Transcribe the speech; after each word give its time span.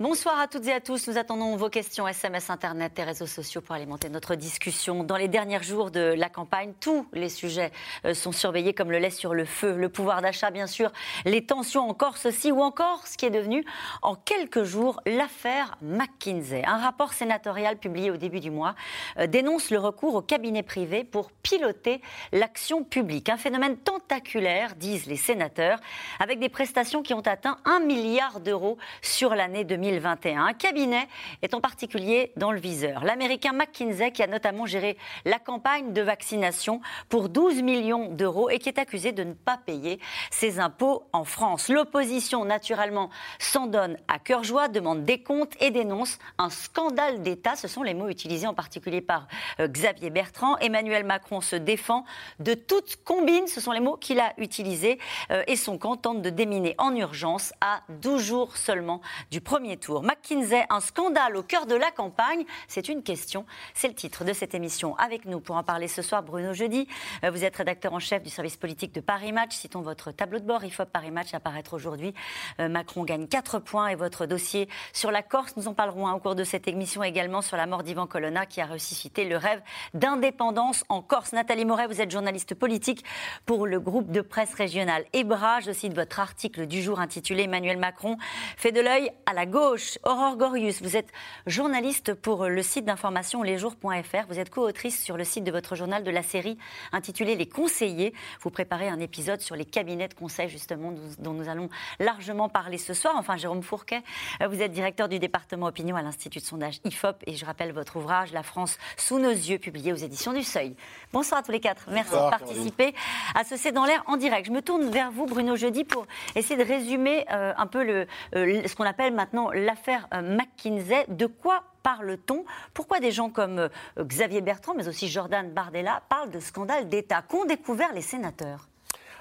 Bonsoir 0.00 0.40
à 0.40 0.48
toutes 0.48 0.66
et 0.66 0.72
à 0.72 0.80
tous. 0.80 1.08
Nous 1.08 1.18
attendons 1.18 1.56
vos 1.56 1.68
questions 1.68 2.08
SMS, 2.08 2.48
Internet 2.48 2.98
et 2.98 3.02
réseaux 3.02 3.26
sociaux 3.26 3.60
pour 3.60 3.74
alimenter 3.74 4.08
notre 4.08 4.34
discussion. 4.34 5.04
Dans 5.04 5.18
les 5.18 5.28
derniers 5.28 5.62
jours 5.62 5.90
de 5.90 6.14
la 6.16 6.30
campagne, 6.30 6.72
tous 6.80 7.06
les 7.12 7.28
sujets 7.28 7.70
euh, 8.06 8.14
sont 8.14 8.32
surveillés 8.32 8.72
comme 8.72 8.90
le 8.90 8.96
lait 8.96 9.10
sur 9.10 9.34
le 9.34 9.44
feu. 9.44 9.76
Le 9.76 9.90
pouvoir 9.90 10.22
d'achat, 10.22 10.50
bien 10.50 10.66
sûr, 10.66 10.90
les 11.26 11.44
tensions 11.44 11.86
en 11.86 11.92
Corse 11.92 12.24
aussi, 12.24 12.50
ou 12.50 12.62
encore 12.62 13.06
ce 13.06 13.18
qui 13.18 13.26
est 13.26 13.30
devenu 13.30 13.62
en 14.00 14.14
quelques 14.14 14.64
jours 14.64 15.02
l'affaire 15.04 15.76
McKinsey. 15.82 16.62
Un 16.64 16.78
rapport 16.78 17.12
sénatorial 17.12 17.76
publié 17.76 18.10
au 18.10 18.16
début 18.16 18.40
du 18.40 18.50
mois 18.50 18.76
euh, 19.18 19.26
dénonce 19.26 19.70
le 19.70 19.78
recours 19.78 20.14
au 20.14 20.22
cabinet 20.22 20.62
privé 20.62 21.04
pour 21.04 21.30
piloter 21.30 22.00
l'action 22.32 22.84
publique. 22.84 23.28
Un 23.28 23.36
phénomène 23.36 23.76
tentaculaire, 23.76 24.76
disent 24.76 25.04
les 25.04 25.16
sénateurs, 25.16 25.78
avec 26.20 26.38
des 26.38 26.48
prestations 26.48 27.02
qui 27.02 27.12
ont 27.12 27.20
atteint 27.20 27.58
un 27.66 27.80
milliard 27.80 28.40
d'euros 28.40 28.78
sur 29.02 29.34
l'année 29.34 29.64
2020. 29.64 29.89
2021. 29.90 30.44
Un 30.44 30.52
cabinet 30.52 31.08
est 31.42 31.54
en 31.54 31.60
particulier 31.60 32.32
dans 32.36 32.52
le 32.52 32.60
viseur. 32.60 33.04
L'américain 33.04 33.52
McKinsey, 33.52 34.12
qui 34.12 34.22
a 34.22 34.26
notamment 34.26 34.66
géré 34.66 34.96
la 35.24 35.38
campagne 35.38 35.92
de 35.92 36.02
vaccination 36.02 36.80
pour 37.08 37.28
12 37.28 37.62
millions 37.62 38.08
d'euros 38.08 38.50
et 38.50 38.58
qui 38.58 38.68
est 38.68 38.78
accusé 38.78 39.12
de 39.12 39.24
ne 39.24 39.32
pas 39.32 39.58
payer 39.58 39.98
ses 40.30 40.60
impôts 40.60 41.04
en 41.12 41.24
France. 41.24 41.68
L'opposition, 41.68 42.44
naturellement, 42.44 43.10
s'en 43.38 43.66
donne 43.66 43.96
à 44.08 44.18
cœur 44.18 44.44
joie, 44.44 44.68
demande 44.68 45.04
des 45.04 45.22
comptes 45.22 45.54
et 45.60 45.70
dénonce 45.70 46.18
un 46.38 46.50
scandale 46.50 47.22
d'État. 47.22 47.56
Ce 47.56 47.68
sont 47.68 47.82
les 47.82 47.94
mots 47.94 48.08
utilisés 48.08 48.46
en 48.46 48.54
particulier 48.54 49.00
par 49.00 49.26
euh, 49.58 49.66
Xavier 49.66 50.10
Bertrand. 50.10 50.56
Emmanuel 50.58 51.04
Macron 51.04 51.40
se 51.40 51.56
défend 51.56 52.04
de 52.38 52.54
toute 52.54 53.02
combine. 53.04 53.46
Ce 53.48 53.60
sont 53.60 53.72
les 53.72 53.80
mots 53.80 53.96
qu'il 53.96 54.20
a 54.20 54.32
utilisés. 54.38 54.98
Euh, 55.30 55.42
et 55.46 55.56
son 55.56 55.78
camp 55.78 55.96
tente 55.96 56.22
de 56.22 56.30
déminer 56.30 56.74
en 56.78 56.94
urgence 56.94 57.52
à 57.60 57.82
12 57.88 58.22
jours 58.22 58.56
seulement 58.56 59.00
du 59.30 59.40
premier 59.40 59.79
McKinsey, 59.88 60.64
un 60.68 60.80
scandale 60.80 61.36
au 61.36 61.42
cœur 61.42 61.66
de 61.66 61.74
la 61.74 61.90
campagne 61.90 62.44
C'est 62.68 62.88
une 62.88 63.02
question. 63.02 63.46
C'est 63.74 63.88
le 63.88 63.94
titre 63.94 64.24
de 64.24 64.32
cette 64.32 64.54
émission. 64.54 64.96
Avec 64.96 65.24
nous 65.24 65.40
pour 65.40 65.56
en 65.56 65.62
parler 65.62 65.88
ce 65.88 66.02
soir, 66.02 66.22
Bruno 66.22 66.52
Jeudi. 66.52 66.86
Euh, 67.24 67.30
vous 67.30 67.44
êtes 67.44 67.56
rédacteur 67.56 67.92
en 67.94 67.98
chef 67.98 68.22
du 68.22 68.30
service 68.30 68.56
politique 68.56 68.92
de 68.94 69.00
Paris 69.00 69.32
Match. 69.32 69.54
Citons 69.54 69.80
votre 69.80 70.12
tableau 70.12 70.38
de 70.38 70.44
bord. 70.44 70.64
IFOP 70.64 70.90
Paris 70.90 71.10
Match 71.10 71.32
apparaître 71.34 71.74
aujourd'hui. 71.74 72.14
Euh, 72.60 72.68
Macron 72.68 73.04
gagne 73.04 73.26
4 73.26 73.58
points 73.58 73.88
et 73.88 73.94
votre 73.94 74.26
dossier 74.26 74.68
sur 74.92 75.10
la 75.10 75.22
Corse. 75.22 75.56
Nous 75.56 75.68
en 75.68 75.74
parlerons 75.74 76.06
hein, 76.06 76.14
au 76.14 76.20
cours 76.20 76.34
de 76.34 76.44
cette 76.44 76.68
émission 76.68 77.02
également 77.02 77.40
sur 77.40 77.56
la 77.56 77.66
mort 77.66 77.82
d'Ivan 77.82 78.06
Colonna 78.06 78.46
qui 78.46 78.60
a 78.60 78.66
ressuscité 78.66 79.24
le 79.24 79.36
rêve 79.36 79.62
d'indépendance 79.94 80.84
en 80.88 81.02
Corse. 81.02 81.32
Nathalie 81.32 81.64
Moret, 81.64 81.86
vous 81.86 82.00
êtes 82.00 82.10
journaliste 82.10 82.54
politique 82.54 83.04
pour 83.46 83.66
le 83.66 83.80
groupe 83.80 84.10
de 84.10 84.20
presse 84.20 84.54
régional 84.54 85.04
EBRA. 85.12 85.60
Je 85.60 85.72
cite 85.72 85.94
votre 85.94 86.20
article 86.20 86.66
du 86.66 86.82
jour 86.82 87.00
intitulé 87.00 87.44
Emmanuel 87.44 87.78
Macron 87.78 88.18
fait 88.56 88.72
de 88.72 88.80
l'œil 88.80 89.10
à 89.26 89.32
la 89.32 89.46
gauche 89.46 89.69
Aurore 90.02 90.36
Gorius, 90.36 90.82
vous 90.82 90.96
êtes 90.96 91.12
journaliste 91.46 92.14
pour 92.14 92.46
le 92.46 92.60
site 92.60 92.84
d'information 92.84 93.44
lesjours.fr. 93.44 94.26
Vous 94.28 94.40
êtes 94.40 94.50
co-autrice 94.50 95.00
sur 95.00 95.16
le 95.16 95.22
site 95.22 95.44
de 95.44 95.52
votre 95.52 95.76
journal 95.76 96.02
de 96.02 96.10
la 96.10 96.24
série 96.24 96.58
intitulée 96.90 97.36
Les 97.36 97.48
conseillers. 97.48 98.12
Vous 98.40 98.50
préparez 98.50 98.88
un 98.88 98.98
épisode 98.98 99.40
sur 99.40 99.54
les 99.54 99.64
cabinets 99.64 100.08
de 100.08 100.14
conseil, 100.14 100.48
justement, 100.48 100.92
dont 101.20 101.34
nous 101.34 101.48
allons 101.48 101.68
largement 102.00 102.48
parler 102.48 102.78
ce 102.78 102.94
soir. 102.94 103.14
Enfin, 103.16 103.36
Jérôme 103.36 103.62
Fourquet, 103.62 104.02
vous 104.44 104.60
êtes 104.60 104.72
directeur 104.72 105.08
du 105.08 105.20
département 105.20 105.66
opinion 105.66 105.94
à 105.94 106.02
l'Institut 106.02 106.40
de 106.40 106.44
sondage 106.44 106.80
IFOP. 106.84 107.22
Et 107.28 107.36
je 107.36 107.44
rappelle 107.44 107.72
votre 107.72 107.94
ouvrage 107.94 108.32
La 108.32 108.42
France 108.42 108.76
sous 108.96 109.20
nos 109.20 109.30
yeux, 109.30 109.58
publié 109.58 109.92
aux 109.92 109.96
éditions 109.96 110.32
du 110.32 110.42
Seuil. 110.42 110.74
Bonsoir 111.12 111.40
à 111.40 111.42
tous 111.44 111.52
les 111.52 111.60
quatre. 111.60 111.84
Merci 111.92 112.14
de 112.14 112.30
participer 112.30 112.92
à 113.36 113.44
ce 113.44 113.56
C'est 113.56 113.72
dans 113.72 113.84
l'air 113.84 114.02
en 114.06 114.16
direct. 114.16 114.46
Je 114.46 114.52
me 114.52 114.62
tourne 114.62 114.90
vers 114.90 115.12
vous, 115.12 115.26
Bruno 115.26 115.54
Jeudi, 115.54 115.84
pour 115.84 116.06
essayer 116.34 116.56
de 116.56 116.68
résumer 116.68 117.24
euh, 117.30 117.52
un 117.56 117.66
peu 117.68 117.84
le, 117.84 118.08
euh, 118.34 118.66
ce 118.66 118.74
qu'on 118.74 118.84
appelle 118.84 119.14
maintenant 119.14 119.50
l'affaire 119.60 120.08
euh, 120.14 120.22
McKinsey. 120.22 121.04
De 121.08 121.26
quoi 121.26 121.64
parle-t-on? 121.82 122.44
Pourquoi 122.74 123.00
des 123.00 123.10
gens 123.10 123.30
comme 123.30 123.68
Xavier 123.98 124.40
Bertrand, 124.40 124.74
mais 124.74 124.88
aussi 124.88 125.08
Jordan 125.08 125.50
Bardella, 125.50 126.02
parlent 126.08 126.30
de 126.30 126.40
scandale 126.40 126.88
d'État? 126.88 127.22
Qu'ont 127.22 127.44
découvert 127.44 127.92
les 127.92 128.02
sénateurs? 128.02 128.69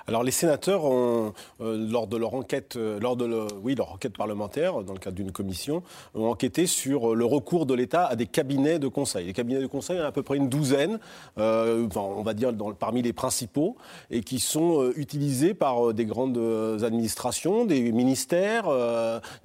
Alors 0.10 0.24
les 0.24 0.32
sénateurs 0.32 0.86
ont, 0.86 1.34
euh, 1.62 1.88
lors 1.88 2.08
de 2.08 2.18
leur 2.18 2.34
enquête, 2.34 2.78
euh, 2.78 3.00
lors 3.00 3.16
de 3.16 3.30
oui, 3.62 3.76
leur 3.76 3.92
enquête 3.92 4.18
parlementaire, 4.18 4.84
dans 4.84 4.94
le 4.94 5.00
cadre 5.00 5.16
d'une 5.16 5.32
commission, 5.32 5.84
ont 6.16 6.32
enquêté 6.32 6.66
sur 6.66 7.14
le 7.14 7.26
recours 7.26 7.68
de 7.68 7.76
l'État 7.76 8.08
à 8.08 8.16
des 8.16 8.26
cabinets 8.26 8.80
de 8.80 8.88
conseil. 8.88 9.28
Les 9.28 9.34
cabinets 9.34 9.62
de 9.62 9.68
conseil, 9.68 9.98
il 9.98 10.00
y 10.00 10.02
en 10.02 10.06
a 10.06 10.08
à 10.08 10.12
peu 10.12 10.24
près 10.24 10.38
une 10.38 10.50
douzaine, 10.50 10.98
euh, 11.38 11.88
on 11.96 12.24
va 12.24 12.34
dire 12.34 12.52
parmi 12.80 13.04
les 13.04 13.14
principaux, 13.14 13.78
et 14.10 14.22
qui 14.22 14.40
sont 14.40 14.92
utilisés 14.96 15.54
par 15.54 15.94
des 15.94 16.06
grandes 16.06 16.40
administrations, 16.84 17.66
des 17.66 17.92
ministères, 17.92 18.66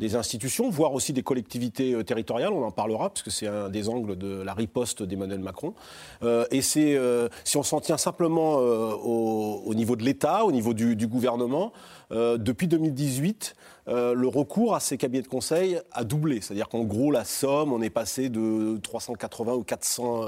des 0.00 0.16
institutions, 0.16 0.70
voire 0.70 0.94
aussi 0.94 1.12
des 1.12 1.22
collectivités 1.22 2.02
territoriales. 2.04 2.54
On 2.54 2.64
en 2.64 2.70
parlera 2.70 3.10
parce 3.10 3.22
que 3.22 3.30
c'est 3.30 3.48
un 3.48 3.68
des 3.68 3.90
angles 3.90 4.16
de 4.16 4.40
la 4.40 4.54
riposte 4.54 5.02
d'Emmanuel 5.02 5.40
Macron. 5.40 5.74
et 6.22 6.62
c'est 6.62 6.98
si 7.44 7.56
on 7.58 7.62
s'en 7.62 7.80
tient 7.80 7.98
simplement 7.98 8.54
au 8.54 9.74
niveau 9.74 9.96
de 9.96 10.04
l'État, 10.04 10.44
niveau 10.54 10.72
du, 10.74 11.06
gouvernement. 11.06 11.72
Euh, 12.12 12.38
depuis 12.38 12.66
2018, 12.68 13.54
euh, 13.88 14.14
le 14.14 14.28
recours 14.28 14.74
à 14.74 14.80
ces 14.80 14.96
cabinets 14.96 15.22
de 15.22 15.28
conseil 15.28 15.80
a 15.92 16.04
doublé. 16.04 16.40
C'est-à-dire 16.40 16.68
qu'en 16.68 16.84
gros, 16.84 17.10
la 17.10 17.24
somme, 17.24 17.72
on 17.72 17.82
est 17.82 17.90
passé 17.90 18.28
de 18.30 18.78
380 18.78 19.52
ou 19.54 19.62
400 19.62 20.22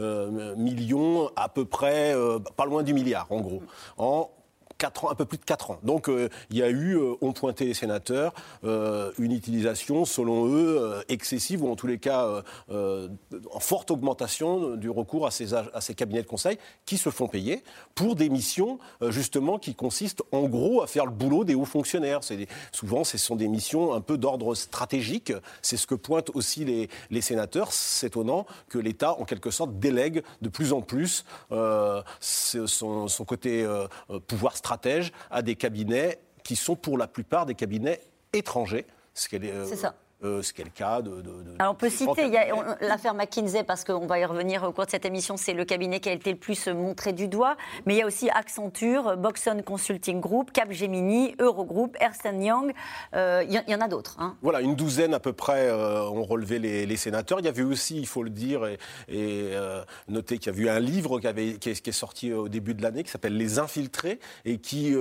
euh, 0.00 0.56
millions 0.56 1.30
à 1.36 1.48
peu 1.48 1.64
près, 1.64 2.14
pas 2.56 2.64
loin 2.64 2.82
du 2.82 2.94
milliard, 2.94 3.26
en 3.30 3.40
gros, 3.40 3.62
un 4.84 5.14
peu 5.14 5.24
plus 5.24 5.38
de 5.38 5.44
4 5.44 5.70
ans. 5.70 5.78
Donc 5.82 6.08
euh, 6.08 6.28
il 6.50 6.58
y 6.58 6.62
a 6.62 6.68
eu, 6.68 6.96
euh, 6.96 7.14
ont 7.20 7.32
pointé 7.32 7.64
les 7.64 7.74
sénateurs, 7.74 8.32
euh, 8.64 9.10
une 9.18 9.32
utilisation, 9.32 10.04
selon 10.04 10.48
eux, 10.48 11.02
excessive 11.08 11.62
ou 11.62 11.70
en 11.70 11.76
tous 11.76 11.86
les 11.86 11.98
cas 11.98 12.42
en 12.68 13.60
forte 13.60 13.90
augmentation 13.90 14.76
du 14.76 14.90
recours 14.90 15.26
à 15.26 15.30
ces, 15.30 15.94
cabinets 15.94 16.22
de 16.22 16.26
conseil 16.26 16.58
qui 16.84 16.98
se 16.98 17.10
font 17.10 17.28
payer 17.28 17.62
pour 17.94 18.16
des 18.16 18.28
missions 18.28 18.78
justement 19.08 19.58
qui 19.58 19.74
consistent 19.74 20.22
en 20.32 20.42
gros 20.42 20.82
à 20.82 20.86
faire 20.86 21.06
le 21.06 21.12
boulot 21.12 21.44
des 21.44 21.54
hauts 21.54 21.64
fonctionnaires. 21.64 22.20
Souvent, 22.72 23.04
ce 23.04 23.18
sont 23.18 23.36
des 23.36 23.48
missions 23.48 23.94
un 23.94 24.00
peu 24.00 24.18
d'ordre 24.18 24.54
stratégique. 24.54 25.32
C'est 25.62 25.76
ce 25.76 25.86
que 25.86 25.94
pointent 25.94 26.30
aussi 26.34 26.64
les, 27.10 27.20
sénateurs. 27.20 27.72
C'est 27.72 28.08
étonnant 28.08 28.46
que 28.68 28.78
l'État, 28.78 29.18
en 29.18 29.24
quelque 29.24 29.50
sorte, 29.50 29.78
délègue 29.78 30.22
de 30.42 30.48
plus 30.48 30.72
en 30.72 30.82
plus 30.82 31.24
son, 32.20 33.06
côté 33.26 33.66
pouvoir 34.26 34.56
stratégique 34.56 34.65
à 35.30 35.42
des 35.42 35.56
cabinets 35.56 36.18
qui 36.44 36.56
sont 36.56 36.76
pour 36.76 36.98
la 36.98 37.06
plupart 37.06 37.46
des 37.46 37.54
cabinets 37.54 38.00
étrangers. 38.32 38.86
Euh, 39.32 39.66
C'est 39.68 39.76
ça. 39.76 39.94
Euh, 40.24 40.40
ce 40.40 40.54
qui 40.54 40.62
est 40.62 40.64
le 40.64 40.70
cas 40.70 41.02
de. 41.02 41.22
Alors 41.58 41.72
on 41.72 41.74
peut 41.74 41.90
citer 41.90 42.30
l'affaire 42.80 43.12
McKinsey 43.12 43.64
parce 43.64 43.84
qu'on 43.84 44.06
va 44.06 44.18
y 44.18 44.24
revenir 44.24 44.62
au 44.62 44.72
cours 44.72 44.86
de 44.86 44.90
cette 44.90 45.04
émission. 45.04 45.36
C'est 45.36 45.52
le 45.52 45.66
cabinet 45.66 46.00
qui 46.00 46.08
a 46.08 46.12
été 46.12 46.30
le 46.30 46.38
plus 46.38 46.68
montré 46.68 47.12
du 47.12 47.28
doigt, 47.28 47.58
mais 47.84 47.96
il 47.96 47.98
y 47.98 48.02
a 48.02 48.06
aussi 48.06 48.30
Accenture, 48.30 49.18
Boxon 49.18 49.62
Consulting 49.62 50.20
Group, 50.20 50.52
Capgemini, 50.52 51.34
Eurogroup, 51.38 51.98
Ernst 52.00 52.26
Young. 52.32 52.72
Euh, 53.14 53.44
il 53.46 53.62
y, 53.68 53.74
en 53.74 53.80
a 53.82 53.88
d'autres. 53.88 54.16
Hein. 54.18 54.36
Voilà, 54.40 54.62
une 54.62 54.74
douzaine 54.74 55.12
à 55.12 55.20
peu 55.20 55.34
près 55.34 55.68
euh, 55.68 56.08
ont 56.08 56.24
relevé 56.24 56.58
les, 56.58 56.96
sénateurs. 56.96 57.40
Il 57.40 57.44
y 57.44 57.48
avait 57.48 57.62
aussi, 57.62 57.98
il 57.98 58.06
faut 58.06 58.22
le 58.22 58.30
dire 58.30 58.66
et, 58.66 58.78
et 59.08 59.54
noter 60.08 60.38
qu'il 60.38 60.54
y 60.54 60.56
a 60.56 60.58
eu 60.58 60.68
un 60.70 60.80
livre 60.80 61.20
qui, 61.20 61.26
avait, 61.26 61.58
qui, 61.58 61.68
est, 61.68 61.92
sorti 61.92 62.32
au 62.32 62.48
début 62.48 62.72
de 62.72 62.82
l'année 62.82 63.04
qui 63.04 63.10
s'appelle 63.10 63.36
Les 63.36 63.58
Infiltrés 63.58 64.18
et 64.46 64.56
qui 64.56 64.96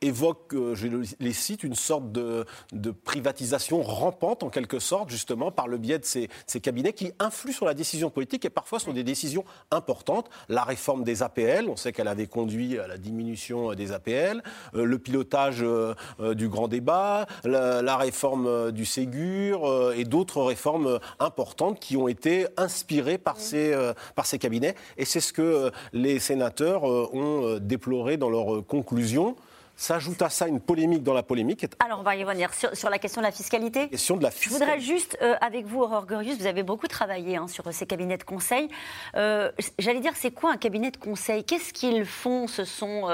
évoque, 0.00 0.54
je 0.72 0.86
les 1.20 1.32
cite, 1.34 1.64
une 1.64 1.74
sorte 1.74 2.12
de, 2.12 2.46
de 2.72 2.90
privatisation 2.90 3.82
rampante 3.82 4.42
en 4.42 4.48
quelque 4.54 4.63
sorte, 4.78 5.10
justement, 5.10 5.50
par 5.50 5.68
le 5.68 5.78
biais 5.78 5.98
de 5.98 6.04
ces, 6.04 6.28
cabinets 6.60 6.92
qui 6.92 7.12
influent 7.18 7.52
sur 7.52 7.66
la 7.66 7.74
décision 7.74 8.10
politique 8.10 8.44
et 8.44 8.50
parfois 8.50 8.78
sur 8.78 8.92
des 8.92 9.04
décisions 9.04 9.44
importantes. 9.70 10.30
La 10.48 10.64
réforme 10.64 11.04
des 11.04 11.22
APL, 11.22 11.68
on 11.68 11.76
sait 11.76 11.92
qu'elle 11.92 12.08
avait 12.08 12.26
conduit 12.26 12.78
à 12.78 12.86
la 12.86 12.98
diminution 12.98 13.74
des 13.74 13.92
APL, 13.92 14.42
euh, 14.74 14.84
le 14.84 14.98
pilotage 14.98 15.62
euh, 15.62 15.94
euh, 16.20 16.34
du 16.34 16.48
grand 16.48 16.68
débat, 16.68 17.26
la, 17.44 17.96
réforme 17.96 18.72
du 18.72 18.84
Ségur 18.84 19.92
et 19.96 20.04
d'autres 20.04 20.42
réformes 20.42 20.98
importantes 21.20 21.78
qui 21.78 21.96
ont 21.96 22.08
été 22.08 22.46
inspirées 22.56 23.18
par, 23.18 23.38
ces, 23.38 23.74
par 24.16 24.26
ces 24.26 24.38
cabinets. 24.38 24.74
Et 24.96 25.04
c'est 25.04 25.20
ce 25.20 25.32
que 25.32 25.70
les 25.92 26.18
sénateurs 26.18 26.82
ont 26.82 27.58
déploré 27.60 28.16
dans 28.16 28.30
leurs 28.30 28.66
conclusions. 28.66 29.36
S'ajoute 29.76 30.22
à 30.22 30.30
ça 30.30 30.46
une 30.46 30.60
polémique 30.60 31.02
dans 31.02 31.14
la 31.14 31.24
polémique. 31.24 31.66
Alors, 31.84 31.98
on 31.98 32.02
va 32.04 32.14
y 32.14 32.22
revenir 32.22 32.50
sur, 32.54 32.90
la 32.90 32.98
question 32.98 33.20
de 33.20 33.26
la 33.26 33.32
fiscalité. 33.32 33.88
Question 33.88 34.16
de 34.16 34.22
la 34.22 34.30
fiscalité. 34.30 34.64
Je 34.64 34.64
voudrais 34.64 34.80
juste, 34.80 35.18
euh, 35.20 35.34
avec 35.40 35.66
vous, 35.66 35.80
Aurore 35.82 36.06
Gurius, 36.06 36.38
vous 36.38 36.46
avez 36.46 36.62
beaucoup 36.62 36.86
travaillé 36.86 37.36
hein, 37.36 37.48
sur 37.48 37.64
ces 37.72 37.84
cabinets 37.84 38.16
de 38.16 38.22
conseil. 38.22 38.68
Euh, 39.16 39.50
j'allais 39.80 39.98
dire, 39.98 40.12
c'est 40.14 40.30
quoi 40.30 40.52
un 40.52 40.56
cabinet 40.56 40.92
de 40.92 40.96
conseil? 40.96 41.42
Qu'est-ce 41.42 41.72
qu'ils 41.72 42.04
font? 42.04 42.46
Ce 42.46 42.64
sont 42.64 43.08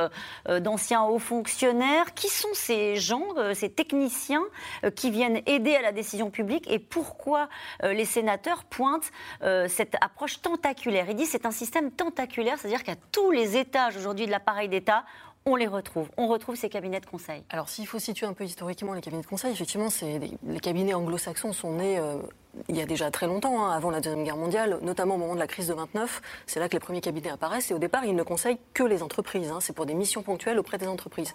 euh, 0.49 0.61
d'anciens 0.61 1.03
hauts 1.05 1.19
fonctionnaires? 1.19 2.12
Qui 2.12 2.29
sont 2.29 2.53
ces 2.53 2.97
gens, 2.97 3.25
ces 3.55 3.71
techniciens 3.71 4.45
qui 4.97 5.11
viennent 5.11 5.41
aider 5.47 5.75
à 5.75 5.83
la 5.83 5.93
décision 5.93 6.31
publique? 6.31 6.71
Et 6.71 6.79
pourquoi 6.79 7.49
les 7.83 8.05
sénateurs 8.05 8.65
pointent 8.65 9.11
cette 9.69 9.95
approche 10.01 10.43
tentaculaire? 10.43 11.06
Ils 11.09 11.17
disent 11.17 11.31
c'est 11.31 11.47
un 11.47 11.51
système 11.51 11.91
tentaculaire, 11.91 12.59
c'est-à-dire 12.59 12.83
qu'à 12.83 12.97
tous 13.13 13.31
les 13.31 13.56
étages 13.56 13.97
aujourd'hui 13.97 14.27
de 14.27 14.31
l'appareil 14.31 14.69
d'État, 14.69 15.05
on 15.47 15.57
les 15.57 15.67
retrouve. 15.67 16.09
On 16.17 16.27
retrouve 16.27 16.57
ces 16.57 16.69
cabinets 16.69 17.01
de 17.01 17.07
conseil. 17.07 17.43
Alors, 17.49 17.69
s'il 17.69 17.87
faut 17.87 17.99
situer 17.99 18.27
un 18.27 18.35
peu 18.35 18.45
historiquement 18.45 18.93
les 18.93 19.01
cabinets 19.01 19.23
de 19.23 19.27
conseil, 19.27 19.53
effectivement, 19.53 19.89
les 20.47 20.61
cabinets 20.61 20.95
anglo-saxons 20.95 21.53
sont 21.53 21.73
nés 21.73 21.99
euh, 21.99 22.17
il 22.69 22.77
y 22.77 22.81
a 22.81 22.87
déjà 22.87 23.11
très 23.11 23.27
longtemps, 23.27 23.65
hein, 23.65 23.71
avant 23.71 23.91
la 23.91 24.01
Deuxième 24.01 24.25
Guerre 24.25 24.37
mondiale, 24.37 24.79
notamment 24.83 25.15
au 25.15 25.19
moment 25.19 25.35
de 25.35 25.39
la 25.39 25.47
crise 25.47 25.69
de 25.69 25.75
29. 25.75 26.21
C'est 26.47 26.61
là 26.61 26.69
que 26.69 26.75
les 26.75 26.81
premiers 26.81 27.01
cabinets 27.01 27.31
apparaissent. 27.31 27.71
Et 27.71 27.75
au 27.75 27.79
départ, 27.79 28.05
ils 28.05 28.15
ne 28.15 28.23
conseillent 28.23 28.59
que 28.75 28.83
les 28.83 29.03
entreprises. 29.03 29.51
Hein. 29.51 29.59
c'est 29.61 29.73
pour 29.73 29.87
des 29.87 29.95
missions 29.95 30.23
ponctuelles 30.23 30.59
auprès 30.59 30.79
des 30.79 30.89
entreprises. 30.89 31.35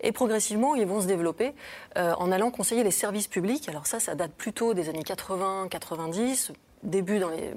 Et 0.00 0.12
progressivement, 0.12 0.74
ils 0.74 0.86
vont 0.86 1.00
se 1.00 1.06
développer 1.06 1.54
euh, 1.96 2.14
en 2.18 2.32
allant 2.32 2.50
conseiller 2.50 2.82
les 2.82 2.90
services 2.90 3.28
publics. 3.28 3.68
Alors 3.68 3.86
ça, 3.86 4.00
ça 4.00 4.14
date 4.14 4.32
plutôt 4.32 4.74
des 4.74 4.88
années 4.88 5.04
80, 5.04 5.68
90 5.70 6.52
début 6.84 7.18
dans 7.18 7.30
les, 7.30 7.50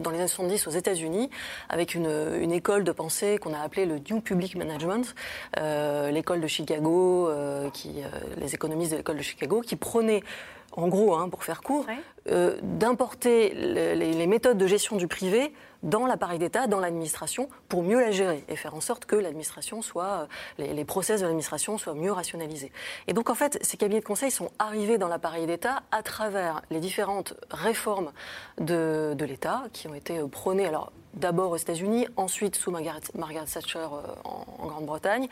dans 0.00 0.10
les 0.10 0.18
années 0.18 0.28
70 0.28 0.66
aux 0.66 0.70
États-Unis, 0.70 1.30
avec 1.68 1.94
une, 1.94 2.10
une, 2.40 2.52
école 2.52 2.84
de 2.84 2.92
pensée 2.92 3.38
qu'on 3.38 3.54
a 3.54 3.60
appelée 3.60 3.86
le 3.86 3.98
New 4.10 4.20
Public 4.20 4.56
Management, 4.56 5.14
euh, 5.58 6.10
l'école 6.10 6.40
de 6.40 6.46
Chicago, 6.46 7.28
euh, 7.28 7.70
qui, 7.70 8.02
euh, 8.02 8.08
les 8.36 8.54
économistes 8.54 8.92
de 8.92 8.98
l'école 8.98 9.16
de 9.16 9.22
Chicago, 9.22 9.60
qui 9.60 9.76
prônaient 9.76 10.22
en 10.72 10.88
gros, 10.88 11.14
hein, 11.14 11.30
pour 11.30 11.42
faire 11.42 11.62
court, 11.62 11.86
d'importer 12.62 13.54
les, 13.54 14.26
méthodes 14.26 14.58
de 14.58 14.66
gestion 14.66 14.96
du 14.96 15.06
privé 15.06 15.54
dans 15.86 16.04
l'appareil 16.04 16.38
d'État, 16.38 16.66
dans 16.66 16.80
l'administration, 16.80 17.48
pour 17.68 17.82
mieux 17.82 18.00
la 18.00 18.10
gérer 18.10 18.44
et 18.48 18.56
faire 18.56 18.74
en 18.74 18.80
sorte 18.80 19.06
que 19.06 19.16
l'administration 19.16 19.82
soit, 19.82 20.26
euh, 20.58 20.72
les, 20.74 20.84
process 20.84 21.20
de 21.20 21.26
l'administration 21.26 21.78
soient 21.78 21.94
mieux 21.94 22.12
rationalisés. 22.12 22.72
Et 23.06 23.12
donc, 23.12 23.30
en 23.30 23.34
fait, 23.34 23.58
ces 23.62 23.76
cabinets 23.76 24.00
de 24.00 24.04
conseil 24.04 24.30
sont 24.30 24.50
arrivés 24.58 24.98
dans 24.98 25.08
l'appareil 25.08 25.46
d'État 25.46 25.82
à 25.92 26.02
travers 26.02 26.60
les 26.70 26.80
différentes 26.80 27.34
réformes 27.50 28.12
de, 28.58 29.16
l'État 29.20 29.64
qui 29.72 29.88
ont 29.88 29.94
été 29.94 30.18
euh, 30.18 30.26
prônées. 30.26 30.66
Alors, 30.66 30.92
d'abord 31.14 31.52
aux 31.52 31.56
États-Unis, 31.56 32.06
ensuite 32.16 32.56
sous 32.56 32.70
Margaret, 32.70 33.00
Thatcher 33.52 33.78
euh, 33.78 34.12
en, 34.24 34.66
Grande-Bretagne, 34.66 35.28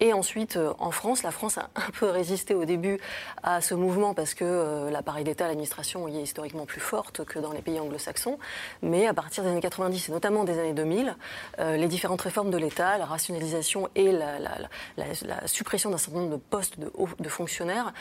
et 0.00 0.12
ensuite 0.12 0.58
en 0.78 0.90
France. 0.90 1.22
La 1.22 1.30
France 1.30 1.56
a 1.58 1.70
un 1.74 1.90
peu 1.98 2.06
résisté 2.06 2.54
au 2.54 2.66
début 2.66 3.00
à 3.42 3.60
ce 3.60 3.74
mouvement 3.74 4.12
parce 4.12 4.34
que 4.34 4.90
l'appareil 4.90 5.24
d'État, 5.24 5.48
l'administration 5.48 6.06
y 6.06 6.18
est 6.18 6.22
historiquement 6.22 6.66
plus 6.66 6.80
forte 6.80 7.24
que 7.24 7.38
dans 7.38 7.52
les 7.52 7.62
pays 7.62 7.80
anglo-saxons. 7.80 8.38
Mais 8.82 9.06
à 9.06 9.14
partir 9.14 9.42
des 9.42 9.50
années 9.50 9.60
90 9.60 9.93
et 9.96 10.12
notamment 10.12 10.44
des 10.44 10.58
années 10.58 10.72
2000, 10.72 11.16
les 11.58 11.88
différentes 11.88 12.22
réformes 12.22 12.50
de 12.50 12.58
l'État, 12.58 12.98
la 12.98 13.06
rationalisation 13.06 13.88
et 13.94 14.12
la, 14.12 15.46
suppression 15.46 15.90
d'un 15.90 15.98
certain 15.98 16.20
nombre 16.20 16.32
de 16.32 16.36
postes 16.36 16.78
de, 16.78 17.28
fonctionnaires 17.28 17.92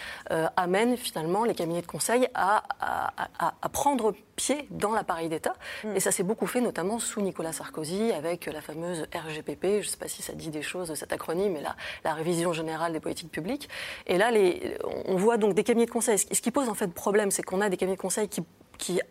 amènent 0.57 0.97
finalement 0.97 1.43
les 1.43 1.55
cabinets 1.55 1.81
de 1.81 1.87
conseil 1.87 2.27
à, 2.33 2.63
à 3.39 3.69
prendre 3.69 4.13
pied 4.35 4.67
dans 4.71 4.91
l'appareil 4.91 5.29
d'État. 5.29 5.53
Hmm. 5.83 5.95
Et 5.95 5.99
ça 5.99 6.11
s'est 6.11 6.23
beaucoup 6.23 6.47
fait 6.47 6.61
notamment 6.61 6.99
sous 6.99 7.21
Nicolas 7.21 7.53
Sarkozy 7.53 8.11
avec 8.11 8.45
la 8.45 8.61
fameuse 8.61 9.07
RGPP, 9.13 9.63
je 9.63 9.77
ne 9.77 9.83
sais 9.83 9.97
pas 9.97 10.07
si 10.07 10.21
ça 10.21 10.33
dit 10.33 10.49
des 10.49 10.61
choses, 10.61 10.93
cet 10.93 11.13
acronyme, 11.13 11.53
mais 11.53 11.61
la, 11.61 11.75
la 12.03 12.13
révision 12.13 12.53
générale 12.53 12.93
des 12.93 12.99
politiques 12.99 13.31
publiques. 13.31 13.69
Et 14.07 14.17
là, 14.17 14.31
les, 14.31 14.77
on 15.05 15.15
voit 15.15 15.37
donc 15.37 15.53
des 15.53 15.63
cabinets 15.63 15.85
de 15.85 15.91
conseil. 15.91 16.17
Ce 16.17 16.41
qui 16.41 16.51
pose 16.51 16.69
en 16.69 16.73
fait 16.73 16.87
problème, 16.87 17.31
c'est 17.31 17.43
qu'on 17.43 17.61
a 17.61 17.69
des 17.69 17.77
cabinets 17.77 17.97
de 17.97 18.01
conseil 18.01 18.27
qui, 18.27 18.43
qui 18.77 19.01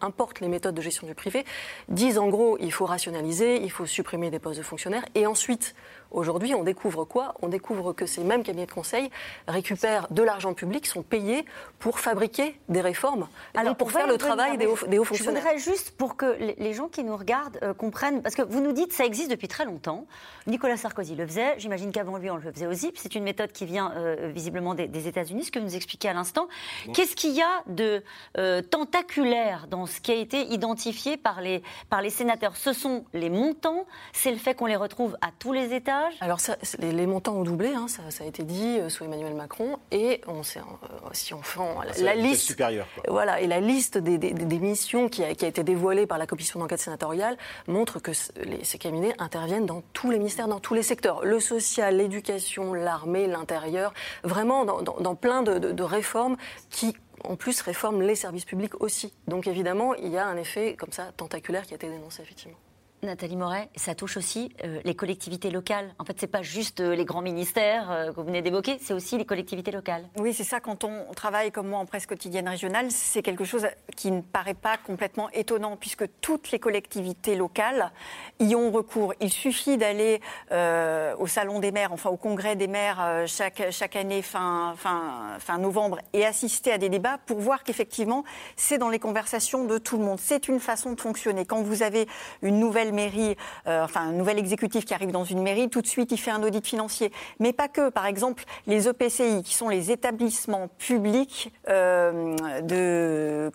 importent 0.00 0.40
les 0.40 0.48
méthodes 0.48 0.74
de 0.74 0.82
gestion 0.82 1.06
du 1.06 1.14
privé, 1.14 1.44
disent 1.88 2.18
en 2.18 2.28
gros 2.28 2.56
il 2.60 2.72
faut 2.72 2.86
rationaliser, 2.86 3.62
il 3.62 3.70
faut 3.70 3.86
supprimer 3.86 4.30
des 4.30 4.38
postes 4.38 4.58
de 4.58 4.64
fonctionnaires, 4.64 5.04
et 5.14 5.26
ensuite 5.26 5.74
Aujourd'hui, 6.10 6.54
on 6.54 6.64
découvre 6.64 7.04
quoi? 7.04 7.34
On 7.42 7.48
découvre 7.48 7.92
que 7.92 8.06
ces 8.06 8.24
mêmes 8.24 8.42
cabinets 8.42 8.66
de 8.66 8.72
conseil 8.72 9.10
récupèrent 9.46 10.06
de 10.10 10.22
l'argent 10.22 10.54
public, 10.54 10.86
sont 10.86 11.02
payés 11.02 11.44
pour 11.78 12.00
fabriquer 12.00 12.58
des 12.68 12.80
réformes, 12.80 13.28
Alors, 13.54 13.76
pour 13.76 13.92
faire 13.92 14.06
le 14.06 14.16
travail 14.16 14.56
des 14.56 14.66
hauts, 14.66 14.74
fonctionnaires. 14.76 15.42
Je 15.42 15.48
voudrais 15.48 15.58
juste 15.58 15.90
pour 15.92 16.16
que 16.16 16.38
les 16.58 16.72
gens 16.72 16.88
qui 16.88 17.04
nous 17.04 17.16
regardent 17.16 17.58
euh, 17.62 17.74
comprennent, 17.74 18.22
parce 18.22 18.34
que 18.34 18.42
vous 18.42 18.60
nous 18.60 18.72
dites 18.72 18.92
ça 18.92 19.04
existe 19.04 19.30
depuis 19.30 19.48
très 19.48 19.64
longtemps. 19.64 20.06
Nicolas 20.46 20.78
Sarkozy 20.78 21.14
le 21.14 21.26
faisait, 21.26 21.58
j'imagine 21.58 21.92
qu'avant 21.92 22.16
lui 22.16 22.30
on 22.30 22.36
le 22.36 22.52
faisait 22.52 22.66
aussi. 22.66 22.92
C'est 22.96 23.14
une 23.14 23.24
méthode 23.24 23.52
qui 23.52 23.66
vient 23.66 23.92
euh, 23.96 24.30
visiblement 24.34 24.74
des, 24.74 25.08
États-Unis, 25.08 25.44
ce 25.44 25.50
que 25.50 25.58
vous 25.58 25.66
nous 25.66 25.76
expliquez 25.76 26.08
à 26.08 26.14
l'instant. 26.14 26.48
Qu'est-ce 26.94 27.14
qu'il 27.16 27.32
y 27.32 27.42
a 27.42 27.62
de 27.66 28.02
euh, 28.38 28.62
tentaculaire 28.62 29.66
dans 29.68 29.86
ce 29.86 30.00
qui 30.00 30.10
a 30.10 30.14
été 30.14 30.42
identifié 30.46 31.16
par 31.16 31.40
les, 31.40 31.62
par 31.90 32.00
les 32.00 32.10
sénateurs? 32.10 32.56
Ce 32.56 32.72
sont 32.72 33.04
les 33.12 33.30
montants, 33.30 33.86
c'est 34.12 34.30
le 34.30 34.38
fait 34.38 34.54
qu'on 34.54 34.66
les 34.66 34.76
retrouve 34.76 35.16
à 35.20 35.28
tous 35.38 35.52
les 35.52 35.74
États 35.74 35.97
alors, 36.20 36.38
les, 36.78 37.06
montants 37.06 37.34
ont 37.34 37.42
doublé, 37.42 37.74
hein, 37.74 37.86
ça, 37.88 38.02
a 38.20 38.26
été 38.26 38.42
dit 38.42 38.78
euh, 38.78 38.88
sous 38.88 39.04
Emmanuel 39.04 39.34
Macron, 39.34 39.78
et 39.90 40.20
on 40.26 40.42
sait, 40.42 40.60
euh, 40.60 41.08
si 41.12 41.34
on 41.34 41.42
fait 41.42 41.60
la, 42.00 42.14
liste 42.14 42.42
supérieure, 42.42 42.86
voilà, 43.08 43.40
et 43.40 43.46
la 43.46 43.60
liste 43.60 43.98
des, 43.98 44.58
missions 44.58 45.08
qui 45.08 45.22
a, 45.24 45.30
été 45.30 45.62
dévoilée 45.62 46.06
par 46.06 46.18
la 46.18 46.26
commission 46.26 46.60
d'enquête 46.60 46.80
sénatoriale 46.80 47.36
montre 47.66 48.00
que 48.00 48.12
ces 48.12 48.78
cabinets 48.78 49.14
interviennent 49.18 49.66
dans 49.66 49.82
tous 49.92 50.10
les 50.10 50.18
ministères, 50.18 50.48
dans 50.48 50.60
tous 50.60 50.74
les 50.74 50.82
secteurs, 50.82 51.24
le 51.24 51.40
social, 51.40 51.96
l'éducation, 51.96 52.74
l'armée, 52.74 53.26
l'intérieur, 53.26 53.92
vraiment 54.24 54.64
dans, 54.64 55.14
plein 55.14 55.42
de, 55.42 55.58
de 55.58 55.82
réformes 55.82 56.36
qui 56.70 56.94
en 57.24 57.36
plus 57.36 57.60
réforment 57.60 58.02
les 58.02 58.14
services 58.14 58.44
publics 58.44 58.80
aussi. 58.80 59.12
Donc 59.26 59.46
évidemment, 59.46 59.94
il 59.94 60.08
y 60.08 60.18
a 60.18 60.26
un 60.26 60.36
effet 60.36 60.76
comme 60.76 60.92
ça 60.92 61.12
tentaculaire 61.16 61.66
qui 61.66 61.74
a 61.74 61.76
été 61.76 61.88
dénoncé 61.88 62.22
effectivement. 62.22 62.58
Nathalie 63.02 63.36
Moret, 63.36 63.68
ça 63.76 63.94
touche 63.94 64.16
aussi 64.16 64.50
euh, 64.64 64.80
les 64.84 64.94
collectivités 64.94 65.50
locales. 65.50 65.94
En 66.00 66.04
fait, 66.04 66.16
c'est 66.18 66.26
pas 66.26 66.42
juste 66.42 66.80
euh, 66.80 66.96
les 66.96 67.04
grands 67.04 67.22
ministères 67.22 67.90
euh, 67.90 68.10
que 68.10 68.16
vous 68.16 68.24
venez 68.24 68.42
d'évoquer, 68.42 68.78
c'est 68.80 68.92
aussi 68.92 69.16
les 69.16 69.24
collectivités 69.24 69.70
locales. 69.70 70.08
Oui, 70.18 70.34
c'est 70.34 70.44
ça. 70.44 70.58
Quand 70.58 70.82
on 70.82 71.14
travaille 71.14 71.52
comme 71.52 71.68
moi 71.68 71.78
en 71.78 71.86
presse 71.86 72.06
quotidienne 72.06 72.48
régionale, 72.48 72.90
c'est 72.90 73.22
quelque 73.22 73.44
chose 73.44 73.66
qui 73.94 74.10
ne 74.10 74.20
paraît 74.20 74.54
pas 74.54 74.76
complètement 74.78 75.30
étonnant, 75.30 75.76
puisque 75.76 76.06
toutes 76.20 76.50
les 76.50 76.58
collectivités 76.58 77.36
locales 77.36 77.92
y 78.40 78.56
ont 78.56 78.72
recours. 78.72 79.14
Il 79.20 79.30
suffit 79.32 79.76
d'aller 79.76 80.20
au 80.50 81.26
salon 81.26 81.60
des 81.60 81.72
maires, 81.72 81.92
enfin 81.92 82.10
au 82.10 82.16
congrès 82.16 82.56
des 82.56 82.68
maires 82.68 83.24
chaque, 83.26 83.70
chaque 83.70 83.96
année 83.96 84.22
fin, 84.22 84.74
fin, 84.76 85.38
fin 85.38 85.58
novembre, 85.58 85.98
et 86.12 86.24
assister 86.24 86.72
à 86.72 86.78
des 86.78 86.88
débats 86.88 87.18
pour 87.26 87.38
voir 87.38 87.64
qu'effectivement, 87.64 88.24
c'est 88.56 88.78
dans 88.78 88.88
les 88.88 88.98
conversations 88.98 89.64
de 89.64 89.78
tout 89.78 89.98
le 89.98 90.04
monde. 90.04 90.18
C'est 90.20 90.48
une 90.48 90.60
façon 90.60 90.92
de 90.92 91.00
fonctionner. 91.00 91.44
Quand 91.44 91.62
vous 91.62 91.82
avez 91.82 92.06
une 92.42 92.58
nouvelle 92.58 92.87
mairie, 92.92 93.36
euh, 93.66 93.84
enfin 93.84 94.00
un 94.02 94.12
nouvel 94.12 94.38
exécutif 94.38 94.84
qui 94.84 94.94
arrive 94.94 95.10
dans 95.10 95.24
une 95.24 95.42
mairie, 95.42 95.68
tout 95.68 95.82
de 95.82 95.86
suite 95.86 96.12
il 96.12 96.18
fait 96.18 96.30
un 96.30 96.42
audit 96.42 96.66
financier. 96.66 97.12
Mais 97.40 97.52
pas 97.52 97.68
que. 97.68 97.88
Par 97.90 98.06
exemple, 98.06 98.44
les 98.66 98.88
EPCI, 98.88 99.42
qui 99.42 99.54
sont 99.54 99.68
les 99.68 99.90
établissements 99.90 100.68
publics 100.78 101.52
euh, 101.68 102.36
de, 102.62 103.50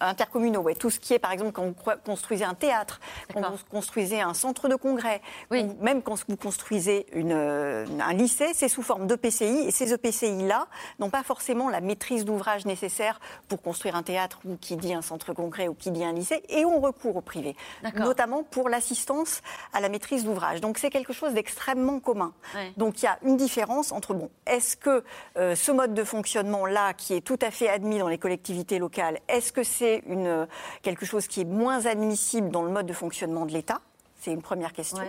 intercommunaux. 0.00 0.60
ouais. 0.60 0.74
Tout 0.74 0.90
ce 0.90 1.00
qui 1.00 1.14
est, 1.14 1.18
par 1.18 1.32
exemple, 1.32 1.52
quand 1.52 1.64
vous 1.64 1.74
construisez 2.04 2.44
un 2.44 2.54
théâtre, 2.54 3.00
quand 3.32 3.40
vous 3.40 3.56
construisez 3.70 4.20
un 4.20 4.34
centre 4.34 4.68
de 4.68 4.74
congrès, 4.74 5.20
ou 5.50 5.56
même 5.80 6.02
quand 6.02 6.16
vous 6.28 6.36
construisez 6.36 7.06
une, 7.12 7.32
euh, 7.32 7.86
un 8.00 8.12
lycée, 8.12 8.50
c'est 8.54 8.68
sous 8.68 8.82
forme 8.82 9.06
d'EPCI. 9.06 9.66
Et 9.66 9.70
ces 9.70 9.92
EPCI-là 9.92 10.66
n'ont 10.98 11.10
pas 11.10 11.22
forcément 11.22 11.68
la 11.68 11.80
maîtrise 11.80 12.24
d'ouvrage 12.24 12.66
nécessaire 12.66 13.20
pour 13.48 13.62
construire 13.62 13.96
un 13.96 14.02
théâtre 14.02 14.40
ou 14.44 14.56
qui 14.56 14.76
dit 14.76 14.94
un 14.94 15.02
centre 15.02 15.32
congrès 15.32 15.68
ou 15.68 15.74
qui 15.74 15.90
dit 15.90 16.04
un 16.04 16.12
lycée, 16.12 16.42
et 16.48 16.64
on 16.64 16.80
recourt 16.80 17.16
au 17.16 17.20
privé 17.20 17.56
notamment 17.94 18.42
pour 18.42 18.68
l'assistance 18.68 19.42
à 19.72 19.80
la 19.80 19.88
maîtrise 19.88 20.24
d'ouvrage. 20.24 20.60
Donc 20.60 20.78
c'est 20.78 20.90
quelque 20.90 21.12
chose 21.12 21.34
d'extrêmement 21.34 22.00
commun. 22.00 22.32
Donc 22.76 23.02
il 23.02 23.04
y 23.06 23.08
a 23.08 23.18
une 23.22 23.36
différence 23.36 23.92
entre, 23.92 24.14
bon, 24.14 24.30
est-ce 24.46 24.76
que 24.76 25.04
euh, 25.36 25.54
ce 25.54 25.72
mode 25.72 25.94
de 25.94 26.04
fonctionnement-là, 26.04 26.94
qui 26.94 27.14
est 27.14 27.20
tout 27.20 27.38
à 27.42 27.50
fait 27.50 27.68
admis 27.68 27.98
dans 27.98 28.08
les 28.08 28.18
collectivités 28.18 28.78
locales, 28.78 29.18
est-ce 29.28 29.52
que 29.52 29.62
c'est 29.62 30.02
une, 30.06 30.46
quelque 30.82 31.06
chose 31.06 31.26
qui 31.26 31.40
est 31.42 31.44
moins 31.44 31.86
admissible 31.86 32.50
dans 32.50 32.62
le 32.62 32.70
mode 32.70 32.86
de 32.86 32.92
fonctionnement 32.92 33.46
de 33.46 33.52
l'État? 33.52 33.80
C'est 34.20 34.32
une 34.32 34.42
première 34.42 34.72
question. 34.72 35.02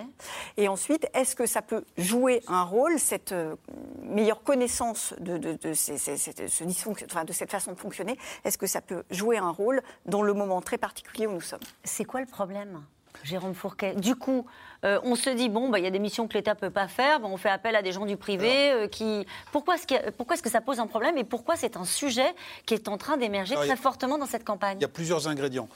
Et 0.57 0.67
ensuite, 0.67 1.07
est-ce 1.13 1.35
que 1.35 1.45
ça 1.45 1.61
peut 1.61 1.83
jouer 1.97 2.41
un 2.47 2.63
rôle, 2.63 2.97
cette 2.97 3.33
euh, 3.33 3.55
meilleure 4.03 4.41
connaissance 4.41 5.13
de, 5.19 5.37
de, 5.37 5.53
de, 5.53 7.05
enfin, 7.05 7.25
de 7.25 7.33
cette 7.33 7.51
façon 7.51 7.73
de 7.73 7.77
fonctionner, 7.79 8.17
est-ce 8.45 8.57
que 8.57 8.67
ça 8.67 8.81
peut 8.81 9.03
jouer 9.11 9.37
un 9.37 9.49
rôle 9.49 9.81
dans 10.05 10.21
le 10.21 10.33
moment 10.33 10.61
très 10.61 10.77
particulier 10.77 11.27
où 11.27 11.33
nous 11.33 11.41
sommes? 11.41 11.59
C'est 11.83 12.05
quoi 12.05 12.21
le 12.21 12.25
problème 12.25 12.83
Jérôme 13.23 13.53
Fourquet? 13.53 13.95
Du 13.95 14.15
coup, 14.15 14.45
euh, 14.85 14.99
on 15.03 15.15
se 15.15 15.29
dit 15.29 15.49
bon, 15.49 15.69
bah, 15.69 15.79
il 15.79 15.83
y 15.83 15.87
a 15.87 15.91
des 15.91 15.99
missions 15.99 16.27
que 16.29 16.33
l'État 16.33 16.55
peut 16.55 16.69
pas 16.69 16.87
faire, 16.87 17.19
on 17.23 17.35
fait 17.35 17.49
appel 17.49 17.75
à 17.75 17.81
des 17.81 17.91
gens 17.91 18.05
du 18.05 18.15
privé 18.15 18.71
euh, 18.71 18.87
qui. 18.87 19.27
Pourquoi 19.51 19.75
est-ce, 19.75 19.85
que, 19.85 20.09
pourquoi 20.11 20.35
est-ce 20.35 20.43
que 20.43 20.49
ça 20.49 20.61
pose 20.61 20.79
un 20.79 20.87
problème 20.87 21.17
et 21.17 21.25
pourquoi 21.25 21.57
c'est 21.57 21.75
un 21.75 21.85
sujet 21.85 22.33
qui 22.65 22.73
est 22.73 22.87
en 22.87 22.97
train 22.97 23.17
d'émerger 23.17 23.55
très 23.55 23.75
fortement 23.75 24.17
dans 24.17 24.25
cette 24.25 24.45
campagne? 24.45 24.77
Il 24.79 24.83
y 24.83 24.85
a 24.85 24.89
plusieurs 24.89 25.27
ingrédients. 25.27 25.67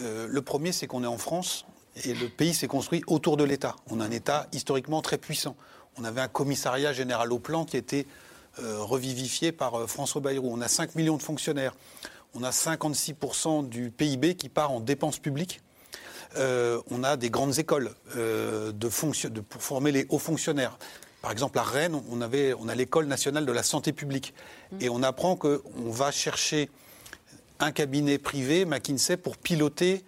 le 0.00 0.40
premier, 0.40 0.70
c'est 0.70 0.86
qu'on 0.86 1.02
est 1.02 1.08
en 1.08 1.18
France 1.18 1.66
et 2.04 2.14
le 2.14 2.28
pays 2.28 2.54
s'est 2.54 2.66
construit 2.66 3.02
autour 3.06 3.36
de 3.36 3.44
l'État. 3.44 3.76
On 3.90 4.00
a 4.00 4.04
un 4.04 4.10
État 4.10 4.46
historiquement 4.52 5.02
très 5.02 5.18
puissant. 5.18 5.56
On 5.96 6.04
avait 6.04 6.20
un 6.20 6.28
commissariat 6.28 6.92
général 6.92 7.32
au 7.32 7.38
plan 7.38 7.64
qui 7.64 7.76
était 7.76 8.06
euh, 8.58 8.78
revivifié 8.80 9.52
par 9.52 9.74
euh, 9.74 9.86
François 9.86 10.20
Bayrou. 10.20 10.50
On 10.52 10.60
a 10.60 10.68
5 10.68 10.94
millions 10.94 11.16
de 11.16 11.22
fonctionnaires. 11.22 11.74
On 12.34 12.42
a 12.42 12.50
56% 12.50 13.68
du 13.68 13.90
PIB 13.90 14.34
qui 14.34 14.48
part 14.48 14.72
en 14.72 14.80
dépenses 14.80 15.18
publiques. 15.18 15.62
Euh, 16.36 16.82
on 16.90 17.02
a 17.02 17.16
des 17.16 17.30
grandes 17.30 17.58
écoles 17.58 17.94
de 18.14 18.88
pour 19.40 19.62
former 19.62 19.92
les 19.92 20.06
hauts 20.10 20.18
fonctionnaires. 20.18 20.78
Par 21.22 21.32
exemple, 21.32 21.58
à 21.58 21.62
Rennes, 21.62 22.00
on, 22.10 22.20
avait, 22.20 22.52
on 22.54 22.68
a 22.68 22.74
l'école 22.74 23.06
nationale 23.06 23.46
de 23.46 23.52
la 23.52 23.62
santé 23.62 23.92
publique. 23.92 24.34
Mmh. 24.72 24.76
Et 24.82 24.88
on 24.90 25.02
apprend 25.02 25.36
qu'on 25.36 25.90
va 25.90 26.10
chercher 26.10 26.68
un 27.58 27.72
cabinet 27.72 28.18
privé, 28.18 28.66
McKinsey, 28.66 29.16
pour 29.16 29.38
piloter 29.38 30.04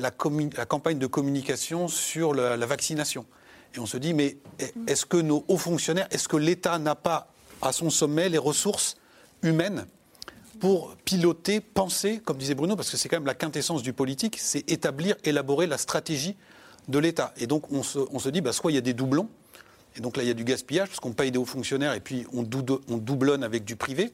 la, 0.00 0.10
campagne 0.10 0.98
de 0.98 1.06
communication 1.06 1.88
sur 1.88 2.34
la, 2.34 2.56
la, 2.56 2.66
vaccination. 2.66 3.26
Et 3.74 3.78
on 3.78 3.86
se 3.86 3.96
dit, 3.96 4.14
mais 4.14 4.38
est-ce 4.86 5.06
que 5.06 5.16
nos 5.16 5.44
hauts 5.48 5.56
fonctionnaires, 5.58 6.08
est-ce 6.10 6.28
que 6.28 6.36
l'État 6.36 6.78
n'a 6.78 6.94
pas 6.94 7.32
à 7.62 7.72
son 7.72 7.90
sommet 7.90 8.28
les 8.28 8.38
ressources 8.38 8.96
humaines 9.42 9.86
pour 10.60 10.94
piloter, 11.04 11.60
penser, 11.60 12.20
comme 12.22 12.36
disait 12.36 12.54
Bruno, 12.54 12.76
parce 12.76 12.90
que 12.90 12.96
c'est 12.96 13.08
quand 13.08 13.16
même 13.16 13.26
la 13.26 13.34
quintessence 13.34 13.82
du 13.82 13.94
politique, 13.94 14.36
c'est 14.38 14.70
établir, 14.70 15.16
élaborer 15.24 15.66
la 15.66 15.78
stratégie 15.78 16.36
de 16.88 16.98
l'État. 16.98 17.32
Et 17.38 17.46
donc 17.46 17.72
on 17.72 17.82
se, 17.82 18.28
dit, 18.28 18.42
bah, 18.42 18.52
soit 18.52 18.70
il 18.70 18.74
y 18.74 18.78
a 18.78 18.82
des 18.82 18.92
doublons, 18.92 19.28
et 19.96 20.00
donc 20.00 20.16
là 20.16 20.22
il 20.22 20.26
y 20.26 20.30
a 20.30 20.34
du 20.34 20.44
gaspillage, 20.44 20.88
parce 20.88 21.00
qu'on 21.00 21.12
paye 21.12 21.30
des 21.30 21.38
hauts 21.38 21.46
fonctionnaires 21.46 21.94
et 21.94 22.00
puis 22.00 22.26
on, 22.32 22.42
doublonne 22.42 23.42
avec 23.42 23.64
du 23.64 23.74
privé, 23.74 24.12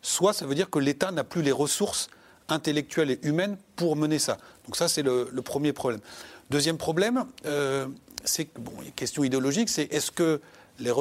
soit 0.00 0.32
ça 0.32 0.46
veut 0.46 0.54
dire 0.54 0.70
que 0.70 0.78
l'État 0.78 1.10
n'a 1.10 1.24
plus 1.24 1.42
les 1.42 1.52
ressources 1.52 2.08
intellectuelles 2.48 3.10
et 3.10 3.18
humaines 3.22 3.58
pour 3.74 3.96
mener 3.96 4.18
ça. 4.18 4.38
Donc 4.70 4.76
ça 4.76 4.86
c'est 4.86 5.02
le, 5.02 5.26
premier 5.42 5.72
problème. 5.72 5.98
Deuxième 6.48 6.78
problème, 6.78 7.26
euh, 7.44 7.88
c'est 8.22 8.56
bon, 8.56 8.70
question 8.94 9.24
idéologique, 9.24 9.68
c'est 9.68 9.92
est-ce 9.92 10.12
que 10.12 10.40
les, 10.78 10.92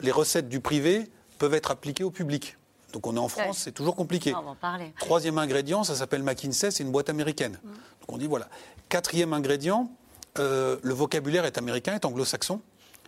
les 0.00 0.10
recettes 0.10 0.48
du 0.48 0.60
privé 0.60 1.10
peuvent 1.36 1.52
être 1.52 1.70
appliquées 1.70 2.04
au 2.04 2.10
public? 2.10 2.56
Donc 2.94 3.06
on 3.06 3.16
est 3.16 3.18
en 3.18 3.28
France, 3.28 3.58
c'est 3.58 3.72
toujours 3.72 3.96
compliqué. 3.96 4.34
On 4.34 4.40
va 4.40 4.50
en 4.52 4.54
parler. 4.54 4.94
Troisième 4.98 5.36
ingrédient, 5.36 5.84
ça 5.84 5.94
s'appelle 5.94 6.22
McKinsey, 6.22 6.70
c'est 6.70 6.82
une 6.82 6.90
boîte 6.90 7.10
américaine. 7.10 7.58
Mm. 7.62 7.68
Donc 7.68 8.12
on 8.12 8.16
dit 8.16 8.26
voilà. 8.26 8.48
Quatrième 8.88 9.34
ingrédient, 9.34 9.90
euh, 10.38 10.78
le 10.82 10.94
vocabulaire 10.94 11.44
est 11.44 11.58
américain, 11.58 11.94
est 11.94 12.06
anglo-saxon. 12.06 12.62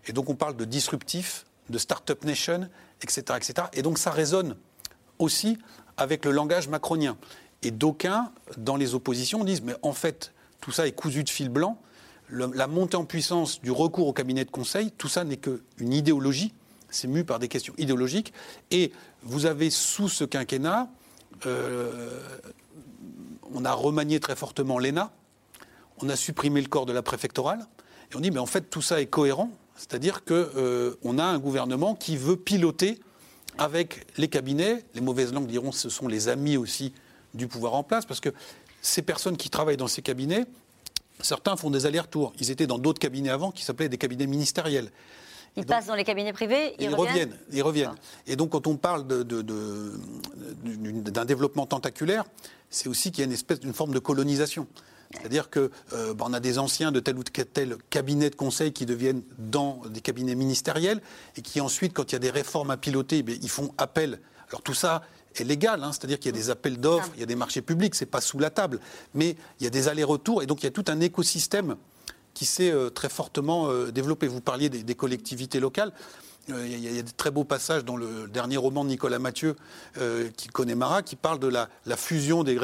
Et 0.07 0.13
donc 0.13 0.29
on 0.29 0.35
parle 0.35 0.55
de 0.55 0.67
disruptif, 0.67 1.47
de 1.71 1.79
start-up 1.79 2.27
nation, 2.27 2.69
etc., 3.01 3.23
etc. 3.39 3.69
Et 3.73 3.81
donc 3.81 3.97
ça 3.97 4.11
résonne 4.11 4.55
aussi 5.19 5.57
avec 5.97 6.27
le 6.27 6.31
langage 6.31 6.69
macronien. 6.69 7.17
Et 7.63 7.71
d'aucuns, 7.71 8.33
dans 8.57 8.77
les 8.77 8.95
oppositions, 8.95 9.45
disent 9.45 9.63
mais 9.63 9.75
en 9.83 9.93
fait, 9.93 10.33
tout 10.61 10.73
ça 10.73 10.87
est 10.87 10.93
cousu 10.93 11.25
de 11.25 11.31
fil 11.31 11.49
blanc. 11.49 11.79
la 12.31 12.67
montée 12.67 12.97
en 12.97 13.05
puissance 13.05 13.61
du 13.61 13.71
recours 13.71 14.07
au 14.07 14.13
cabinet 14.13 14.45
de 14.45 14.51
conseil, 14.51 14.93
tout 14.93 15.09
ça 15.09 15.25
n'est 15.25 15.37
qu'une 15.37 15.93
idéologie. 15.93 16.53
C'est 16.91 17.09
mu 17.09 17.25
par 17.25 17.39
des 17.39 17.49
questions 17.49 17.75
idéologiques. 17.79 18.33
Et 18.71 18.93
vous 19.23 19.47
avez 19.47 19.71
sous 19.71 20.09
ce 20.09 20.25
quinquennat, 20.25 20.89
euh, 21.47 22.21
on 23.53 23.65
a 23.65 23.73
remanié 23.73 24.21
très 24.21 24.37
fortement 24.37 24.79
l'ENA, 24.79 25.13
on 26.03 26.09
a 26.09 26.17
supprimé 26.17 26.61
le 26.61 26.69
corps 26.69 26.87
de 26.87 26.93
la 26.93 27.03
préfectorale, 27.03 27.67
et 28.11 28.17
on 28.17 28.21
dit, 28.21 28.31
mais 28.31 28.39
en 28.39 28.47
fait, 28.47 28.71
tout 28.71 28.83
ça 28.83 29.01
est 29.01 29.07
cohérent, 29.07 29.51
c'est-à-dire 29.77 30.25
qu'on 30.25 30.35
euh, 30.35 31.19
a 31.19 31.25
un 31.25 31.39
gouvernement 31.39 31.95
qui 31.95 32.17
veut 32.17 32.37
piloter 32.37 33.01
avec 33.59 34.07
les 34.17 34.29
cabinets, 34.29 34.85
les 34.95 35.01
mauvaises 35.01 35.33
langues 35.33 35.47
diront 35.47 35.73
ce 35.73 35.89
sont 35.89 36.09
les 36.09 36.29
amis 36.29 36.57
aussi 36.57 36.93
du 37.35 37.49
pouvoir 37.49 37.75
en 37.75 37.83
place, 37.83 38.07
parce 38.07 38.21
que 38.21 38.31
ces 38.83 39.03
personnes 39.03 39.37
qui 39.37 39.51
travaillent 39.51 39.77
dans 39.77 39.89
ces 39.89 40.03
cabinets, 40.03 40.47
certains 41.21 41.57
font 41.57 41.71
des 41.71 41.87
allers-retours. 41.87 42.33
Ils 42.41 42.51
étaient 42.51 42.67
dans 42.67 42.79
d'autres 42.79 42.99
cabinets 42.99 43.31
avant 43.31 43.51
qui 43.51 43.65
s'appelaient 43.65 43.89
des 43.89 43.99
cabinets 43.99 44.27
ministériels. 44.27 44.91
Ils 45.57 45.67
passent 45.67 45.87
dans 45.87 45.97
les 45.97 46.05
cabinets 46.05 46.33
privés, 46.33 46.75
ils, 46.79 46.95
reviennent, 46.95 47.37
Ils 47.53 47.63
reviennent. 47.63 47.95
Et 48.27 48.37
donc, 48.37 48.51
quand 48.51 48.69
on 48.69 48.77
parle 48.77 49.05
d'un 49.07 49.25
développement 51.25 51.67
tentaculaire, 51.67 52.25
c'est 52.71 52.89
aussi 52.89 53.11
qu'il 53.11 53.21
y 53.21 53.23
a 53.23 53.27
une 53.27 53.33
espèce 53.33 53.59
d'une 53.59 53.75
forme 53.75 53.93
de 53.93 53.99
colonisation. 53.99 54.69
C'est-à-dire 55.13 55.51
qu'on 55.51 55.69
euh, 55.93 56.15
bah, 56.15 56.27
a 56.33 56.39
des 56.39 56.61
anciens 56.61 56.93
de 56.93 57.01
tel 57.01 57.19
ou 57.19 57.25
tel 57.25 57.77
cabinet 57.91 58.31
de 58.31 58.37
conseil 58.37 58.73
qui 58.73 58.87
deviennent 58.87 59.23
dans 59.39 59.83
des 59.89 60.01
cabinets 60.01 60.37
ministériels 60.37 61.01
et 61.37 61.43
qui 61.43 61.61
ensuite, 61.61 61.93
quand 61.93 62.13
il 62.13 62.15
y 62.15 62.17
a 62.17 62.21
des 62.21 62.31
réformes 62.31 62.71
à 62.71 62.77
piloter, 62.77 63.25
eh 63.27 63.33
ils 63.43 63.49
font 63.49 63.75
appel. 63.77 64.21
Alors 64.51 64.63
tout 64.63 64.75
ça 64.75 65.03
est 65.37 65.45
légal, 65.45 65.83
hein, 65.83 65.93
c'est-à-dire 65.93 66.19
qu'il 66.19 66.35
y 66.35 66.35
a 66.35 66.39
des 66.39 66.51
appels 66.51 66.79
d'offres, 66.79 67.11
il 67.15 67.21
y 67.21 67.23
a 67.23 67.27
des 67.27 67.37
marchés 67.37 67.63
publics, 67.63 67.95
c'est 67.95 68.07
pas 68.07 68.21
sous 68.21 68.39
la 68.39 68.51
table, 68.51 68.81
mais 69.15 69.37
il 69.61 69.65
y 69.65 69.67
a 69.67 69.71
des 69.71 69.89
allers-retours 69.89 70.43
et 70.43 70.47
donc 70.47 70.63
il 70.63 70.65
y 70.65 70.69
a 70.69 70.73
tout 70.73 70.85
un 70.89 71.01
écosystème 71.01 71.77
qui 72.35 72.47
s'est 72.47 72.71
euh, 72.71 72.91
très 72.91 73.09
fortement 73.09 73.69
euh, 73.69 73.91
développé. 73.91 74.27
Vous 74.27 74.41
parliez 74.41 74.69
des, 74.69 74.95
collectivités 74.95 75.61
locales. 75.61 75.93
Euh, 76.49 76.67
il 76.67 76.79
y, 76.79 76.99
a 76.99 77.03
de 77.03 77.11
très 77.17 77.31
beaux 77.31 77.45
passages 77.45 77.85
dans 77.85 77.97
le 77.97 78.27
dernier 78.27 78.57
roman 78.57 78.83
de 78.83 78.89
Nicolas 78.89 79.19
Mathieu, 79.19 79.57
qui 80.37 80.49
connaît 80.49 80.75
Marat, 80.75 81.03
qui 81.03 81.15
parle 81.15 81.39
de 81.39 81.49
la, 81.49 81.69
fusion 81.97 82.43
des, 82.45 82.59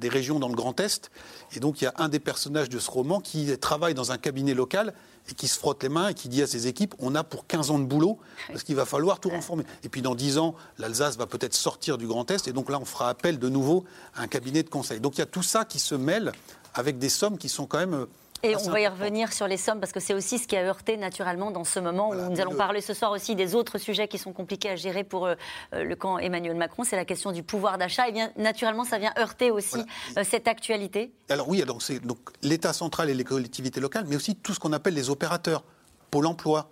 des, 0.00 0.08
régions 0.08 0.38
dans 0.38 0.48
le 0.48 0.54
Grand 0.54 0.78
Est. 0.78 1.10
Et 1.56 1.60
donc, 1.60 1.80
il 1.80 1.84
y 1.84 1.86
a 1.86 1.94
un 1.96 2.08
des 2.08 2.20
personnages 2.20 2.68
de 2.68 2.78
ce 2.78 2.90
roman 2.90 3.20
qui 3.20 3.56
travaille 3.58 3.94
dans 3.94 4.12
un 4.12 4.18
cabinet 4.18 4.54
local 4.54 4.94
et 5.30 5.34
qui 5.34 5.48
se 5.48 5.58
frotte 5.58 5.82
les 5.82 5.88
mains 5.88 6.08
et 6.08 6.14
qui 6.14 6.28
dit 6.28 6.42
à 6.42 6.46
ses 6.46 6.66
équipes 6.66 6.94
on 6.98 7.14
a 7.14 7.24
pour 7.24 7.46
15 7.46 7.70
ans 7.70 7.78
de 7.78 7.84
boulot, 7.84 8.18
parce 8.48 8.62
qu'il 8.62 8.76
va 8.76 8.84
falloir 8.84 9.20
tout 9.20 9.30
renformer. 9.30 9.64
Et 9.84 9.88
puis, 9.88 10.02
dans 10.02 10.14
10 10.14 10.38
ans, 10.38 10.54
l'Alsace 10.78 11.16
va 11.16 11.26
peut-être 11.26 11.54
sortir 11.54 11.98
du 11.98 12.06
Grand 12.06 12.30
Est, 12.30 12.48
et 12.48 12.52
donc 12.52 12.70
là, 12.70 12.78
on 12.80 12.84
fera 12.84 13.08
appel 13.08 13.38
de 13.38 13.48
nouveau 13.48 13.84
à 14.14 14.22
un 14.22 14.28
cabinet 14.28 14.62
de 14.62 14.68
conseil. 14.68 15.00
Donc, 15.00 15.16
il 15.16 15.20
y 15.20 15.22
a 15.22 15.26
tout 15.26 15.42
ça 15.42 15.64
qui 15.64 15.78
se 15.78 15.94
mêle 15.94 16.32
avec 16.74 16.98
des 16.98 17.08
sommes 17.08 17.38
qui 17.38 17.48
sont 17.48 17.66
quand 17.66 17.78
même 17.78 18.06
et 18.42 18.56
on 18.56 18.70
va 18.70 18.80
y 18.80 18.88
revenir 18.88 19.32
sur 19.32 19.46
les 19.46 19.56
sommes 19.56 19.80
parce 19.80 19.92
que 19.92 20.00
c'est 20.00 20.14
aussi 20.14 20.38
ce 20.38 20.46
qui 20.46 20.56
a 20.56 20.62
heurté 20.62 20.96
naturellement 20.96 21.50
dans 21.50 21.64
ce 21.64 21.78
moment 21.78 22.10
où 22.10 22.14
nous 22.14 22.40
allons 22.40 22.54
parler 22.54 22.80
ce 22.80 22.94
soir 22.94 23.12
aussi 23.12 23.34
des 23.34 23.54
autres 23.54 23.78
sujets 23.78 24.08
qui 24.08 24.18
sont 24.18 24.32
compliqués 24.32 24.70
à 24.70 24.76
gérer 24.76 25.04
pour 25.04 25.26
euh, 25.26 25.34
euh, 25.74 25.84
le 25.84 25.96
camp 25.96 26.18
Emmanuel 26.18 26.56
Macron. 26.56 26.84
C'est 26.84 26.96
la 26.96 27.04
question 27.04 27.32
du 27.32 27.42
pouvoir 27.42 27.78
d'achat. 27.78 28.08
Et 28.08 28.12
bien 28.12 28.32
naturellement, 28.36 28.84
ça 28.84 28.98
vient 28.98 29.12
heurter 29.18 29.50
aussi 29.50 29.78
euh, 30.16 30.24
cette 30.24 30.48
actualité. 30.48 31.12
Alors 31.28 31.48
oui, 31.48 31.62
c'est 31.80 32.04
donc 32.04 32.18
l'État 32.42 32.72
central 32.72 33.10
et 33.10 33.14
les 33.14 33.24
collectivités 33.24 33.80
locales, 33.80 34.06
mais 34.08 34.16
aussi 34.16 34.34
tout 34.34 34.54
ce 34.54 34.60
qu'on 34.60 34.72
appelle 34.72 34.94
les 34.94 35.10
opérateurs, 35.10 35.64
Pôle 36.10 36.26
Emploi, 36.26 36.68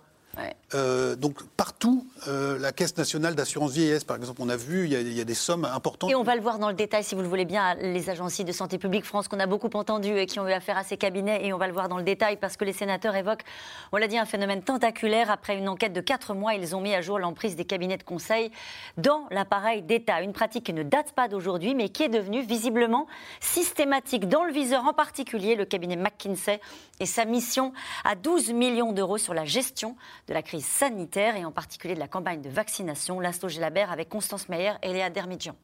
euh, 0.73 1.15
donc 1.15 1.43
partout, 1.57 2.07
euh, 2.27 2.57
la 2.59 2.71
Caisse 2.71 2.97
nationale 2.97 3.35
d'assurance 3.35 3.71
vieillesse, 3.71 4.03
par 4.03 4.15
exemple, 4.15 4.41
on 4.41 4.49
a 4.49 4.55
vu, 4.55 4.85
il 4.85 5.13
y, 5.13 5.21
a, 5.21 5.23
des 5.23 5.33
sommes 5.33 5.65
importantes. 5.65 6.09
Et 6.09 6.15
on 6.15 6.23
va 6.23 6.35
le 6.35 6.41
voir 6.41 6.59
dans 6.59 6.69
le 6.69 6.73
détail, 6.73 7.03
si 7.03 7.15
vous 7.15 7.21
le 7.21 7.27
voulez 7.27 7.45
bien, 7.45 7.75
les 7.75 8.09
agences 8.09 8.39
de 8.39 8.51
santé 8.51 8.77
publique 8.77 9.03
France 9.03 9.27
qu'on 9.27 9.39
a 9.39 9.45
beaucoup 9.45 9.69
entendu 9.73 10.17
et 10.17 10.25
qui 10.25 10.39
ont 10.39 10.47
eu 10.47 10.53
affaire 10.53 10.77
à 10.77 10.83
ces 10.83 10.95
cabinets, 10.95 11.45
et 11.45 11.53
on 11.53 11.57
va 11.57 11.67
le 11.67 11.73
voir 11.73 11.89
dans 11.89 11.97
le 11.97 12.03
détail 12.03 12.37
parce 12.37 12.55
que 12.55 12.63
les 12.63 12.73
sénateurs 12.73 13.15
évoquent, 13.15 13.43
on 13.91 13.97
l'a 13.97 14.07
dit, 14.07 14.17
un 14.17 14.25
phénomène 14.25 14.63
tentaculaire. 14.63 15.29
Après 15.29 15.57
une 15.57 15.67
enquête 15.67 15.93
de 15.93 16.01
4 16.01 16.33
mois, 16.33 16.53
ils 16.53 16.75
ont 16.75 16.81
mis 16.81 16.93
à 16.93 17.01
jour 17.01 17.19
l'emprise 17.19 17.55
des 17.55 17.65
cabinets 17.65 17.97
de 17.97 18.03
conseil 18.03 18.51
dans 18.97 19.27
l'appareil 19.31 19.81
d'État. 19.81 20.21
Une 20.21 20.33
pratique 20.33 20.65
qui 20.65 20.73
ne 20.73 20.83
date 20.83 21.11
pas 21.11 21.27
d'aujourd'hui, 21.27 21.75
mais 21.75 21.89
qui 21.89 22.03
est 22.03 22.09
devenue 22.09 22.43
visiblement 22.43 23.07
systématique. 23.41 24.29
Dans 24.29 24.45
le 24.45 24.53
viseur 24.53 24.85
en 24.85 24.93
particulier, 24.93 25.55
le 25.55 25.65
cabinet 25.65 25.97
McKinsey 25.97 26.61
et 26.99 27.05
sa 27.05 27.25
mission 27.25 27.73
à 28.05 28.15
12 28.15 28.53
millions 28.53 28.93
d'euros 28.93 29.17
sur 29.17 29.33
la 29.33 29.43
gestion 29.43 29.95
de 30.27 30.33
la 30.33 30.41
crise 30.41 30.60
sanitaire 30.61 31.35
et 31.35 31.45
en 31.45 31.51
particulier 31.51 31.95
de 31.95 31.99
la 31.99 32.07
campagne 32.07 32.41
de 32.41 32.49
vaccination. 32.49 33.19
L'Insto 33.19 33.49
Gélabert 33.49 33.91
avec 33.91 34.09
Constance 34.09 34.49
Meyer 34.49 34.73
et 34.81 34.93
Léa 34.93 35.09
Dermidjian. 35.09 35.55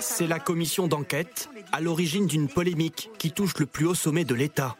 C'est 0.00 0.26
la 0.26 0.38
commission 0.38 0.86
d'enquête 0.86 1.48
à 1.72 1.80
l'origine 1.80 2.26
d'une 2.26 2.48
polémique 2.48 3.10
qui 3.18 3.32
touche 3.32 3.56
le 3.58 3.66
plus 3.66 3.86
haut 3.86 3.94
sommet 3.94 4.24
de 4.24 4.34
l'État. 4.34 4.76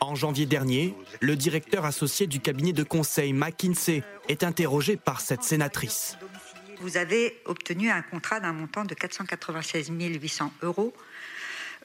En 0.00 0.14
janvier 0.14 0.46
dernier, 0.46 0.94
le 1.20 1.36
directeur 1.36 1.84
associé 1.84 2.26
du 2.26 2.40
cabinet 2.40 2.72
de 2.72 2.82
conseil 2.82 3.32
McKinsey 3.32 4.02
est 4.28 4.44
interrogé 4.44 4.96
par 4.96 5.20
cette 5.20 5.42
sénatrice. 5.42 6.18
Vous 6.80 6.96
avez 6.96 7.40
obtenu 7.46 7.90
un 7.90 8.02
contrat 8.02 8.40
d'un 8.40 8.52
montant 8.52 8.84
de 8.84 8.94
496 8.94 9.90
800 9.90 10.52
euros 10.62 10.92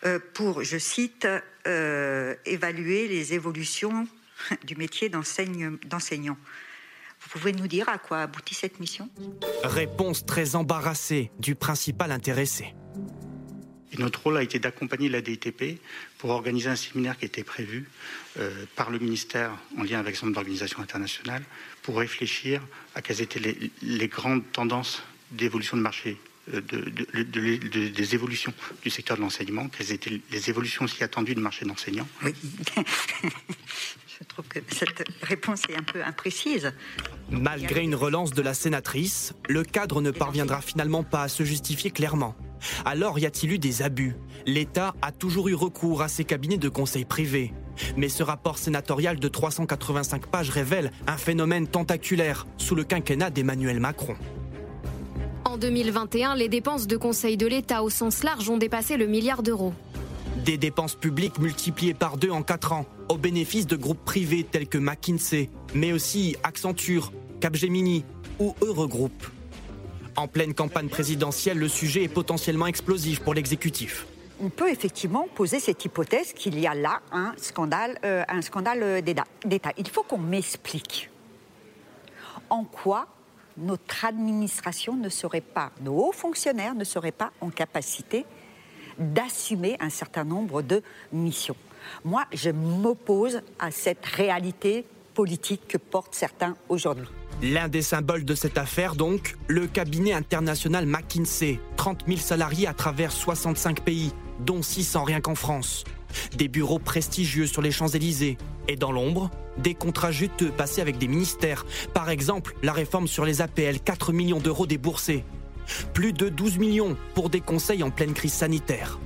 euh, 0.05 0.19
pour, 0.33 0.63
je 0.63 0.77
cite, 0.77 1.27
euh, 1.67 2.35
évaluer 2.45 3.07
les 3.07 3.33
évolutions 3.33 4.07
du 4.65 4.75
métier 4.75 5.09
d'enseignant. 5.09 6.37
Vous 7.19 7.29
pouvez 7.29 7.51
nous 7.51 7.67
dire 7.67 7.89
à 7.89 7.97
quoi 7.97 8.21
aboutit 8.21 8.55
cette 8.55 8.79
mission? 8.79 9.09
Réponse 9.63 10.25
très 10.25 10.55
embarrassée 10.55 11.31
du 11.39 11.55
principal 11.55 12.11
intéressé. 12.11 12.73
notre 13.97 14.23
rôle 14.23 14.37
a 14.37 14.43
été 14.43 14.59
d'accompagner 14.59 15.09
la 15.09 15.21
DTP 15.21 15.81
pour 16.19 16.29
organiser 16.29 16.69
un 16.69 16.75
séminaire 16.75 17.17
qui 17.17 17.25
était 17.25 17.43
prévu 17.43 17.89
euh, 18.39 18.65
par 18.75 18.89
le 18.89 18.99
ministère 18.99 19.51
en 19.77 19.83
lien 19.83 19.99
avec 19.99 20.15
son 20.15 20.27
d'organisation 20.27 20.81
internationale 20.81 21.43
pour 21.81 21.97
réfléchir 21.97 22.61
à 22.95 23.01
quelles 23.01 23.21
étaient 23.21 23.39
les, 23.39 23.71
les 23.81 24.07
grandes 24.07 24.43
tendances 24.51 25.03
d'évolution 25.31 25.75
de 25.75 25.81
marché 25.81 26.17
de, 26.51 27.89
des 27.89 28.15
évolutions 28.15 28.53
du 28.83 28.89
secteur 28.89 29.17
de 29.17 29.21
l'enseignement, 29.21 29.67
quelles 29.67 29.91
étaient 29.91 30.21
les 30.31 30.49
évolutions 30.49 30.85
aussi 30.85 31.03
attendues 31.03 31.35
du 31.35 31.41
marché 31.41 31.65
d'enseignants 31.65 32.07
Oui. 32.23 32.33
Je 34.19 34.25
trouve 34.25 34.47
que 34.47 34.59
cette 34.69 35.03
réponse 35.21 35.61
est 35.69 35.75
un 35.75 35.83
peu 35.83 36.03
imprécise. 36.03 36.73
Malgré 37.29 37.83
une 37.83 37.93
relance 37.93 38.31
de 38.31 38.41
la 38.41 38.55
sénatrice, 38.55 39.33
le 39.47 39.63
cadre 39.63 40.01
ne 40.01 40.09
parviendra 40.09 40.61
finalement 40.61 41.03
pas 41.03 41.23
à 41.23 41.27
se 41.27 41.43
justifier 41.43 41.91
clairement. 41.91 42.35
Alors 42.83 43.19
y 43.19 43.27
a-t-il 43.27 43.51
eu 43.51 43.59
des 43.59 43.83
abus? 43.83 44.15
L'État 44.47 44.95
a 45.03 45.11
toujours 45.11 45.49
eu 45.49 45.53
recours 45.53 46.01
à 46.01 46.07
ses 46.07 46.23
cabinets 46.23 46.57
de 46.57 46.69
conseil 46.69 47.05
privés. 47.05 47.53
Mais 47.95 48.09
ce 48.09 48.23
rapport 48.23 48.57
sénatorial 48.57 49.19
de 49.19 49.27
385 49.27 50.25
pages 50.27 50.49
révèle 50.49 50.91
un 51.05 51.17
phénomène 51.17 51.67
tentaculaire 51.67 52.47
sous 52.57 52.73
le 52.73 52.83
quinquennat 52.83 53.29
d'Emmanuel 53.29 53.79
Macron. 53.79 54.15
En 55.57 55.59
2021, 55.59 56.35
les 56.35 56.49
dépenses 56.49 56.85
de 56.85 56.97
conseil 56.97 57.35
de 57.35 57.47
l'État 57.47 57.81
au 57.81 57.89
sens 57.89 58.23
large 58.23 58.47
ont 58.47 58.57
dépassé 58.57 58.95
le 58.95 59.07
milliard 59.07 59.41
d'euros. 59.41 59.73
Des 60.45 60.55
dépenses 60.55 60.93
publiques 60.93 61.39
multipliées 61.39 61.95
par 61.95 62.17
deux 62.17 62.29
en 62.29 62.43
quatre 62.43 62.73
ans, 62.73 62.85
au 63.09 63.17
bénéfice 63.17 63.65
de 63.65 63.75
groupes 63.75 64.05
privés 64.05 64.43
tels 64.43 64.67
que 64.67 64.77
McKinsey, 64.77 65.49
mais 65.73 65.93
aussi 65.93 66.35
Accenture, 66.43 67.11
Capgemini 67.41 68.05
ou 68.37 68.53
Eurogroup. 68.61 69.31
En 70.15 70.27
pleine 70.27 70.53
campagne 70.53 70.89
présidentielle, 70.89 71.57
le 71.57 71.69
sujet 71.69 72.03
est 72.03 72.07
potentiellement 72.07 72.67
explosif 72.67 73.21
pour 73.21 73.33
l'exécutif 73.33 74.05
on 74.39 74.49
peut 74.49 74.69
effectivement 74.69 75.27
poser 75.33 75.59
cette 75.59 75.83
hypothèse 75.83 76.31
qu'il 76.33 76.59
y 76.59 76.67
a 76.67 76.75
là 76.75 77.01
un 77.11 77.33
scandale, 77.37 77.97
euh, 78.05 78.23
un 78.27 78.43
scandale 78.43 79.01
d'État. 79.01 79.23
Il 79.79 79.87
faut 79.89 80.03
qu'on 80.03 80.19
m'explique 80.19 81.09
en 82.51 82.63
quoi 82.63 83.07
notre 83.57 84.05
administration 84.05 84.95
ne 84.95 85.09
serait 85.09 85.41
pas, 85.41 85.71
nos 85.81 85.95
hauts 85.95 86.11
fonctionnaires 86.11 86.75
ne 86.75 86.83
seraient 86.83 87.11
pas 87.11 87.31
en 87.41 87.49
capacité 87.49 88.25
d'assumer 88.97 89.77
un 89.79 89.89
certain 89.89 90.23
nombre 90.23 90.61
de 90.61 90.81
missions. 91.11 91.55
Moi, 92.03 92.25
je 92.33 92.49
m'oppose 92.49 93.41
à 93.59 93.71
cette 93.71 94.05
réalité 94.05 94.85
politique 95.13 95.67
que 95.67 95.77
portent 95.77 96.15
certains 96.15 96.55
aujourd'hui. 96.69 97.07
L'un 97.41 97.67
des 97.67 97.81
symboles 97.81 98.25
de 98.25 98.35
cette 98.35 98.57
affaire, 98.57 98.95
donc, 98.95 99.35
le 99.47 99.67
cabinet 99.67 100.13
international 100.13 100.85
McKinsey. 100.85 101.59
30 101.75 102.05
000 102.07 102.19
salariés 102.19 102.67
à 102.67 102.73
travers 102.73 103.11
65 103.11 103.81
pays, 103.81 104.11
dont 104.39 104.61
600 104.61 105.03
rien 105.03 105.21
qu'en 105.21 105.35
France. 105.35 105.83
Des 106.37 106.47
bureaux 106.47 106.79
prestigieux 106.79 107.47
sur 107.47 107.61
les 107.61 107.71
Champs-Élysées. 107.71 108.37
Et 108.67 108.75
dans 108.75 108.91
l'ombre, 108.91 109.31
des 109.57 109.73
contrats 109.73 110.11
juteux 110.11 110.51
passés 110.51 110.81
avec 110.81 110.97
des 110.97 111.07
ministères. 111.07 111.65
Par 111.93 112.09
exemple, 112.09 112.55
la 112.63 112.73
réforme 112.73 113.07
sur 113.07 113.25
les 113.25 113.41
APL, 113.41 113.79
4 113.79 114.13
millions 114.13 114.39
d'euros 114.39 114.67
déboursés. 114.67 115.23
Plus 115.93 116.13
de 116.13 116.29
12 116.29 116.57
millions 116.57 116.97
pour 117.13 117.29
des 117.29 117.41
conseils 117.41 117.83
en 117.83 117.89
pleine 117.89 118.13
crise 118.13 118.33
sanitaire. 118.33 118.99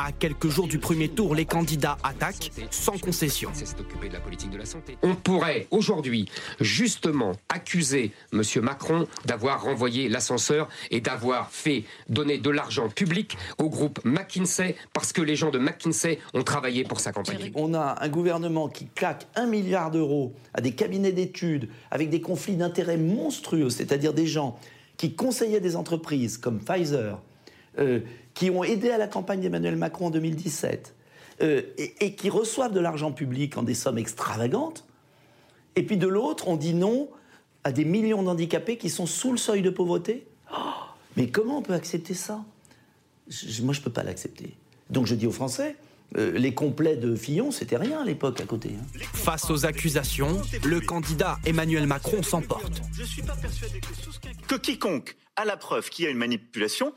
À 0.00 0.12
quelques 0.12 0.46
jours 0.46 0.68
du 0.68 0.78
premier 0.78 1.08
tour, 1.08 1.34
les 1.34 1.44
candidats 1.44 1.98
attaquent 2.04 2.52
sans 2.70 2.96
concession. 2.98 3.50
On 5.02 5.16
pourrait 5.16 5.66
aujourd'hui 5.72 6.30
justement 6.60 7.32
accuser 7.48 8.12
M. 8.32 8.42
Macron 8.62 9.08
d'avoir 9.24 9.64
renvoyé 9.64 10.08
l'ascenseur 10.08 10.68
et 10.92 11.00
d'avoir 11.00 11.50
fait 11.50 11.82
donner 12.08 12.38
de 12.38 12.48
l'argent 12.48 12.88
public 12.88 13.36
au 13.58 13.68
groupe 13.68 13.98
McKinsey 14.04 14.76
parce 14.92 15.12
que 15.12 15.20
les 15.20 15.34
gens 15.34 15.50
de 15.50 15.58
McKinsey 15.58 16.20
ont 16.32 16.44
travaillé 16.44 16.84
pour 16.84 17.00
sa 17.00 17.10
campagne. 17.10 17.50
On 17.56 17.74
a 17.74 17.96
un 18.00 18.08
gouvernement 18.08 18.68
qui 18.68 18.86
claque 18.86 19.26
un 19.34 19.46
milliard 19.46 19.90
d'euros 19.90 20.32
à 20.54 20.60
des 20.60 20.76
cabinets 20.76 21.12
d'études 21.12 21.68
avec 21.90 22.08
des 22.08 22.20
conflits 22.20 22.54
d'intérêts 22.54 22.98
monstrueux, 22.98 23.68
c'est-à-dire 23.70 24.14
des 24.14 24.28
gens 24.28 24.60
qui 24.96 25.16
conseillaient 25.16 25.58
des 25.58 25.74
entreprises 25.74 26.38
comme 26.38 26.60
Pfizer, 26.60 27.20
euh, 27.78 28.00
qui 28.38 28.50
ont 28.50 28.62
aidé 28.62 28.90
à 28.90 28.98
la 28.98 29.08
campagne 29.08 29.40
d'Emmanuel 29.40 29.74
Macron 29.74 30.06
en 30.06 30.10
2017 30.10 30.94
euh, 31.42 31.62
et, 31.76 32.14
qui 32.14 32.30
reçoivent 32.30 32.72
de 32.72 32.78
l'argent 32.78 33.10
public 33.10 33.56
en 33.56 33.64
des 33.64 33.74
sommes 33.74 33.98
extravagantes. 33.98 34.84
Et 35.74 35.82
puis 35.82 35.96
de 35.96 36.06
l'autre, 36.06 36.46
on 36.46 36.56
dit 36.56 36.72
non 36.72 37.08
à 37.64 37.72
des 37.72 37.84
millions 37.84 38.22
d'handicapés 38.22 38.76
qui 38.76 38.90
sont 38.90 39.06
sous 39.06 39.32
le 39.32 39.38
seuil 39.38 39.60
de 39.60 39.70
pauvreté. 39.70 40.24
Oh, 40.52 40.56
mais 41.16 41.26
comment 41.30 41.58
on 41.58 41.62
peut 41.62 41.72
accepter 41.72 42.14
ça? 42.14 42.44
Moi, 43.62 43.74
je 43.74 43.80
ne 43.80 43.84
peux 43.84 43.90
pas 43.90 44.04
l'accepter. 44.04 44.54
Donc 44.88 45.06
je 45.06 45.16
dis 45.16 45.26
aux 45.26 45.32
Français, 45.32 45.74
euh, 46.16 46.30
les 46.38 46.54
complets 46.54 46.96
de 46.96 47.16
Fillon, 47.16 47.50
c'était 47.50 47.76
rien 47.76 48.02
à 48.02 48.04
l'époque 48.04 48.40
à 48.40 48.44
côté. 48.44 48.70
Hein. 48.78 49.00
Face 49.14 49.50
aux 49.50 49.66
accusations, 49.66 50.40
le 50.64 50.80
candidat 50.80 51.40
Emmanuel 51.44 51.88
Macron 51.88 52.22
s'emporte. 52.22 52.82
Que 54.46 54.54
quiconque 54.54 55.16
a 55.34 55.44
la 55.44 55.56
preuve 55.56 55.90
qu'il 55.90 56.04
y 56.04 56.08
a 56.08 56.10
une 56.12 56.18
manipulation 56.18 56.92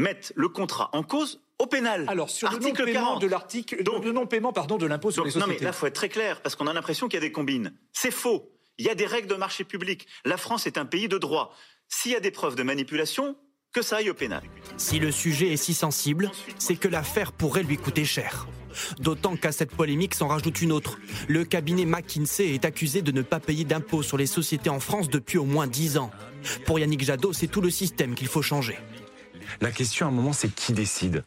mettent 0.00 0.32
le 0.34 0.48
contrat 0.48 0.90
en 0.92 1.02
cause 1.02 1.40
au 1.58 1.66
pénal. 1.66 2.06
Alors 2.08 2.30
sur 2.30 2.50
le 2.50 2.58
non-paiement 2.58 3.18
de 3.18 3.26
l'article, 3.26 3.82
de 3.84 4.10
non-paiement 4.10 4.52
pardon 4.52 4.78
de 4.78 4.86
l'impôt 4.86 5.10
sur 5.10 5.24
les 5.24 5.30
sociétés. 5.30 5.52
Non 5.52 5.58
mais 5.58 5.64
là 5.64 5.72
faut 5.72 5.86
être 5.86 5.94
très 5.94 6.08
clair 6.08 6.40
parce 6.42 6.56
qu'on 6.56 6.66
a 6.66 6.72
l'impression 6.72 7.08
qu'il 7.08 7.18
y 7.18 7.22
a 7.22 7.26
des 7.26 7.32
combines. 7.32 7.72
C'est 7.92 8.10
faux. 8.10 8.50
Il 8.78 8.86
y 8.86 8.88
a 8.88 8.94
des 8.94 9.06
règles 9.06 9.28
de 9.28 9.34
marché 9.34 9.64
public. 9.64 10.06
La 10.24 10.38
France 10.38 10.66
est 10.66 10.78
un 10.78 10.86
pays 10.86 11.06
de 11.06 11.18
droit. 11.18 11.54
S'il 11.88 12.12
y 12.12 12.16
a 12.16 12.20
des 12.20 12.30
preuves 12.30 12.54
de 12.54 12.62
manipulation, 12.62 13.36
que 13.72 13.82
ça 13.82 13.96
aille 13.96 14.10
au 14.10 14.14
pénal. 14.14 14.42
Si 14.78 14.98
le 14.98 15.12
sujet 15.12 15.52
est 15.52 15.56
si 15.56 15.74
sensible, 15.74 16.30
c'est 16.58 16.76
que 16.76 16.88
l'affaire 16.88 17.32
pourrait 17.32 17.62
lui 17.62 17.76
coûter 17.76 18.04
cher. 18.04 18.48
D'autant 18.98 19.36
qu'à 19.36 19.52
cette 19.52 19.72
polémique 19.72 20.14
s'en 20.14 20.28
rajoute 20.28 20.62
une 20.62 20.72
autre. 20.72 20.98
Le 21.28 21.44
cabinet 21.44 21.84
McKinsey 21.84 22.54
est 22.54 22.64
accusé 22.64 23.02
de 23.02 23.12
ne 23.12 23.22
pas 23.22 23.40
payer 23.40 23.64
d'impôts 23.64 24.02
sur 24.02 24.16
les 24.16 24.26
sociétés 24.26 24.70
en 24.70 24.80
France 24.80 25.08
depuis 25.08 25.38
au 25.38 25.44
moins 25.44 25.66
10 25.66 25.98
ans. 25.98 26.10
Pour 26.66 26.78
Yannick 26.78 27.04
Jadot, 27.04 27.32
c'est 27.32 27.48
tout 27.48 27.60
le 27.60 27.70
système 27.70 28.14
qu'il 28.14 28.28
faut 28.28 28.42
changer. 28.42 28.78
La 29.60 29.70
question 29.70 30.06
à 30.06 30.08
un 30.08 30.12
moment, 30.12 30.32
c'est 30.32 30.54
qui 30.54 30.72
décide? 30.72 31.24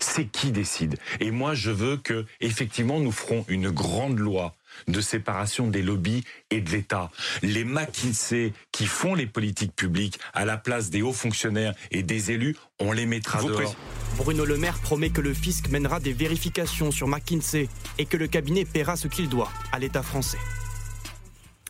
C'est 0.00 0.26
qui 0.26 0.50
décide? 0.50 0.98
Et 1.20 1.30
moi, 1.30 1.54
je 1.54 1.70
veux 1.70 1.96
que, 1.96 2.26
effectivement, 2.40 2.98
nous 2.98 3.12
ferons 3.12 3.44
une 3.48 3.70
grande 3.70 4.18
loi 4.18 4.54
de 4.88 5.00
séparation 5.00 5.68
des 5.68 5.82
lobbies 5.82 6.24
et 6.50 6.60
de 6.60 6.70
l'État. 6.70 7.10
Les 7.42 7.64
McKinsey 7.64 8.52
qui 8.72 8.86
font 8.86 9.14
les 9.14 9.26
politiques 9.26 9.74
publiques 9.74 10.18
à 10.34 10.44
la 10.44 10.56
place 10.56 10.90
des 10.90 11.02
hauts 11.02 11.12
fonctionnaires 11.12 11.74
et 11.92 12.02
des 12.02 12.30
élus, 12.32 12.56
on 12.78 12.92
les 12.92 13.06
mettra 13.06 13.42
dehors. 13.42 13.76
Bruno 14.16 14.44
Le 14.44 14.58
Maire 14.58 14.78
promet 14.80 15.10
que 15.10 15.20
le 15.20 15.34
fisc 15.34 15.68
mènera 15.68 16.00
des 16.00 16.12
vérifications 16.12 16.90
sur 16.90 17.08
McKinsey 17.08 17.68
et 17.98 18.06
que 18.06 18.16
le 18.16 18.26
cabinet 18.26 18.64
paiera 18.64 18.96
ce 18.96 19.08
qu'il 19.08 19.28
doit 19.28 19.50
à 19.72 19.78
l'État 19.78 20.02
français. 20.02 20.38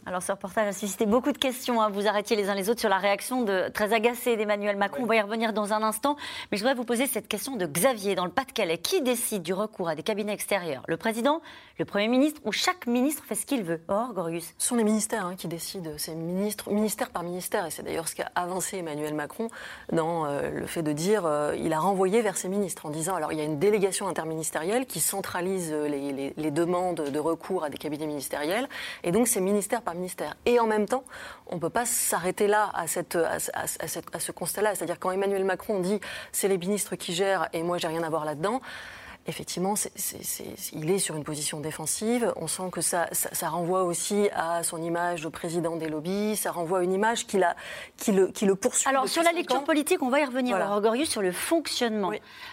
Alors 0.08 0.22
ce 0.22 0.30
reportage 0.30 0.68
a 0.68 0.72
suscité 0.72 1.04
beaucoup 1.04 1.32
de 1.32 1.38
questions. 1.38 1.82
Hein. 1.82 1.88
Vous 1.90 2.06
arrêtiez 2.06 2.36
les 2.36 2.48
uns 2.48 2.54
les 2.54 2.70
autres 2.70 2.78
sur 2.78 2.88
la 2.88 2.98
réaction 2.98 3.42
de, 3.42 3.68
très 3.70 3.92
agacée 3.92 4.36
d'Emmanuel 4.36 4.76
Macron. 4.76 5.02
On 5.02 5.06
va 5.06 5.16
y 5.16 5.20
revenir 5.20 5.52
dans 5.52 5.72
un 5.72 5.82
instant. 5.82 6.14
Mais 6.52 6.58
je 6.58 6.62
voudrais 6.62 6.76
vous 6.76 6.84
poser 6.84 7.08
cette 7.08 7.26
question 7.26 7.56
de 7.56 7.66
Xavier 7.66 8.14
dans 8.14 8.24
le 8.24 8.30
Pas-de-Calais. 8.30 8.78
Qui 8.78 9.02
décide 9.02 9.42
du 9.42 9.52
recours 9.52 9.88
à 9.88 9.96
des 9.96 10.04
cabinets 10.04 10.32
extérieurs? 10.32 10.84
Le 10.86 10.96
président, 10.96 11.42
le 11.80 11.84
Premier 11.84 12.06
ministre 12.06 12.40
ou 12.44 12.52
chaque 12.52 12.86
ministre 12.86 13.24
fait 13.26 13.34
ce 13.34 13.46
qu'il 13.46 13.64
veut? 13.64 13.80
Or, 13.88 14.12
Gorius 14.12 14.54
Ce 14.58 14.68
sont 14.68 14.76
les 14.76 14.84
ministères 14.84 15.26
hein, 15.26 15.34
qui 15.36 15.48
décident. 15.48 15.90
C'est 15.96 16.14
ministre, 16.14 16.70
ministère 16.70 17.10
par 17.10 17.24
ministère. 17.24 17.66
Et 17.66 17.72
c'est 17.72 17.82
d'ailleurs 17.82 18.06
ce 18.06 18.14
qu'a 18.14 18.30
avancé 18.36 18.76
Emmanuel 18.76 19.12
Macron 19.12 19.48
dans 19.90 20.26
euh, 20.26 20.50
le 20.50 20.66
fait 20.66 20.84
de 20.84 20.92
dire 20.92 21.26
euh, 21.26 21.56
il 21.58 21.72
a 21.72 21.80
renvoyé 21.80 22.22
vers 22.22 22.36
ses 22.36 22.48
ministres 22.48 22.86
en 22.86 22.90
disant 22.90 23.16
alors 23.16 23.32
il 23.32 23.40
y 23.40 23.42
a 23.42 23.44
une 23.44 23.58
délégation 23.58 24.06
interministérielle 24.06 24.86
qui 24.86 25.00
centralise 25.00 25.72
les, 25.72 26.32
les 26.36 26.50
demandes 26.52 27.10
de 27.10 27.18
recours 27.18 27.64
à 27.64 27.70
des 27.70 27.78
cabinets 27.78 28.06
ministériels. 28.06 28.68
Et 29.02 29.10
donc 29.10 29.26
c'est 29.26 29.40
ministère 29.40 29.82
par 29.82 29.95
Et 30.44 30.60
en 30.60 30.66
même 30.66 30.86
temps, 30.86 31.04
on 31.46 31.56
ne 31.56 31.60
peut 31.60 31.70
pas 31.70 31.86
s'arrêter 31.86 32.46
là 32.46 32.70
à 32.74 32.86
ce 32.86 34.32
constat-là. 34.32 34.74
C'est-à-dire 34.74 34.98
quand 34.98 35.10
Emmanuel 35.10 35.44
Macron 35.44 35.80
dit 35.80 36.00
c'est 36.32 36.48
les 36.48 36.58
ministres 36.58 36.96
qui 36.96 37.14
gèrent 37.14 37.48
et 37.52 37.62
moi 37.62 37.78
j'ai 37.78 37.88
rien 37.88 38.02
à 38.02 38.10
voir 38.10 38.24
là-dedans, 38.24 38.60
effectivement, 39.26 39.74
il 40.72 40.90
est 40.90 40.98
sur 40.98 41.16
une 41.16 41.24
position 41.24 41.60
défensive. 41.60 42.32
On 42.36 42.46
sent 42.46 42.70
que 42.72 42.80
ça, 42.80 43.08
renvoie 43.42 43.84
aussi 43.84 44.28
à 44.34 44.62
son 44.62 44.82
image 44.82 45.22
de 45.22 45.28
président 45.28 45.76
des 45.76 45.88
lobbies. 45.88 46.36
Ça 46.36 46.50
renvoie 46.50 46.80
à 46.80 46.82
une 46.82 46.92
image 46.92 47.26
qui, 47.26 47.38
qui, 47.96 48.12
le, 48.12 48.28
qui 48.28 48.46
le 48.46 48.54
poursuit. 48.54 48.88
Alors, 48.88 49.08
sur 49.08 49.22
la 49.22 49.32
lecture 49.32 49.64
politique, 49.64 50.02
on 50.02 50.08
va 50.08 50.20
y 50.20 50.24
revenir, 50.24 50.56
voilà. 50.56 51.04
sur 51.04 51.22
le 51.22 51.32
fonctionnement. 51.32 52.12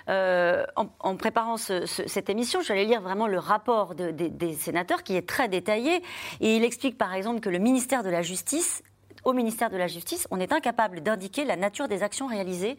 Euh, 0.09 0.65
en, 0.75 1.15
préparant 1.15 1.57
cette 1.57 2.29
émission, 2.29 2.61
j'allais 2.61 2.85
lire 2.85 3.01
vraiment 3.01 3.27
le 3.27 3.39
rapport 3.39 3.95
des 3.95 4.53
sénateurs 4.53 5.03
qui 5.03 5.15
est 5.15 5.27
très 5.27 5.47
détaillé. 5.47 6.03
Et 6.41 6.55
il 6.55 6.63
explique, 6.63 6.97
par 6.97 7.13
exemple, 7.13 7.39
que 7.39 7.49
le 7.49 7.59
ministère 7.59 8.03
de 8.03 8.09
la 8.09 8.21
Justice 8.21 8.83
au 9.23 9.33
ministère 9.33 9.69
de 9.69 9.77
la 9.77 9.87
Justice, 9.87 10.27
on 10.31 10.39
est 10.39 10.51
incapable 10.51 11.01
d'indiquer 11.01 11.45
la 11.45 11.55
nature 11.55 11.87
des 11.87 12.03
actions 12.03 12.27
réalisées 12.27 12.77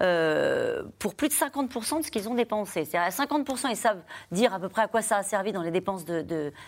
euh, 0.00 0.82
pour 0.98 1.14
plus 1.14 1.28
de 1.28 1.34
50% 1.34 1.98
de 1.98 2.04
ce 2.04 2.10
qu'ils 2.10 2.28
ont 2.28 2.34
dépensé. 2.34 2.84
C'est-à-dire 2.84 3.22
à 3.22 3.24
50%, 3.26 3.70
ils 3.70 3.76
savent 3.76 4.02
dire 4.32 4.52
à 4.54 4.60
peu 4.60 4.68
près 4.68 4.82
à 4.82 4.88
quoi 4.88 5.02
ça 5.02 5.18
a 5.18 5.22
servi 5.22 5.52
dans 5.52 5.62
les 5.62 5.70
dépenses 5.70 6.04
de, 6.04 6.22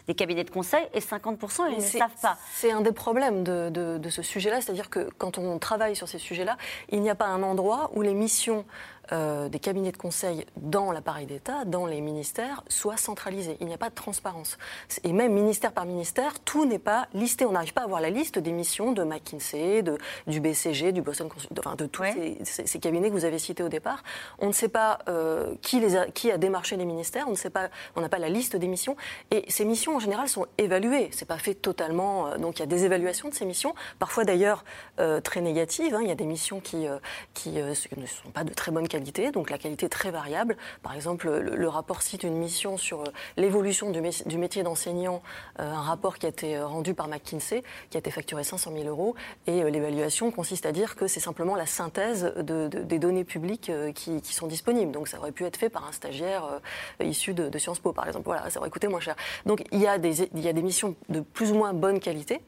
des 0.06 0.14
cabinets 0.14 0.44
de 0.44 0.50
conseil, 0.50 0.86
et 0.94 1.00
50%, 1.00 1.70
ils 1.70 1.76
ne 1.76 1.80
savent 1.80 2.10
pas. 2.22 2.36
C'est 2.52 2.70
un 2.70 2.80
des 2.80 2.92
problèmes 2.92 3.42
de, 3.44 3.70
de 3.70 4.08
ce 4.08 4.22
sujet-là, 4.22 4.60
c'est-à-dire 4.60 4.90
que 4.90 5.08
quand 5.18 5.38
on 5.38 5.58
travaille 5.58 5.96
sur 5.96 6.08
ces 6.08 6.18
sujets-là, 6.18 6.56
il 6.90 7.00
n'y 7.00 7.10
a 7.10 7.14
pas 7.14 7.26
un 7.26 7.42
endroit 7.42 7.90
où 7.94 8.02
les 8.02 8.14
missions 8.14 8.64
euh, 9.12 9.48
des 9.48 9.60
cabinets 9.60 9.92
de 9.92 9.96
conseil 9.96 10.44
dans 10.56 10.90
l'appareil 10.90 11.26
d'État, 11.26 11.64
dans 11.64 11.86
les 11.86 12.00
ministères, 12.00 12.64
soient 12.68 12.96
centralisés. 12.96 13.56
Il 13.60 13.68
n'y 13.68 13.74
a 13.74 13.78
pas 13.78 13.90
de 13.90 13.94
transparence. 13.94 14.58
Et 15.04 15.12
même 15.12 15.32
ministère 15.32 15.72
par 15.72 15.84
ministère, 15.84 16.40
tout 16.40 16.64
n'est 16.64 16.80
pas 16.80 17.06
listé. 17.14 17.46
On 17.46 17.52
n'arrive 17.52 17.72
pas 17.72 17.82
à 17.82 17.84
avoir 17.84 18.00
la 18.00 18.10
liste 18.10 18.38
des 18.38 18.50
missions 18.50 18.90
de 18.92 19.04
McKinsey, 19.04 19.82
de, 19.82 19.96
du 20.26 20.40
BCG, 20.40 20.90
du 20.90 21.02
Boston 21.02 21.28
Consulting, 21.28 21.56
enfin 21.58 21.76
de 21.76 21.86
tous 21.86 22.02
ces, 22.44 22.78
cabinets 22.80 23.08
que 23.08 23.14
vous 23.14 23.24
avez 23.24 23.38
cités 23.38 23.62
au 23.62 23.68
départ. 23.68 24.02
On 24.38 24.48
ne 24.48 24.52
sait 24.52 24.68
pas 24.68 24.98
euh, 25.08 25.54
qui, 25.62 25.78
les 25.78 25.96
a, 25.96 26.06
qui 26.06 26.32
a 26.32 26.38
démarché 26.38 26.76
les 26.76 26.84
ministères, 26.84 27.26
on 27.28 27.32
ne 27.32 27.36
sait 27.36 27.50
pas, 27.50 27.68
on 27.94 28.00
n'a 28.00 28.08
pas 28.08 28.18
la 28.18 28.28
liste 28.28 28.56
des 28.56 28.66
missions. 28.66 28.96
Et 29.30 29.44
ces 29.48 29.64
missions, 29.64 29.96
en 29.96 30.00
général, 30.00 30.28
sont 30.28 30.46
évaluées. 30.58 31.10
C'est 31.12 31.28
pas 31.28 31.38
fait 31.38 31.54
totalement. 31.54 32.26
Euh, 32.26 32.38
donc 32.38 32.58
il 32.58 32.60
y 32.60 32.64
a 32.64 32.66
des 32.66 32.84
évaluations 32.84 33.28
de 33.28 33.34
ces 33.34 33.44
missions, 33.44 33.74
parfois 33.98 34.24
d'ailleurs 34.24 34.64
très 35.22 35.40
négatives. 35.40 35.94
Hein. 35.94 36.00
Il 36.02 36.08
y 36.08 36.12
a 36.12 36.16
des 36.16 36.24
missions 36.24 36.60
qui, 36.60 36.86
qui 37.34 37.50
ne 37.50 37.74
sont 37.74 38.30
pas 38.32 38.44
de 38.44 38.52
très 38.52 38.72
bonne 38.72 38.88
qualité 38.88 38.95
donc 39.32 39.50
la 39.50 39.58
qualité 39.58 39.88
très 39.88 40.10
variable. 40.10 40.56
Par 40.82 40.94
exemple, 40.94 41.30
le, 41.30 41.68
rapport 41.68 42.02
cite 42.02 42.22
une 42.22 42.36
mission 42.36 42.76
sur 42.76 43.04
l'évolution 43.36 43.90
du, 43.90 44.38
métier 44.38 44.62
d'enseignant, 44.62 45.22
un 45.58 45.80
rapport 45.80 46.18
qui 46.18 46.26
a 46.26 46.28
été 46.28 46.58
rendu 46.60 46.94
par 46.94 47.08
McKinsey, 47.08 47.62
qui 47.90 47.96
a 47.96 48.00
été 48.00 48.10
facturé 48.10 48.44
500 48.44 48.72
000 48.72 48.88
euros, 48.88 49.14
et 49.46 49.68
l'évaluation 49.70 50.30
consiste 50.30 50.66
à 50.66 50.72
dire 50.72 50.96
que 50.96 51.06
c'est 51.06 51.20
simplement 51.20 51.56
la 51.56 51.66
synthèse 51.66 52.32
des 52.36 52.98
données 52.98 53.24
publiques 53.24 53.70
qui, 53.94 54.20
sont 54.32 54.46
disponibles. 54.46 54.92
Donc 54.92 55.08
ça 55.08 55.18
aurait 55.18 55.32
pu 55.32 55.44
être 55.44 55.56
fait 55.56 55.70
par 55.70 55.86
un 55.86 55.92
stagiaire 55.92 56.60
issu 57.00 57.34
de, 57.34 57.58
Sciences 57.58 57.78
Po, 57.78 57.92
par 57.92 58.06
exemple. 58.06 58.26
Voilà, 58.26 58.50
ça 58.50 58.60
aurait 58.60 58.70
coûté 58.70 58.88
moins 58.88 59.00
cher. 59.00 59.16
Donc 59.46 59.64
il 59.72 59.80
y 59.80 59.86
a 59.86 59.98
des 59.98 60.62
missions 60.62 60.94
de 61.08 61.20
plus 61.20 61.52
ou 61.52 61.54
moins 61.54 61.72
bonne 61.72 62.00
qualité. 62.00 62.40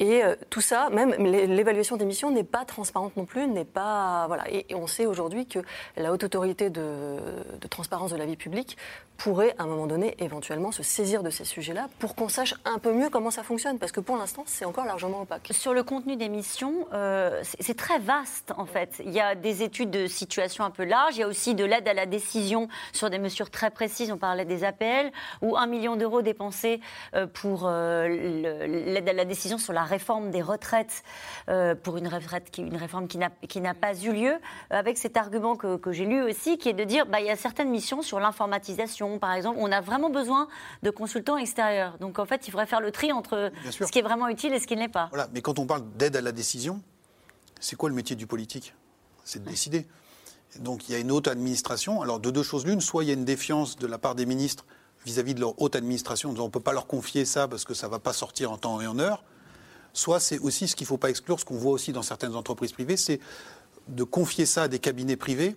Et 0.00 0.24
euh, 0.24 0.34
tout 0.48 0.62
ça, 0.62 0.88
même 0.88 1.12
l'évaluation 1.18 1.98
des 1.98 2.06
missions 2.06 2.30
n'est 2.30 2.42
pas 2.42 2.64
transparente 2.64 3.14
non 3.18 3.26
plus, 3.26 3.46
n'est 3.46 3.66
pas 3.66 4.24
voilà. 4.28 4.44
Et, 4.50 4.64
on 4.74 4.86
sait 4.86 5.04
aujourd'hui 5.04 5.46
que 5.46 5.58
la 5.98 6.10
haute 6.10 6.24
autorité 6.24 6.70
de, 6.70 7.18
transparence 7.68 8.10
de 8.10 8.16
la 8.16 8.24
vie 8.24 8.36
publique 8.36 8.78
pourrait, 9.18 9.54
à 9.58 9.64
un 9.64 9.66
moment 9.66 9.86
donné, 9.86 10.14
éventuellement 10.18 10.72
se 10.72 10.82
saisir 10.82 11.22
de 11.22 11.28
ces 11.28 11.44
sujets-là 11.44 11.88
pour 11.98 12.14
qu'on 12.14 12.30
sache 12.30 12.54
un 12.64 12.78
peu 12.78 12.94
mieux 12.94 13.10
comment 13.10 13.30
ça 13.30 13.42
fonctionne, 13.42 13.78
parce 13.78 13.92
que 13.92 14.00
pour 14.00 14.16
l'instant, 14.16 14.44
c'est 14.46 14.64
encore 14.64 14.86
largement 14.86 15.20
opaque. 15.20 15.48
Sur 15.50 15.74
le 15.74 15.82
contenu 15.82 16.16
des 16.16 16.30
missions, 16.30 16.86
euh, 16.94 17.42
c'est 17.42 17.76
très 17.76 17.98
vaste 17.98 18.54
en 18.56 18.64
fait. 18.64 19.02
Il 19.04 19.12
y 19.12 19.20
a 19.20 19.34
des 19.34 19.62
études 19.62 19.90
de 19.90 20.06
situation 20.06 20.64
un 20.64 20.70
peu 20.70 20.84
larges, 20.84 21.16
il 21.16 21.20
y 21.20 21.24
a 21.24 21.28
aussi 21.28 21.54
de 21.54 21.64
l'aide 21.64 21.86
à 21.86 21.92
la 21.92 22.06
décision 22.06 22.68
sur 22.94 23.10
des 23.10 23.18
mesures 23.18 23.50
très 23.50 23.70
précises. 23.70 24.10
On 24.10 24.16
parlait 24.16 24.46
des 24.46 24.64
APL 24.64 25.12
ou 25.42 25.58
un 25.58 25.66
million 25.66 25.96
d'euros 25.96 26.22
dépensés 26.22 26.80
euh, 27.14 27.26
pour 27.26 27.68
l'aide 27.68 29.08
à 29.08 29.12
la 29.12 29.26
décision 29.26 29.58
sur 29.58 29.74
la 29.74 29.89
réforme 29.90 30.30
des 30.30 30.42
retraites 30.42 31.02
euh, 31.48 31.74
pour 31.74 31.98
une, 31.98 32.08
retraite 32.08 32.50
qui, 32.50 32.62
une 32.62 32.76
réforme 32.76 33.08
qui 33.08 33.60
n'a 33.60 33.74
pas 33.74 33.94
eu 33.94 34.12
lieu, 34.12 34.34
avec 34.70 34.96
cet 34.96 35.16
argument 35.16 35.56
que, 35.56 35.76
que 35.76 35.92
j'ai 35.92 36.06
lu 36.06 36.22
aussi, 36.22 36.56
qui 36.56 36.68
est 36.68 36.74
de 36.74 36.84
dire 36.84 37.06
bah, 37.06 37.20
il 37.20 37.26
y 37.26 37.30
a 37.30 37.36
certaines 37.36 37.70
missions 37.70 38.02
sur 38.02 38.20
l'informatisation, 38.20 39.18
par 39.18 39.32
exemple, 39.34 39.58
on 39.60 39.70
a 39.70 39.80
vraiment 39.80 40.10
besoin 40.10 40.48
de 40.82 40.90
consultants 40.90 41.36
extérieurs. 41.36 41.98
Donc 41.98 42.18
en 42.18 42.24
fait, 42.24 42.46
il 42.46 42.50
faudrait 42.50 42.66
faire 42.66 42.80
le 42.80 42.92
tri 42.92 43.12
entre 43.12 43.50
ce 43.70 43.84
qui 43.84 43.98
est 43.98 44.02
vraiment 44.02 44.28
utile 44.28 44.52
et 44.52 44.60
ce 44.60 44.66
qui 44.66 44.76
ne 44.76 44.80
l'est 44.80 44.88
pas. 44.88 45.08
Voilà, 45.10 45.28
mais 45.34 45.42
quand 45.42 45.58
on 45.58 45.66
parle 45.66 45.82
d'aide 45.96 46.16
à 46.16 46.20
la 46.20 46.32
décision, 46.32 46.80
c'est 47.60 47.76
quoi 47.76 47.88
le 47.88 47.94
métier 47.94 48.16
du 48.16 48.26
politique? 48.26 48.74
C'est 49.24 49.42
de 49.44 49.48
décider. 49.48 49.86
Donc 50.58 50.88
il 50.88 50.92
y 50.92 50.94
a 50.94 50.98
une 50.98 51.12
haute 51.12 51.28
administration. 51.28 52.02
Alors 52.02 52.20
de 52.20 52.30
deux 52.30 52.42
choses 52.42 52.66
l'une, 52.66 52.80
soit 52.80 53.04
il 53.04 53.08
y 53.08 53.10
a 53.10 53.14
une 53.14 53.24
défiance 53.24 53.76
de 53.76 53.86
la 53.86 53.98
part 53.98 54.14
des 54.14 54.26
ministres 54.26 54.64
vis-à-vis 55.04 55.34
de 55.34 55.40
leur 55.40 55.60
haute 55.60 55.76
administration, 55.76 56.30
en 56.30 56.32
disant 56.32 56.44
on 56.44 56.48
ne 56.48 56.52
peut 56.52 56.60
pas 56.60 56.72
leur 56.72 56.86
confier 56.86 57.24
ça 57.24 57.48
parce 57.48 57.64
que 57.64 57.74
ça 57.74 57.86
ne 57.86 57.92
va 57.92 57.98
pas 57.98 58.12
sortir 58.12 58.50
en 58.52 58.58
temps 58.58 58.80
et 58.80 58.86
en 58.86 58.98
heure 58.98 59.24
soit 59.92 60.20
c'est 60.20 60.38
aussi 60.38 60.68
ce 60.68 60.76
qu'il 60.76 60.84
ne 60.84 60.88
faut 60.88 60.98
pas 60.98 61.10
exclure, 61.10 61.38
ce 61.40 61.44
qu'on 61.44 61.56
voit 61.56 61.72
aussi 61.72 61.92
dans 61.92 62.02
certaines 62.02 62.34
entreprises 62.34 62.72
privées, 62.72 62.96
c'est 62.96 63.20
de 63.88 64.04
confier 64.04 64.46
ça 64.46 64.64
à 64.64 64.68
des 64.68 64.78
cabinets 64.78 65.16
privés. 65.16 65.56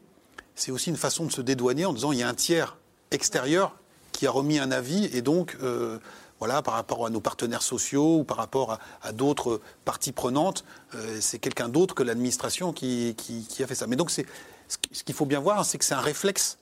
C'est 0.55 0.71
aussi 0.71 0.89
une 0.89 0.97
façon 0.97 1.25
de 1.25 1.31
se 1.31 1.41
dédouaner 1.41 1.85
en 1.85 1.93
disant 1.93 2.11
il 2.11 2.19
y 2.19 2.23
a 2.23 2.27
un 2.27 2.33
tiers 2.33 2.77
extérieur 3.11 3.75
qui 4.11 4.27
a 4.27 4.31
remis 4.31 4.59
un 4.59 4.71
avis 4.71 5.05
et 5.13 5.21
donc 5.21 5.57
euh, 5.63 5.97
voilà 6.39 6.61
par 6.61 6.75
rapport 6.75 7.05
à 7.05 7.09
nos 7.09 7.21
partenaires 7.21 7.61
sociaux 7.61 8.19
ou 8.19 8.23
par 8.23 8.37
rapport 8.37 8.79
à, 9.01 9.11
d'autres 9.11 9.61
parties 9.85 10.11
prenantes, 10.11 10.63
euh, 10.95 11.17
c'est 11.19 11.39
quelqu'un 11.39 11.69
d'autre 11.69 11.95
que 11.95 12.03
l'administration 12.03 12.73
qui, 12.73 13.15
a 13.59 13.67
fait 13.67 13.75
ça. 13.75 13.87
Mais 13.87 13.95
donc 13.95 14.11
ce 14.11 15.03
qu'il 15.03 15.15
faut 15.15 15.25
bien 15.25 15.39
voir, 15.39 15.65
c'est 15.65 15.77
que 15.77 15.85
c'est 15.85 15.95
un 15.95 16.01
réflexe 16.01 16.57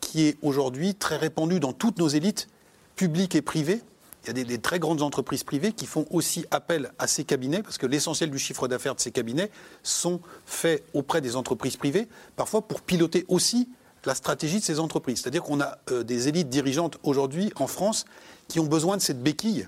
qui 0.00 0.26
est 0.26 0.38
aujourd'hui 0.42 0.94
très 0.94 1.16
répandu 1.16 1.60
dans 1.60 1.72
toutes 1.72 1.98
nos 1.98 2.08
élites 2.08 2.48
publiques 2.96 3.34
et 3.34 3.42
privées 3.42 3.82
il 4.24 4.36
y 4.36 4.40
a 4.40 4.44
des, 4.44 4.58
très 4.58 4.78
grandes 4.78 5.02
entreprises 5.02 5.44
privées 5.44 5.72
qui 5.72 5.86
font 5.86 6.06
aussi 6.10 6.44
appel 6.50 6.92
à 6.98 7.06
ces 7.06 7.24
cabinets, 7.24 7.62
parce 7.62 7.78
que 7.78 7.86
l'essentiel 7.86 8.30
du 8.30 8.38
chiffre 8.38 8.68
d'affaires 8.68 8.94
de 8.94 9.00
ces 9.00 9.10
cabinets 9.10 9.50
sont 9.82 10.20
faits 10.44 10.84
auprès 10.92 11.20
des 11.20 11.36
entreprises 11.36 11.76
privées, 11.76 12.08
parfois 12.36 12.62
pour 12.62 12.82
piloter 12.82 13.24
aussi 13.28 13.68
la 14.04 14.14
stratégie 14.14 14.58
de 14.58 14.64
ces 14.64 14.78
entreprises. 14.78 15.20
C'est-à-dire 15.20 15.42
qu'on 15.42 15.60
a 15.60 15.78
euh, 15.90 16.02
des 16.02 16.28
élites 16.28 16.48
dirigeantes 16.48 16.98
aujourd'hui 17.02 17.52
en 17.56 17.66
France 17.66 18.04
qui 18.48 18.60
ont 18.60 18.66
besoin 18.66 18.96
de 18.96 19.02
cette 19.02 19.22
béquille 19.22 19.66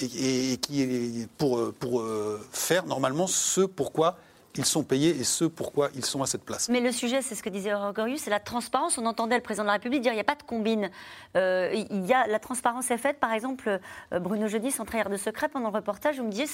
et, 0.00 0.58
qui 0.58 1.26
pour, 1.38 1.58
euh, 1.58 1.74
euh, 1.84 2.38
faire 2.52 2.86
normalement 2.86 3.26
ce 3.26 3.62
pourquoi 3.62 4.18
ils 4.58 4.64
sont 4.64 4.82
payés 4.82 5.16
et 5.18 5.24
ce 5.24 5.44
pourquoi 5.44 5.88
ils 5.94 6.04
sont 6.04 6.22
à 6.22 6.26
cette 6.26 6.44
place. 6.44 6.68
Mais 6.68 6.80
le 6.80 6.92
sujet, 6.92 7.22
c'est 7.22 7.34
ce 7.34 7.42
que 7.42 7.48
disait 7.48 7.72
Gorius, 7.94 8.22
c'est 8.22 8.30
la 8.30 8.40
transparence. 8.40 8.98
On 8.98 9.06
entendait 9.06 9.36
le 9.36 9.42
président 9.42 9.62
de 9.62 9.68
la 9.68 9.74
République 9.74 10.02
dire 10.02 10.12
il 10.12 10.16
n'y 10.16 10.20
a 10.20 10.24
pas 10.24 10.34
de 10.34 10.42
combine. 10.42 10.90
Euh, 11.36 11.70
il 11.90 12.04
y 12.06 12.12
a, 12.12 12.26
la 12.26 12.38
transparence 12.38 12.90
est 12.90 12.98
faite. 12.98 13.20
Par 13.20 13.32
exemple, 13.32 13.80
euh, 14.12 14.18
Bruno 14.18 14.48
Jeudi, 14.48 14.70
sans 14.70 14.84
de 14.84 15.16
secret, 15.16 15.48
pendant 15.48 15.70
le 15.70 15.74
reportage, 15.74 16.18
vous 16.18 16.24
me 16.24 16.30
disiez 16.30 16.46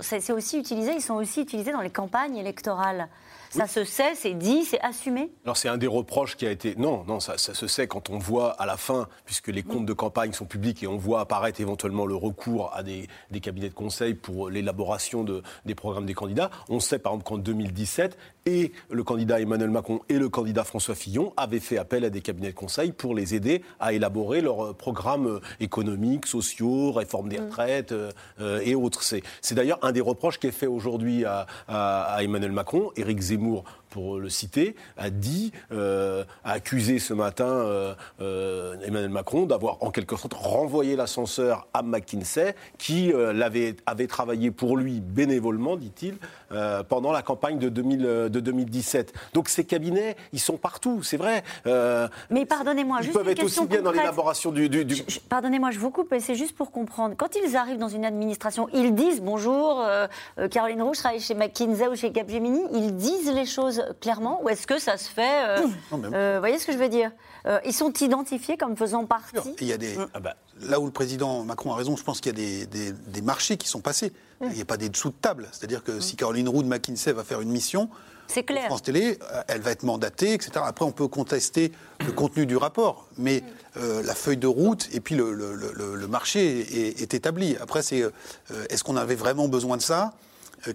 c'est 0.00 0.32
aussi 0.32 0.58
utilisé, 0.58 0.92
ils 0.94 1.02
sont 1.02 1.14
aussi 1.14 1.42
utilisés 1.42 1.72
dans 1.72 1.80
les 1.80 1.90
campagnes 1.90 2.36
électorales. 2.36 3.08
Ça 3.50 3.66
se 3.66 3.84
sait, 3.84 4.14
c'est 4.14 4.34
dit, 4.34 4.64
c'est 4.64 4.80
assumé 4.80 5.32
Alors 5.44 5.56
c'est 5.56 5.68
un 5.68 5.76
des 5.76 5.88
reproches 5.88 6.36
qui 6.36 6.46
a 6.46 6.52
été... 6.52 6.76
Non, 6.76 7.04
non, 7.08 7.18
ça, 7.18 7.36
se 7.36 7.66
sait 7.66 7.88
quand 7.88 8.08
on 8.08 8.18
voit 8.18 8.52
à 8.52 8.66
la 8.66 8.76
fin, 8.76 9.08
puisque 9.24 9.48
les 9.48 9.64
comptes 9.64 9.86
de 9.86 9.92
campagne 9.92 10.32
sont 10.32 10.44
publics 10.44 10.82
et 10.84 10.86
on 10.86 10.96
voit 10.96 11.20
apparaître 11.20 11.60
éventuellement 11.60 12.06
le 12.06 12.14
recours 12.14 12.70
à 12.74 12.84
des, 12.84 13.08
cabinets 13.42 13.68
de 13.68 13.74
conseil 13.74 14.14
pour 14.14 14.50
l'élaboration 14.50 15.24
de, 15.24 15.42
des 15.66 15.74
programmes 15.74 16.06
des 16.06 16.14
candidats. 16.14 16.50
On 16.68 16.78
sait 16.78 17.00
par 17.00 17.12
exemple 17.12 17.28
qu'en 17.28 17.38
2017, 17.38 18.16
et 18.46 18.72
le 18.90 19.02
candidat 19.02 19.40
Emmanuel 19.40 19.70
Macron 19.70 20.00
et 20.08 20.18
le 20.18 20.28
candidat 20.28 20.64
François 20.64 20.94
Fillon 20.94 21.32
avaient 21.36 21.60
fait 21.60 21.78
appel 21.78 22.04
à 22.04 22.10
des 22.10 22.20
cabinets 22.20 22.50
de 22.50 22.54
conseil 22.54 22.92
pour 22.92 23.14
les 23.14 23.34
aider 23.34 23.62
à 23.78 23.92
élaborer 23.92 24.40
leurs 24.40 24.74
programmes 24.74 25.40
économiques, 25.60 26.26
sociaux, 26.26 26.92
réforme 26.92 27.28
des 27.28 27.38
mmh. 27.38 27.44
retraites 27.44 27.92
euh, 27.92 28.60
et 28.64 28.74
autres. 28.74 29.02
C'est 29.02 29.54
d'ailleurs 29.54 29.78
un 29.82 29.92
des 29.92 30.00
reproches 30.00 30.38
qui 30.38 30.46
est 30.46 30.52
fait 30.52 30.66
aujourd'hui 30.66 31.24
à, 31.24 31.46
à, 31.68 32.18
Emmanuel 32.22 32.52
Macron. 32.52 32.90
Éric 32.96 33.20
Zemmour 33.20 33.64
pour 33.90 34.18
le 34.18 34.28
citer, 34.28 34.76
a 34.96 35.10
dit, 35.10 35.52
euh, 35.72 36.24
a 36.44 36.52
accusé 36.52 36.98
ce 36.98 37.12
matin 37.12 37.46
euh, 37.46 37.94
euh, 38.20 38.76
Emmanuel 38.84 39.10
Macron 39.10 39.46
d'avoir 39.46 39.78
en 39.82 39.90
quelque 39.90 40.16
sorte 40.16 40.34
renvoyé 40.34 40.96
l'ascenseur 40.96 41.66
à 41.74 41.82
McKinsey, 41.82 42.54
qui 42.78 43.12
l'avait, 43.12 43.76
avait 43.86 44.06
travaillé 44.06 44.50
pour 44.50 44.76
lui 44.76 45.00
bénévolement, 45.00 45.76
dit-il, 45.76 46.16
pendant 46.88 47.12
la 47.12 47.22
campagne 47.22 47.58
de, 47.58 47.68
2000, 47.68 48.02
de 48.30 48.40
2017. 48.40 49.12
Donc 49.34 49.48
ces 49.48 49.64
cabinets, 49.64 50.16
ils 50.32 50.40
sont 50.40 50.56
partout, 50.56 51.02
c'est 51.02 51.16
vrai. 51.16 51.42
Mais 52.30 52.46
pardonnez-moi, 52.46 53.00
ils 53.02 53.10
peuvent 53.10 53.28
être 53.28 53.42
aussi 53.42 53.66
bien 53.66 53.82
dans 53.82 53.92
l'élaboration 53.92 54.52
du. 54.52 54.70
pardonnez-moi, 55.28 55.70
je 55.72 55.78
vous 55.78 55.90
coupe, 55.90 56.14
c'est 56.20 56.34
juste 56.36 56.54
pour 56.54 56.70
comprendre. 56.70 57.14
Quand 57.16 57.34
ils 57.34 57.56
arrivent 57.56 57.78
dans 57.78 57.88
une 57.88 58.04
administration, 58.04 58.68
ils 58.72 58.94
disent 58.94 59.20
bonjour, 59.20 59.84
Caroline 60.50 60.82
Roux, 60.82 60.94
je 60.94 61.00
travaille 61.00 61.20
chez 61.20 61.34
McKinsey 61.34 61.88
ou 61.88 61.96
chez 61.96 62.12
Capgemini, 62.12 62.60
ils 62.72 62.94
disent 62.94 63.32
les 63.32 63.46
choses 63.46 63.79
clairement 64.00 64.42
ou 64.42 64.48
est-ce 64.48 64.66
que 64.66 64.78
ça 64.78 64.96
se 64.96 65.08
fait 65.08 65.44
euh, 65.44 65.66
euh, 65.92 66.34
Vous 66.34 66.40
voyez 66.40 66.58
ce 66.58 66.66
que 66.66 66.72
je 66.72 66.78
veux 66.78 66.88
dire 66.88 67.10
euh, 67.46 67.58
Ils 67.64 67.72
sont 67.72 67.92
identifiés 67.92 68.56
comme 68.56 68.76
faisant 68.76 69.06
partie. 69.06 69.54
Il 69.60 69.66
y 69.66 69.72
a 69.72 69.78
des, 69.78 69.96
mm. 69.96 70.08
ah 70.14 70.20
bah, 70.20 70.36
là 70.62 70.80
où 70.80 70.86
le 70.86 70.92
président 70.92 71.44
Macron 71.44 71.72
a 71.72 71.76
raison, 71.76 71.96
je 71.96 72.04
pense 72.04 72.20
qu'il 72.20 72.38
y 72.38 72.62
a 72.62 72.66
des, 72.66 72.92
des, 72.92 73.22
marchés 73.22 73.56
qui 73.56 73.68
sont 73.68 73.80
passés. 73.80 74.12
Mm. 74.40 74.46
Il 74.50 74.56
n'y 74.56 74.62
a 74.62 74.66
pas 74.66 74.76
des 74.76 74.88
dessous 74.88 75.10
de 75.10 75.14
table. 75.14 75.48
C'est-à-dire 75.52 75.82
que 75.82 76.00
si 76.00 76.14
mm. 76.14 76.16
Caroline 76.16 76.48
Roux 76.48 76.62
de 76.62 76.68
McKinsey 76.68 77.12
va 77.12 77.24
faire 77.24 77.40
une 77.40 77.50
mission, 77.50 77.88
c'est 78.28 78.44
clair. 78.44 78.66
France 78.66 78.82
Télé, 78.82 79.18
elle 79.48 79.60
va 79.60 79.72
être 79.72 79.82
mandatée, 79.82 80.34
etc. 80.34 80.52
Après, 80.64 80.84
on 80.84 80.92
peut 80.92 81.08
contester 81.08 81.72
le 82.06 82.12
contenu 82.12 82.46
du 82.46 82.56
rapport, 82.56 83.08
mais 83.18 83.42
la 83.74 84.14
feuille 84.14 84.36
de 84.36 84.46
route 84.46 84.88
et 84.92 85.00
puis 85.00 85.16
le, 85.16 85.32
le, 85.32 85.56
le, 85.56 86.06
marché 86.06 86.60
est, 86.60 87.02
est, 87.02 87.14
établi. 87.14 87.56
Après, 87.60 87.82
c'est 87.82 88.04
est-ce 88.68 88.84
qu'on 88.84 88.96
avait 88.96 89.16
vraiment 89.16 89.48
besoin 89.48 89.76
de 89.76 89.82
ça? 89.82 90.12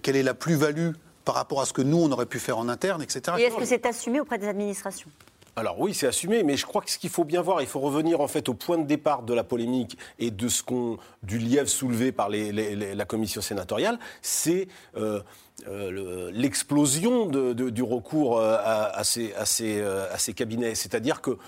Quelle 0.02 0.16
est 0.16 0.22
la 0.22 0.34
plus-value 0.34 0.90
par 1.26 1.34
rapport 1.34 1.60
à 1.60 1.66
ce 1.66 1.74
que 1.74 1.82
nous, 1.82 1.98
on 1.98 2.10
aurait 2.12 2.24
pu 2.24 2.38
faire 2.38 2.56
en 2.56 2.70
interne, 2.70 3.02
etc. 3.02 3.36
Et 3.38 3.42
est-ce 3.42 3.56
que 3.56 3.66
c'est 3.66 3.84
assumé 3.84 4.20
auprès 4.20 4.38
des 4.38 4.48
administrations? 4.48 5.10
Alors 5.58 5.80
oui, 5.80 5.94
c'est 5.94 6.06
assumé, 6.06 6.42
mais 6.42 6.58
je 6.58 6.66
crois 6.66 6.82
que 6.82 6.90
ce 6.90 6.98
qu'il 6.98 7.08
faut 7.08 7.24
bien 7.24 7.40
voir, 7.40 7.62
il 7.62 7.66
faut 7.66 7.80
revenir 7.80 8.20
en 8.20 8.28
fait 8.28 8.50
au 8.50 8.54
point 8.54 8.76
de 8.76 8.84
départ 8.84 9.22
de 9.22 9.32
la 9.32 9.42
polémique 9.42 9.96
et 10.18 10.30
de 10.30 10.48
ce 10.48 10.62
qu'on 10.62 10.98
du 11.22 11.38
lièvre 11.38 11.68
soulevé 11.68 12.12
par 12.12 12.28
la 12.28 13.04
commission 13.06 13.40
sénatoriale, 13.40 13.98
c'est 14.20 14.68
euh, 14.98 15.20
euh, 15.66 16.30
l'explosion 16.34 17.26
du 17.26 17.82
recours 17.82 18.38
euh, 18.38 18.58
à, 18.60 19.02
ces, 19.04 20.34
cabinets. 20.34 20.74
C'est-à-dire 20.74 21.22
que, 21.22 21.38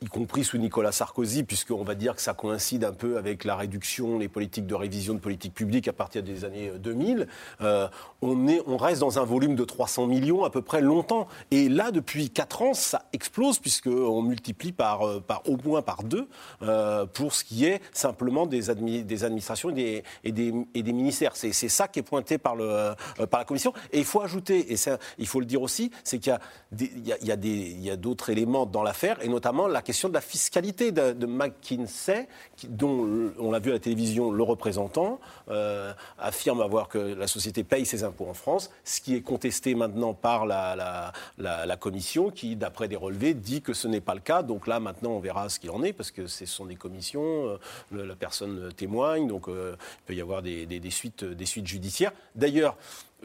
y 0.00 0.06
compris 0.06 0.44
sous 0.44 0.58
Nicolas 0.58 0.92
Sarkozy, 0.92 1.42
puisqu'on 1.42 1.82
va 1.82 1.94
dire 1.94 2.14
que 2.14 2.22
ça 2.22 2.34
coïncide 2.34 2.84
un 2.84 2.92
peu 2.92 3.16
avec 3.16 3.44
la 3.44 3.56
réduction, 3.56 4.18
les 4.18 4.28
politiques 4.28 4.66
de 4.66 4.74
révision 4.74 5.14
de 5.14 5.18
politique 5.18 5.54
publique 5.54 5.88
à 5.88 5.92
partir 5.92 6.22
des 6.22 6.44
années 6.44 6.72
2000, 6.78 7.26
on, 8.22 8.48
est, 8.48 8.62
on 8.66 8.76
reste 8.76 9.00
dans 9.00 9.18
un 9.18 9.24
volume 9.24 9.54
de 9.54 9.64
300 9.64 10.06
millions 10.06 10.44
à 10.44 10.50
peu 10.50 10.62
près 10.62 10.80
longtemps. 10.80 11.26
Et 11.50 11.68
là, 11.68 11.90
depuis 11.90 12.30
4 12.30 12.62
ans, 12.62 12.74
ça 12.74 13.02
explose, 13.12 13.58
puisqu'on 13.58 14.22
multiplie 14.22 14.72
par, 14.72 15.20
par, 15.22 15.48
au 15.48 15.56
moins 15.64 15.82
par 15.82 16.02
deux 16.02 16.28
pour 17.14 17.32
ce 17.34 17.44
qui 17.44 17.64
est 17.64 17.80
simplement 17.92 18.46
des, 18.46 18.74
des 19.02 19.24
administrations 19.24 19.70
et 19.70 20.02
des, 20.24 20.54
et 20.74 20.82
des, 20.82 20.92
ministères. 20.92 21.32
C'est 21.34 21.52
ça 21.52 21.88
qui 21.88 21.98
est 21.98 22.02
pointé 22.02 22.38
par 22.38 22.56
le 22.56 22.94
par 23.30 23.40
la 23.40 23.44
Commission. 23.44 23.72
Et 23.92 23.98
il 23.98 24.04
faut 24.04 24.20
ajouter, 24.20 24.72
et 24.72 24.76
il 25.18 25.26
faut 25.26 25.40
le 25.40 25.46
dire 25.46 25.62
aussi, 25.62 25.90
c'est 26.04 26.18
qu'il 26.18 26.32
y 26.32 27.32
a, 27.32 27.36
il 27.40 27.84
y 27.84 27.90
a, 27.90 27.96
d'autres 27.96 28.30
éléments 28.30 28.66
dans 28.66 28.82
l'affaire, 28.82 29.18
et 29.22 29.28
notamment 29.28 29.66
la, 29.66 29.82
question 29.88 30.10
de 30.10 30.14
la 30.14 30.20
fiscalité 30.20 30.92
de, 30.92 31.24
McKinsey, 31.24 32.28
dont 32.68 33.32
on 33.38 33.50
l'a 33.50 33.58
vu 33.58 33.70
à 33.70 33.72
la 33.72 33.78
télévision, 33.78 34.30
le 34.30 34.42
représentant 34.42 35.18
euh, 35.48 35.94
affirme 36.18 36.60
avoir 36.60 36.88
que 36.88 36.98
la 36.98 37.26
société 37.26 37.64
paye 37.64 37.86
ses 37.86 38.04
impôts 38.04 38.26
en 38.28 38.34
France, 38.34 38.70
ce 38.84 39.00
qui 39.00 39.14
est 39.14 39.22
contesté 39.22 39.74
maintenant 39.74 40.12
par 40.12 40.44
la, 40.44 41.14
commission, 41.80 42.30
qui, 42.30 42.54
d'après 42.54 42.86
des 42.86 42.96
relevés, 42.96 43.32
dit 43.32 43.62
que 43.62 43.72
ce 43.72 43.88
n'est 43.88 44.02
pas 44.02 44.14
le 44.14 44.20
cas. 44.20 44.42
Donc 44.42 44.66
là, 44.66 44.78
maintenant, 44.78 45.12
on 45.12 45.20
verra 45.20 45.48
ce 45.48 45.58
qu'il 45.58 45.70
en 45.70 45.82
est, 45.82 45.94
parce 45.94 46.10
que 46.10 46.26
ce 46.26 46.44
sont 46.44 46.66
des 46.66 46.76
commissions, 46.76 47.56
euh, 47.94 48.04
la 48.04 48.14
personne 48.14 48.70
témoigne, 48.74 49.26
donc 49.26 49.48
euh, 49.48 49.74
il 49.80 50.04
peut 50.04 50.14
y 50.14 50.20
avoir 50.20 50.42
des- 50.42 50.66
des 50.66 50.90
suites, 50.90 51.24
des 51.24 51.46
suites 51.46 51.66
judiciaires. 51.66 52.12
D'ailleurs, 52.34 52.76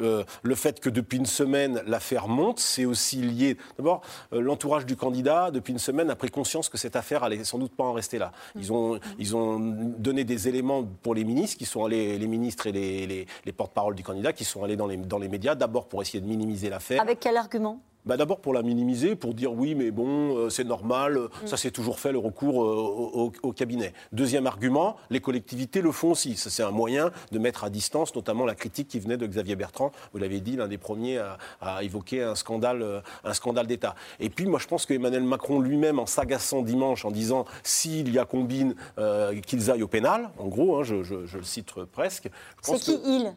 euh, 0.01 0.23
le 0.41 0.55
fait 0.55 0.79
que 0.79 0.89
depuis 0.89 1.17
une 1.17 1.25
semaine 1.25 1.81
l'affaire 1.85 2.27
monte, 2.27 2.59
c'est 2.59 2.85
aussi 2.85 3.17
lié. 3.17 3.57
D'abord, 3.77 4.01
euh, 4.33 4.41
l'entourage 4.41 4.85
du 4.85 4.95
candidat, 4.95 5.51
depuis 5.51 5.71
une 5.73 5.79
semaine, 5.79 6.09
a 6.09 6.15
pris 6.15 6.29
conscience 6.29 6.69
que 6.69 6.77
cette 6.77 6.95
affaire 6.95 7.23
allait 7.23 7.43
sans 7.43 7.59
doute 7.59 7.75
pas 7.75 7.83
en 7.83 7.93
rester 7.93 8.17
là. 8.17 8.31
Ils 8.55 8.73
ont, 8.73 8.99
ils 9.19 9.35
ont 9.35 9.59
donné 9.59 10.23
des 10.23 10.47
éléments 10.47 10.83
pour 10.83 11.13
les 11.15 11.23
ministres, 11.23 11.57
qui 11.57 11.65
sont 11.65 11.85
allés, 11.85 12.17
les 12.17 12.27
ministres 12.27 12.67
et 12.67 12.71
les, 12.71 13.05
les- 13.07 13.27
les 13.45 13.51
porte-parole 13.51 13.95
du 13.95 14.03
candidat, 14.03 14.33
qui 14.33 14.43
sont 14.45 14.63
allés 14.63 14.75
dans 14.75 14.87
les, 14.87 14.97
dans 14.97 15.19
les 15.19 15.29
médias, 15.29 15.55
d'abord 15.55 15.87
pour 15.87 16.01
essayer 16.01 16.21
de 16.21 16.27
minimiser 16.27 16.69
l'affaire. 16.69 17.01
Avec 17.01 17.19
quel 17.19 17.37
argument? 17.37 17.79
Bah, 18.05 18.17
D'abord 18.17 18.39
pour 18.41 18.53
la 18.53 18.63
minimiser, 18.63 19.15
pour 19.15 19.33
dire 19.33 19.53
oui, 19.53 19.75
mais 19.75 19.89
bon, 19.91 20.35
euh, 20.37 20.49
c'est 20.49 20.65
normal, 20.65 21.17
euh, 21.17 21.27
ça 21.45 21.55
c'est 21.55 21.71
toujours 21.71 21.99
fait 21.99 22.11
le 22.11 22.17
recours 22.19 22.61
euh, 22.63 22.75
au, 22.75 23.25
au- 23.27 23.31
au 23.43 23.51
cabinet. 23.53 23.93
Deuxième 24.11 24.45
argument, 24.45 24.97
les 25.09 25.21
collectivités 25.21 25.81
le 25.81 25.91
font 25.91 26.11
aussi. 26.11 26.35
Ça, 26.35 26.49
C'est 26.49 26.63
un 26.63 26.71
moyen 26.71 27.11
de 27.31 27.39
mettre 27.39 27.63
à 27.63 27.69
distance 27.69 28.13
notamment 28.13 28.45
la 28.45 28.55
critique 28.55 28.87
qui 28.89 28.99
venait 28.99 29.15
de 29.17 29.25
Xavier 29.25 29.55
Bertrand, 29.55 29.91
vous 30.11 30.19
l'avez 30.19 30.41
dit, 30.41 30.57
l'un 30.57 30.67
des 30.67 30.77
premiers 30.77 31.17
à, 31.17 31.37
à 31.61 31.83
évoquer 31.83 32.23
un 32.23 32.35
scandale, 32.35 33.03
un 33.23 33.33
scandale 33.33 33.67
d'État. 33.67 33.95
Et 34.19 34.29
puis 34.29 34.45
moi 34.47 34.59
je 34.59 34.67
pense 34.67 34.85
que 34.85 34.93
Emmanuel 34.93 35.23
Macron 35.23 35.59
lui-même, 35.61 35.97
en 35.99 36.05
s'agaçant 36.05 36.61
dimanche, 36.61 37.05
en 37.05 37.11
disant 37.11 37.45
s'il 37.63 38.11
y 38.13 38.19
a 38.19 38.25
combine, 38.25 38.75
euh, 38.97 39.39
qu'ils 39.41 39.71
aillent 39.71 39.83
au 39.83 39.87
pénal, 39.87 40.29
en 40.39 40.47
gros, 40.47 40.77
hein, 40.77 40.83
je, 40.83 41.03
je- 41.03 41.25
je 41.25 41.37
le 41.37 41.43
cite 41.43 41.71
presque. 41.91 42.29
C'est 42.61 42.71
qui 42.79 43.01
que- 43.01 43.07
il? 43.07 43.33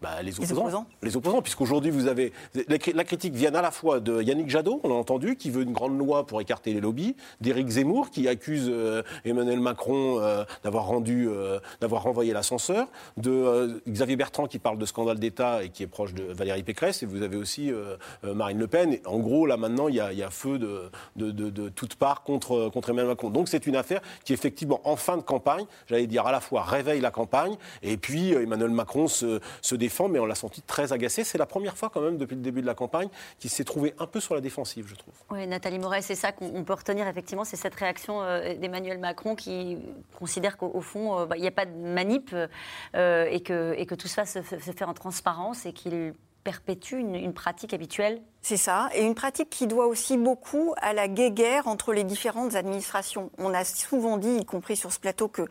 Bah, 0.00 0.22
les 0.22 0.32
Les 0.32 0.52
opposants. 0.52 0.86
Les 1.02 1.16
opposants, 1.16 1.42
puisqu'aujourd'hui, 1.42 1.90
vous 1.90 2.06
avez. 2.06 2.32
La, 2.68 2.78
cri- 2.78 2.92
la 2.92 3.04
critique 3.04 3.34
vient 3.34 3.54
à 3.54 3.62
la 3.62 3.70
fois 3.70 4.00
de 4.00 4.22
Yannick 4.22 4.48
Jadot, 4.48 4.80
on 4.84 4.88
l'a 4.88 4.94
entendu, 4.94 5.36
qui 5.36 5.50
veut 5.50 5.62
une 5.62 5.72
grande 5.72 5.98
loi 5.98 6.26
pour 6.26 6.40
écarter 6.40 6.72
les 6.72 6.80
lobbies, 6.80 7.16
d'Éric 7.40 7.68
Zemmour, 7.68 8.10
qui 8.10 8.28
accuse 8.28 8.68
euh, 8.68 9.02
Emmanuel 9.24 9.60
Macron 9.60 10.20
euh, 10.20 10.44
d'avoir 10.62 10.86
rendu, 10.86 11.28
euh, 11.28 11.58
d'avoir 11.80 12.02
renvoyé 12.02 12.32
l'ascenseur, 12.32 12.86
de 13.16 13.80
Xavier 13.88 14.16
Bertrand, 14.16 14.46
qui 14.46 14.58
parle 14.58 14.78
de 14.78 14.86
scandale 14.86 15.18
d'État 15.18 15.64
et 15.64 15.70
qui 15.70 15.82
est 15.82 15.86
proche 15.88 16.14
de 16.14 16.22
Valérie 16.22 16.62
Pécresse, 16.62 17.02
et 17.02 17.06
vous 17.06 17.22
avez 17.22 17.36
aussi 17.36 17.72
Marine 18.22 18.58
Le 18.58 18.66
Pen. 18.66 18.92
Et 18.92 19.02
en 19.06 19.18
gros, 19.18 19.46
là, 19.46 19.56
maintenant, 19.56 19.88
il 19.88 19.96
y 19.96 20.00
a, 20.00 20.12
il 20.12 20.18
y 20.18 20.22
a 20.22 20.30
feu 20.30 20.58
de, 20.58 20.90
de, 21.16 21.30
de, 21.30 21.50
de 21.50 21.68
toutes 21.68 21.94
parts 21.96 22.22
contre, 22.22 22.70
contre 22.72 22.90
Emmanuel 22.90 23.08
Macron. 23.08 23.30
Donc, 23.30 23.48
c'est 23.48 23.66
une 23.66 23.76
affaire 23.76 24.00
qui, 24.24 24.32
effectivement, 24.32 24.80
en 24.84 24.96
fin 24.96 25.16
de 25.16 25.22
campagne, 25.22 25.64
j'allais 25.88 26.06
dire 26.06 26.26
à 26.26 26.32
la 26.32 26.40
fois 26.40 26.62
réveille 26.62 27.00
la 27.00 27.10
campagne, 27.10 27.56
et 27.82 27.96
puis 27.96 28.32
Emmanuel 28.32 28.70
Macron 28.70 29.06
se, 29.08 29.40
se 29.62 29.74
défend, 29.74 29.87
mais 30.08 30.18
on 30.18 30.26
l'a 30.26 30.34
senti 30.34 30.62
très 30.62 30.92
agacé. 30.92 31.24
C'est 31.24 31.38
la 31.38 31.46
première 31.46 31.76
fois, 31.76 31.90
quand 31.90 32.00
même, 32.00 32.18
depuis 32.18 32.36
le 32.36 32.42
début 32.42 32.60
de 32.60 32.66
la 32.66 32.74
campagne, 32.74 33.08
qu'il 33.38 33.50
s'est 33.50 33.64
trouvé 33.64 33.94
un 33.98 34.06
peu 34.06 34.20
sur 34.20 34.34
la 34.34 34.40
défensive, 34.40 34.86
je 34.88 34.94
trouve. 34.94 35.14
Oui, 35.30 35.46
Nathalie 35.46 35.78
Moret, 35.78 36.02
c'est 36.02 36.14
ça 36.14 36.32
qu'on 36.32 36.50
on 36.54 36.64
peut 36.64 36.74
retenir 36.74 37.06
effectivement, 37.06 37.44
c'est 37.44 37.56
cette 37.56 37.74
réaction 37.74 38.22
euh, 38.22 38.54
d'Emmanuel 38.54 38.98
Macron 38.98 39.34
qui 39.34 39.78
considère 40.18 40.56
qu'au 40.56 40.70
au 40.74 40.80
fond, 40.80 41.18
euh, 41.18 41.26
bah, 41.26 41.36
il 41.36 41.42
n'y 41.42 41.48
a 41.48 41.52
pas 41.52 41.66
de 41.66 41.72
manip 41.72 42.34
euh, 42.94 43.26
et, 43.30 43.40
que, 43.40 43.94
tout 43.94 44.08
ça 44.08 44.24
se, 44.26 44.42
fait- 44.42 44.82
en 44.82 44.94
transparence 44.94 45.66
et 45.66 45.72
qu'il 45.72 46.14
perpétue 46.44 46.94
une 46.94 47.34
pratique 47.34 47.74
habituelle. 47.74 48.22
C'est 48.40 48.56
ça, 48.56 48.88
et 48.94 49.04
une 49.04 49.16
pratique 49.16 49.50
qui 49.50 49.66
doit 49.66 49.88
aussi 49.88 50.16
beaucoup 50.16 50.72
à 50.80 50.92
la 50.92 51.08
guéguerre 51.08 51.66
entre 51.66 51.92
les 51.92 52.04
différentes 52.04 52.54
administrations. 52.54 53.30
On 53.36 53.52
a 53.52 53.64
souvent 53.64 54.16
dit, 54.16 54.36
y 54.36 54.44
compris 54.44 54.76
sur 54.76 54.92
ce 54.92 55.00
plateau, 55.00 55.28
que 55.28 55.42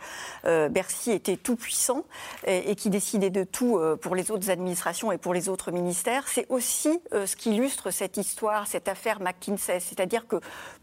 euh, 0.46 0.70
Bercy 0.70 1.12
était 1.12 1.36
tout 1.36 1.58
puissant 1.58 2.06
et, 2.46 2.72
et 2.72 2.76
qui 2.76 2.90
décidait 2.90 3.30
de 3.30 3.44
tout 3.44 3.78
euh, 3.78 3.98
pour 3.98 4.16
les 4.16 4.32
autres 4.32 4.50
administrations 4.50 5.12
et 5.12 5.18
pour 5.18 5.34
les 5.34 5.50
autres 5.50 5.72
ministères. 5.72 6.28
C'est 6.28 6.48
aussi 6.50 7.00
euh, 7.14 7.28
ce 7.28 7.36
qui 7.36 7.52
illustre 7.52 7.92
cette 7.92 8.18
histoire, 8.18 8.68
cette 8.68 8.88
affaire 8.88 9.20
McKinsey. 9.20 9.80
C'est-à-dire 9.80 10.26
que 10.26 10.38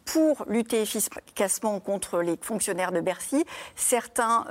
pour 0.05 0.45
lutter 0.47 0.83
efficacement 0.83 1.81
contre 1.81 2.21
les 2.21 2.37
fonctionnaires 2.41 2.93
de 2.93 3.01
Bercy, 3.01 3.45
certains, 3.75 4.45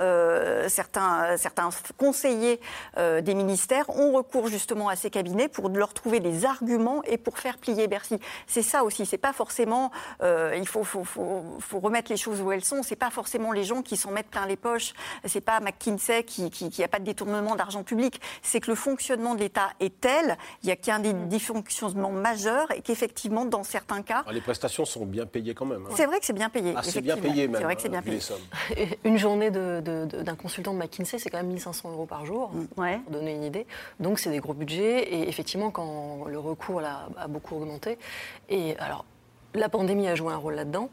certains, 0.68 1.36
certains 1.36 1.70
conseillers 1.96 2.60
des 2.96 3.34
ministères 3.34 3.88
ont 3.90 4.12
recours 4.12 4.48
justement 4.48 4.88
à 4.88 4.96
ces 4.96 5.10
cabinets 5.10 5.46
pour 5.46 5.68
leur 5.68 5.94
trouver 5.94 6.18
des 6.18 6.44
arguments 6.44 7.04
et 7.04 7.18
pour 7.18 7.36
faire 7.44 7.58
plier 7.58 7.88
Bercy. 7.88 8.18
C'est 8.46 8.62
ça 8.62 8.84
aussi. 8.84 9.04
C'est 9.04 9.18
pas 9.18 9.34
forcément. 9.34 9.90
euh, 10.22 10.54
il 10.56 10.66
faut, 10.66 10.82
faut, 10.82 11.04
faut, 11.04 11.42
faut 11.60 11.78
remettre 11.78 12.10
les 12.10 12.16
choses 12.16 12.40
où 12.40 12.50
elles 12.50 12.64
sont. 12.64 12.82
C'est 12.82 12.96
pas 12.96 13.10
forcément 13.10 13.52
les 13.52 13.64
gens 13.64 13.82
qui 13.82 13.96
s'en 13.98 14.10
mettent 14.10 14.30
plein 14.30 14.46
les 14.46 14.56
poches. 14.56 14.94
C'est 15.26 15.42
pas 15.42 15.60
McKinsey 15.60 16.24
qui 16.24 16.50
qui, 16.50 16.70
qui 16.70 16.82
a 16.82 16.88
pas 16.88 16.98
de 17.00 17.04
détournement 17.04 17.54
d'argent 17.54 17.82
public. 17.82 18.18
C'est 18.42 18.60
que 18.60 18.70
le 18.70 18.74
fonctionnement 18.76 19.34
de 19.34 19.40
l'État 19.40 19.68
est 19.78 20.00
tel, 20.00 20.38
il 20.62 20.70
y 20.70 20.72
a 20.72 20.76
qu'il 20.76 20.88
y 20.88 20.90
a 20.92 20.94
un 20.96 20.98
Mm. 21.00 21.02
dé- 21.28 21.36
dysfonctionnement 21.36 22.10
majeur 22.10 22.70
et 22.70 22.80
qu'effectivement, 22.80 23.44
dans 23.44 23.62
certains 23.64 24.00
cas, 24.00 24.20
Alors, 24.20 24.32
les 24.32 24.40
prestations 24.40 24.86
sont 24.86 25.04
bien 25.04 25.26
payées 25.26 25.52
quand 25.54 25.66
même. 25.66 25.84
hein. 25.86 25.94
c'est 25.96 26.06
vrai 26.06 26.18
que 26.20 26.24
c'est 26.26 26.32
bien 26.32 26.48
payé. 26.48 26.72
Ah, 26.76 26.82
c'est 26.82 27.02
bien 27.02 27.16
payé, 27.18 27.46
même. 27.46 27.56
C'est 27.58 27.64
vrai 27.64 27.76
que 27.76 27.82
c'est 27.82 27.88
hein, 27.94 28.00
bien 28.02 28.02
payé. 28.02 28.98
Une 29.04 29.18
journée 29.18 29.50
de- 29.50 29.82
de- 29.84 30.06
de- 30.06 30.22
d'un 30.22 30.34
consultant 30.36 30.72
de 30.72 30.78
McKinsey, 30.78 31.18
c'est 31.18 31.28
quand 31.28 31.36
même 31.38 31.48
1500 31.48 31.90
euros 31.90 32.06
par 32.06 32.24
jour, 32.24 32.50
Ouais. 32.78 32.98
pour 33.04 33.12
donner 33.12 33.34
une 33.34 33.44
idée. 33.44 33.66
Donc 34.00 34.18
c'est 34.18 34.30
des 34.30 34.38
gros 34.40 34.54
budgets. 34.54 35.02
Et 35.14 35.28
effectivement, 35.28 35.70
quand 35.70 36.24
le 36.26 36.38
recours 36.38 36.80
là, 36.80 37.08
a 37.18 37.28
beaucoup 37.34 37.56
augmenté, 37.56 37.98
et 38.48 38.76
alors. 38.78 39.04
La 39.56 39.68
pandémie 39.68 40.08
a 40.08 40.16
joué 40.16 40.32
un 40.32 40.36
rôle 40.36 40.54
là-dedans, 40.54 40.90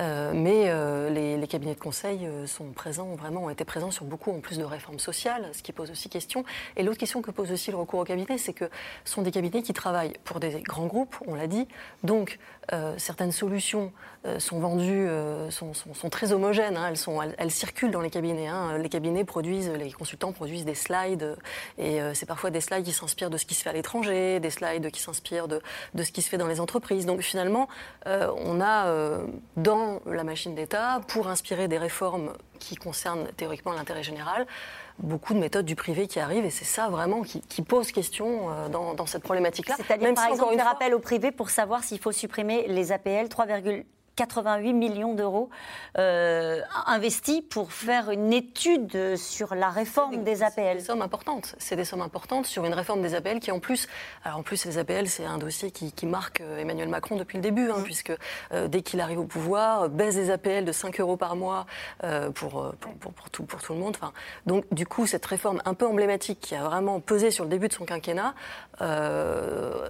euh, 0.00 0.32
mais 0.34 0.64
euh, 0.66 1.10
les, 1.10 1.46
cabinets 1.46 1.76
de 1.76 1.80
conseil 1.80 2.26
euh, 2.26 2.44
sont 2.44 2.72
présents, 2.72 3.14
vraiment, 3.14 3.44
ont 3.44 3.50
été 3.50 3.64
présents 3.64 3.92
sur 3.92 4.04
beaucoup 4.04 4.32
en 4.32 4.40
plus 4.40 4.58
de 4.58 4.64
réformes 4.64 4.98
sociales, 4.98 5.48
ce 5.52 5.62
qui 5.62 5.70
pose 5.70 5.92
aussi 5.92 6.08
question. 6.08 6.44
Et 6.76 6.82
l'autre 6.82 6.98
question 6.98 7.22
que 7.22 7.30
pose 7.30 7.52
aussi 7.52 7.70
le 7.70 7.76
recours 7.76 8.00
au 8.00 8.04
cabinet, 8.04 8.36
c'est 8.36 8.52
que 8.52 8.64
ce 9.04 9.12
sont 9.12 9.22
des 9.22 9.30
cabinets 9.30 9.62
qui 9.62 9.72
travaillent 9.72 10.14
pour 10.24 10.40
des 10.40 10.60
grands 10.60 10.86
groupes, 10.86 11.14
on 11.28 11.36
l'a 11.36 11.46
dit. 11.46 11.68
Donc, 12.02 12.40
euh, 12.72 12.94
certaines 12.98 13.32
solutions 13.32 13.92
euh, 14.26 14.38
sont 14.38 14.60
vendues, 14.60 15.08
euh, 15.08 15.50
sont, 15.50 15.72
très 16.10 16.32
homogènes, 16.32 16.76
hein, 16.76 16.92
elles, 17.38 17.50
circulent 17.50 17.90
dans 17.90 18.00
les 18.00 18.10
cabinets. 18.10 18.46
hein. 18.46 18.78
Les 18.78 18.88
cabinets 18.88 19.24
produisent, 19.24 19.70
les 19.70 19.90
consultants 19.90 20.32
produisent 20.32 20.64
des 20.64 20.74
slides, 20.74 21.36
et 21.78 22.00
c'est 22.14 22.26
parfois 22.26 22.50
des 22.50 22.60
slides 22.60 22.84
qui 22.84 22.92
s'inspirent 22.92 23.30
de 23.30 23.38
ce 23.38 23.46
qui 23.46 23.54
se 23.54 23.62
fait 23.62 23.70
à 23.70 23.72
l'étranger, 23.72 24.40
des 24.40 24.50
slides 24.50 24.90
qui 24.90 25.00
s'inspirent 25.00 25.48
de, 25.48 25.60
ce 25.96 26.12
qui 26.12 26.22
se 26.22 26.28
fait 26.28 26.38
dans 26.38 26.46
les 26.46 26.60
entreprises. 26.60 27.06
Donc 27.06 27.22
finalement, 27.22 27.68
on 28.06 28.60
a 28.60 29.20
dans 29.56 30.00
la 30.06 30.24
machine 30.24 30.54
d'État, 30.54 31.00
pour 31.08 31.28
inspirer 31.28 31.68
des 31.68 31.78
réformes 31.78 32.32
qui 32.58 32.76
concernent 32.76 33.26
théoriquement 33.36 33.72
l'intérêt 33.72 34.02
général, 34.02 34.46
beaucoup 34.98 35.34
de 35.34 35.38
méthodes 35.38 35.66
du 35.66 35.76
privé 35.76 36.06
qui 36.06 36.20
arrivent, 36.20 36.44
et 36.44 36.50
c'est 36.50 36.64
ça 36.64 36.88
vraiment 36.88 37.22
qui, 37.22 37.40
qui 37.42 37.62
pose 37.62 37.92
question 37.92 38.50
euh, 38.50 38.68
dans, 38.68 38.94
dans 38.94 39.06
cette 39.06 39.22
problématique-là. 39.22 39.76
C'est-à-dire, 39.76 40.14
par 40.14 40.24
si, 40.24 40.32
exemple, 40.32 40.54
faire 40.54 40.64
fois, 40.64 40.72
appel 40.72 40.94
au 40.94 40.98
privé 40.98 41.30
pour 41.30 41.50
savoir 41.50 41.84
s'il 41.84 41.98
faut 41.98 42.12
supprimer 42.12 42.66
les 42.68 42.92
APL, 42.92 43.28
3,88 44.24 44.72
millions 44.72 45.14
d'euros 45.14 45.50
euh, 45.98 46.60
investis 46.86 47.42
pour 47.48 47.72
faire 47.72 48.10
une 48.10 48.32
étude 48.32 49.16
sur 49.16 49.54
la 49.54 49.68
réforme 49.70 50.22
des 50.24 50.42
APL. 50.42 50.76
des 50.78 50.84
sommes 50.84 51.02
importantes. 51.02 51.54
C'est 51.58 51.76
des 51.76 51.84
sommes 51.84 52.02
importantes 52.02 52.46
sur 52.46 52.64
une 52.64 52.74
réforme 52.74 53.02
des 53.02 53.14
APL 53.14 53.40
qui, 53.40 53.50
en 53.50 53.58
plus, 53.60 53.88
alors 54.24 54.38
en 54.38 54.42
plus, 54.42 54.64
les 54.64 54.78
APL, 54.78 55.06
c'est 55.08 55.24
un 55.24 55.38
dossier 55.38 55.70
qui, 55.70 55.92
qui 55.92 56.06
marque 56.06 56.40
euh, 56.40 56.58
Emmanuel 56.58 56.88
Macron 56.88 57.16
depuis 57.16 57.36
le 57.38 57.42
début, 57.42 57.70
hein, 57.70 57.80
puisque 57.84 58.12
euh, 58.52 58.68
dès 58.68 58.82
qu'il 58.82 59.00
arrive 59.00 59.20
au 59.20 59.24
pouvoir, 59.24 59.88
baisse 59.88 60.14
des 60.14 60.30
APL 60.30 60.64
de 60.64 60.72
5 60.72 61.00
euros 61.00 61.16
par 61.16 61.36
mois 61.36 61.66
euh, 62.04 62.30
pour, 62.30 62.72
pour, 62.80 62.92
pour- 62.94 63.12
pour 63.12 63.30
tout, 63.30 63.44
pour 63.44 63.60
tout 63.62 63.72
le 63.72 63.78
monde. 63.80 63.96
Enfin, 64.00 64.12
donc, 64.46 64.64
du 64.72 64.86
coup, 64.86 65.06
cette 65.06 65.26
réforme 65.26 65.60
un 65.64 65.74
peu 65.74 65.86
emblématique 65.86 66.40
qui 66.40 66.54
a 66.54 66.62
vraiment 66.62 67.00
pesé 67.00 67.30
sur 67.30 67.44
le 67.44 67.50
début 67.50 67.68
de 67.68 67.72
son 67.72 67.84
quinquennat, 67.84 68.34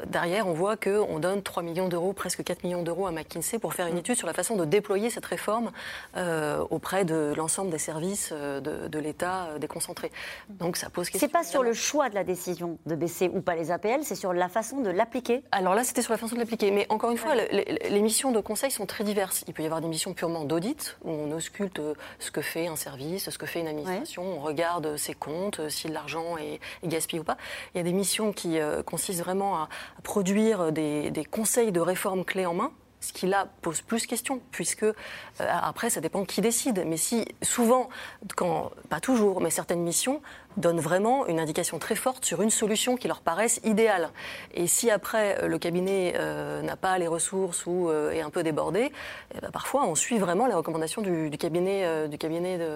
derrière, 0.06 0.46
on 0.46 0.52
voit 0.52 0.76
qu'on 0.76 1.18
donne 1.18 1.42
3 1.42 1.62
millions 1.62 1.88
d'euros, 1.88 2.12
presque 2.12 2.42
4 2.42 2.64
millions 2.64 2.82
d'euros 2.82 3.06
à 3.06 3.12
McKinsey 3.12 3.58
pour 3.58 3.74
faire 3.74 3.86
une 3.86 3.98
étude 3.98 4.16
sur 4.20 4.26
la 4.26 4.34
façon 4.34 4.54
de 4.56 4.66
déployer 4.66 5.08
cette 5.08 5.24
réforme 5.24 5.72
euh, 6.16 6.62
auprès 6.70 7.04
de 7.06 7.32
l'ensemble 7.36 7.70
des 7.70 7.78
services 7.78 8.30
euh, 8.32 8.60
de, 8.60 8.86
de 8.88 8.98
l'État 8.98 9.46
euh, 9.46 9.58
déconcentrés. 9.58 10.12
Donc, 10.50 10.76
ça 10.76 10.90
pose 10.90 11.08
question. 11.08 11.26
C'est 11.26 11.32
pas 11.32 11.42
sur 11.42 11.62
le 11.62 11.72
choix 11.72 12.10
de 12.10 12.14
la 12.14 12.22
décision 12.22 12.78
de 12.84 12.94
baisser 12.94 13.30
ou 13.32 13.40
pas 13.40 13.54
les 13.54 13.70
APL, 13.70 14.00
c'est 14.04 14.14
sur 14.14 14.34
la 14.34 14.48
façon 14.50 14.80
de 14.82 14.90
l'appliquer. 14.90 15.42
Alors 15.52 15.74
là, 15.74 15.84
c'était 15.84 16.02
sur 16.02 16.12
la 16.12 16.18
façon 16.18 16.34
de 16.34 16.40
l'appliquer. 16.40 16.70
Mais 16.70 16.86
encore 16.90 17.10
une 17.10 17.16
fois, 17.16 17.34
le- 17.34 17.48
les, 17.50 17.78
les 17.88 18.00
missions 18.02 18.30
de 18.30 18.40
conseil 18.40 18.70
sont 18.70 18.84
très 18.84 19.04
diverses. 19.04 19.42
Il 19.48 19.54
peut 19.54 19.62
y 19.62 19.66
avoir 19.66 19.80
des 19.80 19.88
missions 19.88 20.12
purement 20.12 20.44
d'audit, 20.44 20.98
où 21.02 21.10
on 21.10 21.32
ausculte 21.32 21.80
ce 22.18 22.30
que 22.30 22.42
fait 22.42 22.66
un 22.66 22.76
service, 22.76 23.30
ce 23.30 23.38
que 23.38 23.46
fait 23.46 23.60
une 23.60 23.68
administration, 23.68 24.22
on 24.22 24.40
regarde 24.40 24.96
ses 24.98 25.14
comptes, 25.14 25.66
si 25.70 25.88
l'argent 25.88 26.36
est, 26.36 26.60
est 26.82 26.88
gaspillé 26.88 27.20
ou 27.20 27.24
pas. 27.24 27.38
Il 27.74 27.78
y 27.78 27.80
a 27.80 27.84
des 27.84 27.94
missions 27.94 28.32
qui 28.34 28.58
euh, 28.58 28.82
consistent 28.82 29.20
vraiment 29.24 29.56
à, 29.56 29.68
à 29.98 30.02
produire 30.02 30.72
des, 30.72 31.10
des 31.10 31.24
conseils 31.24 31.72
de 31.72 31.80
réforme 31.80 32.24
clés 32.26 32.44
en 32.46 32.54
main. 32.54 32.70
Ce 33.00 33.12
qui 33.12 33.26
là 33.26 33.48
pose 33.62 33.80
plus 33.80 34.06
question, 34.06 34.40
puisque 34.50 34.82
euh, 34.82 34.92
après 35.38 35.90
ça 35.90 36.00
dépend 36.00 36.24
qui 36.24 36.40
décide. 36.40 36.84
Mais 36.86 36.96
si 36.96 37.26
souvent, 37.42 37.88
quand 38.36 38.70
pas 38.88 39.00
toujours, 39.00 39.40
mais 39.40 39.50
certaines 39.50 39.82
missions 39.82 40.20
donnent 40.56 40.80
vraiment 40.80 41.26
une 41.26 41.40
indication 41.40 41.78
très 41.78 41.94
forte 41.94 42.24
sur 42.24 42.42
une 42.42 42.50
solution 42.50 42.96
qui 42.96 43.08
leur 43.08 43.20
paraisse 43.20 43.60
idéale. 43.64 44.10
Et 44.54 44.66
si 44.66 44.90
après 44.90 45.46
le 45.46 45.58
cabinet 45.58 46.14
n'a 46.62 46.76
pas 46.76 46.98
les 46.98 47.06
ressources 47.06 47.66
ou 47.66 47.90
est 47.90 48.20
un 48.20 48.30
peu 48.30 48.42
débordé, 48.42 48.92
eh 49.34 49.40
ben, 49.40 49.50
parfois 49.50 49.84
on 49.86 49.94
suit 49.94 50.18
vraiment 50.18 50.46
les 50.46 50.54
recommandations 50.54 51.02
du, 51.02 51.30
cabinet, 51.38 52.08
du 52.08 52.18
cabinet 52.18 52.58
de, 52.58 52.74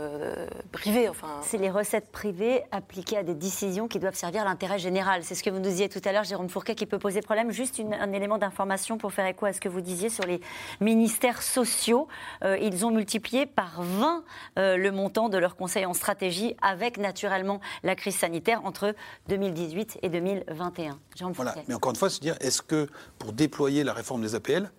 privé. 0.73 1.09
Enfin, 1.09 1.41
c'est 1.43 1.59
les 1.59 1.71
recettes 1.71 2.11
privées 2.11 2.63
appliquées 2.71 3.19
à 3.19 3.23
des 3.23 3.35
décisions 3.35 3.89
qui 3.89 3.99
doivent 3.99 4.15
servir 4.15 4.45
l'intérêt 4.45 4.79
général. 4.79 5.25
C'est 5.25 5.35
ce 5.35 5.43
que 5.43 5.51
vous 5.51 5.59
nous 5.59 5.63
disiez 5.63 5.89
tout 5.89 6.01
à 6.05 6.13
l'heure, 6.13 6.25
Jérôme 6.25 6.49
Fourquet, 6.49 6.75
qui 6.75 6.87
peut 6.87 6.99
poser 6.99 7.21
problème. 7.21 7.51
Juste 7.51 7.81
un 7.81 8.13
élément 8.13 8.39
d'information 8.39 8.99
pour 8.99 9.13
faire 9.13 9.27
écho 9.27 9.47
à 9.47 9.53
ce 9.53 9.61
que 9.61 9.69
vous 9.69 9.81
disiez 9.81 10.09
sur 10.09 10.25
les 10.25 10.41
ministères 10.81 11.43
sociaux. 11.43 12.09
Euh, 12.45 12.57
ils 12.61 12.85
ont 12.87 12.91
multiplié 12.91 13.47
par 13.47 13.83
20 13.83 14.25
euh, 14.59 14.77
le 14.77 14.93
montant 14.93 15.29
de 15.29 15.39
leur 15.39 15.57
conseil 15.57 15.87
en 15.87 15.95
stratégie 15.95 16.57
avec 16.63 16.99
naturellement 16.99 17.61
la 17.83 17.95
crise 17.95 18.17
sanitaire 18.17 18.65
entre 18.65 18.95
2018 19.29 19.99
et 20.03 20.09
2021. 20.09 20.99
Voilà. 21.35 21.55
Mais 21.69 21.75
encore 21.75 21.91
une 21.91 21.97
fois, 21.97 22.11
se 22.11 22.21
dire, 22.21 22.37
est-ce 22.41 22.63
que 22.63 22.89
pour 23.19 23.33
déployer 23.33 23.85
la 23.85 23.93
réforme 23.93 24.23
des 24.23 24.35
APL, 24.35 24.71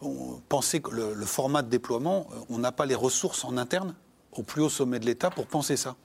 on 0.00 0.40
pensait 0.48 0.80
que 0.80 0.90
le, 0.90 1.24
format 1.24 1.62
de 1.62 1.68
déploiement, 1.68 2.26
euh, 2.32 2.40
on 2.48 2.58
n'a 2.58 2.72
pas 2.72 2.86
les 2.86 2.94
ressources 2.94 3.44
en 3.44 3.56
interne 3.56 3.94
au 4.32 4.42
plus 4.42 4.62
haut 4.62 4.68
sommet 4.68 4.98
de 4.98 5.06
l'État 5.06 5.30
pour 5.30 5.46
penser 5.46 5.76
ça? 5.76 5.96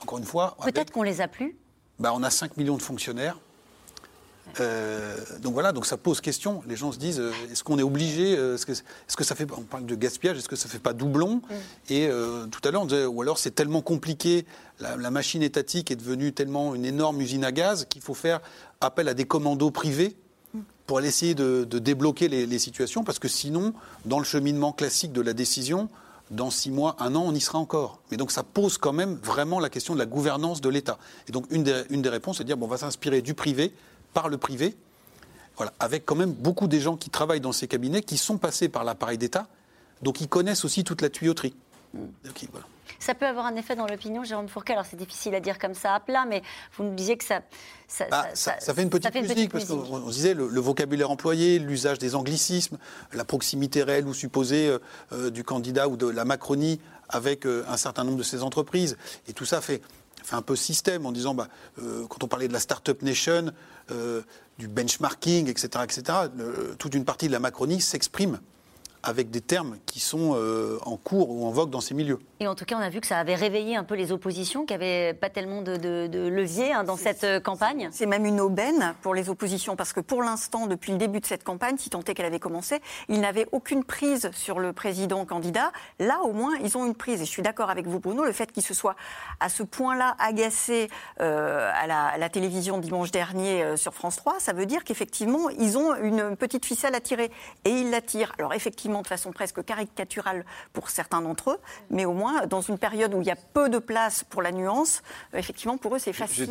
Encore 0.00 0.18
une 0.18 0.24
fois. 0.24 0.56
Peut-être 0.62 0.90
qu'on 0.90 1.02
les 1.02 1.20
a 1.20 1.28
plus 1.28 1.56
bah, 1.98 2.12
On 2.14 2.22
a 2.22 2.30
5 2.30 2.56
millions 2.56 2.76
de 2.76 2.82
fonctionnaires. 2.82 3.38
Euh, 4.60 5.16
donc 5.40 5.54
voilà, 5.54 5.72
donc 5.72 5.86
ça 5.86 5.96
pose 5.96 6.20
question. 6.20 6.62
Les 6.68 6.76
gens 6.76 6.92
se 6.92 6.98
disent 6.98 7.20
euh, 7.20 7.32
est-ce 7.50 7.64
qu'on 7.64 7.78
est 7.78 7.82
obligé 7.82 8.36
euh, 8.36 8.54
Est-ce 8.54 8.66
que, 8.66 8.72
est 8.72 9.16
que, 9.16 9.24
ça 9.24 9.34
fait 9.34 9.46
On 9.56 9.62
parle 9.62 9.86
de 9.86 9.94
gaspillage. 9.94 10.38
Est-ce 10.38 10.48
que 10.48 10.56
ça 10.56 10.68
fait 10.68 10.78
pas 10.78 10.92
doublon 10.92 11.36
mm. 11.36 11.54
Et 11.90 12.10
tout 12.50 12.60
à 12.64 12.70
l'heure, 12.70 12.82
on 12.82 12.86
disait 12.86 13.06
ou 13.06 13.22
alors 13.22 13.38
c'est 13.38 13.52
tellement 13.52 13.82
compliqué. 13.82 14.44
La, 14.80 15.10
machine 15.10 15.42
étatique 15.42 15.90
est 15.90 15.96
devenue 15.96 16.32
tellement 16.32 16.74
une 16.74 16.84
énorme 16.84 17.20
usine 17.20 17.44
à 17.44 17.52
gaz 17.52 17.86
qu'il 17.88 18.02
faut 18.02 18.14
faire 18.14 18.40
appel 18.80 19.08
à 19.08 19.14
des 19.14 19.24
commandos 19.24 19.70
privés 19.70 20.16
mm. 20.54 20.60
pour 20.86 20.98
aller 20.98 21.08
essayer 21.08 21.34
de, 21.34 21.64
débloquer 21.64 22.28
les, 22.28 22.46
les, 22.46 22.58
situations, 22.58 23.04
parce 23.04 23.18
que 23.18 23.28
sinon, 23.28 23.72
dans 24.04 24.18
le 24.18 24.24
cheminement 24.24 24.72
classique 24.72 25.12
de 25.12 25.20
la 25.20 25.32
décision, 25.32 25.88
dans 26.30 26.50
six 26.50 26.70
mois, 26.70 26.96
un 26.98 27.14
an, 27.14 27.24
on 27.26 27.34
y 27.34 27.40
sera 27.40 27.58
encore. 27.58 28.00
Mais 28.10 28.16
donc 28.16 28.32
ça 28.32 28.42
pose 28.42 28.78
quand 28.78 28.92
même 28.92 29.14
vraiment 29.22 29.60
la 29.60 29.68
question 29.68 29.94
de 29.94 29.98
la 29.98 30.06
gouvernance 30.06 30.60
de 30.60 30.68
l'État. 30.68 30.98
Et 31.28 31.32
donc 31.32 31.46
une 31.50 31.62
des, 31.62 31.82
une 31.90 32.02
des 32.02 32.08
réponses, 32.08 32.38
c'est 32.38 32.44
de 32.44 32.48
dire 32.48 32.56
bon, 32.56 32.66
on 32.66 32.70
va 32.70 32.78
s'inspirer 32.78 33.22
du 33.22 33.34
privé 33.34 33.72
par 34.12 34.28
le 34.28 34.38
privé, 34.38 34.76
voilà, 35.56 35.72
avec 35.80 36.06
quand 36.06 36.14
même 36.14 36.32
beaucoup 36.32 36.66
des 36.66 36.80
gens 36.80 36.96
qui 36.96 37.10
travaillent 37.10 37.40
dans 37.40 37.52
ces 37.52 37.68
cabinets 37.68 38.02
qui 38.02 38.16
sont 38.18 38.38
passés 38.38 38.68
par 38.68 38.84
l'appareil 38.84 39.18
d'État, 39.18 39.46
donc 40.02 40.20
ils 40.20 40.28
connaissent 40.28 40.64
aussi 40.64 40.84
toute 40.84 41.02
la 41.02 41.10
tuyauterie. 41.10 41.54
Hmm. 41.94 42.06
Ça 42.98 43.14
peut 43.14 43.26
avoir 43.26 43.46
un 43.46 43.56
effet 43.56 43.74
dans 43.74 43.86
l'opinion, 43.86 44.22
Jérôme 44.22 44.48
Fourquet. 44.48 44.74
Alors 44.74 44.86
c'est 44.86 44.96
difficile 44.96 45.34
à 45.34 45.40
dire 45.40 45.58
comme 45.58 45.74
ça 45.74 45.94
à 45.94 46.00
plat, 46.00 46.24
mais 46.24 46.40
vous 46.76 46.84
nous 46.84 46.94
disiez 46.94 47.16
que 47.16 47.24
ça. 47.24 47.40
Ça, 47.88 48.06
bah, 48.08 48.28
fait 48.32 48.82
une 48.82 48.90
petite 48.90 49.14
musique, 49.14 49.50
parce 49.50 49.64
qu'on 49.64 50.08
disait 50.08 50.34
le, 50.34 50.60
vocabulaire 50.60 51.10
employé, 51.10 51.58
l'usage 51.58 51.98
des 51.98 52.14
anglicismes, 52.14 52.78
la 53.12 53.24
proximité 53.24 53.82
réelle 53.82 54.06
ou 54.06 54.14
supposée 54.14 54.68
euh, 54.68 54.78
euh, 55.12 55.30
du 55.30 55.42
candidat 55.42 55.88
ou 55.88 55.96
de 55.96 56.06
la 56.06 56.24
Macronie 56.24 56.80
avec 57.08 57.44
euh, 57.44 57.64
un 57.68 57.76
certain 57.76 58.04
nombre 58.04 58.18
de 58.18 58.22
ces 58.22 58.42
entreprises. 58.42 58.96
Et 59.26 59.32
tout 59.32 59.44
ça 59.44 59.60
fait, 59.60 59.82
un 60.30 60.42
peu 60.42 60.56
système 60.56 61.06
en 61.06 61.12
disant, 61.12 61.34
bah, 61.34 61.48
quand 61.76 62.22
on 62.22 62.28
parlait 62.28 62.48
de 62.48 62.52
la 62.52 62.60
Startup 62.60 63.00
Nation, 63.02 63.52
du 64.58 64.68
benchmarking, 64.68 65.48
etc., 65.48 65.84
etc., 65.84 66.18
toute 66.78 66.94
une 66.94 67.04
partie 67.04 67.26
de 67.26 67.32
la 67.32 67.40
Macronie 67.40 67.80
s'exprime 67.80 68.38
avec 69.02 69.30
des 69.30 69.40
termes 69.40 69.76
qui 69.86 70.00
sont 70.00 70.34
euh, 70.36 70.78
en 70.84 70.96
cours 70.96 71.30
ou 71.30 71.44
en 71.46 71.50
vogue 71.50 71.70
dans 71.70 71.80
ces 71.80 71.94
milieux. 71.94 72.20
Et 72.38 72.46
en 72.46 72.54
tout 72.54 72.64
cas, 72.64 72.76
on 72.76 72.80
a 72.80 72.88
vu 72.88 73.00
que 73.00 73.06
ça 73.06 73.18
avait 73.18 73.34
réveillé 73.34 73.76
un 73.76 73.84
peu 73.84 73.94
les 73.94 74.12
oppositions, 74.12 74.64
qui 74.64 74.72
n'avaient 74.72 75.14
pas 75.14 75.28
tellement 75.28 75.62
de, 75.62 76.28
levier 76.28 76.72
hein, 76.72 76.84
dans 76.84 76.96
cette 76.96 77.24
euh, 77.24 77.40
campagne. 77.40 77.88
C'est 77.92 78.06
même 78.06 78.26
une 78.26 78.40
aubaine 78.40 78.94
pour 79.02 79.14
les 79.14 79.28
oppositions, 79.28 79.76
parce 79.76 79.92
que 79.92 80.00
pour 80.00 80.22
l'instant, 80.22 80.66
depuis 80.66 80.92
le 80.92 80.98
début 80.98 81.20
de 81.20 81.26
cette 81.26 81.44
campagne, 81.44 81.76
si 81.78 81.90
tant 81.90 82.00
est 82.00 82.14
qu'elle 82.14 82.26
avait 82.26 82.38
commencé, 82.38 82.80
ils 83.08 83.20
n'avaient 83.20 83.46
aucune 83.52 83.84
prise 83.84 84.30
sur 84.34 84.60
le 84.60 84.72
président 84.72 85.24
candidat. 85.24 85.72
Là, 85.98 86.20
au 86.22 86.32
moins, 86.32 86.52
ils 86.62 86.76
ont 86.76 86.86
une 86.86 86.94
prise. 86.94 87.20
Et 87.22 87.24
je 87.24 87.30
suis 87.30 87.42
d'accord 87.42 87.70
avec 87.70 87.86
vous, 87.86 87.98
Bruno, 87.98 88.24
le 88.24 88.32
fait 88.32 88.52
qu'ils 88.52 88.64
se 88.64 88.74
soient 88.74 88.96
à 89.40 89.48
ce 89.48 89.62
point-là 89.62 90.16
agacés 90.18 90.88
euh, 91.20 91.70
à, 91.74 91.86
la, 92.18 92.28
télévision 92.28 92.78
dimanche 92.78 93.10
dernier 93.10 93.76
sur 93.76 93.94
France 93.94 94.16
3, 94.16 94.36
ça 94.38 94.52
veut 94.52 94.64
dire 94.64 94.84
qu'effectivement, 94.84 95.50
ils 95.50 95.76
ont 95.76 95.94
une 95.96 96.34
petite 96.36 96.64
ficelle 96.64 96.94
à 96.94 97.00
tirer. 97.00 97.30
Et 97.64 97.70
ils 97.70 97.90
la 97.90 98.00
tirent. 98.00 98.32
Alors, 98.38 98.54
effectivement, 98.54 98.91
de 99.00 99.06
façon 99.06 99.32
presque 99.32 99.64
caricaturale 99.64 100.44
pour 100.74 100.90
certains 100.90 101.22
d'entre 101.22 101.52
eux, 101.52 101.60
mais 101.88 102.04
au 102.04 102.12
moins 102.12 102.46
dans 102.46 102.60
une 102.60 102.76
période 102.76 103.14
où 103.14 103.22
il 103.22 103.26
y 103.26 103.30
a 103.30 103.36
peu 103.36 103.70
de 103.70 103.78
place 103.78 104.24
pour 104.24 104.42
la 104.42 104.52
nuance, 104.52 105.02
euh, 105.32 105.38
effectivement 105.38 105.78
pour 105.78 105.94
eux 105.96 105.98
c'est 105.98 106.12
facile. 106.12 106.50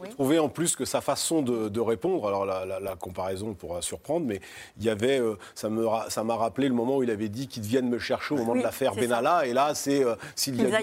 Oui. 0.00 0.08
Trouver 0.10 0.38
en 0.38 0.48
plus 0.48 0.74
que 0.76 0.84
sa 0.84 1.00
façon 1.00 1.42
de, 1.42 1.80
répondre, 1.80 2.26
alors 2.26 2.44
la, 2.44 2.96
comparaison 2.96 3.54
pourra 3.54 3.82
surprendre, 3.82 4.26
mais 4.26 4.40
il 4.78 4.84
y 4.84 4.90
avait, 4.90 5.20
euh, 5.20 5.36
ça 5.54 5.68
m'a 5.68 6.08
ça 6.08 6.22
rappelé 6.22 6.68
le 6.68 6.74
moment 6.74 6.96
où 6.96 7.02
il 7.02 7.10
avait 7.10 7.28
dit 7.28 7.48
qu'ils 7.48 7.62
viennent 7.62 7.88
me 7.88 7.98
chercher 7.98 8.34
au 8.34 8.38
moment 8.38 8.54
de 8.54 8.62
l'affaire 8.62 8.94
Benalla, 8.94 9.46
et 9.46 9.52
là 9.52 9.74
c'est 9.74 10.02
euh, 10.04 10.14
s'il 10.34 10.56
y, 10.56 10.62
y 10.62 10.74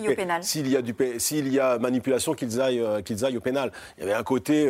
a 0.76 0.82
du 0.82 0.96
s'il 1.18 1.52
y 1.52 1.60
a 1.60 1.80
manipulation 1.80 2.34
qu'ils 2.34 2.62
aillent 2.62 2.80
euh, 2.80 3.02
qu'ils 3.02 3.26
aillent 3.26 3.38
au 3.38 3.42
pénal. 3.42 3.72
Il 3.98 4.02
y 4.02 4.04
avait 4.04 4.14
un 4.14 4.24
côté 4.24 4.68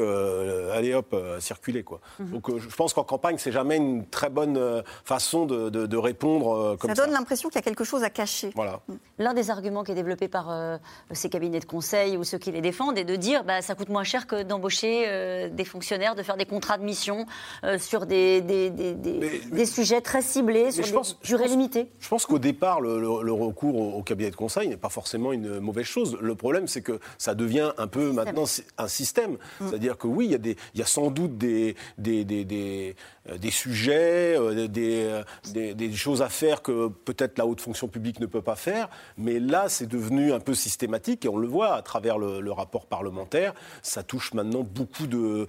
allez 0.73 0.93
hop 0.93 1.15
circuler 1.39 1.83
quoi. 1.83 1.99
Mhm. 2.19 2.31
Donc 2.31 2.57
je 2.57 2.75
pense 2.75 2.93
qu'en 2.93 3.03
campagne 3.03 3.37
c'est 3.37 3.51
jamais 3.51 3.77
une 3.77 4.05
très 4.05 4.29
bonne 4.29 4.83
façon 5.03 5.45
de, 5.45 5.69
de, 5.69 5.97
répondre 5.97 6.77
comme 6.77 6.89
ça. 6.89 6.95
Ça 6.95 7.05
donne 7.05 7.13
l'impression 7.13 7.49
qu'il 7.49 7.57
y 7.57 7.59
a 7.59 7.63
quelque 7.63 7.83
chose 7.83 8.03
à 8.03 8.09
cacher. 8.09 8.51
Voilà. 8.55 8.79
L'un 9.19 9.33
des 9.33 9.49
arguments 9.49 9.83
qui 9.83 9.91
est 9.91 9.95
développé 9.95 10.27
par 10.27 10.79
ces 11.11 11.29
cabinets 11.29 11.59
de 11.59 11.65
conseil 11.65 12.17
ou 12.17 12.23
ceux 12.23 12.37
qui 12.37 12.51
les 12.51 12.61
défendent 12.61 12.97
est 12.97 13.03
de 13.03 13.15
dire 13.15 13.43
bah, 13.43 13.61
ça 13.61 13.75
coûte 13.75 13.89
moins 13.89 14.03
cher 14.03 14.27
d'embaucher 14.35 15.05
euh, 15.07 15.49
des 15.49 15.65
fonctionnaires, 15.65 16.15
de 16.15 16.23
faire 16.23 16.37
des 16.37 16.45
contrats 16.45 16.77
de 16.77 16.83
mission 16.83 17.25
euh, 17.63 17.77
sur 17.77 18.05
des, 18.05 18.41
des, 18.41 18.69
des, 18.69 19.65
sujets 19.65 20.01
très 20.01 20.21
ciblés, 20.21 20.71
sur 20.71 20.83
des 20.83 21.09
durées 21.23 21.47
limitées 21.47 21.89
Je 21.99 22.07
pense 22.07 22.25
qu'au 22.25 22.39
départ, 22.39 22.81
le, 22.81 23.31
recours 23.31 23.95
au, 23.97 24.03
cabinet 24.03 24.31
de 24.31 24.35
conseil 24.35 24.67
n'est 24.67 24.77
pas 24.77 24.89
forcément 24.89 25.31
une 25.33 25.59
mauvaise 25.59 25.85
chose. 25.85 26.17
Le 26.21 26.35
problème, 26.35 26.67
c'est 26.67 26.81
que 26.81 26.99
ça 27.17 27.35
devient 27.35 27.71
un 27.77 27.87
peu 27.87 28.11
maintenant 28.11 28.45
un 28.77 28.87
système. 28.87 29.33
Mm. 29.33 29.67
C'est-à-dire 29.67 29.97
que 29.97 30.07
oui, 30.07 30.25
il 30.25 30.31
y, 30.31 30.35
a 30.35 30.39
des, 30.39 30.57
il 30.73 30.79
y 30.79 30.83
a 30.83 30.87
sans 30.87 31.11
doute 31.11 31.37
des, 31.37 31.75
des, 31.97 32.23
des, 32.23 32.95
des 33.37 33.51
sujets, 33.51 34.37
des, 34.67 35.23
des, 35.53 35.93
choses 35.93 36.21
à 36.21 36.29
faire 36.29 36.61
que 36.61 36.87
peut-être 36.87 37.37
la 37.37 37.45
haute 37.45 37.61
fonction 37.61 37.87
publique 37.87 38.19
ne 38.19 38.25
peut 38.25 38.41
pas 38.41 38.55
faire, 38.55 38.89
mais 39.17 39.39
là, 39.39 39.69
c'est 39.69 39.85
devenu 39.85 40.33
un 40.33 40.39
peu 40.39 40.53
systématique 40.53 41.25
et 41.25 41.29
on 41.29 41.37
le 41.37 41.47
voit 41.47 41.75
à 41.75 41.81
travers 41.81 42.17
le, 42.17 42.51
rapport 42.51 42.85
parlementaire. 42.85 43.53
Ça 43.81 44.03
touche 44.03 44.33
maintenant 44.33 44.63
beaucoup 44.63 45.07
de, 45.07 45.47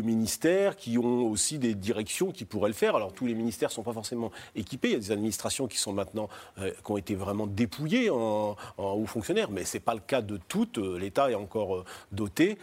ministères 0.00 0.76
qui 0.76 0.98
ont 0.98 1.26
aussi 1.28 1.58
des 1.58 1.74
directions 1.74 2.30
qui 2.30 2.44
pourraient 2.44 2.68
le 2.68 2.74
faire. 2.74 2.94
Alors 2.94 3.12
tous 3.12 3.26
les 3.26 3.34
ministères 3.34 3.68
ne 3.70 3.74
sont 3.74 3.82
pas 3.82 3.92
forcément 3.92 4.30
équipés. 4.54 4.88
Il 4.88 4.92
y 4.92 4.96
a 4.96 5.00
des 5.00 5.12
administrations 5.12 5.66
qui 5.66 5.78
sont 5.78 5.92
maintenant, 5.92 6.28
euh, 6.58 6.70
qui 6.84 6.92
ont 6.92 6.96
été 6.96 7.14
vraiment 7.14 7.46
dépouillées 7.46 8.10
en, 8.10 8.56
hauts 8.78 9.06
fonctionnaires, 9.06 9.50
mais 9.50 9.64
ce 9.64 9.76
n'est 9.76 9.80
pas 9.80 9.94
le 9.94 10.00
cas 10.00 10.22
de 10.22 10.38
toutes. 10.48 10.78
L'État 10.78 11.30
est 11.30 11.34
encore 11.34 11.76
euh, 11.76 11.84
doté. 12.12 12.58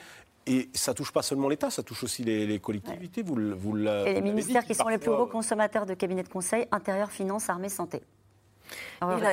Et 0.47 0.69
ça 0.73 0.93
touche 0.93 1.11
pas 1.11 1.23
seulement 1.23 1.49
l'État, 1.49 1.71
ça 1.71 1.81
touche 1.81 2.03
aussi 2.03 2.23
les, 2.23 2.59
collectivités. 2.59 3.23
Vous, 3.23 3.35
vous 3.57 3.77
Et 3.77 4.13
les 4.13 4.21
ministères 4.21 4.63
qui 4.63 4.75
sont 4.75 4.87
les 4.87 4.99
plus 4.99 5.11
gros 5.11 5.25
consommateurs 5.25 5.85
de 5.85 5.95
cabinets 5.95 6.23
de 6.23 6.29
conseil, 6.29 6.67
intérieur, 6.71 7.11
finance, 7.11 7.49
armée, 7.49 7.69
santé. 7.69 8.01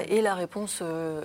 Et 0.09 0.21
la, 0.21 0.35
réponse, 0.35 0.81
euh, 0.83 1.25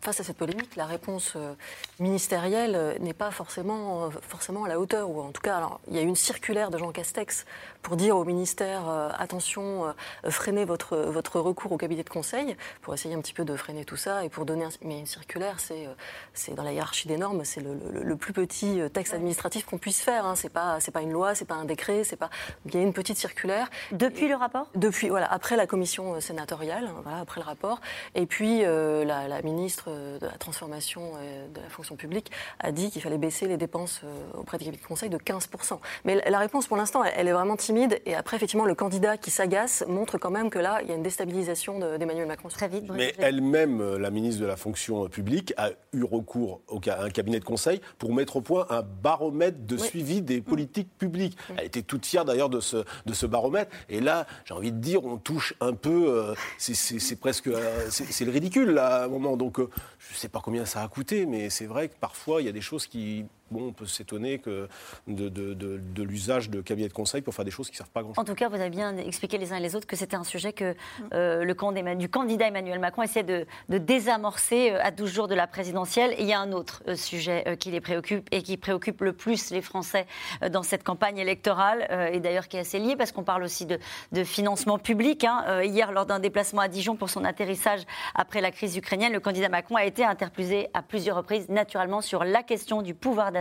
face 0.00 0.20
à 0.20 0.24
cette 0.24 0.36
polémique, 0.36 0.76
la 0.76 0.84
réponse 0.84 1.34
euh, 1.36 1.54
ministérielle 2.00 2.74
euh, 2.74 2.98
n'est 2.98 3.14
pas 3.14 3.30
forcément, 3.30 4.10
forcément 4.10 4.64
à 4.64 4.68
la 4.68 4.78
hauteur. 4.78 5.08
Ou 5.10 5.20
en 5.20 5.30
tout 5.30 5.40
cas, 5.40 5.56
alors, 5.56 5.80
il 5.88 5.96
y 5.96 5.98
a 5.98 6.02
une 6.02 6.16
circulaire 6.16 6.70
de 6.70 6.78
Jean 6.78 6.92
Castex 6.92 7.46
pour 7.82 7.96
dire 7.96 8.16
au 8.16 8.24
ministère 8.24 8.88
attention, 9.18 9.94
freinez 10.28 10.64
votre, 10.64 10.96
votre 10.96 11.40
recours 11.40 11.72
au 11.72 11.78
cabinet 11.78 12.02
de 12.02 12.10
conseil, 12.10 12.56
pour 12.82 12.92
essayer 12.92 13.14
un 13.14 13.20
petit 13.20 13.32
peu 13.32 13.44
de 13.44 13.56
freiner 13.56 13.84
tout 13.84 13.96
ça 13.96 14.24
et 14.24 14.28
pour 14.28 14.44
donner. 14.44 14.66
mais 14.82 14.98
une 14.98 15.06
circulaire, 15.06 15.60
c'est, 15.60 15.88
c'est 16.34 16.54
dans 16.54 16.64
la 16.64 16.72
hiérarchie 16.72 17.08
des 17.08 17.16
normes, 17.16 17.44
c'est 17.44 17.62
le, 17.62 18.16
plus 18.16 18.32
petit 18.32 18.80
texte 18.92 19.14
administratif 19.14 19.64
qu'on 19.64 19.78
puisse 19.78 20.02
faire. 20.02 20.26
Hein. 20.26 20.34
C'est 20.34 20.48
pas, 20.48 20.80
c'est 20.80 20.90
pas 20.90 21.02
une 21.02 21.12
loi, 21.12 21.34
c'est 21.34 21.44
pas 21.44 21.54
un 21.54 21.64
décret, 21.64 22.04
c'est 22.04 22.16
pas. 22.16 22.30
Il 22.66 22.74
y 22.74 22.78
a 22.78 22.82
une 22.82 22.92
petite 22.92 23.16
circulaire. 23.16 23.70
Depuis 23.92 24.28
le 24.28 24.34
rapport? 24.34 24.66
Depuis, 24.74 25.08
voilà, 25.08 25.32
après 25.32 25.56
la 25.56 25.66
commission 25.66 26.20
sénatoriale, 26.20 26.90
voilà, 27.02 27.20
après 27.20 27.37
le 27.38 27.44
rapport. 27.44 27.80
Et 28.14 28.26
puis, 28.26 28.64
euh, 28.64 29.04
la, 29.04 29.42
ministre 29.42 29.90
de 29.90 30.26
la 30.26 30.32
Transformation 30.32 31.12
et 31.18 31.48
de 31.54 31.60
la 31.60 31.68
fonction 31.68 31.96
publique 31.96 32.30
a 32.58 32.72
dit 32.72 32.90
qu'il 32.90 33.00
fallait 33.02 33.18
baisser 33.18 33.46
les 33.46 33.56
dépenses 33.56 34.00
euh, 34.04 34.38
auprès 34.38 34.58
des 34.58 34.64
cabinets 34.64 34.82
de 34.82 34.86
conseil 34.86 35.10
de 35.10 35.16
15%. 35.16 35.78
Mais 36.04 36.22
la 36.28 36.38
réponse, 36.38 36.66
pour 36.66 36.76
l'instant, 36.76 37.04
elle, 37.04 37.28
est 37.28 37.32
vraiment 37.32 37.56
timide. 37.56 38.00
Et 38.04 38.14
après, 38.14 38.36
effectivement, 38.36 38.64
le 38.64 38.74
candidat 38.74 39.16
qui 39.16 39.30
s'agace 39.30 39.84
montre 39.88 40.18
quand 40.18 40.30
même 40.30 40.50
que 40.50 40.58
là, 40.58 40.80
il 40.82 40.88
y 40.88 40.92
a 40.92 40.94
une 40.94 41.02
déstabilisation 41.02 41.78
d'Emmanuel 41.98 42.26
Macron. 42.26 42.48
Très 42.48 42.68
vite. 42.68 42.84
Mais 42.90 43.14
elle-même, 43.18 43.80
euh, 43.80 43.98
la 43.98 44.10
ministre 44.10 44.40
de 44.40 44.46
la 44.46 44.56
fonction 44.56 45.08
publique, 45.08 45.54
a 45.56 45.70
eu 45.92 46.02
recours 46.02 46.60
à 46.86 47.02
un 47.04 47.10
cabinet 47.10 47.38
de 47.38 47.44
conseil 47.44 47.80
pour 47.98 48.12
mettre 48.12 48.36
au 48.36 48.40
point 48.40 48.66
un 48.70 48.82
baromètre 48.82 49.58
de 49.60 49.76
suivi 49.76 50.22
des 50.22 50.40
politiques 50.40 50.96
publiques. 50.98 51.36
Elle 51.56 51.66
était 51.66 51.82
toute 51.82 52.06
fière 52.06 52.24
d'ailleurs 52.24 52.48
de 52.48 52.60
ce, 52.60 52.84
de 53.06 53.12
ce 53.12 53.26
baromètre. 53.26 53.70
Et 53.88 54.00
là, 54.00 54.26
j'ai 54.44 54.54
envie 54.54 54.72
de 54.72 54.78
dire, 54.78 55.04
on 55.04 55.16
touche 55.16 55.54
un 55.60 55.72
peu, 55.72 56.34
c'est 56.58 57.16
presque, 57.20 57.27
euh, 57.46 57.86
c'est 57.90 58.04
c'est 58.12 58.24
le 58.24 58.30
ridicule 58.30 58.70
là, 58.70 59.02
à 59.02 59.04
un 59.04 59.08
moment. 59.08 59.36
Donc, 59.36 59.58
euh, 59.58 59.68
je 59.98 60.14
ne 60.14 60.18
sais 60.18 60.28
pas 60.28 60.40
combien 60.42 60.64
ça 60.64 60.82
a 60.82 60.88
coûté, 60.88 61.26
mais 61.26 61.50
c'est 61.50 61.66
vrai 61.66 61.88
que 61.88 61.94
parfois 62.00 62.42
il 62.42 62.46
y 62.46 62.48
a 62.48 62.52
des 62.52 62.60
choses 62.60 62.86
qui, 62.86 63.24
bon, 63.50 63.68
on 63.68 63.72
peut 63.72 63.86
s'étonner 63.86 64.38
que 64.38 64.68
de, 65.06 65.28
de- 65.28 65.54
de- 65.54 65.78
de 65.78 66.02
l'usage 66.02 66.50
de 66.50 66.60
cabinets 66.60 66.88
de 66.88 66.92
conseil 66.92 67.22
pour 67.22 67.34
faire 67.34 67.44
des 67.44 67.50
choses 67.50 67.68
qui 67.68 67.74
ne 67.74 67.78
servent 67.78 67.90
pas 67.90 68.00
à 68.00 68.02
grand 68.02 68.14
chose. 68.14 68.22
En 68.22 68.24
tout 68.24 68.34
cas, 68.34 68.48
vous 68.48 68.56
avez 68.56 68.70
bien 68.70 68.96
expliqué 68.96 69.38
les 69.38 69.52
uns 69.52 69.56
et 69.56 69.60
les 69.60 69.74
autres 69.76 69.86
que 69.86 69.96
c'était 69.96 70.16
un 70.16 70.24
sujet 70.24 70.52
que 70.52 70.74
euh, 71.14 71.44
le 71.44 71.54
camp 71.54 71.72
d'Emma- 71.72 71.94
du 71.94 72.08
candidat 72.08 72.48
Emmanuel 72.48 72.78
Macron 72.78 73.02
essaie 73.02 73.22
de, 73.22 73.46
de 73.68 73.78
désamorcer 73.78 74.72
euh, 74.72 74.80
à 74.82 74.90
12 74.90 75.10
jours 75.12 75.28
de 75.28 75.34
la 75.34 75.46
présidentielle. 75.46 76.12
Et 76.18 76.22
il 76.22 76.28
y 76.28 76.32
a 76.32 76.40
un 76.40 76.52
autre 76.52 76.82
euh, 76.88 76.96
sujet 76.96 77.56
qui 77.58 77.70
les 77.70 77.80
préoccupe 77.80 78.26
et 78.32 78.42
qui 78.42 78.56
préoccupe 78.56 79.00
le 79.02 79.12
plus 79.12 79.50
les 79.50 79.62
Français 79.62 80.06
dans 80.50 80.62
cette 80.62 80.84
campagne 80.84 81.18
électorale, 81.18 81.86
et 82.12 82.20
d'ailleurs 82.20 82.48
qui 82.48 82.56
est 82.56 82.60
assez 82.60 82.78
lié 82.78 82.96
parce 82.96 83.12
qu'on 83.12 83.22
parle 83.24 83.42
aussi 83.42 83.66
de, 83.66 83.78
de 84.12 84.24
financement 84.24 84.78
public. 84.78 85.24
hein. 85.24 85.62
Hier, 85.62 85.92
lors 85.92 86.06
d'un 86.06 86.18
déplacement 86.18 86.60
à 86.62 86.68
Dijon 86.68 86.96
pour 86.96 87.10
son 87.10 87.24
atterrissage 87.24 87.82
après 88.14 88.40
la 88.40 88.50
crise 88.50 88.76
ukrainienne, 88.76 89.12
le 89.12 89.20
candidat 89.20 89.48
Macron 89.48 89.76
a 89.76 89.84
été 89.84 90.04
interpellé 90.04 90.68
à 90.74 90.82
plusieurs 90.82 91.16
reprises, 91.16 91.48
naturellement, 91.48 92.00
sur 92.00 92.24
la 92.24 92.42
question 92.42 92.82
du 92.82 92.94
pouvoir 92.94 93.32
d'achat, 93.32 93.37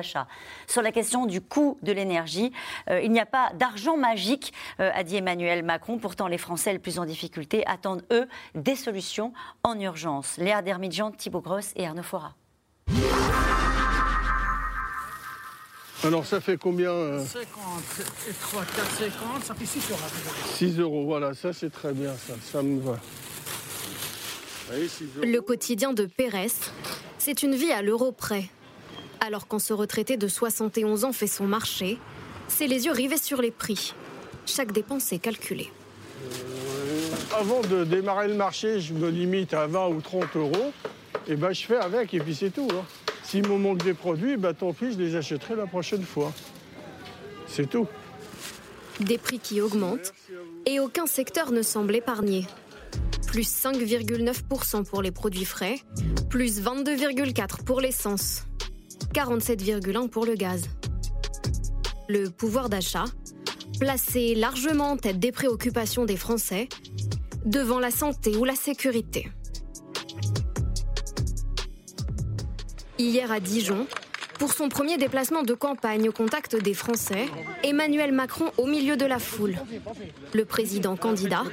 sur 0.68 0.82
la 0.82 0.92
question 0.92 1.26
du 1.26 1.42
coût 1.42 1.78
de 1.82 1.92
l'énergie. 1.92 2.52
Euh, 2.90 3.02
il 3.02 3.12
n'y 3.12 3.20
a 3.20 3.26
pas 3.26 3.52
d'argent 3.54 3.98
magique, 3.98 4.54
euh, 4.80 4.92
a 4.94 5.04
dit 5.04 5.18
Emmanuel 5.18 5.64
Macron. 5.64 5.98
Pourtant, 5.98 6.28
les 6.28 6.38
Français 6.38 6.74
les 6.74 6.80
plus 6.80 7.00
en 7.00 7.06
difficulté 7.06 7.66
attendent, 7.68 8.04
eux, 8.12 8.28
des 8.56 8.76
solutions 8.76 9.34
en 9.64 9.80
urgence. 9.80 10.38
Léa 10.38 10.62
Dermidjan, 10.62 11.12
Thibaut 11.12 11.42
Gross 11.42 11.72
et 11.76 11.86
Arnaud 11.88 12.04
Fora. 12.04 12.34
Alors 16.04 16.26
ça 16.26 16.40
fait 16.40 16.58
combien 16.58 16.92
euh, 16.92 17.26
50 17.26 17.48
et 18.30 18.34
3, 18.34 18.64
4, 18.64 18.92
50, 19.12 19.44
ça 19.44 19.56
fait 19.56 19.66
6 19.66 19.90
euros. 19.90 20.00
6 20.54 20.80
euros, 20.80 21.06
voilà, 21.06 21.34
ça 21.34 21.54
c'est 21.54 21.72
très 21.72 21.92
bien, 21.92 22.14
ça, 22.16 22.34
ça 22.42 22.62
me 22.62 22.80
va. 22.80 23.00
Allez, 24.72 24.88
6 24.88 25.04
euros. 25.18 25.26
Le 25.26 25.42
quotidien 25.42 25.94
de 25.94 26.06
Pérez, 26.06 26.52
c'est 27.18 27.42
une 27.42 27.56
vie 27.56 27.72
à 27.72 27.82
l'euro 27.82 28.12
près. 28.12 28.46
Alors 29.22 29.48
quand 29.48 29.60
ce 29.60 29.74
retraité 29.74 30.18
de 30.18 30.28
71 30.28 31.04
ans 31.06 31.14
fait 31.14 31.28
son 31.28 31.46
marché, 31.46 31.98
c'est 32.48 32.68
les 32.68 32.86
yeux 32.86 32.92
rivés 32.92 33.18
sur 33.18 33.42
les 33.42 33.52
prix. 33.52 33.94
Chaque 34.46 34.72
dépense 34.72 35.12
est 35.12 35.20
calculée. 35.20 35.72
Avant 37.38 37.62
de 37.62 37.84
démarrer 37.84 38.28
le 38.28 38.36
marché, 38.36 38.80
je 38.80 38.94
me 38.94 39.10
limite 39.10 39.54
à 39.54 39.68
20 39.68 39.88
ou 39.90 40.02
30 40.02 40.36
euros, 40.36 40.72
et 41.28 41.36
ben 41.36 41.52
je 41.52 41.66
fais 41.66 41.78
avec, 41.78 42.14
et 42.14 42.20
puis 42.20 42.34
c'est 42.34 42.50
tout. 42.52 42.68
hein. 42.72 42.84
S'il 43.24 43.48
me 43.48 43.58
manque 43.58 43.84
des 43.84 43.94
produits, 43.94 44.38
ben 44.38 44.54
tant 44.54 44.72
pis, 44.74 44.94
je 44.94 44.98
les 44.98 45.16
achèterai 45.16 45.56
la 45.56 45.68
prochaine 45.68 46.04
fois. 46.04 46.32
C'est 47.48 47.70
tout. 47.70 47.88
Des 49.02 49.18
prix 49.18 49.40
qui 49.40 49.62
augmentent 49.62 50.14
et 50.66 50.80
aucun 50.80 51.06
secteur 51.06 51.52
ne 51.52 51.62
semble 51.62 51.96
épargné. 51.96 52.46
Plus 53.28 53.48
5,9% 53.48 54.86
pour 54.86 55.02
les 55.02 55.12
produits 55.12 55.46
frais, 55.46 55.76
plus 56.30 56.62
22,4% 56.62 57.64
pour 57.66 57.82
l'essence, 57.82 58.44
47,1% 59.14 60.10
pour 60.10 60.26
le 60.26 60.36
gaz. 60.36 60.64
Le 62.10 62.30
pouvoir 62.30 62.70
d'achat, 62.70 63.06
placé 63.80 64.36
largement 64.36 64.92
en 64.92 64.98
tête 64.98 65.20
des 65.20 65.32
préoccupations 65.32 66.06
des 66.06 66.18
Français, 66.18 66.70
devant 67.46 67.80
la 67.80 67.92
santé 67.92 68.36
ou 68.36 68.44
la 68.44 68.56
sécurité. 68.56 69.30
Hier 73.00 73.32
à 73.32 73.40
Dijon, 73.40 73.88
pour 74.38 74.54
son 74.54 74.70
premier 74.70 74.98
déplacement 74.98 75.44
de 75.44 75.54
campagne 75.54 76.10
au 76.10 76.12
contact 76.12 76.56
des 76.56 76.74
Français, 76.74 77.26
Emmanuel 77.64 78.12
Macron 78.12 78.52
au 78.58 78.66
milieu 78.68 78.96
de 78.96 79.06
la 79.06 79.20
foule. 79.20 79.56
Le 80.34 80.46
président 80.46 80.96
candidat, 80.96 81.44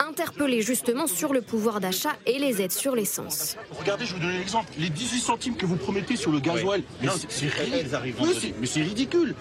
interpellé 0.00 0.60
justement 0.62 1.06
sur 1.06 1.32
le 1.32 1.40
pouvoir 1.42 1.80
d'achat 1.80 2.12
et 2.26 2.38
les 2.38 2.60
aides 2.60 2.72
sur 2.72 2.94
l'essence. 2.96 3.56
Regardez, 3.78 4.06
je 4.06 4.14
vais 4.14 4.20
vous 4.20 4.26
donner 4.26 4.38
l'exemple. 4.38 4.68
Les 4.78 4.88
18 4.90 5.20
centimes 5.20 5.56
que 5.56 5.66
vous 5.66 5.76
promettez 5.76 6.16
sur 6.16 6.32
le 6.32 6.40
gasoil, 6.40 6.82
c'est- 7.28 7.48
ridicule. 7.48 8.54
mais 8.60 8.66
c'est 8.66 8.82
ridicule. 8.82 9.34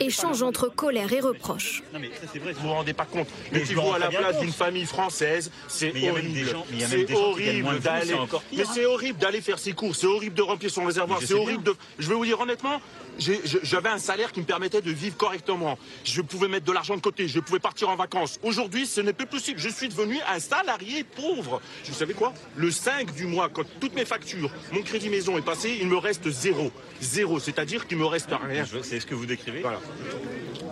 Échange 0.00 0.42
entre 0.42 0.68
colère 0.68 1.12
et 1.12 1.20
reproche. 1.20 1.82
Non, 1.92 2.00
mais 2.00 2.08
ça, 2.08 2.26
c'est 2.32 2.38
vrai, 2.38 2.52
vous 2.52 2.62
vous 2.68 2.74
rendez 2.74 2.92
pas 2.94 3.04
compte. 3.04 3.28
Mais 3.52 3.60
Mettez-vous 3.60 3.80
rends 3.82 3.92
à 3.94 3.98
la 3.98 4.08
place 4.08 4.40
d'une 4.40 4.52
famille 4.52 4.86
française, 4.86 5.50
c'est 5.68 5.92
horrible. 6.10 6.56
C'est 6.78 7.12
horrible 7.14 7.78
d'aller. 7.80 8.14
Mais 8.52 8.64
c'est 8.72 8.86
horrible 8.86 9.18
d'aller 9.18 9.40
faire 9.40 9.58
ses 9.58 9.72
courses, 9.72 9.98
c'est 10.00 10.06
horrible 10.06 10.34
de 10.34 10.42
remplir 10.42 10.70
son 10.70 10.84
réservoir, 10.84 11.20
c'est 11.22 11.34
horrible 11.34 11.62
de. 11.62 11.74
Je 11.98 12.08
vais 12.08 12.14
vous 12.14 12.24
dire 12.24 12.38
honnêtement, 12.46 12.80
j'avais 13.18 13.88
un 13.88 13.98
salaire 13.98 14.32
qui 14.32 14.40
me 14.40 14.44
permettait 14.44 14.80
de 14.80 14.90
vivre 14.90 15.16
correctement. 15.16 15.78
Je 16.04 16.22
pouvais 16.22 16.48
mettre 16.48 16.66
de 16.66 16.72
l'argent 16.72 16.96
de 16.96 17.00
côté, 17.00 17.28
je 17.28 17.40
pouvais 17.40 17.58
partir 17.58 17.88
en 17.88 17.96
vacances. 17.96 18.38
Aujourd'hui, 18.42 18.86
ce 18.86 19.00
n'est 19.00 19.12
plus 19.12 19.26
possible. 19.26 19.58
Je 19.58 19.68
suis 19.68 19.88
devenu 19.88 20.18
un 20.28 20.38
salarié 20.38 21.02
pauvre. 21.04 21.60
Vous 21.84 21.94
savez 21.94 22.14
quoi? 22.14 22.32
Le 22.56 22.70
5 22.70 23.14
du 23.14 23.26
mois, 23.26 23.48
quand 23.48 23.64
toutes 23.80 23.94
mes 23.94 24.04
factures, 24.04 24.50
mon 24.72 24.82
crédit 24.82 25.08
maison 25.08 25.36
est 25.36 25.42
passé, 25.44 25.76
il 25.80 25.88
me 25.88 25.96
reste 25.96 26.28
zéro. 26.30 26.70
Zéro, 27.00 27.40
c'est-à-dire 27.40 27.86
qu'il 27.86 27.98
me 27.98 28.06
reste 28.06 28.30
rien. 28.30 28.64
C'est 28.82 29.00
ce 29.00 29.06
que 29.06 29.14
vous 29.14 29.26
décrivez 29.26 29.60
Voilà. 29.60 29.80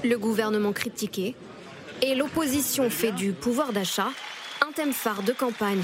Le 0.02 0.16
gouvernement 0.18 0.72
critiqué 0.72 1.34
et 2.02 2.14
l'opposition 2.14 2.88
fait 2.90 3.12
du 3.12 3.32
pouvoir 3.32 3.72
d'achat 3.72 4.10
un 4.66 4.72
thème 4.72 4.92
phare 4.92 5.22
de 5.22 5.32
campagne, 5.32 5.82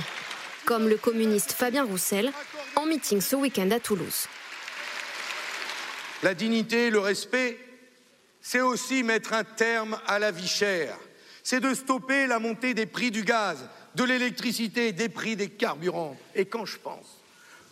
comme 0.66 0.88
le 0.88 0.97
communiste 0.97 1.53
Fabien 1.53 1.84
Roussel 1.84 2.32
en 2.76 2.86
meeting 2.86 3.20
ce 3.20 3.36
week-end 3.36 3.70
à 3.70 3.80
Toulouse. 3.80 4.26
La 6.23 6.35
dignité, 6.35 6.91
le 6.91 6.99
respect, 6.99 7.59
c'est 8.43 8.61
aussi 8.61 9.03
mettre 9.03 9.33
un 9.33 9.45
terme 9.45 9.99
à 10.07 10.18
la 10.18 10.31
vie 10.31 10.49
chère. 10.49 10.99
C'est 11.43 11.61
de 11.61 11.75
stopper 11.75 12.27
la 12.27 12.39
montée 12.39 12.75
des 12.75 12.87
prix 12.87 13.11
du 13.11 13.23
gaz, 13.23 13.59
de 13.95 14.05
l'électricité, 14.05 14.93
des 14.93 15.09
prix 15.09 15.37
des 15.37 15.49
carburants. 15.49 16.16
Et 16.35 16.45
quand 16.45 16.66
je 16.66 16.79
pense, 16.79 17.21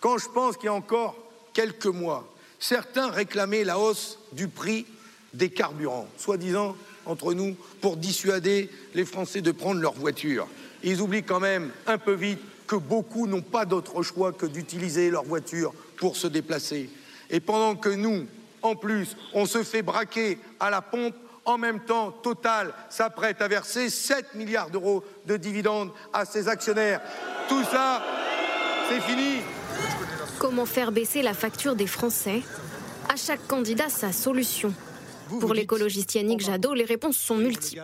quand 0.01 0.19
je 0.19 0.29
pense 0.29 0.57
qu'il 0.57 0.67
y 0.67 0.69
a 0.69 0.75
encore 0.75 1.17
quelques 1.53 1.87
mois, 1.87 2.33
certains 2.59 3.11
réclamaient 3.11 3.65
la 3.65 3.79
hausse 3.79 4.19
du 4.33 4.49
prix 4.49 4.87
des 5.35 5.51
carburants, 5.51 6.09
soi-disant, 6.17 6.77
entre 7.05 7.35
nous, 7.35 7.57
pour 7.81 7.97
dissuader 7.97 8.71
les 8.95 9.05
Français 9.05 9.41
de 9.41 9.53
prendre 9.53 9.81
leur 9.81 9.95
voiture. 9.95 10.49
Ils 10.83 11.01
oublient 11.01 11.23
quand 11.23 11.41
même 11.41 11.71
un 11.87 11.99
peu 11.99 12.13
vite 12.13 12.41
que 12.67 12.77
beaucoup 12.77 13.27
n'ont 13.27 13.43
pas 13.43 13.65
d'autre 13.65 14.03
choix 14.03 14.33
que 14.33 14.47
d'utiliser 14.47 15.11
leur 15.11 15.25
voiture 15.25 15.73
pour 15.97 16.17
se 16.17 16.27
déplacer. 16.27 16.91
Et 17.31 17.41
pendant 17.41 17.77
que 17.77 17.89
nous, 17.89 18.27
en 18.63 18.75
plus, 18.77 19.17
on 19.35 19.47
se 19.47 19.63
fait 19.63 19.83
braquer 19.83 20.39
à 20.61 20.71
la 20.71 20.83
pompe, 20.83 21.15
en 21.45 21.57
même 21.57 21.81
temps, 21.81 22.11
Total 22.11 22.73
s'apprête 22.91 23.41
à 23.41 23.49
verser 23.49 23.89
7 23.89 24.35
milliards 24.35 24.71
d'euros 24.71 25.03
de 25.27 25.37
dividendes 25.37 25.93
à 26.13 26.25
ses 26.25 26.49
actionnaires. 26.49 27.01
Tout 27.49 27.65
ça, 27.65 28.03
c'est 28.89 29.01
fini. 29.01 29.41
Comment 30.39 30.67
faire 30.67 30.93
baisser 30.93 31.23
la 31.23 31.35
facture 31.35 31.75
des 31.75 31.87
Français? 31.87 32.43
À 33.09 33.17
chaque 33.17 33.47
candidat, 33.47 33.89
sa 33.89 34.13
solution. 34.13 34.75
Pour 35.41 35.55
l'écologiste 35.55 36.15
Yannick 36.15 36.41
Jadot, 36.41 36.75
les 36.75 36.85
réponses 36.85 37.17
sont 37.17 37.37
multiples. 37.37 37.83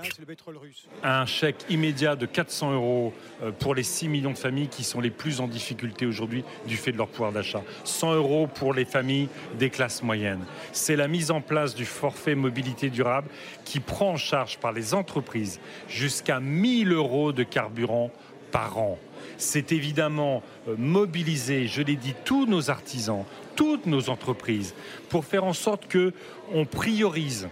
un 1.02 1.26
chèque 1.26 1.64
immédiat 1.68 2.16
de 2.16 2.26
400 2.26 2.74
euros 2.74 3.12
euh, 3.42 3.50
pour 3.52 3.74
les 3.74 3.82
6 3.82 4.08
millions 4.08 4.32
de 4.32 4.38
familles 4.38 4.68
qui 4.68 4.84
sont 4.84 5.00
les 5.00 5.10
plus 5.10 5.40
en 5.40 5.48
difficulté 5.48 6.06
aujourd'hui 6.06 6.44
du 6.66 6.76
fait 6.76 6.92
de 6.92 6.96
leur 6.96 7.08
pouvoir 7.08 7.32
d'achat. 7.32 7.62
100 7.84 8.14
euros 8.14 8.46
pour 8.46 8.72
les 8.72 8.84
familles 8.84 9.28
des 9.58 9.70
classes 9.70 10.02
moyennes. 10.02 10.44
C'est 10.72 10.96
la 10.96 11.08
mise 11.08 11.30
en 11.30 11.40
place 11.40 11.74
du 11.74 11.84
forfait 11.84 12.34
mobilité 12.34 12.90
durable 12.90 13.28
qui 13.64 13.80
prend 13.80 14.12
en 14.12 14.16
charge 14.16 14.58
par 14.58 14.72
les 14.72 14.94
entreprises 14.94 15.60
jusqu'à 15.88 16.40
1000 16.40 16.92
euros 16.92 17.32
de 17.32 17.42
carburant 17.42 18.10
par 18.50 18.78
an. 18.78 18.98
C'est 19.36 19.72
évidemment 19.72 20.42
euh, 20.68 20.76
mobiliser, 20.78 21.66
je 21.66 21.82
l'ai 21.82 21.96
dit, 21.96 22.14
tous 22.24 22.46
nos 22.46 22.70
artisans, 22.70 23.24
toutes 23.56 23.86
nos 23.86 24.10
entreprises 24.10 24.74
pour 25.08 25.24
faire 25.24 25.44
en 25.44 25.52
sorte 25.52 25.86
que 25.88 26.12
on 26.52 26.64
priorise 26.64 27.48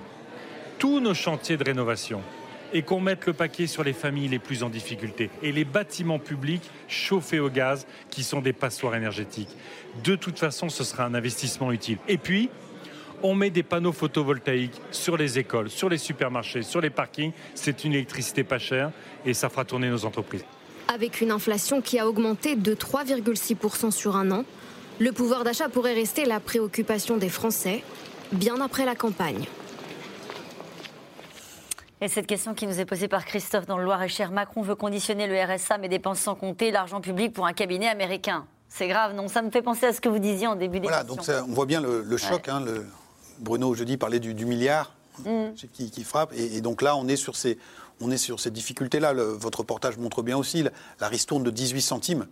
tous 0.79 1.01
nos 1.01 1.15
chantiers 1.15 1.57
de 1.57 1.65
rénovation 1.65 2.23
et 2.73 2.83
qu'on 2.83 3.01
mette 3.01 3.27
le 3.27 3.33
paquet 3.33 3.67
sur 3.67 3.85
les 3.85 3.93
familles 3.93 4.29
les 4.29 4.39
plus 4.39 4.63
en 4.63 4.69
difficulté 4.69 5.31
et 5.43 5.53
les 5.53 5.65
bâtiments 5.65 6.19
publics 6.19 6.63
chauffés 6.89 7.39
au 7.39 7.51
gaz 7.51 7.87
qui 8.11 8.25
sont 8.25 8.41
des 8.41 8.53
passoires 8.53 8.95
énergétiques. 8.95 9.55
De 10.05 10.17
toute 10.17 10.39
façon, 10.39 10.69
ce 10.69 10.85
sera 10.85 11.05
un 11.05 11.15
investissement 11.15 11.71
utile. 11.73 11.99
Et 12.09 12.19
puis, 12.19 12.49
on 13.23 13.35
met 13.35 13.51
des 13.51 13.63
panneaux 13.63 13.93
photovoltaïques 13.93 14.81
sur 14.91 15.17
les 15.17 15.39
écoles, 15.39 15.71
sur 15.71 15.89
les 15.89 15.99
supermarchés, 15.99 16.63
sur 16.63 16.81
les 16.81 16.91
parkings. 16.91 17.33
C'est 17.55 17.85
une 17.85 17.93
électricité 17.93 18.43
pas 18.43 18.59
chère 18.59 18.91
et 19.25 19.35
ça 19.35 19.49
fera 19.49 19.65
tourner 19.65 19.89
nos 19.89 20.05
entreprises. 20.05 20.45
Avec 20.89 21.21
une 21.21 21.31
inflation 21.31 21.81
qui 21.81 21.99
a 21.99 22.09
augmenté 22.09 22.57
de 22.57 22.75
3,6% 22.75 23.91
sur 23.93 24.17
un 24.17 24.31
an, 24.33 24.45
le 24.99 25.13
pouvoir 25.13 25.45
d'achat 25.45 25.69
pourrait 25.69 25.95
rester 25.95 26.25
la 26.25 26.41
préoccupation 26.41 27.17
des 27.17 27.29
Français 27.29 27.83
bien 28.33 28.61
après 28.61 28.85
la 28.85 28.95
campagne. 28.95 29.47
Et 32.01 32.09
cette 32.09 32.27
question 32.27 32.55
qui 32.55 32.67
nous 32.67 32.81
est 32.81 32.85
posée 32.85 33.07
par 33.09 33.25
Christophe 33.25 33.67
dans 33.67 33.79
le 33.79 33.85
Loir-et-Cher, 33.85 34.33
Macron 34.33 34.63
veut 34.63 34.75
conditionner 34.75 35.27
le 35.29 35.41
RSA 35.41 35.79
mais 35.79 35.89
dépense 35.89 36.19
sans 36.19 36.35
compter 36.35 36.71
l'argent 36.71 37.01
public 37.01 37.33
pour 37.33 37.47
un 37.47 37.53
cabinet 37.53 37.89
américain. 37.89 38.47
C'est 38.69 38.89
grave, 38.89 39.15
non? 39.15 39.29
Ça 39.29 39.43
me 39.43 39.51
fait 39.51 39.63
penser 39.63 39.87
à 39.87 39.93
ce 39.93 40.01
que 40.01 40.09
vous 40.09 40.19
disiez 40.19 40.47
en 40.47 40.57
début 40.57 40.81
d'émission. 40.81 40.89
Voilà, 40.89 41.05
donc 41.05 41.23
ça, 41.23 41.45
on 41.49 41.53
voit 41.53 41.67
bien 41.67 41.81
le, 41.81 42.03
le 42.03 42.17
choc. 42.17 42.49
hein, 42.49 42.61
le- 42.65 42.87
Bruno, 43.39 43.75
jeudi, 43.75 43.97
parlait 43.97 44.21
du, 44.21 44.35
du 44.35 44.47
milliard. 44.47 44.93
Mm. 45.27 45.53
qui, 45.75 45.91
qui 45.91 46.05
frappe. 46.05 46.33
Et, 46.35 46.57
et 46.57 46.61
donc 46.63 46.81
là, 46.81 46.97
on 46.97 47.07
est 47.07 47.17
sur 47.17 47.37
ces, 47.37 47.59
on 48.01 48.11
est 48.11 48.17
sur 48.17 48.41
ces 48.41 48.51
difficultés-là. 48.51 49.13
Votre 49.13 49.59
reportage 49.61 49.99
montre 49.99 50.23
bien 50.23 50.39
aussi 50.39 50.63
la, 50.63 50.71
la 51.01 51.09
ristourne 51.09 51.43
de 51.43 51.51
18 51.51 51.83
centimes. 51.83 52.27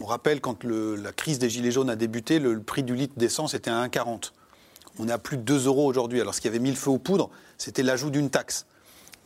On 0.00 0.04
rappelle, 0.06 0.40
quand 0.40 0.64
le- 0.64 0.96
la 0.96 1.12
crise 1.12 1.38
des 1.38 1.48
Gilets 1.50 1.70
jaunes 1.70 1.90
a 1.90 1.96
débuté, 1.96 2.38
le, 2.38 2.54
le 2.54 2.62
prix 2.62 2.82
du 2.82 2.94
litre 2.94 3.14
d'essence 3.16 3.54
était 3.54 3.70
à 3.70 3.74
1,40. 3.86 4.32
On 4.98 5.08
est 5.08 5.12
à 5.12 5.18
plus 5.18 5.36
de 5.36 5.42
2 5.42 5.66
euros 5.66 5.86
aujourd'hui. 5.86 6.20
Alors, 6.20 6.34
ce 6.34 6.40
qui 6.40 6.48
avait 6.48 6.58
mis 6.58 6.70
le 6.70 6.76
feu 6.76 6.90
aux 6.90 6.98
poudres, 6.98 7.30
c'était 7.58 7.82
l'ajout 7.82 8.10
d'une 8.10 8.30
taxe. 8.30 8.66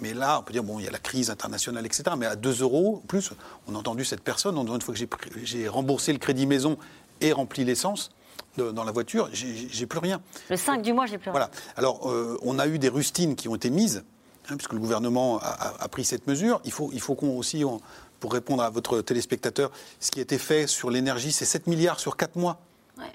Mais 0.01 0.15
là, 0.15 0.39
on 0.39 0.43
peut 0.43 0.53
dire, 0.53 0.63
bon, 0.63 0.79
il 0.79 0.85
y 0.85 0.89
a 0.89 0.91
la 0.91 0.99
crise 0.99 1.29
internationale, 1.31 1.85
etc. 1.85 2.05
Mais 2.17 2.27
à 2.27 2.37
2 2.37 2.63
euros, 2.63 3.01
en 3.03 3.07
plus, 3.07 3.31
on 3.67 3.75
a 3.75 3.79
entendu 3.79 4.05
cette 4.05 4.23
personne, 4.23 4.55
disant, 4.61 4.75
une 4.77 4.81
fois 4.83 4.95
que 4.95 5.01
j'ai 5.43 5.69
remboursé 5.69 6.13
le 6.13 6.19
crédit 6.19 6.47
maison 6.47 6.79
et 7.21 7.33
rempli 7.33 7.65
l'essence 7.65 8.11
dans 8.57 8.85
la 8.85 8.93
voiture, 8.93 9.29
j'ai 9.33 9.69
j'ai 9.71 9.87
plus 9.87 9.99
rien. 10.01 10.21
Le 10.51 10.57
5 10.57 10.83
du 10.83 10.93
mois, 10.93 11.07
j'ai 11.07 11.19
plus 11.19 11.31
rien. 11.31 11.33
Voilà. 11.33 11.51
Alors, 11.77 12.11
euh, 12.11 12.39
on 12.43 12.59
a 12.59 12.67
eu 12.67 12.79
des 12.79 12.89
rustines 12.89 13.35
qui 13.37 13.49
ont 13.49 13.55
été 13.57 13.71
mises, 13.71 14.05
hein, 14.49 14.57
puisque 14.57 14.73
le 14.73 14.79
gouvernement 14.81 15.39
a, 15.39 15.47
a- 15.47 15.83
a 15.85 15.89
pris 15.89 16.05
cette 16.05 16.27
mesure. 16.27 16.61
Il 16.65 16.73
faut, 16.73 16.91
il 16.93 17.01
faut 17.01 17.15
qu'on 17.15 17.37
aussi, 17.37 17.65
on- 17.65 17.81
pour 18.21 18.33
répondre 18.33 18.63
à 18.63 18.71
votre 18.71 19.01
téléspectateur, 19.01 19.71
ce 20.01 20.11
qui 20.11 20.19
a 20.19 20.23
été 20.23 20.39
fait 20.39 20.67
sur 20.67 20.91
l'énergie, 20.91 21.33
c'est 21.33 21.45
7 21.45 21.67
milliards 21.67 22.01
sur 22.01 22.17
4 22.17 22.37
mois. 22.37 22.61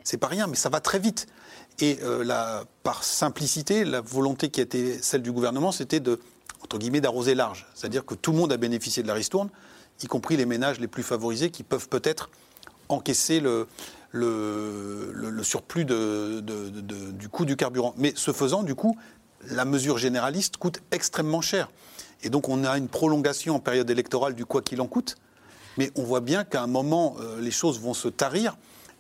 C'est 0.04 0.18
pas 0.18 0.28
rien, 0.28 0.48
mais 0.48 0.56
ça 0.56 0.70
va 0.70 0.80
très 0.80 1.00
vite. 1.00 1.28
Et 1.80 2.00
euh, 2.04 2.24
la- 2.24 2.64
par 2.84 3.04
simplicité, 3.04 3.84
la 3.84 4.00
volonté 4.02 4.50
qui 4.50 4.62
a 4.62 4.64
été 4.64 5.02
celle 5.02 5.22
du 5.22 5.32
gouvernement, 5.32 5.72
c'était 5.74 6.00
de, 6.00 6.20
entre 6.64 6.78
guillemets, 6.78 7.02
d'arroser 7.02 7.36
large. 7.36 7.68
C'est-à-dire 7.76 8.06
que 8.06 8.14
tout 8.16 8.32
le 8.32 8.38
monde 8.38 8.54
a 8.54 8.58
bénéficié 8.58 9.04
de 9.04 9.08
la 9.08 9.14
ristourne, 9.14 9.50
y 10.02 10.08
compris 10.08 10.38
les 10.38 10.46
ménages 10.46 10.80
les 10.80 10.88
plus 10.88 11.04
favorisés 11.04 11.50
qui 11.50 11.64
peuvent 11.64 11.90
peut-être 11.90 12.30
encaisser 12.90 13.40
le, 13.40 13.68
le, 14.12 15.12
le- 15.14 15.30
le 15.30 15.44
surplus 15.44 15.86
de- 15.86 16.40
de- 16.42 16.70
de- 16.70 16.82
de- 16.82 17.12
du 17.12 17.28
coût 17.30 17.46
du 17.46 17.56
carburant. 17.56 17.94
Mais 17.98 18.14
ce 18.16 18.32
faisant, 18.32 18.64
du 18.64 18.76
coup, 18.76 18.98
la 19.50 19.66
mesure 19.66 19.98
généraliste 19.98 20.58
coûte 20.58 20.80
extrêmement 20.92 21.42
cher. 21.42 21.70
Et 22.24 22.30
donc 22.30 22.50
on 22.50 22.64
a 22.64 22.78
une 22.78 22.88
prolongation 22.88 23.56
en 23.56 23.60
période 23.60 23.90
électorale 23.90 24.34
du 24.34 24.46
quoi 24.46 24.62
qu'il 24.62 24.82
en 24.82 24.88
coûte. 24.88 25.16
Mais 25.78 25.92
on 25.96 26.04
voit 26.04 26.22
bien 26.22 26.44
qu'à 26.44 26.62
un 26.62 26.68
moment, 26.68 27.16
euh, 27.20 27.40
les 27.40 27.52
choses 27.52 27.80
vont 27.80 27.94
se 27.94 28.08
tarir 28.08 28.58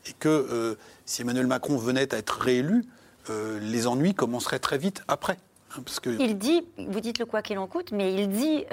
et 0.07 0.13
que 0.13 0.29
euh, 0.29 0.75
si 1.05 1.21
Emmanuel 1.21 1.47
Macron 1.47 1.77
venait 1.77 2.13
à 2.13 2.17
être 2.17 2.41
réélu, 2.41 2.85
euh, 3.29 3.59
les 3.59 3.87
ennuis 3.87 4.13
commenceraient 4.13 4.59
très 4.59 4.77
vite 4.77 5.03
après. 5.07 5.37
hein, 5.75 5.81
parce 5.85 5.99
que... 5.99 6.09
Il 6.19 6.37
dit, 6.37 6.63
vous 6.77 6.99
dites 6.99 7.19
le 7.19 7.25
quoi 7.25 7.41
qu'il 7.41 7.57
en 7.59 7.67
coûte, 7.67 7.91
mais 7.91 8.13
il 8.13 8.29
dit 8.29 8.65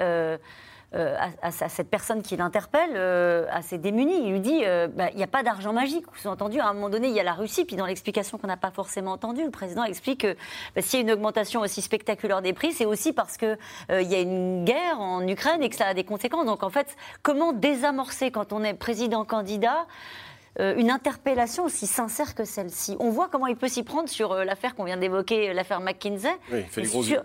euh, 0.93 0.97
euh, 1.01 1.15
à, 1.17 1.47
à- 1.47 1.65
à 1.65 1.69
cette 1.69 1.89
personne 1.89 2.21
qui 2.21 2.35
l'interpelle, 2.35 2.91
euh, 2.95 3.45
à 3.51 3.61
ses 3.61 3.77
démunis, 3.77 4.23
il 4.25 4.31
lui 4.31 4.39
dit 4.39 4.61
euh, 4.65 4.87
bah, 4.87 5.09
il 5.11 5.17
n'y 5.17 5.23
a 5.23 5.27
pas 5.27 5.41
d'argent 5.41 5.73
magique. 5.73 6.05
Vous 6.11 6.19
avez 6.27 6.29
entendu, 6.29 6.59
à 6.59 6.67
un 6.67 6.73
moment 6.73 6.89
donné, 6.89 7.07
il 7.07 7.13
y 7.13 7.19
a 7.19 7.23
la 7.23 7.33
Russie, 7.33 7.63
puis 7.65 7.75
dans 7.75 7.85
l'explication 7.85 8.37
qu'on 8.37 8.47
n'a 8.47 8.57
pas 8.57 8.71
forcément 8.71 9.11
entendue, 9.13 9.43
le 9.45 9.51
président 9.51 9.83
explique 9.83 10.21
que 10.21 10.35
bah, 10.75 10.81
s'il 10.81 10.99
y 10.99 11.01
a 11.01 11.05
une 11.05 11.11
augmentation 11.11 11.61
aussi 11.61 11.81
spectaculaire 11.81 12.41
des 12.41 12.53
prix, 12.53 12.73
c'est 12.73 12.85
aussi 12.85 13.13
parce 13.13 13.37
qu'il 13.37 13.57
il 13.89 14.07
y 14.11 14.15
a 14.15 14.19
une 14.19 14.65
guerre 14.65 14.99
en 14.99 15.25
Ukraine 15.27 15.63
et 15.63 15.69
que 15.69 15.75
ça 15.75 15.87
a 15.87 15.93
des 15.93 16.03
conséquences. 16.03 16.45
Donc 16.45 16.63
en 16.63 16.69
fait, 16.69 16.87
comment 17.23 17.53
désamorcer 17.53 18.31
quand 18.31 18.51
on 18.53 18.63
est 18.63 18.73
président-candidat 18.73 19.85
euh, 20.59 20.75
une 20.75 20.91
interpellation 20.91 21.63
aussi 21.63 21.87
sincère 21.87 22.35
que 22.35 22.43
celle-ci? 22.43 22.97
On 22.99 23.09
voit 23.09 23.29
comment 23.31 23.47
il 23.47 23.55
peut 23.55 23.69
s'y 23.69 23.83
prendre 23.83 24.09
sur 24.09 24.33
euh, 24.33 24.43
l'affaire 24.43 24.75
qu'on 24.75 24.83
vient 24.83 24.97
d'évoquer, 24.97 25.49
euh, 25.49 25.53
l'affaire 25.53 25.79
McKinsey, 25.79 26.29
Oui, 26.51 26.65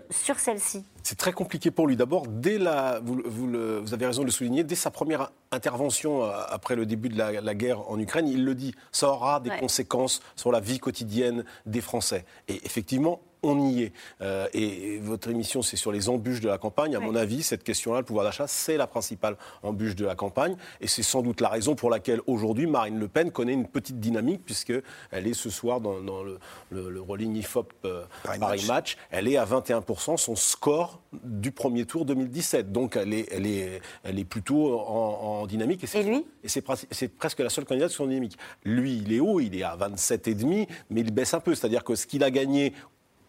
sur 0.09 0.39
celle-ci. 0.39 0.85
C'est 1.09 1.15
très 1.15 1.31
compliqué 1.31 1.71
pour 1.71 1.87
lui. 1.87 1.95
D'abord, 1.95 2.27
dès 2.27 2.57
la, 2.57 2.99
vous, 3.01 3.21
vous 3.25 3.47
le- 3.47 3.79
vous 3.79 3.93
avez 3.93 4.05
raison 4.05 4.23
de 4.23 4.25
le 4.25 4.31
souligner, 4.33 4.65
dès 4.65 4.75
sa 4.75 4.91
première 4.91 5.31
intervention 5.53 6.25
euh, 6.25 6.31
après 6.49 6.75
le 6.75 6.85
début 6.85 7.07
de 7.07 7.17
la, 7.17 7.39
la 7.39 7.55
guerre 7.55 7.89
en 7.89 7.97
Ukraine, 7.97 8.27
il 8.27 8.43
le 8.43 8.53
dit, 8.55 8.75
ça 8.91 9.07
aura 9.07 9.39
des 9.39 9.49
Ouais. 9.51 9.57
conséquences 9.57 10.19
sur 10.35 10.51
la 10.51 10.59
vie 10.59 10.79
quotidienne 10.79 11.45
des 11.65 11.79
Français. 11.79 12.25
Et 12.49 12.55
effectivement, 12.65 13.21
on 13.47 13.69
y 13.69 13.83
est. 13.83 13.93
Euh, 14.21 14.47
et, 14.53 14.99
votre 14.99 15.29
émission, 15.29 15.61
c'est 15.61 15.77
sur 15.77 15.91
les 15.91 16.09
embûches 16.09 16.41
de 16.41 16.47
la 16.47 16.57
campagne. 16.57 16.95
À 16.95 16.99
mon 16.99 17.15
avis, 17.15 17.43
cette 17.43 17.63
question-là, 17.63 17.99
le 17.99 18.05
pouvoir 18.05 18.25
d'achat, 18.25 18.47
c'est 18.47 18.77
la 18.77 18.87
principale 18.87 19.37
embûche 19.63 19.95
de 19.95 20.05
la 20.05 20.15
campagne. 20.15 20.55
Et 20.81 20.87
c'est 20.87 21.03
sans 21.03 21.21
doute 21.21 21.41
la 21.41 21.49
raison 21.49 21.75
pour 21.75 21.89
laquelle 21.89 22.21
aujourd'hui, 22.27 22.67
Marine 22.67 22.99
Le 22.99 23.07
Pen 23.07 23.31
connaît 23.31 23.53
une 23.53 23.67
petite 23.67 23.99
dynamique, 23.99 24.41
puisqu'elle 24.45 24.83
est 25.27 25.33
ce 25.33 25.49
soir 25.49 25.81
dans, 25.81 26.01
dans 26.01 26.23
le, 26.23 26.39
le, 26.69 26.89
le 26.89 27.01
Rolling 27.01 27.35
IFOP 27.35 27.73
euh, 27.85 28.03
Paris, 28.23 28.39
Match. 28.39 28.67
Match. 28.67 28.97
Elle 29.11 29.27
est 29.27 29.37
à 29.37 29.45
21%, 29.45 30.17
son 30.17 30.35
score 30.35 31.01
du 31.23 31.51
premier 31.51 31.85
tour 31.85 32.05
2017. 32.05 32.71
Donc 32.71 32.95
elle 32.95 33.13
est, 33.13 33.27
elle 33.31 33.45
est, 33.45 33.81
elle 34.03 34.19
est 34.19 34.25
plutôt 34.25 34.79
en, 34.79 35.41
en 35.41 35.47
dynamique. 35.47 35.83
Et, 35.93 36.03
lui? 36.03 36.25
Et 36.43 36.49
c'est 36.49 36.65
pres- 36.65 36.85
c'est 36.91 37.07
presque 37.07 37.39
la 37.39 37.49
seule 37.49 37.65
candidate 37.65 37.91
sur 37.91 38.07
dynamique. 38.07 38.37
Lui, 38.63 38.97
il 38.97 39.13
est 39.13 39.19
haut, 39.19 39.39
il 39.39 39.55
est 39.55 39.63
à 39.63 39.77
27,5, 39.77 40.67
mais 40.89 41.01
il 41.01 41.11
baisse 41.11 41.33
un 41.33 41.39
peu. 41.39 41.55
C'est-à-dire 41.55 41.83
que 41.83 41.95
ce 41.95 42.05
qu'il 42.07 42.23
a 42.23 42.31
gagné 42.31 42.73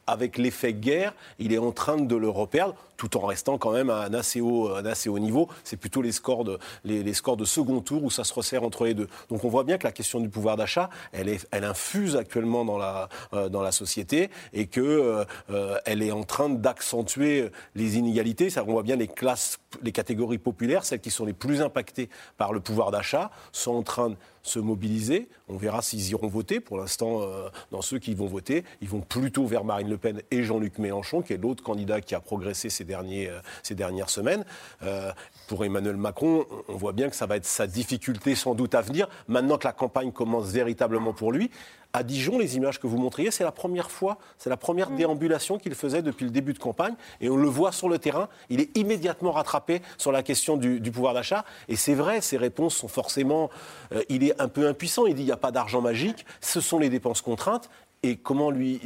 avec 0.09 0.39
l'effet 0.39 0.73
guerre, 0.73 1.13
il 1.39 1.53
est 1.53 1.59
en 1.59 1.71
train 1.71 1.99
de 1.99 2.17
le 2.17 2.29
reperdre, 2.29 2.75
tout 2.97 3.17
en 3.17 3.27
restant 3.27 3.59
quand 3.59 3.73
même 3.73 3.91
à 3.91 4.05
un 4.05 4.15
assez 4.15 4.41
haut, 4.41 5.19
niveau. 5.19 5.49
C'est 5.65 5.77
plutôt 5.77 6.03
les 6.03 6.13
scores, 6.13 6.45
de, 6.45 6.59
les, 6.85 7.15
scores 7.15 7.37
de 7.37 7.45
second 7.45 7.81
tour 7.81 8.03
où 8.03 8.11
ça 8.11 8.25
se 8.25 8.33
resserre 8.33 8.65
entre 8.65 8.87
les 8.87 8.95
deux. 8.95 9.09
Donc 9.29 9.45
on 9.45 9.49
voit 9.49 9.65
bien 9.65 9.79
que 9.79 9.87
la 9.87 9.93
question 9.93 10.19
du 10.19 10.29
pouvoir 10.29 10.57
d'achat, 10.57 10.89
elle, 11.13 11.37
elle 11.51 11.65
infuse 11.65 12.17
actuellement 12.17 12.65
dans 12.65 12.79
la, 12.79 13.09
euh, 13.35 13.49
dans 13.49 13.63
la 13.63 13.71
société 13.71 14.31
et 14.53 14.67
qu'elle 14.67 14.85
euh, 14.85 15.25
euh, 15.51 15.79
elle 15.85 16.03
est 16.03 16.11
en 16.11 16.25
train 16.25 16.49
d'accentuer 16.49 17.51
les 17.75 17.99
inégalités. 17.99 18.49
On 18.59 18.73
voit 18.73 18.83
bien 18.83 18.97
les 18.97 19.09
classes, 19.09 19.59
les 19.83 19.93
catégories 19.93 20.39
populaires, 20.39 20.85
celles 20.85 21.01
qui 21.01 21.11
sont 21.11 21.27
les 21.27 21.33
plus 21.35 21.61
impactées 21.61 22.09
par 22.39 22.53
le 22.53 22.61
pouvoir 22.61 22.91
d'achat, 22.91 23.31
sont 23.53 23.75
en 23.75 23.83
train 23.83 24.11
de 24.11 24.17
se 24.49 24.59
mobiliser. 24.59 25.29
On 25.49 25.57
verra 25.57 25.83
s'ils 25.83 26.11
iront 26.11 26.27
voter. 26.27 26.61
Pour 26.61 26.79
l'instant, 26.79 27.23
euh, 27.23 27.49
dans 27.71 27.83
ceux 27.83 27.99
qui 27.99 28.15
vont 28.15 28.27
voter, 28.27 28.65
ils 28.81 28.89
vont 28.89 29.01
plutôt 29.01 29.47
vers 29.47 29.65
Marine 29.65 29.89
Le 29.89 29.99
Pen 29.99 30.23
et 30.31 30.43
Jean-Luc 30.43 30.79
Mélenchon, 30.79 31.23
qui 31.23 31.35
est 31.35 31.37
l'autre 31.37 31.63
candidat 31.63 32.01
qui 32.01 32.15
a 32.15 32.21
progressé 32.21 32.71
ces, 32.71 32.87
euh, 32.91 33.41
dernières 33.71 34.11
semaines. 34.11 34.45
Euh, 34.83 35.13
pour 35.47 35.65
Emmanuel 35.65 35.97
Macron, 35.97 36.47
on 36.69 36.77
voit 36.77 36.93
bien 36.93 37.09
que 37.09 37.17
ça 37.17 37.27
va 37.27 37.37
être 37.37 37.47
sa 37.47 37.67
difficulté 37.67 38.35
sans 38.35 38.55
doute 38.55 38.75
à 38.75 38.81
venir. 38.81 39.09
Maintenant 39.29 39.59
que 39.59 39.67
la 39.67 39.73
campagne 39.73 40.13
commence 40.13 40.51
véritablement 40.51 41.13
pour 41.13 41.33
lui, 41.33 41.51
à 41.93 42.03
Dijon, 42.03 42.39
les 42.39 42.57
images 42.57 42.79
que 42.79 42.87
vous 42.87 42.99
montriez, 42.99 43.31
c'est 43.31 43.45
la 43.45 43.53
première 43.53 43.91
fois, 43.91 44.19
c'est 44.37 44.51
la 44.51 44.57
première 44.57 44.91
déambulation 44.91 45.59
qu'il 45.59 45.75
faisait 45.75 46.03
depuis 46.03 46.25
le 46.25 46.31
début 46.31 46.53
de 46.53 46.59
campagne. 46.59 46.95
Et 47.21 47.31
on 47.31 47.37
le 47.37 47.49
voit 47.49 47.73
sur 47.73 47.89
le 47.89 47.99
terrain, 47.99 48.29
il 48.51 48.61
est 48.61 48.77
immédiatement 48.77 49.33
rattrapé 49.33 49.81
sur 49.97 50.13
la 50.13 50.23
question 50.23 50.57
du, 50.57 50.81
du 50.81 50.91
pouvoir 50.91 51.15
d'achat. 51.15 51.45
Et 51.69 51.77
c'est 51.77 51.95
vrai, 51.95 52.21
ses 52.21 52.37
réponses 52.37 52.77
sont 52.77 52.89
forcément. 52.89 53.51
euh, 53.93 54.03
il 54.09 54.23
est 54.23 54.41
un 54.41 54.49
peu 54.49 54.69
impuissant, 54.69 55.07
il 55.07 55.15
dit 55.15 55.23
il 55.23 55.27
n'y 55.27 55.33
a 55.33 55.37
pas 55.37 55.51
d'argent 55.51 55.81
magique, 55.81 56.27
ce 56.41 56.61
sont 56.61 56.79
les 56.79 56.91
dépenses 56.91 57.23
contraintes. 57.23 57.71
Et 58.03 58.17
comment, 58.17 58.51
lui, 58.51 58.81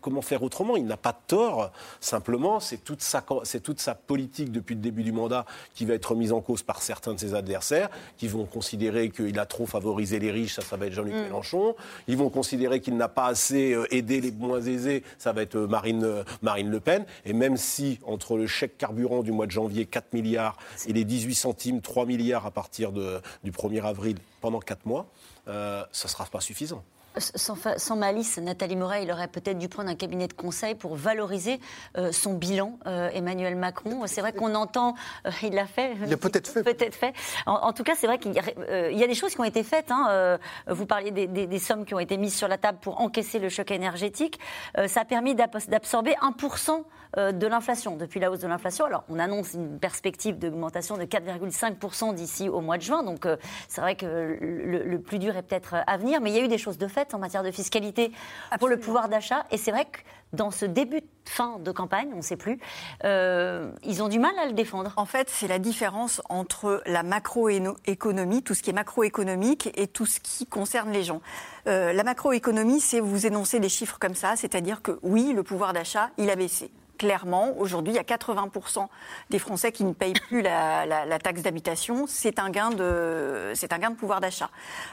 comment, 0.00 0.22
faire 0.22 0.42
autrement? 0.42 0.76
Il 0.76 0.86
n'a 0.86 0.96
pas 0.96 1.12
tort. 1.12 1.72
Simplement, 2.00 2.60
c'est 2.60 2.78
toute, 2.78 3.02
sa, 3.02 3.24
c'est 3.44 3.62
toute 3.62 3.80
sa 3.80 3.94
politique 3.94 4.50
depuis 4.50 4.74
le 4.74 4.80
début 4.80 5.02
du 5.02 5.12
mandat 5.12 5.44
qui 5.74 5.84
va 5.84 5.94
être 5.94 6.06
remise 6.06 6.32
en 6.32 6.40
cause 6.40 6.62
par 6.62 6.82
certains 6.82 7.14
de 7.14 7.18
ses 7.18 7.34
adversaires, 7.34 7.90
qui 8.16 8.28
vont 8.28 8.44
considérer 8.46 9.10
qu'il 9.10 9.38
a 9.38 9.46
trop 9.46 9.66
favorisé 9.66 10.18
les 10.18 10.30
riches, 10.30 10.54
ça, 10.54 10.62
ça 10.62 10.76
va 10.76 10.86
être 10.86 10.92
Jean-Luc 10.92 11.14
Mm. 11.14 11.22
Mélenchon. 11.22 11.76
Ils 12.08 12.16
vont 12.16 12.30
considérer 12.30 12.80
qu'il 12.80 12.96
n'a 12.96 13.08
pas 13.08 13.26
assez 13.26 13.72
euh, 13.72 13.92
aidé 13.94 14.20
les 14.20 14.30
moins 14.30 14.60
aisés, 14.60 15.02
ça 15.18 15.32
va 15.32 15.42
être 15.42 15.56
euh, 15.56 15.66
Marine, 15.66 16.04
euh, 16.04 16.24
Marine 16.42 16.70
Le 16.70 16.80
Pen. 16.80 17.04
Et 17.24 17.32
même 17.32 17.56
si, 17.56 17.98
entre 18.06 18.36
le 18.36 18.46
chèque 18.46 18.78
carburant 18.78 19.22
du 19.22 19.32
mois 19.32 19.46
de 19.46 19.50
janvier, 19.50 19.86
4 19.86 20.12
milliards, 20.12 20.56
et 20.86 20.92
les 20.92 21.04
18 21.04 21.34
centimes, 21.34 21.80
3 21.80 22.06
milliards 22.06 22.46
à 22.46 22.50
partir 22.50 22.92
de, 22.92 23.20
du 23.42 23.50
1er 23.50 23.82
avril, 23.82 24.16
pendant 24.40 24.60
4 24.60 24.86
mois, 24.86 25.06
euh, 25.48 25.84
ça 25.92 26.08
ne 26.08 26.10
sera 26.10 26.24
pas 26.26 26.40
suffisant. 26.40 26.82
Sans, 27.16 27.96
malice, 27.96 28.38
Nathalie 28.38 28.76
Moret, 28.76 29.04
il 29.04 29.12
aurait 29.12 29.28
peut-être 29.28 29.58
dû 29.58 29.68
prendre 29.68 29.88
un 29.88 29.94
cabinet 29.94 30.26
de 30.26 30.32
conseil 30.32 30.74
pour 30.74 30.96
valoriser 30.96 31.60
euh, 31.96 32.10
son 32.12 32.34
bilan, 32.34 32.78
euh, 32.86 33.08
Emmanuel 33.12 33.54
Macron. 33.56 34.02
C'est 34.06 34.20
vrai 34.20 34.32
qu'on 34.32 34.54
entend, 34.54 34.94
euh, 35.26 35.30
il 35.42 35.54
l'a 35.54 35.66
fait. 35.66 35.92
Il 36.02 36.10
l'a 36.10 36.16
peut-être 36.16 36.48
fait. 36.48 36.62
Peut-être 36.64 36.94
fait. 36.94 37.12
En, 37.46 37.52
en 37.54 37.72
tout 37.72 37.84
cas, 37.84 37.92
c'est 37.96 38.06
vrai 38.08 38.18
qu'il 38.18 38.32
y, 38.32 38.38
a- 38.40 38.90
il 38.90 38.98
y 38.98 39.04
a 39.04 39.06
des 39.06 39.14
choses 39.14 39.32
qui 39.34 39.40
ont 39.40 39.44
été 39.44 39.62
faites. 39.62 39.90
hein. 39.90 40.38
Vous 40.66 40.86
parliez 40.86 41.10
des, 41.12 41.26
des- 41.28 41.46
des 41.46 41.58
sommes 41.58 41.84
qui 41.84 41.94
ont 41.94 41.98
été 42.00 42.16
mises 42.16 42.34
sur 42.34 42.48
la 42.48 42.58
table 42.58 42.78
pour 42.80 43.00
encaisser 43.00 43.38
le 43.38 43.48
choc 43.48 43.70
énergétique. 43.70 44.40
Ça 44.88 45.02
a 45.02 45.04
permis 45.04 45.34
d'ab- 45.34 45.56
d'absorber 45.68 46.14
1% 46.22 46.84
euh, 47.16 47.30
de 47.30 47.46
l'inflation, 47.46 47.96
depuis 47.96 48.18
la 48.18 48.28
hausse 48.30 48.40
de 48.40 48.48
l'inflation. 48.48 48.86
Alors, 48.86 49.04
on 49.08 49.20
annonce 49.20 49.54
une 49.54 49.78
perspective 49.78 50.36
d'augmentation 50.38 50.96
de 50.96 51.04
4,5% 51.04 52.12
d'ici 52.14 52.48
au 52.48 52.60
mois 52.60 52.76
de 52.76 52.82
juin. 52.82 53.04
Donc, 53.04 53.26
c'est 53.68 53.80
vrai 53.80 53.94
que 53.94 54.06
le, 54.40 54.82
le 54.82 55.00
plus 55.00 55.20
dur 55.20 55.36
est 55.36 55.42
peut-être 55.42 55.76
à 55.86 55.96
venir. 55.96 56.20
Mais 56.20 56.30
il 56.30 56.36
y 56.36 56.40
a 56.40 56.44
eu 56.44 56.48
des 56.48 56.58
choses 56.58 56.76
de 56.78 56.88
fait 56.88 57.03
en 57.12 57.18
matière 57.18 57.42
de 57.42 57.50
fiscalité 57.50 58.12
pour 58.58 58.68
le 58.68 58.78
pouvoir 58.78 59.08
d'achat. 59.08 59.44
Et 59.50 59.58
c'est 59.58 59.72
vrai 59.72 59.84
que 59.84 59.98
dans 60.34 60.50
ce 60.50 60.64
début 60.64 61.00
de 61.00 61.06
fin 61.26 61.58
de 61.58 61.70
campagne, 61.70 62.08
on 62.12 62.18
ne 62.18 62.22
sait 62.22 62.36
plus, 62.36 62.58
euh, 63.04 63.70
ils 63.84 64.02
ont 64.02 64.08
du 64.08 64.18
mal 64.18 64.36
à 64.38 64.46
le 64.46 64.52
défendre. 64.52 64.92
En 64.96 65.06
fait, 65.06 65.30
c'est 65.30 65.48
la 65.48 65.58
différence 65.58 66.20
entre 66.28 66.82
la 66.86 67.02
macroéconomie, 67.02 68.42
tout 68.42 68.54
ce 68.54 68.62
qui 68.62 68.70
est 68.70 68.74
macroéconomique, 68.74 69.70
et 69.76 69.86
tout 69.86 70.06
ce 70.06 70.20
qui 70.20 70.46
concerne 70.46 70.90
les 70.90 71.02
gens. 71.02 71.20
Euh, 71.66 71.92
la 71.92 72.04
macroéconomie, 72.04 72.80
c'est 72.80 73.00
vous 73.00 73.26
énoncer 73.26 73.60
des 73.60 73.68
chiffres 73.68 73.98
comme 73.98 74.14
ça, 74.14 74.36
c'est-à-dire 74.36 74.82
que 74.82 74.98
oui, 75.02 75.32
le 75.34 75.42
pouvoir 75.42 75.72
d'achat, 75.72 76.10
il 76.18 76.30
a 76.30 76.36
baissé. 76.36 76.70
Clairement, 76.98 77.54
aujourd'hui, 77.58 77.92
il 77.92 77.96
y 77.96 77.98
a 77.98 78.02
80% 78.02 78.86
des 79.30 79.38
Français 79.38 79.72
qui 79.72 79.84
ne 79.84 79.92
payent 79.92 80.14
plus 80.14 80.42
la, 80.42 81.18
taxe 81.18 81.42
d'habitation. 81.42 82.06
C'est 82.06 82.38
un, 82.38 82.50
gain 82.50 82.70
de, 82.70 83.52
c'est 83.54 83.72
un 83.72 83.78
gain 83.78 83.90
de 83.90 83.96
pouvoir 83.96 84.20
d'achat. 84.20 84.50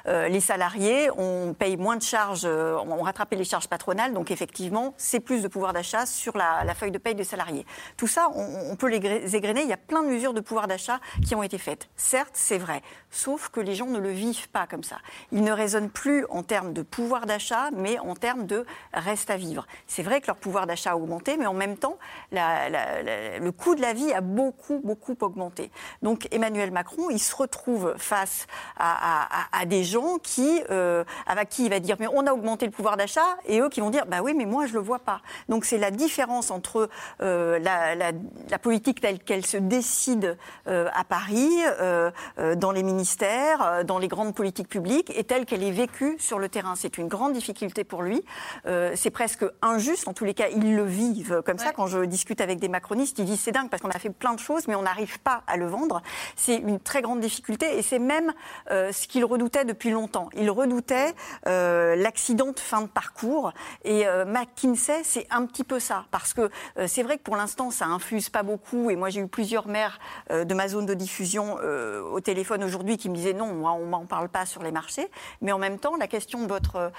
Euh, 0.07 0.27
les 0.27 0.39
salariés, 0.39 1.09
on 1.17 1.53
paye 1.53 1.77
moins 1.77 1.97
de 1.97 2.01
charges, 2.01 2.45
euh, 2.45 2.77
on 2.87 3.03
rattrape 3.03 3.31
les 3.31 3.43
charges 3.43 3.67
patronales, 3.67 4.13
donc 4.13 4.31
effectivement, 4.31 4.93
c'est 4.97 5.19
plus 5.19 5.41
de 5.41 5.47
pouvoir 5.47 5.73
d'achat 5.73 6.05
sur 6.05 6.37
la, 6.37 6.73
feuille 6.75 6.91
de 6.91 6.97
paye 6.97 7.15
des 7.15 7.23
salariés. 7.23 7.65
Tout 7.97 8.07
ça, 8.07 8.29
on, 8.33 8.75
peut 8.75 8.87
les 8.87 9.35
égrener. 9.35 9.61
Il 9.61 9.69
y 9.69 9.73
a 9.73 9.77
plein 9.77 10.03
de 10.03 10.07
mesures 10.07 10.33
de 10.33 10.41
pouvoir 10.41 10.67
d'achat 10.67 10.99
qui 11.25 11.35
ont 11.35 11.43
été 11.43 11.57
faites. 11.57 11.89
Certes, 11.95 12.33
c'est 12.33 12.57
vrai, 12.57 12.81
sauf 13.09 13.49
que 13.49 13.59
les 13.59 13.75
gens 13.75 13.87
ne 13.87 13.99
le 13.99 14.09
vivent 14.09 14.49
pas 14.49 14.67
comme 14.67 14.83
ça. 14.83 14.97
Ils 15.31 15.43
ne 15.43 15.51
raisonnent 15.51 15.89
plus 15.89 16.25
en 16.29 16.43
termes 16.43 16.73
de 16.73 16.81
pouvoir 16.81 17.25
d'achat, 17.25 17.69
mais 17.73 17.99
en 17.99 18.15
termes 18.15 18.45
de 18.45 18.65
reste 18.93 19.29
à 19.29 19.37
vivre. 19.37 19.67
C'est 19.87 20.03
vrai 20.03 20.21
que 20.21 20.27
leur 20.27 20.37
pouvoir 20.37 20.67
d'achat 20.67 20.91
a 20.91 20.95
augmenté, 20.95 21.37
mais 21.37 21.45
en 21.45 21.53
même 21.53 21.77
temps, 21.77 21.97
le 22.31 23.49
coût 23.51 23.75
de 23.75 23.81
la 23.81 23.93
vie 23.93 24.11
a 24.13 24.21
beaucoup, 24.21 24.81
beaucoup 24.83 25.15
augmenté. 25.21 25.71
Donc 26.01 26.27
Emmanuel 26.31 26.71
Macron, 26.71 27.09
il 27.09 27.19
se 27.19 27.35
retrouve 27.35 27.93
face 27.97 28.47
à, 28.77 29.65
des 29.65 29.83
gens 29.83 30.17
qui, 30.17 30.61
euh, 30.69 31.03
avec 31.27 31.49
qui 31.49 31.65
il 31.65 31.69
va 31.69 31.79
dire 31.79 31.95
mais 31.99 32.07
on 32.11 32.25
a 32.25 32.33
augmenté 32.33 32.65
le 32.65 32.71
pouvoir 32.71 32.97
d'achat, 32.97 33.37
et 33.45 33.59
eux 33.59 33.69
qui 33.69 33.79
vont 33.79 33.89
dire 33.89 34.05
bah 34.05 34.21
oui 34.23 34.33
mais 34.35 34.45
moi 34.45 34.65
je 34.65 34.73
le 34.73 34.79
vois 34.79 34.99
pas. 34.99 35.21
Donc 35.49 35.65
c'est 35.65 35.77
la 35.77 35.91
différence 35.91 36.51
entre 36.51 36.89
euh, 37.21 37.59
la, 37.59 38.57
politique 38.59 39.01
telle 39.01 39.19
qu'elle 39.19 39.45
se 39.45 39.57
décide 39.57 40.37
euh, 40.67 40.87
à 40.93 41.03
Paris, 41.03 41.49
dans 42.55 42.71
les 42.71 42.83
ministères, 42.83 43.83
dans 43.85 43.97
les 43.97 44.07
grandes 44.07 44.35
politiques 44.35 44.67
publiques, 44.67 45.11
et 45.15 45.23
telle 45.23 45.45
qu'elle 45.45 45.63
est 45.63 45.71
vécue 45.71 46.15
sur 46.19 46.39
le 46.39 46.49
terrain. 46.49 46.75
C'est 46.75 46.97
une 46.97 47.07
grande 47.07 47.33
difficulté 47.33 47.83
pour 47.83 48.01
lui. 48.01 48.23
c'est 48.65 49.09
presque 49.09 49.45
injuste. 49.61 50.07
En 50.07 50.13
tous 50.13 50.25
les 50.25 50.33
cas, 50.33 50.47
ils 50.49 50.75
le 50.75 50.83
vivent 50.83 51.41
comme 51.45 51.57
ça. 51.57 51.71
Quand 51.71 51.80
je 51.87 52.05
discute 52.05 52.41
avec 52.41 52.59
des 52.59 52.69
macronistes, 52.69 53.19
ils 53.19 53.25
disent 53.25 53.41
c'est 53.41 53.51
dingue 53.51 53.69
parce 53.69 53.81
qu'on 53.81 53.89
a 53.89 53.99
fait 53.99 54.09
plein 54.09 54.33
de 54.33 54.39
choses, 54.39 54.67
mais 54.67 54.75
on 54.75 54.83
n'arrive 54.83 55.19
pas 55.19 55.43
à 55.47 55.57
le 55.57 55.67
vendre. 55.67 56.01
C'est 56.35 56.57
une 56.57 56.79
très 56.79 57.01
grande 57.01 57.19
difficulté 57.19 57.77
et 57.77 57.81
c'est 57.81 57.99
même 57.99 58.33
euh, 58.69 58.91
ce 58.91 59.07
qu'ils 59.07 59.25
redoutaient 59.25 59.65
depuis 59.65 59.91
longtemps. 59.91 60.29
Ils 60.35 60.49
redoutaient 60.49 61.13
euh, 61.47 61.95
l'accident 61.95 62.51
de 62.51 62.59
fin 62.59 62.81
de 62.81 62.87
parcours 62.87 63.53
et 63.83 64.07
euh, 64.07 64.25
McKinsey, 64.25 65.01
c'est 65.03 65.27
un 65.29 65.45
petit 65.45 65.63
peu 65.63 65.79
ça 65.79 66.05
parce 66.11 66.33
que 66.33 66.49
c'est 66.87 67.03
vrai 67.03 67.17
que 67.17 67.23
pour 67.23 67.35
l'instant, 67.35 67.71
ça 67.71 67.85
infuse 67.85 68.29
pas 68.29 68.43
beaucoup 68.43 68.89
et 68.89 68.95
moi 68.95 69.09
j'ai 69.09 69.21
eu 69.21 69.27
plusieurs 69.27 69.67
maires 69.67 69.99
de 70.29 70.53
ma 70.53 70.67
zone 70.67 70.85
de 70.85 70.93
diffusion 70.93 71.57
au 72.11 72.19
téléphone 72.19 72.63
aujourd'hui 72.63 72.97
qui 72.97 73.09
me 73.09 73.15
disaient 73.15 73.33
non, 73.33 73.53
moi 73.53 73.71
on 73.71 73.85
m'en 73.85 74.05
parle 74.05 74.29
pas 74.29 74.45
sur 74.45 74.63
les 74.63 74.71
marchés, 74.71 75.09
mais 75.41 75.51
en 75.51 75.59
même 75.59 75.79
temps, 75.79 75.95
la 75.97 76.07
question 76.07 76.41
de 76.41 76.47
votre 76.47 76.91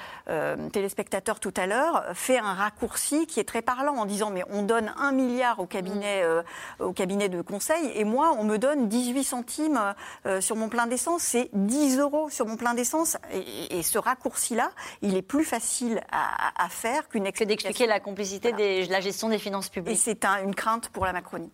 téléspectateur 0.72 1.40
tout 1.40 1.54
à 1.56 1.66
l'heure 1.66 2.04
fait 2.14 2.38
un 2.38 2.54
raccourci 2.54 3.26
qui 3.26 3.40
est 3.40 3.44
très 3.44 3.62
parlant 3.62 3.96
en 3.96 4.06
disant 4.06 4.30
mais 4.30 4.44
on 4.50 4.62
donne 4.72 4.92
un 4.96 5.12
milliard 5.12 5.58
au 5.60 5.66
cabinet, 5.66 6.22
euh, 6.22 6.42
au 6.78 6.92
cabinet 6.92 7.28
de 7.28 7.42
conseil 7.42 7.92
et 7.94 8.04
moi, 8.04 8.34
on 8.38 8.44
me 8.44 8.56
donne 8.56 8.88
18 8.88 9.24
centimes 9.24 9.94
euh, 10.24 10.40
sur 10.40 10.56
mon 10.56 10.68
plein 10.68 10.86
d'essence. 10.86 11.22
C'est 11.22 11.50
10 11.52 11.98
euros 11.98 12.30
sur 12.30 12.46
mon 12.46 12.56
plein 12.56 12.72
d'essence. 12.72 13.18
Et, 13.70 13.82
ce 13.82 13.98
raccourci-là, 13.98 14.70
il 15.02 15.16
est 15.16 15.22
plus 15.22 15.44
facile 15.44 16.00
à, 16.10 16.68
faire 16.70 17.08
qu'une 17.08 17.30
Que 17.32 17.44
d'expliquer 17.44 17.86
la 17.86 18.00
complicité 18.00 18.52
de 18.52 18.90
la 18.90 19.00
gestion 19.00 19.28
des 19.28 19.38
finances 19.38 19.68
publiques. 19.68 19.94
Et 19.94 19.98
c'est 19.98 20.24
une 20.24 20.54
crainte 20.54 20.88
pour 20.88 21.04
la 21.04 21.12
Macronie. 21.12 21.50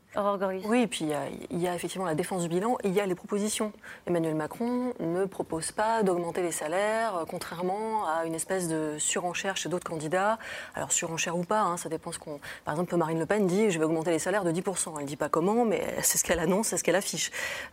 Oui, 0.67 0.83
et 0.83 0.87
puis 0.87 1.05
il 1.07 1.09
y, 1.09 1.15
a, 1.15 1.23
il 1.51 1.59
y, 1.59 1.67
a, 1.67 1.75
effectivement 1.75 2.07
la 2.07 2.15
défense 2.15 2.43
du 2.43 2.49
bilan 2.49 2.77
et 2.85 2.89
il 2.89 2.95
y 2.95 3.01
a 3.01 3.07
les 3.07 3.15
propositions. 3.15 3.73
Emmanuel 4.07 4.35
Macron 4.35 4.93
ne 5.01 5.25
propose 5.25 5.73
pas 5.73 6.03
d'augmenter 6.03 6.43
les 6.43 6.53
salaires, 6.53 7.17
euh, 7.17 7.25
contrairement 7.29 8.07
à 8.07 8.27
une 8.27 8.35
espèce 8.35 8.69
de 8.69 8.97
surenchère 8.99 9.57
chez 9.57 9.69
d'autres 9.69 9.89
candidats. 9.89 10.39
Alors 10.75 10.93
surenchère 10.93 11.37
ou 11.37 11.45
pas, 11.45 11.63
hein, 11.63 11.77
ça 11.77 11.89
dépend 11.89 12.13
ce 12.13 12.19
qu'on. 12.19 12.41
Par 12.65 12.75
exemple, 12.75 12.91
Marine 13.09 13.21
Le 13.21 13.27
Pen 13.27 13.47
dit 13.47 13.71
je 13.71 13.79
vais 13.79 13.87
augmenter 13.87 14.11
les 14.11 14.19
salaires 14.19 14.45
de 14.45 14.53
10%. 14.53 14.93
Elle 14.97 15.05
ne 15.05 15.09
dit 15.09 15.17
pas 15.17 15.31
comment, 15.31 15.65
mais 15.65 15.83
c'est 16.03 16.19
ce 16.19 16.25
qu'elle 16.25 16.41
annonce, 16.41 16.69
c'est 16.69 16.77
ce 16.77 16.85
qu'elle 16.85 16.95
affiche. 16.95 17.31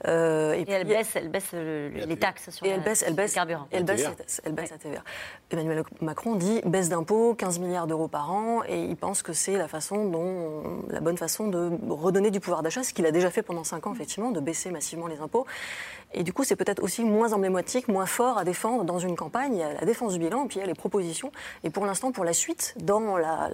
Euh, 0.08 0.54
et, 0.54 0.64
elle 0.66 0.88
baisse, 0.88 1.14
elle 1.14 1.28
baisse 1.28 1.52
les 1.52 2.16
taxes 2.16 2.52
sur 2.52 2.66
et 2.66 2.70
elle 2.70 2.82
baisse, 2.82 3.04
elle 3.06 3.16
baisse, 3.16 3.32
le 3.32 3.36
carburant. 3.36 3.68
Elle 3.70 3.84
baisse, 3.84 4.42
elle 4.46 4.54
baisse 4.54 4.72
la 4.72 4.78
TVA. 4.78 5.04
Emmanuel 5.52 5.84
Macron 6.00 6.36
dit 6.36 6.62
baisse 6.64 6.88
d'impôts, 6.88 7.36
15 7.36 7.60
milliards 7.60 7.86
d'euros 7.86 8.08
par 8.08 8.32
an, 8.32 8.64
et 8.66 8.82
il 8.82 8.96
pense 8.96 9.24
que 9.24 9.34
c'est 9.34 9.58
la 9.58 9.68
façon 9.68 10.06
dont, 10.06 10.86
la 10.90 11.02
bonne 11.02 11.18
façon 11.18 11.50
de 11.50 11.70
redonner 11.90 12.32
du 12.32 12.40
pouvoir 12.40 12.64
d'achat, 12.64 12.84
ce 12.84 12.94
qu'il 12.94 13.06
a 13.06 13.12
déjà 13.12 13.30
fait 13.30 13.42
pendant 13.44 13.66
5 13.66 13.88
ans, 13.88 13.94
effectivement, 13.94 14.32
de 14.32 14.40
baisser 14.40 14.72
massivement 14.72 15.08
les 15.08 15.20
impôts. 15.20 15.46
Et 16.18 16.24
du 16.24 16.32
coup, 16.32 16.46
c'est 16.46 16.56
peut-être 16.56 16.82
aussi 16.82 17.04
moins 17.04 17.34
emblématique, 17.34 17.90
moins 17.90 18.06
fort 18.06 18.38
à 18.38 18.46
défendre 18.46 18.86
dans 18.86 19.00
une 19.00 19.18
campagne. 19.18 19.54
Il 19.54 19.60
y 19.60 19.64
a 19.64 19.74
la 19.74 19.86
défense 19.86 20.14
du 20.14 20.20
bilan, 20.20 20.46
et 20.46 20.48
puis 20.48 20.58
il 20.58 20.62
y 20.62 20.64
a 20.64 20.66
les 20.66 20.74
propositions. 20.74 21.30
Et 21.66 21.70
pour 21.70 21.86
l'instant, 21.86 22.14
pour 22.14 22.24
la 22.24 22.32
suite, 22.32 22.74
dans 22.80 23.18
la, 23.18 23.50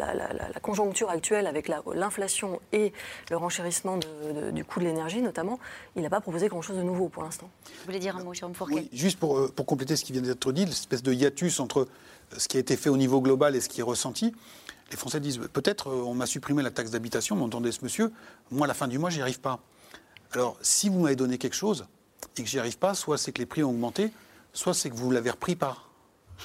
conjoncture 0.62 1.10
actuelle 1.10 1.48
avec 1.48 1.68
l'inflation 1.68 2.62
et 2.72 2.94
le 3.32 3.38
renchérissement 3.38 3.98
du 4.54 4.64
coût 4.64 4.80
de 4.80 4.86
l'énergie, 4.86 5.24
notamment, 5.24 5.60
il 5.96 6.04
n'a 6.04 6.10
pas 6.10 6.22
proposé 6.22 6.48
grand-chose 6.48 6.78
de 6.78 6.84
nouveau 6.84 7.10
pour 7.10 7.24
l'instant. 7.24 7.50
Vous 7.66 7.86
voulez 7.86 8.00
dire 8.00 8.16
un 8.16 8.24
mot, 8.24 8.34
Jérôme 8.34 8.54
Fourquet? 8.54 8.76
Oui, 8.76 8.90
Juste 8.94 9.20
pour, 9.20 9.40
euh, 9.40 9.48
pour 9.48 9.66
compléter 9.66 9.96
ce 9.96 10.06
qui 10.06 10.14
vient 10.14 10.22
d'être 10.22 10.52
dit, 10.52 10.66
l'espèce 10.66 11.02
de 11.02 11.12
hiatus 11.12 11.60
entre 11.60 11.82
euh, 11.82 12.36
ce 12.38 12.48
qui 12.48 12.58
a 12.58 12.60
été 12.60 12.78
fait 12.78 12.90
au 12.90 12.98
niveau 12.98 13.22
global 13.22 13.56
et 13.56 13.62
ce 13.62 13.70
qui 13.70 13.80
est 13.80 13.84
ressenti. 13.84 14.36
Les 14.92 14.98
Français 14.98 15.20
disent 15.20 15.40
peut-être 15.52 15.88
euh, 15.88 16.04
on 16.06 16.14
m'a 16.14 16.28
supprimé 16.28 16.62
la 16.62 16.70
taxe 16.70 16.92
d'habitation, 16.92 17.36
mais 17.36 17.44
entendez 17.44 17.72
ce 17.72 17.80
monsieur, 17.84 18.12
moi 18.52 18.66
à 18.66 18.68
la 18.68 18.76
fin 18.76 18.88
du 18.88 19.00
mois, 19.00 19.10
j'y 19.10 19.22
arrive 19.22 19.40
pas. 19.40 19.60
Alors, 20.34 20.58
si 20.62 20.90
vous 20.90 21.00
m'avez 21.00 21.16
donné 21.16 21.38
quelque 21.38 21.56
chose, 21.56 21.88
et 22.38 22.44
que 22.44 22.50
j'y 22.50 22.60
arrive 22.60 22.78
pas, 22.78 22.94
soit 22.94 23.18
c'est 23.18 23.32
que 23.32 23.40
les 23.40 23.46
prix 23.46 23.64
ont 23.64 23.70
augmenté, 23.70 24.12
soit 24.54 24.74
c'est 24.74 24.90
que 24.90 24.96
vous 24.96 25.12
l'avez 25.12 25.32
repris 25.32 25.56
par 25.56 25.90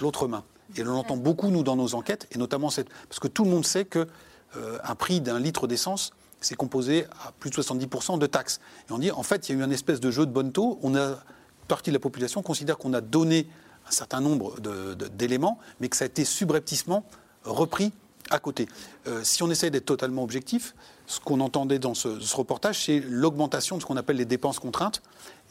l'autre 0.01 0.29
main. 0.29 0.45
Et 0.77 0.83
on 0.83 0.87
l'entend 0.87 1.17
beaucoup, 1.17 1.49
nous, 1.49 1.63
dans 1.63 1.77
nos 1.77 1.95
enquêtes, 1.95 2.27
et 2.33 2.39
notamment 2.39 2.71
cette... 2.71 2.89
parce 3.09 3.21
que 3.21 3.29
tout 3.29 3.45
le 3.45 3.51
monde 3.51 3.65
sait 3.65 3.85
que 3.85 4.09
euh, 4.57 4.79
un 4.83 4.95
prix 4.95 5.21
d'un 5.21 5.39
litre 5.39 5.67
d'essence, 5.67 6.13
c'est 6.41 6.57
composé 6.57 7.07
à 7.25 7.33
plus 7.33 7.51
de 7.51 7.57
70% 7.57 8.19
de 8.19 8.27
taxes. 8.27 8.61
Et 8.89 8.93
on 8.93 8.99
dit, 8.99 9.11
en 9.11 9.23
fait, 9.23 9.49
il 9.49 9.53
y 9.53 9.59
a 9.59 9.61
eu 9.61 9.65
un 9.65 9.71
espèce 9.71 10.01
de 10.01 10.11
jeu 10.11 10.27
de 10.27 10.33
bonne 10.33 10.53
taux. 10.53 10.79
On 10.83 10.95
a, 10.95 11.09
une 11.09 11.69
partie 11.69 11.91
de 11.91 11.95
la 11.95 12.01
population 12.01 12.43
considère 12.43 12.79
qu'on 12.79 12.93
a 12.93 13.01
donné 13.01 13.49
un 13.89 13.91
certain 13.91 14.21
nombre 14.21 14.57
d'éléments, 14.61 15.59
mais 15.81 15.89
que 15.89 15.97
ça 15.97 16.05
a 16.05 16.07
été 16.07 16.25
subrepticement 16.25 17.05
repris 17.45 17.93
à 18.31 18.39
côté. 18.39 18.69
Euh, 19.07 19.21
si 19.23 19.43
on 19.43 19.51
essaie 19.51 19.71
d'être 19.71 19.87
totalement 19.87 20.23
objectif, 20.25 20.75
ce 21.07 21.21
qu'on 21.21 21.41
entendait 21.41 21.79
dans 21.79 21.95
ce, 21.95 22.09
reportage, 22.35 22.85
c'est 22.85 23.01
l'augmentation 23.01 23.77
de 23.77 23.83
ce 23.83 23.87
qu'on 23.87 23.97
appelle 23.97 24.17
les 24.17 24.25
dépenses 24.25 24.59
contraintes. 24.59 25.03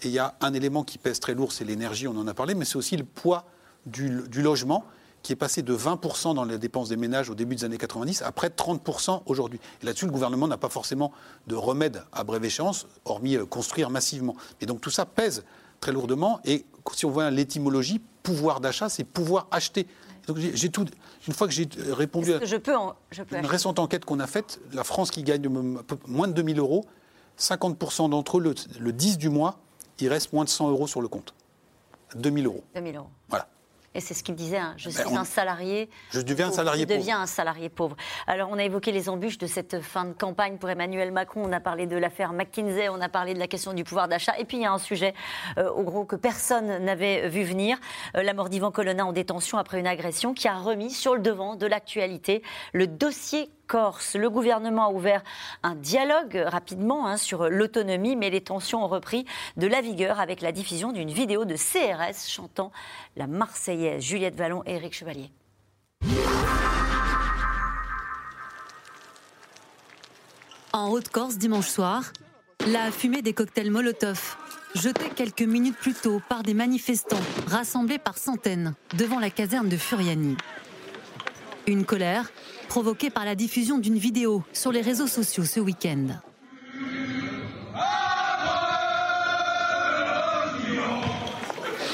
Et 0.04 0.08
il 0.08 0.12
y 0.12 0.20
a 0.20 0.36
un 0.42 0.54
élément 0.54 0.84
qui 0.84 0.98
pèse 0.98 1.20
très 1.20 1.34
lourd, 1.34 1.52
c'est 1.52 1.66
l'énergie, 1.66 2.08
on 2.08 2.18
en 2.18 2.28
a 2.28 2.34
parlé, 2.34 2.56
mais 2.56 2.66
c'est 2.66 2.76
aussi 2.76 2.98
le 2.98 3.06
poids 3.06 3.46
du, 3.86 4.10
logement 4.42 4.84
qui 5.22 5.34
est 5.34 5.38
passé 5.38 5.64
de 5.64 5.76
20% 5.76 6.36
dans 6.36 6.44
les 6.44 6.58
dépenses 6.60 6.90
des 6.90 6.98
ménages 6.98 7.30
au 7.30 7.36
début 7.36 7.56
des 7.56 7.64
années 7.64 7.78
90 7.78 8.22
à 8.22 8.32
près 8.32 8.50
de 8.50 8.56
30% 8.56 9.24
aujourd'hui. 9.26 9.60
Et 9.82 9.86
là-dessus, 9.86 10.06
le 10.06 10.12
gouvernement 10.12 10.48
n'a 10.48 10.58
pas 10.58 10.70
forcément 10.70 11.12
de 11.48 11.56
remède 11.56 12.04
à 12.12 12.24
brève 12.24 12.46
échéance, 12.46 12.86
hormis 13.06 13.36
euh, 13.36 13.46
construire 13.46 13.90
massivement. 13.90 14.36
Et 14.62 14.68
donc 14.68 14.82
tout 14.82 14.92
ça 14.92 15.06
pèse 15.06 15.44
très 15.80 15.92
lourdement. 15.92 16.40
Et 16.46 16.66
si 16.94 17.06
on 17.06 17.10
voit 17.10 17.32
l'étymologie, 17.32 18.02
pouvoir 18.22 18.60
d'achat, 18.60 18.90
c'est 18.90 19.04
pouvoir 19.04 19.48
acheter. 19.52 19.88
Donc 20.28 20.38
j'ai 20.38 20.70
tout. 20.70 20.86
Une 21.28 21.34
fois 21.34 21.48
que 21.48 21.54
j'ai 21.54 21.68
répondu 21.92 22.34
à 22.34 22.44
je 22.44 22.56
peux 22.56 23.38
une 23.38 23.46
récente 23.46 23.80
enquête 23.80 24.06
qu'on 24.06 24.20
a 24.20 24.28
faite, 24.28 24.60
la 24.74 24.84
France 24.84 25.12
qui 25.12 25.24
gagne 25.24 25.48
moins 26.08 26.28
de 26.28 26.34
2000 26.34 26.60
euros, 26.60 26.86
50% 27.40 28.10
d'entre 28.10 28.38
eux, 28.38 28.42
le, 28.42 28.56
le 28.80 28.94
10 28.94 29.18
du 29.18 29.30
mois, 29.30 29.60
il 30.00 30.08
reste 30.10 30.34
moins 30.34 30.44
de 30.44 30.50
100 30.50 30.70
euros 30.70 30.88
sur 30.88 31.02
le 31.02 31.08
compte. 31.08 31.34
2000 32.16 32.46
euros. 32.46 32.64
2000 32.76 32.96
euros. 32.96 33.10
Voilà. 33.30 33.48
Et 33.96 34.02
c'est 34.02 34.14
ce 34.14 34.24
qu'il 34.24 34.36
disait, 34.36 34.58
hein. 34.58 34.74
je 34.76 34.90
ben, 34.90 35.06
suis 35.06 35.16
un 35.16 35.24
salarié. 35.24 35.90
Je 36.12 36.20
deviens 36.20 36.50
un 36.50 36.52
salarié 36.52 36.86
pauvre. 36.86 36.96
Je 36.96 37.02
deviens 37.02 37.22
un 37.22 37.26
salarié 37.26 37.70
pauvre. 37.70 37.96
Alors, 38.28 38.50
on 38.52 38.60
a 38.60 38.64
évoqué 38.64 38.92
les 38.92 39.08
embûches 39.08 39.38
de 39.38 39.48
cette 39.48 39.82
fin 39.82 40.04
de 40.04 40.12
campagne 40.12 40.58
pour 40.58 40.70
Emmanuel 40.70 41.14
Macron. 41.14 41.44
On 41.46 41.54
a 41.54 41.62
parlé 41.62 41.88
de 41.88 41.96
l'affaire 41.96 42.34
McKinsey, 42.34 42.90
on 42.90 43.00
a 43.00 43.08
parlé 43.08 43.34
de 43.34 43.40
la 43.40 43.48
question 43.48 43.72
du 43.72 43.86
pouvoir 43.86 44.10
d'achat. 44.10 44.38
Et 44.38 44.44
puis, 44.44 44.58
il 44.58 44.64
y 44.64 44.66
a 44.66 44.74
un 44.74 44.80
sujet, 44.80 45.14
euh, 45.58 45.70
au 45.70 45.84
gros, 45.84 46.04
que 46.04 46.18
personne 46.18 46.84
n'avait 46.84 47.30
vu 47.30 47.44
venir 47.44 47.78
euh, 48.18 48.24
la 48.24 48.34
mort 48.34 48.50
d'Ivan 48.50 48.70
Colonna 48.70 49.06
en 49.06 49.14
détention 49.14 49.58
après 49.58 49.80
une 49.80 49.88
agression 49.88 50.34
qui 50.34 50.50
a 50.50 50.58
remis 50.58 50.92
sur 50.92 51.16
le 51.16 51.22
devant 51.22 51.56
de 51.56 51.66
l'actualité 51.66 52.44
le 52.74 52.88
dossier 52.88 53.50
Corse. 53.68 54.16
Le 54.16 54.30
gouvernement 54.30 54.88
a 54.88 54.92
ouvert 54.92 55.24
un 55.64 55.76
dialogue 55.76 56.44
rapidement 56.46 57.08
hein, 57.08 57.18
sur 57.18 57.50
l'autonomie, 57.50 58.16
mais 58.16 58.30
les 58.30 58.42
tensions 58.42 58.84
ont 58.84 58.88
repris 58.88 59.26
de 59.58 59.68
la 59.68 59.82
vigueur 59.82 60.20
avec 60.20 60.42
la 60.42 60.52
diffusion 60.52 60.92
d'une 60.92 61.10
vidéo 61.10 61.46
de 61.46 61.56
CRS 61.56 62.28
chantant 62.28 62.72
la 63.16 63.28
Marseillaise. 63.28 64.04
Juliette 64.04 64.36
Vallon 64.36 64.64
et 64.66 64.76
Éric 64.76 64.94
Chevalier. 64.94 65.32
En 70.74 70.90
Haute-Corse, 70.90 71.38
dimanche 71.38 71.70
soir, 71.70 72.12
la 72.68 72.92
fumée 72.92 73.22
des 73.22 73.32
cocktails 73.32 73.72
Molotov, 73.72 74.36
jetée 74.76 75.10
quelques 75.16 75.42
minutes 75.42 75.78
plus 75.78 75.94
tôt 75.94 76.22
par 76.28 76.44
des 76.44 76.54
manifestants 76.54 77.22
rassemblés 77.48 77.98
par 77.98 78.18
centaines 78.18 78.74
devant 78.98 79.20
la 79.20 79.30
caserne 79.30 79.70
de 79.70 79.78
Furiani. 79.78 80.36
Une 81.68 81.84
colère 81.84 82.32
provoquée 82.70 83.10
par 83.10 83.26
la 83.26 83.34
diffusion 83.34 83.80
d'une 83.80 83.98
vidéo 83.98 84.44
sur 84.54 84.72
les 84.72 84.82
réseaux 84.82 85.08
sociaux 85.08 85.46
ce 85.46 85.60
week-end. 85.60 86.08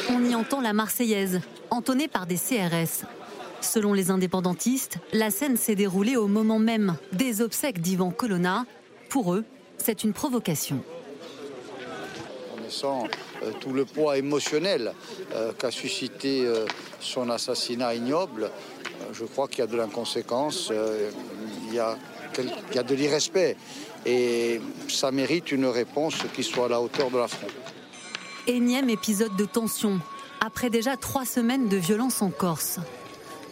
On 0.09 0.25
y 0.25 0.35
entend 0.35 0.59
la 0.59 0.73
Marseillaise, 0.73 1.39
entonnée 1.69 2.09
par 2.09 2.27
des 2.27 2.35
CRS. 2.35 3.05
Selon 3.61 3.93
les 3.93 4.11
indépendantistes, 4.11 4.97
la 5.13 5.31
scène 5.31 5.55
s'est 5.55 5.75
déroulée 5.75 6.17
au 6.17 6.27
moment 6.27 6.59
même 6.59 6.97
des 7.13 7.41
obsèques 7.41 7.79
d'Ivan 7.79 8.11
Colonna. 8.11 8.65
Pour 9.09 9.33
eux, 9.33 9.45
c'est 9.77 10.03
une 10.03 10.11
provocation. 10.11 10.83
Connaissant 12.71 13.03
euh, 13.43 13.51
tout 13.59 13.73
le 13.73 13.83
poids 13.83 14.17
émotionnel 14.17 14.93
euh, 15.33 15.51
qu'a 15.51 15.71
suscité 15.71 16.45
euh, 16.45 16.65
son 17.01 17.29
assassinat 17.29 17.95
ignoble, 17.95 18.49
je 19.11 19.25
crois 19.25 19.49
qu'il 19.49 19.59
y 19.59 19.61
a 19.63 19.67
de 19.67 19.75
l'inconséquence, 19.75 20.71
il 21.67 21.73
y 21.73 21.79
a, 21.79 21.97
il 22.37 22.75
y 22.75 22.77
a 22.77 22.83
de 22.83 22.95
l'irrespect. 22.95 23.57
Et 24.05 24.61
ça 24.87 25.11
mérite 25.11 25.51
une 25.51 25.65
réponse 25.65 26.15
qui 26.33 26.43
soit 26.43 26.67
à 26.67 26.69
la 26.69 26.81
hauteur 26.81 27.11
de 27.11 27.17
l'affront. 27.17 27.47
Énième 28.47 28.89
épisode 28.89 29.35
de 29.35 29.45
tension, 29.45 29.99
après 30.39 30.69
déjà 30.69 30.95
trois 30.95 31.25
semaines 31.25 31.67
de 31.67 31.77
violence 31.77 32.21
en 32.21 32.29
Corse. 32.29 32.79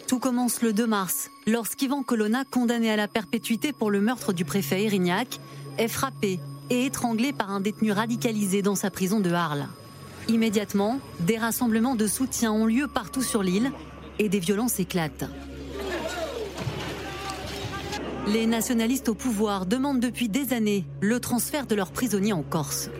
Tout 0.06 0.18
commence 0.18 0.62
le 0.62 0.72
2 0.72 0.86
mars, 0.86 1.30
lorsqu'Ivan 1.46 2.02
Colonna, 2.02 2.44
condamné 2.50 2.90
à 2.90 2.96
la 2.96 3.08
perpétuité 3.08 3.72
pour 3.72 3.90
le 3.90 4.00
meurtre 4.00 4.32
du 4.32 4.46
préfet 4.46 4.84
Erignac, 4.84 5.40
est 5.76 5.88
frappé 5.88 6.40
et 6.70 6.86
étranglé 6.86 7.32
par 7.32 7.50
un 7.50 7.60
détenu 7.60 7.92
radicalisé 7.92 8.62
dans 8.62 8.76
sa 8.76 8.90
prison 8.90 9.20
de 9.20 9.30
Arles. 9.32 9.66
Immédiatement, 10.28 11.00
des 11.20 11.36
rassemblements 11.36 11.96
de 11.96 12.06
soutien 12.06 12.52
ont 12.52 12.66
lieu 12.66 12.86
partout 12.86 13.22
sur 13.22 13.42
l'île 13.42 13.72
et 14.18 14.28
des 14.28 14.38
violences 14.38 14.78
éclatent. 14.78 15.24
Les 18.28 18.46
nationalistes 18.46 19.08
au 19.08 19.14
pouvoir 19.14 19.66
demandent 19.66 20.00
depuis 20.00 20.28
des 20.28 20.52
années 20.52 20.84
le 21.00 21.18
transfert 21.18 21.66
de 21.66 21.74
leurs 21.74 21.90
prisonniers 21.90 22.32
en 22.32 22.42
Corse. 22.42 22.90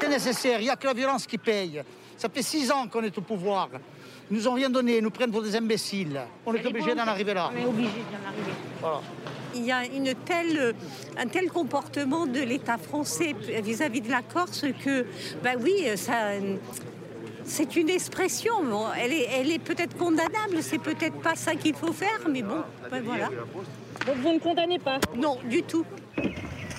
C'est 0.00 0.08
nécessaire, 0.08 0.60
il 0.60 0.64
n'y 0.64 0.70
a 0.70 0.76
que 0.76 0.86
la 0.86 0.94
violence 0.94 1.26
qui 1.26 1.38
paye. 1.38 1.82
Ça 2.16 2.28
fait 2.28 2.42
six 2.42 2.70
ans 2.70 2.86
qu'on 2.88 3.02
est 3.02 3.16
au 3.16 3.22
pouvoir. 3.22 3.70
Ils 4.30 4.36
nous 4.36 4.48
ont 4.48 4.54
rien 4.54 4.68
donné, 4.68 4.98
ils 4.98 5.02
nous 5.02 5.10
prennent 5.10 5.30
pour 5.30 5.42
des 5.42 5.56
imbéciles. 5.56 6.20
On 6.44 6.54
est 6.54 6.66
obligé 6.66 6.94
d'en 6.94 7.06
arriver 7.06 7.34
là. 7.34 7.50
On 7.52 7.56
est 7.58 7.66
obligé 7.66 7.90
d'en 8.10 8.28
arriver. 8.28 8.52
Voilà. 8.80 9.00
Il 9.54 9.64
y 9.64 9.72
a 9.72 9.86
une 9.86 10.14
telle, 10.14 10.74
un 11.18 11.26
tel 11.26 11.48
comportement 11.48 12.26
de 12.26 12.40
l'État 12.40 12.76
français 12.76 13.34
vis-à-vis 13.62 14.02
de 14.02 14.10
la 14.10 14.20
Corse 14.20 14.66
que, 14.84 15.06
ben 15.42 15.56
oui, 15.60 15.86
ça, 15.96 16.32
c'est 17.44 17.74
une 17.76 17.88
expression. 17.88 18.62
Bon, 18.62 18.84
elle 19.00 19.12
est, 19.12 19.26
elle 19.32 19.50
est 19.50 19.58
peut-être 19.58 19.96
condamnable, 19.96 20.58
c'est 20.60 20.78
peut-être 20.78 21.16
pas 21.20 21.34
ça 21.34 21.54
qu'il 21.54 21.74
faut 21.74 21.94
faire, 21.94 22.20
mais 22.30 22.42
bon, 22.42 22.62
ben 22.90 23.02
voilà. 23.02 23.30
Donc 24.06 24.16
vous 24.22 24.32
ne 24.34 24.38
condamnez 24.38 24.78
pas? 24.78 25.00
Non, 25.16 25.38
du 25.48 25.62
tout. 25.62 25.84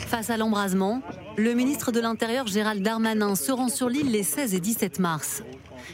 Face 0.07 0.29
à 0.29 0.37
l'embrasement, 0.37 1.01
le 1.37 1.53
ministre 1.53 1.91
de 1.91 1.99
l'Intérieur 1.99 2.47
Gérald 2.47 2.83
Darmanin 2.83 3.35
se 3.35 3.51
rend 3.51 3.69
sur 3.69 3.89
l'île 3.89 4.11
les 4.11 4.23
16 4.23 4.53
et 4.53 4.59
17 4.59 4.99
mars. 4.99 5.43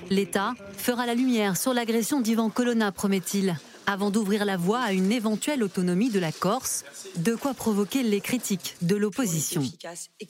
L'État 0.10 0.54
fera 0.78 1.06
la 1.06 1.16
lumière 1.16 1.58
sur 1.58 1.74
l'agression 1.74 2.22
d'Ivan 2.22 2.50
Colonna, 2.50 2.92
promet-il, 2.92 3.56
avant 3.86 4.12
d'ouvrir 4.12 4.46
la 4.46 4.58
voie 4.58 4.80
à 4.80 4.92
une 4.94 5.12
éventuelle 5.12 5.64
autonomie 5.64 6.10
de 6.10 6.20
la 6.20 6.32
Corse, 6.32 6.84
de 7.18 7.36
quoi 7.36 7.54
provoquer 7.54 8.04
les 8.04 8.22
critiques 8.22 8.76
de 8.82 8.96
l'opposition. 8.96 9.64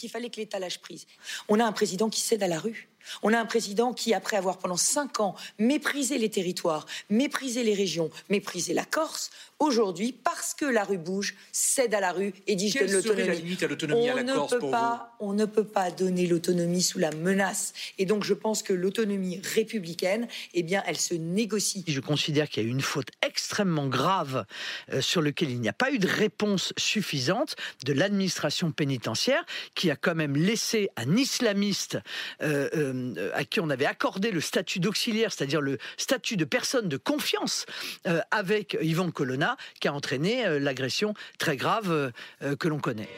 fallait 0.09 0.29
que 0.29 0.37
l'État 0.37 0.59
lâche 0.59 0.79
prise. 0.79 1.05
On 1.47 1.59
a 1.59 1.65
un 1.65 1.71
président 1.71 2.09
qui 2.09 2.21
cède 2.21 2.43
à 2.43 2.47
la 2.47 2.59
rue. 2.59 2.89
On 3.21 3.33
a 3.33 3.39
un 3.39 3.45
président 3.45 3.93
qui, 3.93 4.13
après 4.13 4.35
avoir 4.35 4.57
pendant 4.57 4.77
cinq 4.77 5.19
ans 5.19 5.35
méprisé 5.59 6.17
les 6.17 6.29
territoires, 6.29 6.85
méprisé 7.09 7.63
les 7.63 7.75
régions, 7.75 8.09
méprisé 8.29 8.73
la 8.73 8.83
Corse, 8.83 9.29
aujourd'hui, 9.59 10.11
parce 10.11 10.53
que 10.53 10.65
la 10.65 10.83
rue 10.83 10.97
bouge, 10.97 11.35
cède 11.51 11.93
à 11.93 11.99
la 11.99 12.11
rue 12.11 12.33
et 12.47 12.55
dit 12.55 12.69
je 12.69 12.79
Quelle 12.79 12.91
donne 12.91 13.01
serait 13.01 13.15
la 13.15 13.19
l'autonomie. 13.27 13.41
limite 13.43 13.63
à 13.63 13.67
l'autonomie 13.67 14.09
à 14.09 14.13
On 14.13 14.15
la 14.17 14.23
ne 14.23 14.33
Corse 14.33 14.51
peut 14.51 14.59
pour 14.59 14.71
pas, 14.71 15.15
On 15.19 15.33
ne 15.33 15.45
peut 15.45 15.63
pas 15.63 15.91
donner 15.91 16.27
l'autonomie 16.27 16.81
sous 16.81 16.99
la 16.99 17.11
menace. 17.11 17.73
Et 17.97 18.05
donc 18.05 18.23
je 18.23 18.33
pense 18.33 18.63
que 18.63 18.73
l'autonomie 18.73 19.39
républicaine, 19.55 20.27
eh 20.53 20.63
bien, 20.63 20.83
elle 20.85 20.97
se 20.97 21.13
négocie. 21.13 21.83
Je 21.87 21.99
considère 21.99 22.49
qu'il 22.49 22.63
y 22.63 22.65
a 22.65 22.69
eu 22.69 22.71
une 22.71 22.81
faute 22.81 23.09
extrêmement 23.25 23.87
grave 23.87 24.45
euh, 24.91 25.01
sur 25.01 25.21
laquelle 25.21 25.49
il 25.49 25.61
n'y 25.61 25.69
a 25.69 25.73
pas 25.73 25.91
eu 25.91 25.99
de 25.99 26.07
réponse 26.07 26.73
suffisante 26.77 27.55
de 27.85 27.93
l'administration 27.93 28.71
pénitentiaire 28.71 29.45
qui 29.73 29.89
a 29.91 29.95
quand 29.95 30.15
même 30.15 30.35
laissé 30.35 30.89
un 30.97 31.15
islamiste 31.15 31.97
euh, 32.41 32.69
euh, 32.75 33.31
à 33.33 33.45
qui 33.45 33.59
on 33.59 33.69
avait 33.69 33.85
accordé 33.85 34.31
le 34.31 34.41
statut 34.41 34.79
d'auxiliaire, 34.79 35.31
c'est-à-dire 35.31 35.61
le 35.61 35.77
statut 35.97 36.37
de 36.37 36.45
personne 36.45 36.89
de 36.89 36.97
confiance 36.97 37.65
euh, 38.07 38.21
avec 38.31 38.77
Yvan 38.81 39.11
Colonna 39.11 39.44
qui 39.79 39.87
a 39.87 39.93
entraîné 39.93 40.45
euh, 40.45 40.59
l'agression 40.59 41.13
très 41.37 41.57
grave 41.57 41.91
euh, 41.91 42.11
euh, 42.43 42.55
que 42.55 42.67
l'on 42.67 42.79
connaît. 42.79 43.09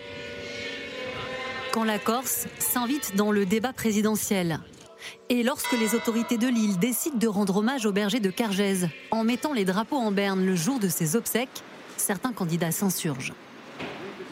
Quand 1.71 1.84
la 1.84 1.99
Corse 1.99 2.47
s'invite 2.59 3.15
dans 3.15 3.32
le 3.32 3.45
débat 3.45 3.73
présidentiel. 3.73 4.59
Et 5.30 5.43
lorsque 5.43 5.73
les 5.73 5.95
autorités 5.95 6.38
de 6.38 6.47
l'île 6.47 6.80
décident 6.80 7.17
de 7.17 7.28
rendre 7.28 7.57
hommage 7.57 7.86
au 7.86 7.91
berger 7.91 8.19
de 8.19 8.32
Cargèse 8.32 8.89
en 9.11 9.23
mettant 9.23 9.53
les 9.53 9.63
drapeaux 9.63 9.97
en 9.97 10.11
berne 10.11 10.45
le 10.45 10.55
jour 10.55 10.80
de 10.80 10.88
ses 10.88 11.15
obsèques, 11.15 11.63
certains 11.97 12.34
candidats 12.34 12.71
s'insurgent. 12.71 13.34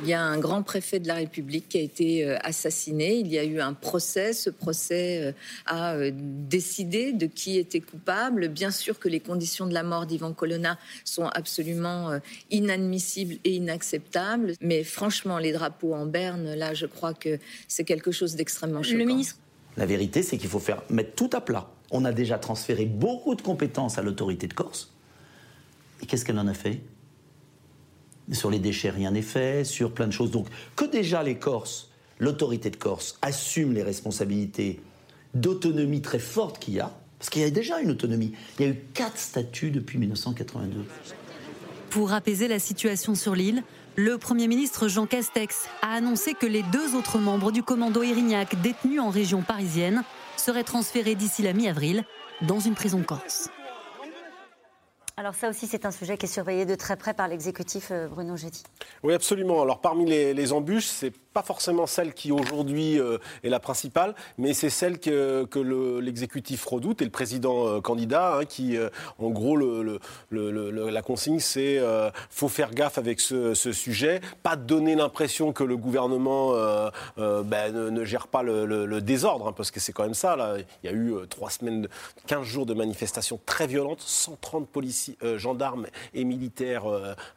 Il 0.01 0.09
y 0.09 0.13
a 0.13 0.21
un 0.21 0.37
grand 0.37 0.61
préfet 0.61 0.99
de 0.99 1.07
la 1.07 1.15
République 1.15 1.69
qui 1.69 1.77
a 1.77 1.81
été 1.81 2.25
euh, 2.25 2.37
assassiné. 2.41 3.15
Il 3.15 3.27
y 3.27 3.37
a 3.37 3.43
eu 3.43 3.59
un 3.61 3.73
procès. 3.73 4.33
Ce 4.33 4.49
procès 4.49 5.21
euh, 5.23 5.31
a 5.65 5.95
euh, 5.95 6.11
décidé 6.13 7.13
de 7.13 7.25
qui 7.25 7.57
était 7.57 7.79
coupable. 7.79 8.49
Bien 8.49 8.71
sûr 8.71 8.99
que 8.99 9.07
les 9.07 9.19
conditions 9.19 9.65
de 9.65 9.73
la 9.73 9.83
mort 9.83 10.05
d'Ivan 10.05 10.33
Colonna 10.33 10.77
sont 11.05 11.27
absolument 11.27 12.19
inadmissibles 12.51 13.35
et 13.43 13.55
inacceptables. 13.55 14.53
Mais 14.61 14.83
franchement, 14.83 15.37
les 15.37 15.53
drapeaux 15.53 15.93
en 15.93 16.05
berne, 16.05 16.53
là, 16.55 16.73
je 16.73 16.85
crois 16.85 17.13
que 17.13 17.39
c'est 17.67 17.85
quelque 17.85 18.11
chose 18.11 18.35
d'extrêmement 18.35 18.83
choquant. 18.83 19.21
La 19.77 19.85
vérité, 19.85 20.23
c'est 20.23 20.37
qu'il 20.37 20.49
faut 20.49 20.59
faire 20.59 20.83
mettre 20.89 21.15
tout 21.15 21.29
à 21.33 21.41
plat. 21.41 21.69
On 21.91 22.05
a 22.05 22.11
déjà 22.11 22.37
transféré 22.37 22.85
beaucoup 22.85 23.35
de 23.35 23.41
compétences 23.41 23.97
à 23.97 24.01
l'autorité 24.01 24.47
de 24.47 24.53
Corse. 24.53 24.93
Et 26.01 26.05
qu'est-ce 26.05 26.25
qu'elle 26.25 26.39
en 26.39 26.47
a 26.47 26.53
fait? 26.53 26.81
Sur 28.32 28.49
les 28.49 28.59
déchets, 28.59 28.89
rien 28.89 29.11
n'est 29.11 29.21
fait. 29.21 29.63
Sur 29.63 29.91
plein 29.91 30.07
de 30.07 30.11
choses. 30.11 30.32
Donc, 30.32 30.47
que 30.76 30.86
déjà 30.86 31.23
les 31.23 31.36
Corses, 31.36 31.89
l'autorité 32.19 32.69
de 32.69 32.76
Corse, 32.76 33.17
assume 33.21 33.73
les 33.73 33.84
responsabilités 33.84 34.80
d'autonomie 35.34 36.01
très 36.01 36.19
forte 36.19 36.59
qu'il 36.59 36.76
y 36.76 36.80
a. 36.80 36.91
Parce 37.19 37.30
qu'il 37.30 37.41
y 37.41 37.45
a 37.45 37.49
déjà 37.49 37.80
une 37.80 37.91
autonomie. 37.91 38.34
Il 38.59 38.65
y 38.65 38.69
a 38.69 38.71
eu 38.71 38.80
quatre 38.93 39.17
statuts 39.17 39.71
depuis 39.71 39.97
1982. 39.97 40.86
Pour 41.89 42.13
apaiser 42.13 42.47
la 42.47 42.59
situation 42.59 43.15
sur 43.15 43.36
l'île, 43.36 43.63
le 43.95 44.17
Premier 44.17 44.47
ministre 44.47 44.89
Jean 44.89 45.05
Castex 45.05 45.67
a 45.82 45.93
annoncé 45.93 46.34
que 46.34 46.45
les 46.45 46.63
deux 46.63 46.95
autres 46.95 47.17
membres 47.17 47.51
du 47.53 47.63
commando 47.63 48.03
Erignac 48.03 48.61
détenus 48.61 48.99
en 48.99 49.09
région 49.09 49.41
parisienne 49.41 50.03
seraient 50.36 50.65
transférés 50.65 51.15
d'ici 51.15 51.41
la 51.41 51.53
mi-avril 51.53 52.03
dans 52.41 52.59
une 52.59 52.73
prison 52.73 53.01
corse. 53.03 53.49
Alors 55.18 55.34
ça 55.34 55.49
aussi, 55.49 55.68
c'est 55.68 55.86
un 55.86 55.91
sujet 55.91 56.18
qui 56.18 56.26
est 56.26 56.30
surveillé 56.30 56.66
de 56.66 56.76
très 56.76 56.97
près 56.97 57.13
par 57.13 57.28
l'exécutif 57.28 57.89
euh, 57.91 58.07
Bruno 58.07 58.36
Jetti. 58.36 58.63
Oui, 59.03 59.13
absolument. 59.13 59.61
Alors 59.61 59.80
parmi 59.80 60.05
les 60.05 60.53
embûches, 60.53 60.88
c'est 60.88 61.13
pas 61.36 61.43
forcément 61.43 61.86
celle 61.86 62.13
qui 62.13 62.31
aujourd'hui 62.31 62.97
euh, 62.97 63.17
est 63.43 63.49
la 63.49 63.59
principale, 63.59 64.15
mais 64.38 64.53
c'est 64.53 64.69
celle 64.69 64.99
que, 64.99 65.43
que 65.43 65.59
le- 65.59 65.99
l'exécutif 65.99 66.65
redoute 66.65 67.01
et 67.01 67.05
le 67.05 67.11
président 67.11 67.67
euh, 67.67 67.81
candidat, 67.81 68.38
hein, 68.38 68.45
qui, 68.45 68.77
euh, 68.77 68.88
en 69.19 69.31
gros, 69.31 69.57
la 69.57 71.01
consigne, 71.01 71.39
c'est 71.39 71.81
faut 72.29 72.47
faire 72.47 72.71
gaffe 72.71 72.97
avec 72.97 73.19
ce, 73.19 73.53
sujet, 73.53 74.21
pas 74.43 74.55
donner 74.55 74.95
l'impression 74.95 75.51
que 75.51 75.65
le 75.65 75.75
gouvernement 75.75 76.53
ben, 77.17 77.73
ne, 77.73 78.05
gère 78.05 78.27
pas 78.27 78.41
le, 78.41 79.01
désordre, 79.01 79.47
hein, 79.49 79.53
parce 79.53 79.71
que 79.71 79.81
c'est 79.81 79.91
quand 79.91 80.03
même 80.03 80.13
ça. 80.13 80.38
Là. 80.38 80.55
Il 80.83 80.89
y 80.89 80.93
a 80.93 80.95
eu 80.95 81.13
trois 81.29 81.49
semaines, 81.49 81.81
de- 81.83 81.89
15 82.27 82.43
jours 82.43 82.65
de 82.65 82.73
manifestations 82.73 83.39
très 83.45 83.67
violentes, 83.67 84.01
130 84.01 84.69
policiers, 84.69 85.17
gendarmes 85.36 85.88
et 86.13 86.23
militaires 86.23 86.86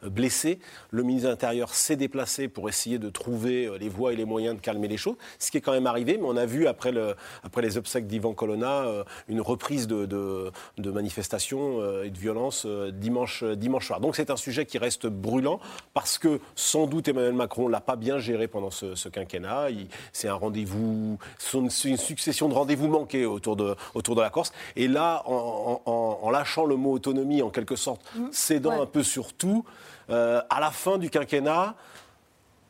blessés. 0.03 0.59
Le 0.91 1.03
ministre 1.03 1.27
de 1.27 1.31
l'Intérieur 1.33 1.73
s'est 1.75 1.97
déplacé 1.97 2.47
pour 2.47 2.69
essayer 2.69 2.97
de 2.97 3.09
trouver 3.09 3.65
euh, 3.65 3.77
les 3.89 3.95
voies 3.95 4.13
et 4.13 4.15
les 4.15 4.25
moyens 4.25 4.55
de 4.55 4.61
calmer 4.61 4.87
les 4.87 4.97
choses, 4.97 5.15
ce 5.39 5.49
qui 5.51 5.57
est 5.57 5.61
quand 5.61 5.71
même 5.71 5.87
arrivé. 5.87 6.17
Mais 6.17 6.25
on 6.27 6.37
a 6.37 6.45
vu 6.45 6.67
après, 6.67 6.91
le, 6.91 7.15
après 7.43 7.61
les 7.61 7.77
obsèques 7.77 8.07
d'Ivan 8.07 8.33
Colonna 8.33 8.83
euh, 8.85 9.03
une 9.27 9.41
reprise 9.41 9.87
de, 9.87 10.05
de- 10.05 10.51
de 10.77 10.91
manifestations 10.91 11.81
euh, 11.81 12.03
et 12.03 12.09
de 12.11 12.17
violences 12.17 12.63
euh, 12.65 12.91
dimanche, 12.91 13.43
dimanche 13.43 13.87
soir. 13.87 13.99
Donc 13.99 14.15
c'est 14.15 14.29
un 14.29 14.37
sujet 14.37 14.65
qui 14.65 14.77
reste 14.77 15.07
brûlant 15.07 15.59
parce 15.93 16.17
que 16.17 16.39
sans 16.55 16.85
doute 16.87 17.07
Emmanuel 17.07 17.33
Macron 17.33 17.67
l'a 17.67 17.81
pas 17.81 17.95
bien 17.95 18.19
géré 18.19 18.47
pendant 18.47 18.71
ce, 18.71 18.95
ce 18.95 19.09
quinquennat. 19.09 19.67
C'est 20.13 20.27
un 20.27 20.35
rendez-vous, 20.35 21.17
c'est 21.37 21.57
une, 21.57 21.69
succession 21.97 22.47
de 22.49 22.53
rendez-vous 22.53 22.87
manqués 22.87 23.25
autour 23.25 23.55
de, 23.55 23.75
autour 23.95 24.15
de 24.15 24.21
la 24.21 24.29
Corse. 24.29 24.51
Et 24.75 24.87
là, 24.87 25.23
en, 25.25 25.81
en- 25.85 25.91
en- 25.91 26.19
en 26.21 26.29
lâchant 26.29 26.65
le 26.65 26.75
mot 26.75 26.91
autonomie, 26.93 27.41
en 27.41 27.49
quelque 27.49 27.75
sorte, 27.75 28.01
cédant 28.31 28.81
un 28.81 28.85
peu 28.85 29.03
sur 29.03 29.33
tout, 29.33 29.65
euh, 30.09 30.41
à 30.49 30.59
la 30.59 30.71
fin 30.71 30.97
du 30.97 31.09
quinquennat, 31.09 31.75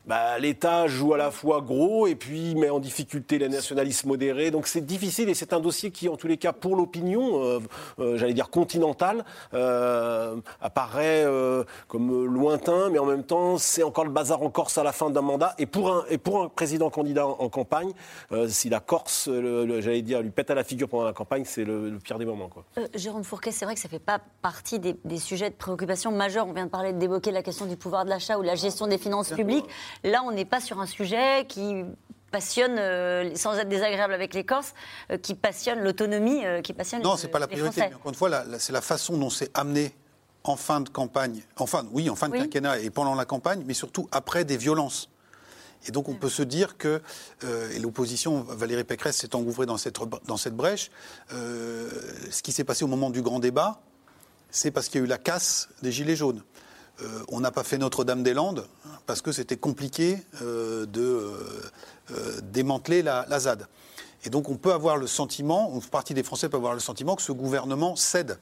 bah, 0.10 0.40
l'État 0.40 0.88
joue 0.88 1.14
à 1.14 1.18
la 1.18 1.30
fois 1.30 1.62
gros 1.62 2.08
et 2.08 2.16
puis 2.16 2.56
met 2.56 2.72
en 2.72 2.80
difficulté 2.80 3.38
les 3.38 3.48
nationalistes 3.48 4.06
modérés. 4.06 4.50
Donc 4.50 4.66
c'est 4.66 4.82
difficile 4.82 5.30
et 5.30 5.36
c'est 5.36 5.54
un 5.54 5.60
dossier 5.60 5.92
qui, 5.92 6.10
en 6.10 6.18
tous 6.18 6.26
les 6.26 6.38
cas, 6.38 6.52
pour 6.52 6.76
l'opinion, 6.76 7.44
euh, 7.44 7.60
euh, 8.00 8.18
j'allais 8.18 8.34
dire 8.34 8.50
continentale, 8.50 9.24
euh, 9.54 10.38
apparaît 10.62 11.28
comme 11.88 12.26
lointain, 12.26 12.90
mais 12.90 12.98
en 12.98 13.06
même 13.06 13.24
temps, 13.24 13.60
c'est 13.60 13.84
encore 13.84 14.04
le 14.04 14.10
bazar 14.10 14.42
en 14.42 14.50
Corse 14.50 14.80
à 14.80 14.84
la 14.84 14.94
fin 14.94 15.12
d'un 15.12 15.22
mandat. 15.22 15.54
Et 15.60 15.68
pour 15.68 15.92
un, 15.92 16.04
et 16.10 16.18
pour 16.18 16.42
un 16.42 16.50
président 16.50 16.90
candidat 16.90 17.28
en, 17.28 17.50
campagne, 17.50 17.92
si 18.48 18.70
la 18.70 18.80
Corse, 18.80 19.30
j'allais 19.30 20.02
dire, 20.02 20.24
lui 20.24 20.32
pète 20.32 20.50
à 20.50 20.56
la 20.56 20.64
figure 20.64 20.90
pendant 20.90 21.06
la 21.06 21.14
campagne, 21.14 21.44
c'est 21.46 21.66
le, 21.66 22.00
pire 22.04 22.18
des 22.18 22.26
moments. 22.26 22.50
Quoi. 22.50 22.66
Jérôme 22.96 23.24
Fourquet, 23.24 23.52
c'est 23.52 23.66
vrai 23.66 23.76
que 23.76 23.80
ça 23.80 23.88
ne 23.88 23.92
fait 23.92 24.00
pas 24.00 24.20
partie 24.42 24.80
des, 24.80 24.96
des, 25.06 25.20
sujets 25.20 25.52
de 25.52 25.56
préoccupation 25.56 26.12
majeurs. 26.12 26.48
On 26.48 26.54
vient 26.54 26.66
de 26.66 26.72
parler, 26.72 26.94
d'évoquer 26.94 27.30
la 27.30 27.44
question 27.44 27.68
du 27.68 27.78
pouvoir 27.78 28.06
de 28.06 28.10
l'achat 28.10 28.40
ou 28.40 28.42
la 28.42 28.56
gestion 28.56 28.88
des 28.88 28.98
finances 28.98 29.30
publiques. 29.30 29.66
Là, 30.04 30.24
on 30.26 30.32
n'est 30.32 30.46
pas 30.46 30.62
sur 30.62 30.80
un 30.80 30.86
sujet 30.86 31.46
qui 31.48 31.84
passionne, 32.30 32.78
euh, 32.78 33.36
sans 33.36 33.56
être 33.58 33.70
désagréable 33.70 34.14
avec 34.14 34.34
les 34.34 34.44
Corses, 34.44 34.74
euh, 35.12 35.18
qui 35.18 35.36
passionne 35.36 35.80
l'autonomie, 35.80 36.46
euh, 36.46 36.62
qui 36.62 36.74
passionne 36.74 37.02
Non, 37.02 37.18
ce 37.18 37.26
n'est 37.26 37.32
pas 37.32 37.40
la 37.40 37.48
priorité. 37.48 37.82
Mais 37.82 37.96
encore 37.96 38.12
une 38.12 38.16
fois, 38.16 38.30
c'est 38.60 38.74
la 38.74 38.82
façon 38.82 39.18
dont 39.18 39.30
c'est 39.30 39.56
amené 39.58 39.94
en 40.44 40.56
fin 40.56 40.82
de 40.82 40.90
campagne, 40.90 41.42
enfin, 41.58 41.86
oui, 41.92 42.10
en 42.10 42.16
fin 42.16 42.30
de 42.30 42.38
quinquennat 42.38 42.80
et 42.80 42.90
pendant 42.90 43.16
la 43.16 43.26
campagne, 43.26 43.64
mais 43.66 43.74
surtout 43.74 44.08
après 44.12 44.46
des 44.46 44.58
violences. 44.58 45.10
Et 45.88 45.92
donc 45.92 46.10
on 46.10 46.16
peut 46.16 46.30
se 46.30 46.44
dire 46.44 46.78
que, 46.78 47.02
et 47.44 47.80
l'opposition, 47.80 48.42
Valérie 48.42 48.86
Pécresse 48.86 49.18
s'est 49.18 49.36
engouffrée 49.36 49.66
dans 49.66 49.78
cette, 49.78 49.98
dans 50.28 50.38
cette 50.38 50.56
brèche, 50.56 50.92
ce 51.30 52.42
qui 52.42 52.54
s'est 52.54 52.64
passé 52.64 52.86
au 52.86 52.88
moment 52.88 53.10
du 53.10 53.22
grand 53.22 53.40
débat, 53.40 53.82
c'est 54.50 54.72
parce 54.72 54.88
qu'il 54.88 55.02
y 55.02 55.04
a 55.04 55.06
eu 55.06 55.10
la 55.10 55.18
casse 55.18 55.68
des 55.82 55.92
Gilets 55.92 56.16
jaunes. 56.16 56.42
Euh, 57.02 57.24
on 57.30 57.40
n'a 57.40 57.52
pas 57.52 57.64
fait 57.64 57.78
Notre-Dame-des-Landes 57.78 58.66
parce 59.06 59.22
que 59.22 59.32
c'était 59.32 59.58
compliqué 59.58 60.18
euh, 60.42 60.86
de 60.86 61.32
euh, 62.12 62.42
démanteler 62.44 63.02
la, 63.02 63.40
ZAD. 63.40 63.68
Et 64.26 64.30
donc 64.30 64.50
on 64.50 64.58
peut 64.58 64.74
avoir 64.74 64.98
le 64.98 65.08
sentiment, 65.08 65.72
une 65.74 65.82
partie 65.82 66.14
des 66.14 66.24
Français 66.24 66.50
peut 66.50 66.58
avoir 66.58 66.74
le 66.74 66.80
sentiment 66.80 67.16
que 67.16 67.22
ce 67.22 67.32
gouvernement 67.32 67.96
cède 67.96 68.38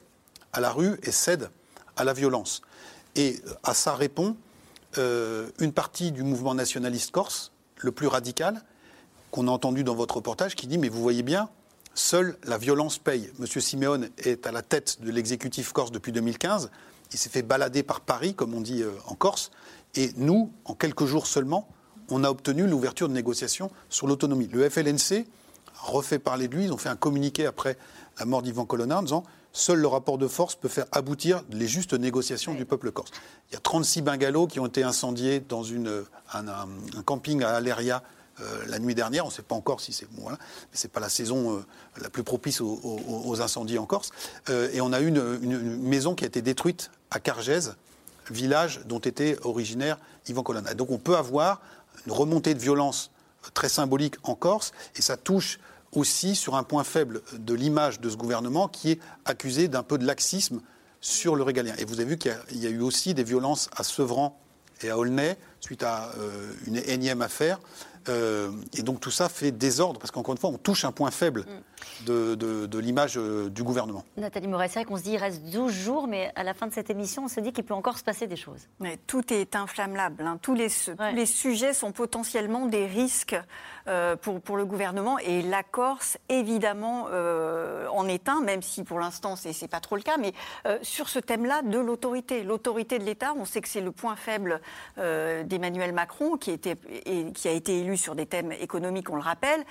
à 0.54 0.60
la 0.60 0.72
rue 0.72 1.00
et 1.04 1.12
cède 1.12 1.50
à 1.96 2.04
la 2.04 2.14
violence. 2.14 2.62
Et 3.16 3.42
à 3.64 3.74
ça 3.74 3.96
répond 3.96 4.36
une 4.96 5.74
partie 5.74 6.12
du 6.12 6.24
mouvement 6.24 6.56
nationaliste 6.56 7.12
corse, 7.12 7.52
le 7.78 7.92
plus 7.92 8.08
radical, 8.08 8.64
qu'on 9.30 9.48
a 9.48 9.52
entendu 9.52 9.84
dans 9.84 9.94
votre 9.94 10.16
reportage, 10.16 10.56
qui 10.56 10.66
dit, 10.66 10.80
mais 10.80 10.90
vous 10.90 11.04
voyez 11.04 11.22
bien, 11.22 11.50
seule 11.94 12.36
la 12.46 12.58
violence 12.58 12.98
paye. 12.98 13.30
Monsieur 13.38 13.62
Simeone 13.62 14.10
est 14.18 14.48
à 14.48 14.52
la 14.52 14.64
tête 14.64 15.00
de 15.02 15.12
l'exécutif 15.12 15.72
corse 15.72 15.92
depuis 15.92 16.12
2015 16.12 16.72
il 17.12 17.18
s'est 17.18 17.30
fait 17.30 17.42
balader 17.42 17.84
par 17.84 18.02
Paris, 18.02 18.34
comme 18.34 18.54
on 18.54 18.62
dit 18.62 18.82
euh, 18.82 18.92
en 19.08 19.16
Corse. 19.16 19.52
Et 19.96 20.12
nous, 20.18 20.52
en 20.66 20.74
quelques 20.74 21.06
jours 21.06 21.28
seulement, 21.28 21.68
on 22.10 22.24
a 22.24 22.30
obtenu 22.30 22.68
l'ouverture 22.68 23.10
de 23.10 23.14
négociations 23.14 23.72
sur 23.90 24.08
l'autonomie. 24.08 24.48
Le 24.48 24.70
FLNC 24.70 25.26
refait 25.82 26.20
parler 26.20 26.48
de 26.48 26.56
lui. 26.56 26.66
Ils 26.66 26.74
ont 26.74 26.78
fait 26.78 26.90
un 26.90 26.96
communiqué 26.96 27.46
après 27.46 27.78
la 28.20 28.26
mort 28.26 28.42
d'Ivan 28.42 28.66
Colonna 28.66 29.00
en 29.00 29.04
disant 29.04 29.24
Seul 29.54 29.80
le 29.80 29.88
rapport 29.88 30.18
de 30.18 30.28
force 30.28 30.56
peut 30.56 30.68
faire 30.68 30.86
aboutir 30.92 31.44
les 31.50 31.68
justes 31.68 31.94
négociations 31.94 32.54
du 32.54 32.66
peuple 32.66 32.92
corse. 32.92 33.12
Il 33.50 33.54
y 33.54 33.58
a 33.58 33.60
36 33.60 34.02
bungalows 34.02 34.48
qui 34.48 34.60
ont 34.60 34.68
été 34.68 34.84
incendiés 34.84 35.40
dans 35.40 35.64
une, 35.64 36.04
un, 36.34 36.68
camping 37.06 37.44
à 37.44 37.56
Aléria 37.56 38.04
euh, 38.42 38.64
la 38.68 38.80
nuit 38.80 38.96
dernière. 38.96 39.26
On 39.26 39.30
ne 39.30 39.34
sait 39.34 39.42
pas 39.42 39.56
encore 39.56 39.82
si 39.82 39.94
c'est 39.94 40.10
bon, 40.12 40.30
mais 40.30 40.38
c'est 40.74 40.92
pas 40.92 41.00
la 41.00 41.10
saison 41.10 41.58
euh, 41.58 41.66
la 42.02 42.10
plus 42.10 42.24
propice 42.24 42.62
aux, 42.62 43.42
incendies 43.42 43.78
en 43.78 43.86
Corse. 43.86 44.12
et 44.50 44.82
on 44.82 44.94
a 44.94 45.02
eu 45.02 45.08
une, 45.08 45.78
maison 45.78 46.16
qui 46.16 46.24
a 46.24 46.28
été 46.28 46.42
détruite 46.42 46.92
à 47.12 47.20
Cargèse, 47.20 47.76
village 48.32 48.82
dont 48.86 49.00
était 49.00 49.38
originaire 49.44 49.98
Yvan 50.28 50.44
Colonna. 50.44 50.74
Donc 50.74 50.92
on 50.92 50.98
peut 50.98 51.16
avoir 51.16 51.62
une 52.06 52.12
remontée 52.12 52.54
de 52.54 52.60
violence 52.60 53.12
très 53.54 53.70
symbolique 53.70 54.16
en 54.24 54.36
Corse, 54.36 54.72
et 54.96 55.02
ça 55.02 55.18
touche 55.18 55.60
aussi 55.94 56.36
sur 56.36 56.56
un 56.56 56.64
point 56.64 56.84
faible 56.84 57.22
de 57.34 57.54
l'image 57.54 58.00
de 58.00 58.10
ce 58.10 58.18
gouvernement 58.18 58.68
qui 58.68 58.92
est 58.92 59.00
accusé 59.26 59.68
d'un 59.68 59.84
peu 59.84 59.98
de 59.98 60.06
laxisme 60.06 60.62
sur 61.02 61.36
le 61.36 61.44
régalien. 61.44 61.74
Et 61.78 61.86
vous 61.86 62.00
avez 62.00 62.10
vu 62.10 62.18
qu'il 62.18 62.36
y, 62.54 62.68
a 62.68 62.70
eu 62.70 62.82
aussi 62.82 63.14
des 63.14 63.24
violences 63.24 63.70
à 63.76 63.84
Sevran 63.84 64.40
et 64.82 64.90
à 64.90 64.98
Aulnay 64.98 65.38
suite 65.60 65.84
à 65.84 66.12
euh, 66.18 66.52
une 66.66 66.78
énième 66.78 67.22
affaire. 67.22 67.60
Euh, 68.10 68.52
et 68.78 68.84
donc 68.84 69.00
tout 69.00 69.12
ça 69.12 69.30
fait 69.30 69.52
désordre, 69.52 70.00
parce 70.00 70.12
qu'encore 70.12 70.34
une 70.34 70.40
fois, 70.40 70.50
on 70.50 70.58
touche 70.58 70.86
un 70.86 70.92
point 70.92 71.12
faible 71.12 71.46
de, 72.06 72.36
de, 72.36 72.80
l'image 72.80 73.18
euh, 73.18 73.50
du 73.50 73.64
gouvernement. 73.64 74.04
Nathalie 74.18 74.48
Moret, 74.48 74.68
c'est 74.68 74.80
vrai 74.80 74.86
qu'on 74.86 74.98
se 74.98 75.04
dit 75.04 75.12
il 75.12 75.18
reste 75.18 75.44
12 75.46 75.72
jours, 75.72 76.08
mais 76.08 76.32
à 76.36 76.44
la 76.44 76.54
fin 76.54 76.68
de 76.68 76.74
cette 76.74 76.90
émission, 76.90 77.26
on 77.26 77.28
se 77.28 77.40
dit 77.40 77.52
qu'il 77.52 77.64
peut 77.64 77.74
encore 77.74 77.98
se 77.98 78.04
passer 78.04 78.28
des 78.28 78.36
choses. 78.36 78.68
Mais 78.80 78.98
tout 79.08 79.34
est 79.34 79.56
inflammable. 79.56 80.24
Hein. 80.24 80.40
Tous, 80.42 80.54
les, 80.54 80.70
tous 80.70 81.16
les 81.16 81.26
sujets 81.26 81.74
sont 81.74 81.92
potentiellement 81.92 82.66
des 82.66 82.86
risques 82.86 83.36
pour, 84.22 84.42
pour, 84.42 84.58
le 84.58 84.66
gouvernement. 84.66 85.18
Et 85.20 85.42
la 85.42 85.64
Corse, 85.64 86.18
évidemment, 86.28 87.08
euh, 87.12 87.88
en 87.88 88.08
est 88.08 88.28
un, 88.28 88.42
même 88.42 88.62
si 88.62 88.84
pour 88.84 89.00
l'instant, 89.00 89.36
ce 89.36 89.48
n'est 89.48 89.68
pas 89.68 89.80
trop 89.80 89.96
le 89.96 90.02
cas. 90.02 90.18
Mais 90.18 90.34
euh, 90.66 90.78
sur 90.82 91.08
ce 91.08 91.20
thème-là, 91.20 91.62
de 91.62 91.80
l'autorité. 91.80 92.44
L'autorité 92.44 93.00
de 93.00 93.06
l'État, 93.06 93.34
on 93.38 93.46
sait 93.46 93.62
que 93.62 93.70
c'est 93.70 93.82
le 93.82 93.92
point 93.92 94.16
faible 94.16 94.62
d'Emmanuel 94.98 95.94
Macron, 95.94 96.38
qui, 96.38 96.60
qui 96.60 97.48
a 97.48 97.52
été 97.52 97.80
élu 97.80 97.98
sur 97.98 98.16
des 98.16 98.26
thèmes 98.26 98.52
économiques, 98.52 99.10
on 99.10 99.16
le 99.16 99.22
rappelle. 99.22 99.64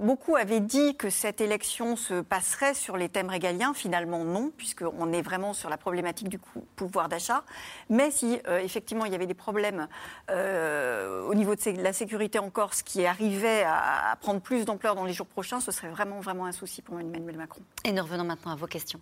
beaucoup 0.00 0.36
avaient 0.36 0.60
dit 0.60 0.96
que 0.96 1.10
cette 1.10 1.40
élection 1.40 1.96
se 1.96 2.20
passerait 2.20 2.74
sur 2.74 2.96
les 2.96 3.08
thèmes 3.08 3.28
régaliens. 3.28 3.74
Finalement, 3.74 4.24
non, 4.24 4.50
puisqu'on 4.56 5.12
est 5.12 5.22
vraiment 5.22 5.52
sur 5.52 5.70
la 5.70 5.76
problématique 5.76 6.28
du 6.28 6.38
pouvoir 6.76 7.08
d'achat. 7.08 7.44
Mais 7.88 8.10
si, 8.10 8.40
effectivement, 8.62 9.04
il 9.04 9.12
y 9.12 9.14
avait 9.14 9.26
des 9.26 9.34
problèmes 9.34 9.88
au 10.28 11.34
niveau 11.34 11.54
de 11.54 11.82
la 11.82 11.92
sécurité 11.92 12.38
en 12.38 12.50
Corse 12.50 12.82
qui 12.82 13.06
arrivent 13.06 13.27
à, 13.64 14.16
prendre 14.20 14.40
plus 14.40 14.64
d'ampleur 14.64 14.94
dans 14.94 15.04
les 15.04 15.12
jours 15.12 15.26
prochains, 15.26 15.60
ce 15.60 15.72
serait 15.72 15.88
vraiment, 15.88 16.20
vraiment 16.20 16.46
un 16.46 16.52
souci 16.52 16.82
pour 16.82 16.98
Emmanuel 16.98 17.36
Macron. 17.36 17.62
Et 17.84 17.92
nous 17.92 18.02
revenons 18.02 18.24
maintenant 18.24 18.52
à 18.52 18.56
vos 18.56 18.66
questions. 18.66 19.00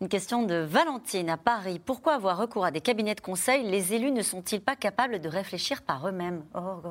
Une 0.00 0.08
question 0.08 0.42
de 0.42 0.56
Valentine 0.56 1.30
à 1.30 1.36
Paris. 1.36 1.78
Pourquoi 1.78 2.14
avoir 2.14 2.36
recours 2.36 2.64
à 2.64 2.70
des 2.70 2.80
cabinets 2.80 3.14
de 3.14 3.20
conseil? 3.20 3.62
Les 3.62 3.94
élus 3.94 4.10
ne 4.10 4.22
sont-ils 4.22 4.60
pas 4.60 4.76
capables 4.76 5.20
de 5.20 5.28
réfléchir 5.28 5.82
par 5.82 6.06
eux-mêmes? 6.08 6.42
Oh, 6.54 6.82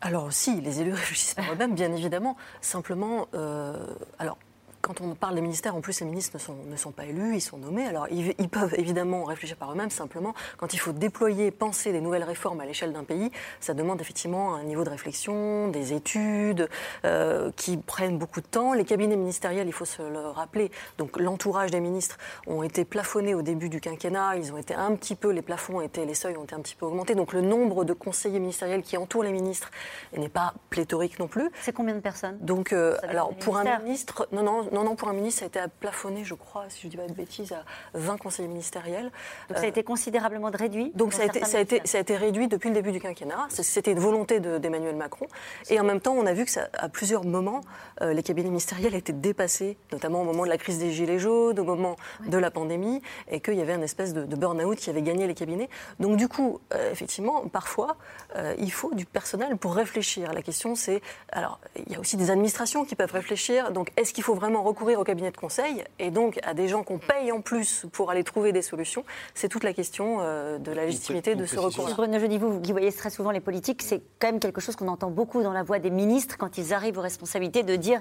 Alors, 0.00 0.32
si, 0.32 0.60
les 0.60 0.80
élus 0.80 0.94
réfléchissent 0.94 1.34
par 1.34 1.52
eux-mêmes, 1.52 1.74
bien 1.74 1.92
évidemment. 1.92 2.36
Simplement, 2.60 3.28
euh, 3.34 3.94
alors, 4.18 4.38
quand 4.80 5.00
on 5.00 5.14
parle 5.14 5.34
des 5.34 5.40
ministères, 5.40 5.76
en 5.76 5.80
plus, 5.80 6.00
les 6.00 6.06
ministres 6.06 6.32
ne 6.34 6.40
sont, 6.40 6.56
ne 6.66 6.76
sont 6.76 6.90
pas 6.90 7.04
élus, 7.04 7.34
ils 7.34 7.40
sont 7.40 7.58
nommés. 7.58 7.86
Alors, 7.86 8.06
ils, 8.10 8.48
peuvent 8.48 8.74
évidemment 8.76 9.24
réfléchir 9.24 9.56
par 9.56 9.72
eux-mêmes. 9.72 9.90
Simplement, 9.90 10.34
quand 10.56 10.74
il 10.74 10.78
faut 10.78 10.92
déployer, 10.92 11.50
penser 11.50 11.92
des 11.92 12.00
nouvelles 12.00 12.24
réformes 12.24 12.60
à 12.60 12.66
l'échelle 12.66 12.92
d'un 12.92 13.04
pays, 13.04 13.30
ça 13.60 13.74
demande 13.74 14.00
effectivement 14.00 14.54
un 14.54 14.64
niveau 14.64 14.82
de 14.84 14.90
réflexion, 14.90 15.68
des 15.68 15.92
études 15.92 16.68
euh, 17.04 17.50
qui 17.56 17.76
prennent 17.76 18.18
beaucoup 18.18 18.40
de 18.40 18.46
temps. 18.46 18.72
Les 18.72 18.84
cabinets 18.84 19.16
ministériels, 19.16 19.66
il 19.66 19.72
faut 19.72 19.84
se 19.84 20.02
le 20.02 20.28
rappeler, 20.28 20.70
donc 20.98 21.18
l'entourage 21.18 21.70
des 21.70 21.80
ministres 21.80 22.18
ont 22.46 22.62
été 22.62 22.84
plafonnés 22.84 23.34
au 23.34 23.42
début 23.42 23.68
du 23.68 23.80
quinquennat. 23.80 24.36
Ils 24.36 24.52
ont 24.52 24.58
été 24.58 24.74
un 24.74 24.94
petit 24.96 25.14
peu, 25.14 25.30
les 25.30 25.42
plafonds 25.42 25.76
ont 25.76 25.80
été, 25.80 26.06
les 26.06 26.14
seuils 26.14 26.36
ont 26.36 26.44
été 26.44 26.54
un 26.54 26.60
petit 26.60 26.74
peu 26.74 26.86
augmentés. 26.86 27.14
Donc, 27.14 27.32
le 27.32 27.42
nombre 27.42 27.84
de 27.84 27.92
conseillers 27.92 28.40
ministériels 28.40 28.82
qui 28.82 28.96
entourent 28.96 29.24
les 29.24 29.32
ministres 29.32 29.70
n'est 30.16 30.28
pas 30.28 30.54
pléthorique 30.70 31.18
non 31.18 31.28
plus. 31.28 31.50
C'est 31.60 31.72
combien 31.72 31.94
de 31.94 32.00
personnes? 32.00 32.38
Donc, 32.40 32.72
euh, 32.72 32.96
alors, 33.02 33.34
pour 33.34 33.56
un 33.58 33.78
ministre, 33.78 34.28
non, 34.32 34.42
non, 34.42 34.69
non, 34.72 34.84
non, 34.84 34.94
pour 34.94 35.08
un 35.08 35.12
ministre, 35.12 35.40
ça 35.40 35.44
a 35.46 35.48
été 35.48 35.60
plafonné, 35.80 36.24
je 36.24 36.34
crois, 36.34 36.64
si 36.68 36.82
je 36.82 36.86
ne 36.86 36.90
dis 36.90 36.96
pas 36.96 37.06
de 37.06 37.12
bêtises, 37.12 37.52
à 37.52 37.64
20 37.94 38.16
conseillers 38.18 38.48
ministériels. 38.48 39.10
Donc 39.48 39.58
ça 39.58 39.64
a 39.64 39.66
été 39.66 39.82
considérablement 39.82 40.50
réduit 40.52 40.92
Donc 40.94 41.12
ça 41.12 41.22
a, 41.22 41.26
été, 41.26 41.44
ça, 41.44 41.58
a 41.58 41.60
été, 41.60 41.80
ça 41.84 41.98
a 41.98 42.00
été 42.00 42.16
réduit 42.16 42.48
depuis 42.48 42.68
le 42.68 42.74
début 42.74 42.92
du 42.92 43.00
quinquennat. 43.00 43.46
C'était 43.50 43.92
une 43.92 43.98
volonté 43.98 44.40
d'Emmanuel 44.40 44.96
Macron. 44.96 45.26
Et 45.68 45.78
en 45.80 45.84
même 45.84 46.00
temps, 46.00 46.14
on 46.14 46.26
a 46.26 46.32
vu 46.32 46.44
que 46.44 46.50
ça, 46.50 46.68
à 46.74 46.88
plusieurs 46.88 47.24
moments, 47.24 47.60
euh, 48.02 48.12
les 48.12 48.22
cabinets 48.22 48.48
ministériels 48.48 48.94
étaient 48.94 49.12
dépassés, 49.12 49.76
notamment 49.92 50.22
au 50.22 50.24
moment 50.24 50.44
de 50.44 50.48
la 50.48 50.58
crise 50.58 50.78
des 50.78 50.92
Gilets 50.92 51.18
jaunes, 51.18 51.58
au 51.58 51.64
moment 51.64 51.96
de 52.26 52.38
la 52.38 52.50
pandémie, 52.50 53.02
et 53.28 53.40
qu'il 53.40 53.54
y 53.54 53.60
avait 53.60 53.74
une 53.74 53.82
espèce 53.82 54.12
de, 54.12 54.24
burn-out 54.36 54.78
qui 54.78 54.90
avait 54.90 55.02
gagné 55.02 55.26
les 55.26 55.34
cabinets. 55.34 55.68
Donc 55.98 56.16
du 56.16 56.28
coup, 56.28 56.60
euh, 56.72 56.90
effectivement, 56.90 57.46
parfois, 57.48 57.96
euh, 58.36 58.54
il 58.58 58.72
faut 58.72 58.94
du 58.94 59.04
personnel 59.04 59.56
pour 59.56 59.74
réfléchir. 59.74 60.32
La 60.32 60.42
question, 60.42 60.74
c'est... 60.74 61.02
Alors, 61.32 61.60
il 61.86 61.92
y 61.92 61.96
a 61.96 62.00
aussi 62.00 62.16
des 62.16 62.30
administrations 62.30 62.84
qui 62.84 62.94
peuvent 62.94 63.12
réfléchir. 63.12 63.72
Donc, 63.72 63.92
est-ce 63.96 64.12
qu'il 64.12 64.24
faut 64.24 64.34
vraiment 64.34 64.59
recourir 64.62 65.00
au 65.00 65.04
cabinet 65.04 65.30
de 65.30 65.36
conseil 65.36 65.84
et 65.98 66.10
donc 66.10 66.38
à 66.42 66.54
des 66.54 66.68
gens 66.68 66.82
qu'on 66.82 66.98
paye 66.98 67.32
en 67.32 67.40
plus 67.40 67.86
pour 67.92 68.10
aller 68.10 68.24
trouver 68.24 68.52
des 68.52 68.62
solutions, 68.62 69.04
c'est 69.34 69.48
toute 69.48 69.64
la 69.64 69.72
question 69.72 70.18
euh, 70.20 70.58
de 70.58 70.72
la 70.72 70.86
légitimité 70.86 71.34
de 71.34 71.46
ce 71.46 71.58
recours. 71.58 71.88
Bruno 71.94 72.26
dis 72.26 72.38
vous 72.38 72.60
qui 72.60 72.72
voyez 72.72 72.92
très 72.92 73.10
souvent 73.10 73.30
les 73.30 73.40
politiques, 73.40 73.82
c'est 73.82 74.02
quand 74.18 74.28
même 74.28 74.40
quelque 74.40 74.60
chose 74.60 74.76
qu'on 74.76 74.88
entend 74.88 75.10
beaucoup 75.10 75.42
dans 75.42 75.52
la 75.52 75.62
voix 75.62 75.78
des 75.78 75.90
ministres 75.90 76.36
quand 76.38 76.58
ils 76.58 76.72
arrivent 76.72 76.98
aux 76.98 77.02
responsabilités 77.02 77.62
de 77.62 77.76
dire 77.76 78.00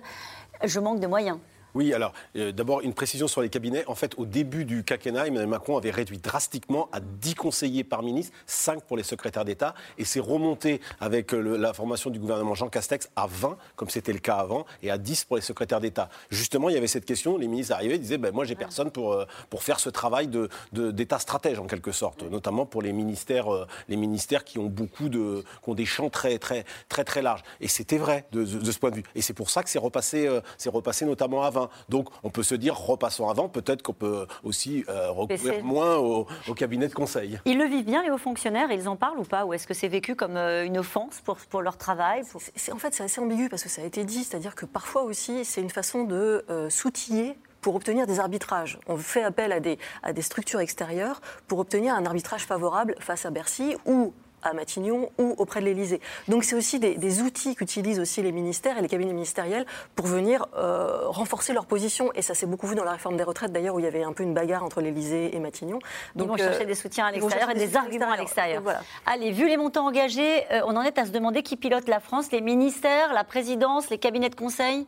je 0.63 0.79
manque 0.79 0.99
de 0.99 1.07
moyens. 1.07 1.37
Oui, 1.75 1.93
alors 1.93 2.13
euh, 2.35 2.51
d'abord 2.51 2.81
une 2.81 2.93
précision 2.93 3.27
sur 3.27 3.41
les 3.41 3.49
cabinets. 3.49 3.83
En 3.87 3.95
fait, 3.95 4.13
au 4.17 4.25
début 4.25 4.65
du 4.65 4.83
quinquennat, 4.83 5.27
Emmanuel 5.27 5.47
Macron 5.47 5.77
avait 5.77 5.91
réduit 5.91 6.17
drastiquement 6.17 6.89
à 6.91 6.99
10 6.99 7.35
conseillers 7.35 7.83
par 7.83 8.01
ministre, 8.03 8.33
5 8.47 8.83
pour 8.83 8.97
les 8.97 9.03
secrétaires 9.03 9.45
d'État, 9.45 9.73
et 9.97 10.05
c'est 10.05 10.19
remonté 10.19 10.81
avec 10.99 11.33
euh, 11.33 11.39
le- 11.41 11.57
la 11.57 11.73
formation 11.73 12.09
du 12.09 12.19
gouvernement 12.19 12.55
Jean 12.55 12.69
Castex 12.69 13.09
à 13.15 13.27
20, 13.27 13.57
comme 13.75 13.89
c'était 13.89 14.13
le 14.13 14.19
cas 14.19 14.35
avant, 14.37 14.65
et 14.81 14.89
à 14.91 14.97
10 14.97 15.25
pour 15.25 15.35
les 15.35 15.41
secrétaires 15.41 15.79
d'État. 15.81 16.09
Justement, 16.29 16.69
il 16.69 16.75
y 16.75 16.77
avait 16.77 16.87
cette 16.87 17.05
question, 17.05 17.37
les 17.37 17.47
ministres 17.47 17.73
arrivaient 17.73 17.95
et 17.95 17.99
disaient, 17.99 18.17
ben, 18.17 18.33
moi 18.33 18.45
j'ai 18.45 18.55
personne 18.55 18.91
pour, 18.91 19.13
euh, 19.13 19.25
pour 19.49 19.63
faire 19.63 19.79
ce 19.79 19.89
travail 19.89 20.27
de- 20.27 20.49
de- 20.73 20.91
d'État 20.91 21.19
stratège 21.19 21.59
en 21.59 21.67
quelque 21.67 21.91
sorte, 21.91 22.23
notamment 22.23 22.65
pour 22.65 22.81
les 22.81 22.93
ministères, 22.93 23.53
euh, 23.53 23.67
les 23.87 23.95
ministères 23.95 24.43
qui 24.43 24.59
ont 24.59 24.67
beaucoup 24.67 25.09
de, 25.09 25.43
qui 25.63 25.69
ont 25.69 25.75
des 25.75 25.85
champs 25.85 26.09
très 26.09 26.37
très 26.39 26.65
très 26.87 27.03
très 27.03 27.21
larges. 27.21 27.43
Et 27.61 27.67
c'était 27.67 27.97
vrai 27.97 28.25
de, 28.31 28.43
de- 28.43 28.71
ce 28.71 28.79
point 28.79 28.91
de 28.91 28.95
vue. 28.95 29.03
Et 29.15 29.21
c'est 29.21 29.33
pour 29.33 29.49
ça 29.49 29.63
que 29.63 29.69
c'est 29.69 29.79
repassé, 29.79 30.29
c'est 30.57 30.69
repassé 30.69 31.05
notamment 31.05 31.43
à 31.43 31.49
20. 31.49 31.58
Donc 31.89 32.09
on 32.23 32.29
peut 32.29 32.43
se 32.43 32.55
dire, 32.55 32.75
repassons 32.77 33.31
20, 33.33 33.49
peut-être 33.49 33.81
qu'on 33.81 33.93
peut 33.93 34.25
aussi 34.43 34.83
euh, 34.89 35.09
recourir 35.11 35.63
moins 35.63 35.97
au, 35.97 36.27
au 36.47 36.53
cabinet 36.53 36.87
de 36.87 36.93
conseil. 36.93 37.39
Ils 37.45 37.57
le 37.57 37.65
vivent 37.65 37.85
bien, 37.85 38.03
les 38.03 38.09
hauts 38.11 38.17
fonctionnaires 38.17 38.71
Ils 38.71 38.87
en 38.87 38.95
parlent 38.95 39.19
ou 39.19 39.23
pas? 39.23 39.45
Ou 39.45 39.53
est-ce 39.53 39.67
que 39.67 39.73
c'est 39.73 39.87
vécu 39.87 40.15
comme 40.15 40.37
euh, 40.37 40.65
une 40.65 40.77
offense 40.77 41.21
pour, 41.23 41.37
pour 41.37 41.61
leur 41.61 41.77
travail 41.77 42.23
pour- 42.31 42.41
En 42.73 42.77
fait, 42.77 42.93
c'est 42.93 43.03
assez 43.03 43.19
ambigu 43.21 43.49
parce 43.49 43.63
que 43.63 43.69
ça 43.69 43.81
a 43.81 43.85
été 43.85 44.03
dit, 44.03 44.23
c'est-à-dire 44.23 44.55
que 44.55 44.65
parfois 44.65 45.03
aussi, 45.03 45.45
c'est 45.45 45.61
une 45.61 45.69
façon 45.69 46.03
de 46.03 46.43
euh, 46.49 46.69
s'outiller 46.69 47.37
pour 47.61 47.75
obtenir 47.75 48.07
des 48.07 48.19
arbitrages. 48.19 48.79
On 48.87 48.95
fait 48.97 49.23
appel 49.23 49.51
à 49.51 49.59
des, 49.59 49.77
à 50.03 50.13
des 50.13 50.21
structures 50.21 50.61
extérieures 50.61 51.19
pour 51.47 51.59
obtenir 51.59 51.93
un 51.95 52.05
arbitrage 52.05 52.45
favorable 52.45 52.95
face 52.99 53.25
à 53.25 53.31
Bercy 53.31 53.75
ou 53.85 54.13
à 54.43 54.53
Matignon 54.53 55.11
ou 55.17 55.35
auprès 55.37 55.59
de 55.59 55.65
l'Élysée. 55.65 56.01
Donc 56.27 56.43
c'est 56.43 56.55
aussi 56.55 56.79
des, 56.79 56.95
des 56.95 57.21
outils 57.21 57.55
qu'utilisent 57.55 57.99
aussi 57.99 58.21
les 58.21 58.31
ministères 58.31 58.77
et 58.77 58.81
les 58.81 58.87
cabinets 58.87 59.13
ministériels 59.13 59.65
pour 59.95 60.07
venir 60.07 60.47
euh, 60.55 61.07
renforcer 61.07 61.53
leur 61.53 61.65
position. 61.65 62.11
Et 62.15 62.21
ça 62.21 62.33
s'est 62.33 62.45
beaucoup 62.45 62.67
vu 62.67 62.75
dans 62.75 62.83
la 62.83 62.93
réforme 62.93 63.17
des 63.17 63.23
retraites 63.23 63.51
d'ailleurs 63.51 63.75
où 63.75 63.79
il 63.79 63.85
y 63.85 63.87
avait 63.87 64.03
un 64.03 64.13
peu 64.13 64.23
une 64.23 64.33
bagarre 64.33 64.63
entre 64.63 64.81
l'Élysée 64.81 65.35
et 65.35 65.39
Matignon. 65.39 65.79
Ils 66.15 66.23
vont 66.23 66.33
euh, 66.33 66.37
chercher 66.37 66.65
des 66.65 66.75
soutiens 66.75 67.05
à 67.05 67.11
l'extérieur 67.11 67.49
et 67.49 67.55
des 67.55 67.75
arguments 67.75 68.11
à 68.11 68.17
l'extérieur. 68.17 68.57
Donc 68.57 68.63
voilà. 68.63 68.81
Allez, 69.05 69.31
vu 69.31 69.47
les 69.47 69.57
montants 69.57 69.87
engagés, 69.87 70.45
euh, 70.51 70.61
on 70.65 70.75
en 70.75 70.81
est 70.81 70.97
à 70.97 71.05
se 71.05 71.11
demander 71.11 71.43
qui 71.43 71.55
pilote 71.55 71.87
la 71.87 71.99
France, 71.99 72.31
les 72.31 72.41
ministères, 72.41 73.13
la 73.13 73.23
présidence, 73.23 73.89
les 73.89 73.97
cabinets 73.97 74.29
de 74.29 74.35
conseil? 74.35 74.85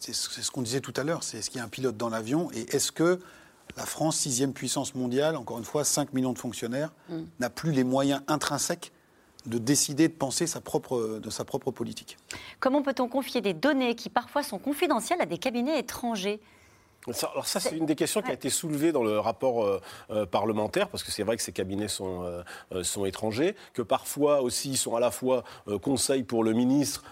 C'est 0.00 0.14
ce 0.14 0.30
c'est 0.30 0.42
ce 0.42 0.50
qu'on 0.50 0.62
disait 0.62 0.80
tout 0.80 0.94
à 0.96 1.04
l'heure, 1.04 1.22
c'est 1.22 1.38
est-ce 1.38 1.50
qu'il 1.50 1.58
y 1.58 1.62
a 1.62 1.64
un 1.64 1.68
pilote 1.68 1.96
dans 1.96 2.08
l'avion 2.08 2.48
et 2.54 2.74
est-ce 2.74 2.90
que 2.90 3.20
la 3.76 3.86
France, 3.86 4.16
sixième 4.16 4.52
puissance 4.52 4.94
mondiale, 4.94 5.36
encore 5.36 5.58
une 5.58 5.64
fois, 5.64 5.84
5 5.84 6.12
millions 6.12 6.32
de 6.32 6.38
fonctionnaires, 6.38 6.92
Mm. 7.08 7.22
n'a 7.40 7.50
plus 7.50 7.72
les 7.72 7.84
moyens 7.84 8.22
intrinsèques 8.28 8.92
de 9.46 9.58
décider, 9.58 10.08
de 10.08 10.12
penser 10.12 10.46
sa 10.46 10.60
propre, 10.60 11.18
de 11.22 11.30
sa 11.30 11.44
propre 11.44 11.70
politique 11.70 12.18
Comment 12.60 12.82
peut-on 12.82 13.08
confier 13.08 13.40
des 13.40 13.54
données 13.54 13.94
qui 13.94 14.10
parfois 14.10 14.42
sont 14.42 14.58
confidentielles 14.58 15.20
à 15.22 15.26
des 15.26 15.38
cabinets 15.38 15.78
étrangers? 15.78 16.40
Ça- 17.12 17.28
Alors 17.32 17.46
ça, 17.46 17.60
c'est 17.60 17.76
une 17.76 17.86
des 17.86 17.96
questions 17.96 18.20
qui 18.20 18.30
a 18.30 18.34
été 18.34 18.50
soulevée 18.50 18.92
dans 18.92 19.02
le 19.02 19.18
rapport 19.18 19.64
euh, 19.64 19.80
euh, 20.10 20.26
parlementaire, 20.26 20.88
parce 20.88 21.02
que 21.02 21.10
c'est 21.10 21.22
vrai 21.22 21.36
que 21.36 21.42
ces 21.42 21.52
cabinets 21.52 21.88
sont, 21.88 22.24
euh, 22.72 22.82
sont 22.84 23.06
étrangers, 23.06 23.56
que 23.72 23.80
parfois 23.82 24.42
aussi 24.42 24.70
ils 24.72 24.76
sont 24.76 24.94
à 24.94 25.00
la 25.00 25.10
fois 25.10 25.42
conseil 25.82 26.22
pour 26.24 26.44
le 26.44 26.52
ministre, 26.52 27.02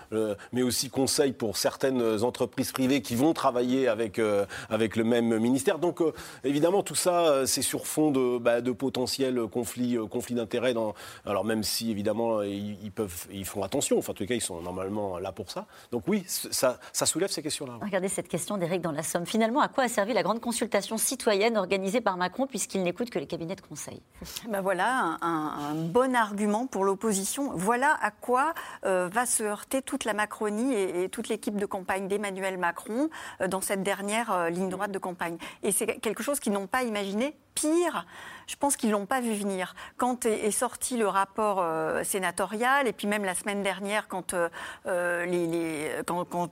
mais 0.53 0.63
aussi 0.63 0.91
conseil 0.91 1.33
pour 1.33 1.57
certaines 1.57 2.23
entreprises 2.23 2.73
privées 2.73 3.01
qui 3.03 3.15
vont 3.15 3.33
travailler 3.33 3.89
avec, 3.89 4.21
avec 4.69 4.97
le 4.97 5.05
même 5.05 5.39
ministère. 5.39 5.79
Donc 5.79 6.01
évidemment, 6.45 6.83
tout 6.83 6.95
ça, 6.95 7.47
c'est 7.47 7.63
sur 7.63 7.87
fond 7.87 8.11
de, 8.11 8.39
bah, 8.39 8.61
de 8.61 8.73
potentiels 8.73 9.41
conflits, 9.51 9.97
conflits 10.11 10.35
d'intérêts. 10.35 10.75
Dans... 10.75 10.95
Alors 11.25 11.45
même 11.45 11.63
si 11.63 11.91
évidemment 11.91 12.43
ils, 12.43 12.77
ils 12.83 12.93
peuvent, 12.93 13.27
ils 13.33 13.45
font 13.47 13.63
attention, 13.63 13.99
enfin 13.99 14.13
en 14.13 14.15
tout 14.15 14.27
cas 14.27 14.35
ils 14.35 14.41
sont 14.43 14.61
normalement 14.61 15.19
là 15.19 15.33
pour 15.33 15.51
ça. 15.51 15.67
Donc 15.93 16.05
oui, 16.07 16.25
ça, 16.27 16.79
ça 16.93 17.07
soulève 17.07 17.31
ces 17.31 17.43
questions-là. 17.43 17.79
Regardez 17.83 18.09
cette 18.09 18.29
question 18.29 18.59
d'Éric 18.59 18.83
dans 18.83 18.93
la 18.93 19.03
Somme. 19.03 19.27
Finalement, 19.27 19.61
à 19.61 19.69
quoi 19.69 19.78
a 19.81 19.89
servi 19.89 20.13
la 20.13 20.23
grande 20.23 20.41
consultation 20.41 20.99
citoyenne 20.99 21.57
organisée 21.57 22.01
par 22.01 22.17
Macron 22.17 22.47
puisqu'il 22.47 22.83
n'écoute 22.83 23.11
que 23.11 23.19
les 23.19 23.27
cabinets 23.27 23.57
de 23.57 23.61
conseil? 23.61 24.01
Ben 24.49 24.61
voilà 24.61 25.19
un, 25.21 25.75
bon 25.75 26.15
argument 26.15 26.67
pour 26.67 26.85
l'opposition. 26.85 27.53
Voilà 27.55 27.97
à 28.01 28.11
quoi 28.11 28.55
euh, 28.85 29.09
va 29.13 29.27
se 29.27 29.43
heurter 29.43 29.83
toute 29.83 30.05
la 30.05 30.15
Macronie 30.15 30.75
et, 30.75 31.05
et 31.05 31.09
toute 31.09 31.29
l'équipe 31.29 31.57
de 31.57 31.67
campagne 31.67 32.09
d'Emmanuel 32.09 32.59
Macron 32.59 33.09
euh, 33.41 33.49
dans 33.49 33.61
cette 33.61 33.83
dernière 33.83 34.33
euh, 34.33 34.51
ligne 34.51 34.69
droite 34.69 34.93
de 34.93 34.99
campagne. 34.99 35.39
Et 35.63 35.73
c'est 35.73 35.87
quelque 35.87 36.23
chose 36.23 36.41
qu'ils 36.41 36.53
n'ont 36.53 36.67
pas 36.67 36.83
imaginé. 36.83 37.37
Pire, 37.61 38.07
je 38.47 38.55
pense 38.55 38.77
qu'ils 38.77 38.93
l'ont 38.93 39.07
pas 39.07 39.21
vu 39.21 39.35
venir. 39.35 39.75
Quand 39.97 40.27
est, 40.27 40.51
sorti 40.53 40.97
le 40.97 41.09
rapport 41.09 41.59
euh, 41.61 42.05
sénatorial, 42.05 42.87
et 42.87 42.93
puis 42.93 43.09
même 43.09 43.25
la 43.25 43.35
semaine 43.35 43.65
dernière, 43.65 44.07
quand, 44.07 44.33
euh, 44.33 44.49
euh, 44.87 46.03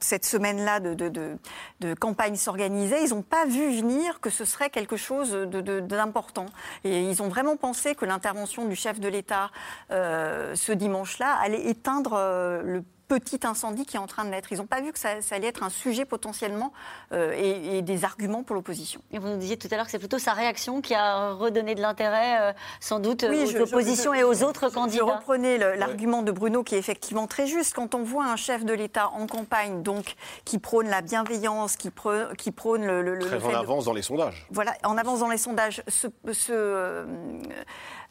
cette 0.01 0.25
semaine-là 0.25 0.81
de, 0.81 1.95
campagne 1.95 2.35
s'organisait, 2.35 3.05
ils 3.05 3.11
n'ont 3.11 3.23
pas 3.23 3.47
vu 3.47 3.79
venir 3.79 4.21
que 4.21 4.31
ce 4.31 4.45
serait 4.45 4.69
quelque 4.69 4.97
chose 4.97 5.33
d'important. 5.33 6.47
Et 6.83 7.03
ils 7.03 7.23
ont 7.23 7.29
vraiment 7.29 7.57
pensé 7.57 7.95
que 7.95 8.05
l'intervention 8.05 8.65
du 8.65 8.75
chef 8.75 8.99
de 8.99 9.09
l'État 9.09 9.51
ce 9.91 10.73
dimanche-là 10.73 11.37
allait 11.41 11.67
éteindre 11.67 12.17
le 12.65 12.83
petit 13.09 13.41
incendie 13.45 13.87
qui 13.87 13.97
est 13.97 14.01
en 14.01 14.07
train 14.07 14.25
de 14.25 14.31
naître. 14.31 14.51
Ils 14.53 14.59
n'ont 14.59 14.67
pas 14.67 14.81
vu 14.81 14.93
que 14.93 14.99
ça, 14.99 15.21
ça 15.23 15.35
allait 15.37 15.47
être 15.49 15.63
un 15.63 15.69
sujet 15.71 16.05
potentiellement 16.05 16.73
euh, 17.13 17.33
et, 17.37 17.79
et 17.79 17.83
des 17.83 18.05
arguments 18.05 18.43
pour 18.43 18.55
l'opposition. 18.57 19.01
Et 19.13 19.19
vous 19.19 19.29
nous 19.29 19.37
disiez 19.37 19.57
tout 19.57 19.69
à 19.71 19.77
l'heure 19.77 19.85
que 19.87 19.91
c'est 19.93 19.99
plutôt 19.99 20.19
sa 20.19 20.33
réaction 20.33 20.81
qui 20.81 20.95
a 20.95 21.33
redonné 21.33 21.75
de 21.75 21.81
l'intérêt, 21.81 22.41
euh, 22.41 22.53
sans 22.81 22.99
doute, 22.99 23.25
Oui, 23.29 23.43
aux 23.43 23.47
je- 23.47 23.59
je- 23.59 23.63
oppositions 23.63 24.13
je- 24.13 24.19
et 24.21 24.25
aux 24.25 24.43
autres 24.43 24.69
Je 24.69 24.75
candidats. 24.75 25.05
reprenais 25.05 25.59
le- 25.59 25.75
l'argument 25.75 26.23
de 26.23 26.33
Bruno 26.33 26.63
qui 26.65 26.75
est 26.75 26.79
effectivement 26.79 27.27
très 27.27 27.47
juste. 27.47 27.75
Quand 27.75 27.95
on 27.95 28.03
voit 28.03 28.25
un 28.27 28.37
chef 28.37 28.65
de 28.65 28.73
l'État 28.75 29.09
en 29.11 29.27
campagne, 29.27 29.83
donc 29.83 30.15
qui 30.45 30.59
prône 30.59 30.89
la 30.89 31.01
bienveillance, 31.01 31.77
qui 31.77 31.91
prône, 31.91 32.35
qui 32.37 32.51
prône 32.51 32.85
le, 32.85 33.03
le- 33.03 33.15
le 33.15 33.25
Très 33.27 33.43
en 33.45 33.51
de- 33.51 33.55
avance 33.55 33.85
dans 33.85 33.93
les 33.95 34.03
sondages. 34.03 34.47
voilà, 34.51 34.75
en 34.85 34.97
avance 34.99 35.21
dans 35.21 35.29
les 35.29 35.39
sondages, 35.39 35.83
se, 35.89 36.09
euh, 36.51 37.07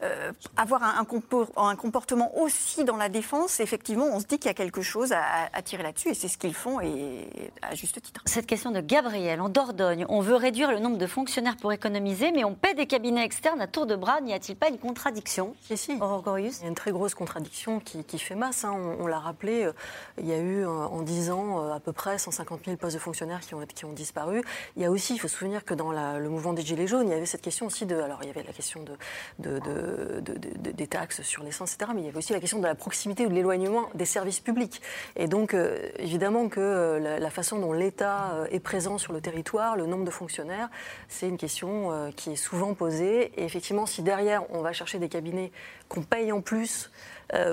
euh, 0.04 0.32
avoir 0.58 0.84
un, 0.84 1.00
un 1.00 1.04
compo- 1.06 1.48
un 1.58 1.76
comportement 1.76 2.38
aussi 2.38 2.84
dans 2.84 2.98
la 2.98 3.10
défense, 3.10 3.60
effectivement, 3.60 4.06
on 4.12 4.20
se 4.20 4.26
dit 4.26 4.38
qu'il 4.40 4.48
y 4.48 4.52
a 4.52 4.54
quelque 4.54 4.82
chose 4.82 5.14
à, 5.14 5.62
tirer 5.62 5.84
là-dessus, 5.84 6.10
et 6.10 6.14
c'est 6.14 6.28
ce 6.28 6.38
qu'ils 6.38 6.54
font, 6.54 6.80
et 6.82 7.28
à 7.62 7.76
juste 7.76 8.02
titre. 8.02 8.22
Cette 8.26 8.46
question 8.46 8.72
de 8.72 8.82
Gabriel 8.82 9.42
en 9.42 9.50
Dordogne. 9.50 10.06
On 10.10 10.20
veut 10.22 10.36
réduire 10.36 10.72
le 10.72 10.80
nombre 10.80 10.98
de 10.98 11.08
fonctionnaires 11.08 11.56
pour 11.58 11.72
économiser, 11.74 12.32
mais 12.32 12.44
on 12.44 12.54
paie 12.56 12.74
des 12.74 12.88
cabinets 12.88 13.24
externes 13.24 13.62
à 13.62 13.68
tour 13.68 13.86
de 13.86 13.96
bras. 13.96 14.22
N'y 14.22 14.34
a-t-il 14.34 14.56
pas 14.58 14.70
une 14.70 14.78
contradiction? 14.78 15.56
Si, 15.62 15.78
si. 15.78 15.98
Aurore 16.02 16.22
Gorius 16.22 16.60
Il 16.60 16.64
y 16.64 16.66
a 16.66 16.70
une 16.70 16.76
très 16.76 16.92
grosse 16.92 17.16
contradiction 17.16 17.80
qui, 17.80 18.04
qui 18.04 18.20
fait 18.20 18.36
masse. 18.36 18.64
hein. 18.66 18.74
On, 18.76 19.04
on 19.04 19.08
l'a 19.08 19.20
rappelé, 19.20 19.64
euh, 19.66 19.74
il 20.20 20.26
y 20.28 20.34
a 20.34 20.38
eu 20.38 20.66
euh, 20.66 20.70
en 20.70 21.02
10 21.02 21.32
ans 21.32 21.72
à 21.72 21.80
peu 21.80 21.94
près 21.94 22.18
150 22.18 22.62
000 22.66 22.78
postes 22.78 22.96
de 22.96 23.00
fonctionnaires 23.02 23.40
qui 23.42 23.56
ont, 23.56 23.66
qui 23.66 23.86
ont 23.86 23.94
disparu. 23.94 24.44
Il 24.76 24.82
y 24.82 24.86
a 24.86 24.92
aussi, 24.92 25.16
il 25.16 25.20
faut 25.20 25.28
se 25.28 25.38
souvenir 25.38 25.64
que 25.66 25.74
dans 25.74 25.92
la- 25.92 26.20
le 26.20 26.30
mouvement 26.30 26.54
des 26.54 26.62
Gilets 26.64 26.88
jaunes, 26.88 27.08
il 27.08 27.12
y 27.12 27.14
avait 27.16 27.26
cette 27.26 27.42
question 27.42 27.66
aussi 27.68 27.86
de. 27.86 27.96
Alors, 28.00 28.20
il 28.22 28.28
y 28.28 28.30
avait 28.30 28.44
la 28.44 28.54
question 28.54 28.84
de, 28.84 28.94
de- 29.40 29.60
de- 29.60 29.85
de- 29.86 30.38
de- 30.38 30.72
des 30.72 30.88
taxes 30.88 31.22
sur 31.22 31.44
l'essence, 31.44 31.74
etc. 31.74 31.92
Mais 31.96 32.02
il 32.02 32.06
y 32.06 32.10
avait 32.10 32.18
aussi 32.18 32.34
la 32.34 32.40
question 32.40 32.60
de 32.60 32.66
la 32.66 32.76
proximité 32.76 33.26
ou 33.26 33.30
de 33.30 33.34
l'éloignement 33.34 33.90
des 33.94 34.06
services 34.06 34.40
publics. 34.40 34.82
Et 35.16 35.28
donc, 35.28 35.54
euh, 35.54 35.78
évidemment, 36.00 36.50
que 36.50 36.60
euh, 36.60 37.20
la, 37.20 37.30
façon 37.30 37.60
dont 37.60 37.74
l'État 37.74 38.34
euh, 38.34 38.48
est 38.52 38.60
présent 38.60 38.98
sur 38.98 39.14
le 39.14 39.22
territoire, 39.22 39.76
le 39.76 39.86
nombre 39.86 40.06
de 40.06 40.12
fonctionnaires, 40.12 40.70
c'est 41.08 41.28
une 41.28 41.38
question 41.38 42.12
qui 42.16 42.32
est 42.32 42.36
souvent 42.36 42.74
posée. 42.74 43.32
Et 43.40 43.44
effectivement, 43.44 43.86
si 43.86 44.02
derrière, 44.02 44.44
on 44.52 44.62
va 44.62 44.74
chercher 44.74 45.00
des 45.00 45.10
cabinets 45.10 45.52
qu'on 45.90 46.04
paye 46.04 46.32
en 46.32 46.42
plus 46.42 46.92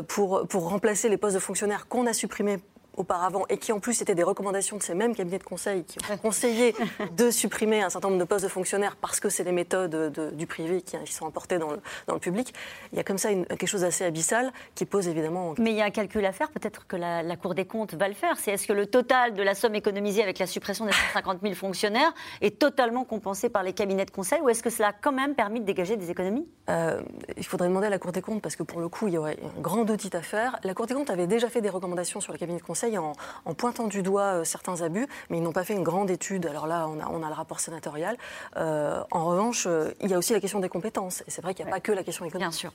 pour 0.08 0.44
remplacer 0.52 1.08
les 1.08 1.16
postes 1.16 1.34
de 1.34 1.40
fonctionnaires 1.40 1.88
qu'on 1.88 2.06
a 2.06 2.12
supprimés 2.12 2.58
auparavant 2.96 3.44
et 3.48 3.58
qui 3.58 3.72
en 3.72 3.80
plus 3.80 4.00
étaient 4.02 4.14
des 4.14 4.22
recommandations 4.22 4.76
de 4.76 4.82
ces 4.82 4.94
mêmes 4.94 5.14
cabinets 5.14 5.38
de 5.38 5.44
conseil 5.44 5.84
qui 5.84 5.98
ont 6.10 6.16
conseillé 6.18 6.74
de 7.16 7.30
supprimer 7.30 7.82
un 7.82 7.90
certain 7.90 8.08
nombre 8.08 8.20
de 8.20 8.24
postes 8.26 8.44
de 8.44 8.50
fonctionnaires 8.50 8.96
parce 8.96 9.20
que 9.20 9.28
c'est 9.28 9.44
les 9.44 9.52
méthodes 9.52 9.90
de- 9.90 10.30
du 10.30 10.46
privé 10.46 10.82
qui, 10.82 10.96
qui 11.04 11.12
sont 11.12 11.26
importées 11.26 11.58
dans 11.58 11.70
le, 11.70 11.80
dans 12.06 12.14
le 12.14 12.20
public. 12.20 12.52
Il 12.92 12.96
y 12.96 13.00
a 13.00 13.04
comme 13.04 13.18
ça 13.18 13.30
une- 13.30 13.46
quelque 13.46 13.66
chose 13.66 13.80
d'assez 13.82 14.04
abyssal 14.04 14.52
qui 14.74 14.84
pose 14.84 15.08
évidemment 15.08 15.54
Mais 15.58 15.70
il 15.70 15.76
y 15.76 15.80
a 15.80 15.84
un 15.84 15.90
calcul 15.90 16.24
à 16.26 16.32
faire, 16.32 16.50
peut-être 16.50 16.86
que 16.86 16.96
la, 16.96 17.22
la 17.22 17.36
Cour 17.36 17.54
des 17.54 17.64
comptes 17.64 17.94
va 17.94 18.08
le 18.08 18.14
faire. 18.14 18.36
C'est 18.38 18.50
est-ce 18.52 18.66
que 18.66 18.72
le 18.72 18.86
total 18.86 19.34
de 19.34 19.42
la 19.42 19.54
somme 19.54 19.74
économisée 19.74 20.22
avec 20.22 20.38
la 20.38 20.46
suppression 20.46 20.84
des 20.84 20.92
150 20.92 21.38
000 21.42 21.54
fonctionnaires 21.54 22.12
est 22.40 22.58
totalement 22.58 23.04
compensé 23.04 23.48
par 23.48 23.62
les 23.62 23.72
cabinets 23.72 24.04
de 24.04 24.10
conseil 24.10 24.40
ou 24.40 24.48
est-ce 24.48 24.62
que 24.62 24.70
cela 24.70 24.88
a 24.88 24.92
quand 24.92 25.12
même 25.12 25.34
permis 25.34 25.60
de 25.60 25.64
dégager 25.64 25.96
des 25.96 26.10
économies? 26.10 26.46
Euh, 26.70 27.00
il 27.36 27.44
faudrait 27.46 27.68
demander 27.68 27.86
à 27.86 27.90
la 27.90 27.98
Cour 27.98 28.12
des 28.12 28.22
comptes 28.22 28.42
parce 28.42 28.56
que 28.56 28.62
pour 28.62 28.80
le 28.80 28.88
coup, 28.88 29.08
il 29.08 29.14
y 29.14 29.18
aurait 29.18 29.38
un 29.56 29.60
grand 29.60 29.88
audit 29.88 30.14
à 30.14 30.22
faire. 30.22 30.58
La 30.64 30.74
Cour 30.74 30.86
des 30.86 30.94
comptes 30.94 31.10
avait 31.10 31.26
déjà 31.26 31.48
fait 31.48 31.60
des 31.60 31.70
recommandations 31.70 32.20
sur 32.20 32.32
le 32.32 32.38
cabinet 32.38 32.58
de 32.58 32.64
conseil 32.64 32.81
en, 32.98 33.12
en 33.44 33.54
pointant 33.54 33.86
du 33.86 34.02
doigt 34.02 34.40
euh, 34.40 34.44
certains 34.44 34.82
abus, 34.82 35.06
mais 35.30 35.38
ils 35.38 35.42
n'ont 35.42 35.52
pas 35.52 35.64
fait 35.64 35.74
une 35.74 35.82
grande 35.82 36.10
étude. 36.10 36.46
Alors 36.46 36.66
là, 36.66 36.88
on 36.88 37.00
a, 37.00 37.08
on 37.08 37.22
a 37.22 37.28
le 37.28 37.34
rapport 37.34 37.60
sénatorial. 37.60 38.16
Euh, 38.56 39.02
en 39.10 39.24
revanche, 39.26 39.64
euh, 39.66 39.92
il 40.00 40.10
y 40.10 40.14
a 40.14 40.18
aussi 40.18 40.32
la 40.32 40.40
question 40.40 40.60
des 40.60 40.68
compétences. 40.68 41.22
Et 41.26 41.30
c'est 41.30 41.42
vrai 41.42 41.54
qu'il 41.54 41.64
n'y 41.64 41.70
a 41.70 41.74
pas 41.74 41.80
que 41.80 41.92
la 41.92 42.04
question 42.04 42.24
économique. 42.24 42.48
Bien 42.48 42.52
sûr. 42.52 42.72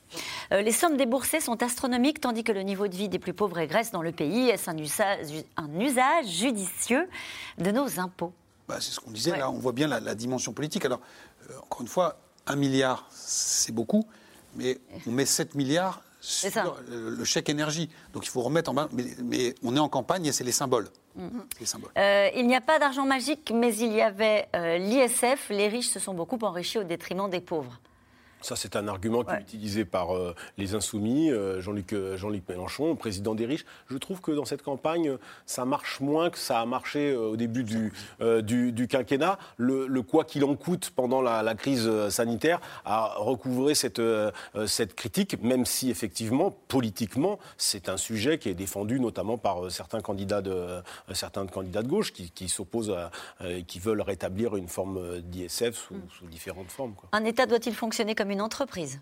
Euh, 0.52 0.62
les 0.62 0.72
sommes 0.72 0.98
déboursées 0.98 1.40
sont 1.40 1.62
astronomiques, 1.64 2.22
tandis 2.22 2.44
que 2.44 2.52
le 2.52 2.62
niveau 2.62 2.88
de 2.88 2.96
vie 2.96 3.10
des 3.10 3.20
plus 3.20 3.34
pauvres 3.34 3.56
régresse 3.56 3.92
dans 3.92 4.02
le 4.02 4.12
pays. 4.12 4.50
Est-ce 4.50 4.70
un 4.70 4.78
usage, 4.78 5.28
un 5.58 5.80
usage 5.80 6.28
judicieux 6.28 7.08
de 7.58 7.72
nos 7.72 8.00
impôts? 8.00 8.34
Bah, 8.68 8.78
c'est 8.80 8.92
ce 8.92 9.00
qu'on 9.00 9.12
disait, 9.12 9.38
là, 9.38 9.50
on 9.50 9.60
voit 9.60 9.72
bien 9.72 9.88
la, 9.88 10.00
la 10.00 10.16
dimension 10.16 10.54
politique. 10.54 10.86
Alors, 10.86 11.00
euh, 11.50 11.54
encore 11.64 11.82
une 11.82 11.88
fois, 11.88 12.18
un 12.46 12.56
milliard, 12.56 13.08
c'est 13.12 13.74
beaucoup, 13.74 14.06
mais 14.56 14.80
on 15.06 15.12
met 15.12 15.26
7 15.26 15.56
milliards 15.56 16.02
sur 16.28 16.52
ça. 16.52 16.76
le, 16.90 17.24
chèque 17.24 17.50
énergie. 17.50 17.90
Donc 18.14 18.26
il 18.26 18.30
faut 18.30 18.42
remettre 18.42 18.70
en 18.70 18.74
main. 18.74 18.90
Mais, 18.92 19.06
mais 19.24 19.56
on 19.64 19.76
est 19.76 19.80
en 19.80 19.90
campagne 19.90 20.26
et 20.26 20.32
c'est 20.32 20.44
les 20.44 20.52
symboles. 20.52 20.90
Symbole. 21.64 21.90
Euh, 21.98 22.30
il 22.36 22.46
n'y 22.46 22.56
a 22.56 22.62
pas 22.62 22.78
d'argent 22.78 23.06
magique, 23.06 23.52
mais 23.54 23.76
il 23.76 23.92
y 23.94 24.02
avait 24.02 24.48
euh, 24.56 24.78
l'ISF. 24.78 25.50
Les 25.50 25.68
riches 25.68 25.90
se 25.90 26.00
sont 26.00 26.14
beaucoup 26.14 26.38
enrichis 26.44 26.78
au 26.78 26.84
détriment 26.84 27.30
des 27.30 27.42
pauvres. 27.42 27.80
Ça, 28.42 28.56
c'est 28.56 28.76
un 28.76 28.88
argument 28.88 29.24
qui 29.24 29.34
est 29.34 29.42
utilisé 29.42 29.86
par 29.86 30.16
euh, 30.16 30.36
les 30.58 30.76
Insoumis, 30.76 31.32
euh, 31.32 31.60
Jean-Luc 31.62 31.94
euh, 31.94 32.18
Jean-Luc 32.18 32.48
Mélenchon, 32.48 32.96
président 32.96 33.36
des 33.36 33.46
riches. 33.46 33.66
Je 33.90 33.98
trouve 33.98 34.22
que 34.22 34.32
dans 34.32 34.46
cette 34.46 34.62
campagne, 34.64 35.18
ça 35.46 35.66
marche 35.66 36.00
moins 36.00 36.30
que 36.30 36.38
ça 36.38 36.60
a 36.62 36.66
marché 36.66 37.16
au 37.16 37.36
début 37.36 37.64
du, 37.64 37.94
du, 38.44 38.72
du 38.72 38.88
quinquennat. 38.88 39.38
Le, 39.58 39.88
le 39.88 40.02
quoi 40.02 40.24
qu'il 40.24 40.44
en 40.46 40.56
coûte 40.56 40.92
pendant 40.96 41.22
la, 41.22 41.44
la 41.44 41.56
crise 41.56 41.90
sanitaire 42.10 42.60
a 42.86 43.14
recouvré 43.18 43.76
cette, 43.76 44.02
cette 44.66 44.96
critique, 44.96 45.42
même 45.42 45.66
si 45.66 45.90
effectivement, 45.90 46.52
politiquement, 46.68 47.40
c'est 47.58 47.90
un 47.90 47.98
sujet 47.98 48.38
qui 48.38 48.50
est 48.50 48.54
défendu 48.54 49.00
notamment 49.00 49.38
par 49.38 49.72
certains 49.72 50.02
candidats 50.02 50.42
de, 50.42 50.82
certains 51.14 51.46
candidats 51.48 51.84
de 51.84 51.88
gauche 51.88 52.14
qui, 52.14 52.32
qui 52.32 52.50
s'opposent 52.50 52.92
à, 52.92 53.12
euh, 53.42 53.62
qui 53.68 53.80
veulent 53.80 54.02
rétablir 54.02 54.56
une 54.56 54.68
forme 54.68 55.22
d'ISF 55.22 55.76
sous, 55.76 55.96
sous 56.18 56.26
différentes 56.28 56.72
formes. 56.72 56.94
quoi. 56.94 57.10
Un 57.12 57.26
État 57.26 57.46
doit-il 57.46 57.74
fonctionner 57.74 58.16
comme 58.16 58.27
une 58.32 58.42
entreprise 58.42 59.00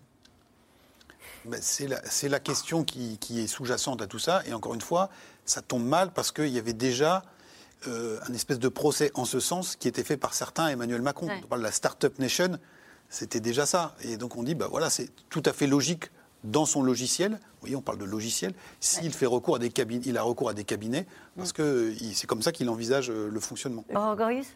Ben, 1.44 1.60
c'est 1.62 1.86
la, 1.86 2.00
c'est 2.08 2.28
la 2.28 2.40
question 2.40 2.84
qui, 2.84 3.18
qui 3.18 3.40
est 3.40 3.46
sous-jacente 3.46 4.02
à 4.02 4.06
tout 4.06 4.18
ça. 4.18 4.42
Et 4.46 4.52
encore 4.52 4.74
une 4.74 4.80
fois, 4.80 5.10
ça 5.44 5.62
tombe 5.62 5.84
mal 5.84 6.12
parce 6.12 6.32
qu'il 6.32 6.48
y 6.48 6.58
avait 6.58 6.72
déjà 6.72 7.22
euh, 7.86 8.18
un 8.28 8.34
espèce 8.34 8.58
de 8.58 8.68
procès 8.68 9.10
en 9.14 9.24
ce 9.24 9.38
sens 9.38 9.76
qui 9.76 9.88
était 9.88 10.04
fait 10.04 10.16
par 10.16 10.34
certains, 10.34 10.68
Emmanuel 10.68 11.02
Macron. 11.02 11.28
Ouais. 11.28 11.40
On 11.44 11.46
parle 11.46 11.60
de 11.60 11.66
la 11.66 11.72
Startup 11.72 12.18
Nation, 12.18 12.58
c'était 13.08 13.40
déjà 13.40 13.66
ça. 13.66 13.94
Et 14.02 14.16
donc 14.16 14.36
on 14.36 14.42
dit, 14.42 14.54
bah 14.54 14.68
voilà, 14.68 14.90
c'est 14.90 15.10
tout 15.28 15.42
à 15.44 15.52
fait 15.52 15.66
logique 15.66 16.10
dans 16.44 16.66
son 16.66 16.82
logiciel. 16.82 17.32
Vous 17.32 17.60
voyez, 17.62 17.76
on 17.76 17.80
parle 17.82 17.98
de 17.98 18.04
logiciel. 18.04 18.52
S'il 18.78 19.12
fait 19.12 19.26
recours 19.26 19.56
à 19.56 19.58
des 19.58 19.70
cabinets, 19.70 20.02
il 20.06 20.16
a 20.16 20.22
recours 20.22 20.48
à 20.48 20.54
des 20.54 20.62
cabinets 20.62 21.06
parce 21.36 21.52
que 21.52 21.92
c'est 22.14 22.26
comme 22.28 22.40
ça 22.42 22.52
qu'il 22.52 22.68
envisage 22.68 23.10
euh, 23.10 23.28
le 23.28 23.40
fonctionnement. 23.40 23.84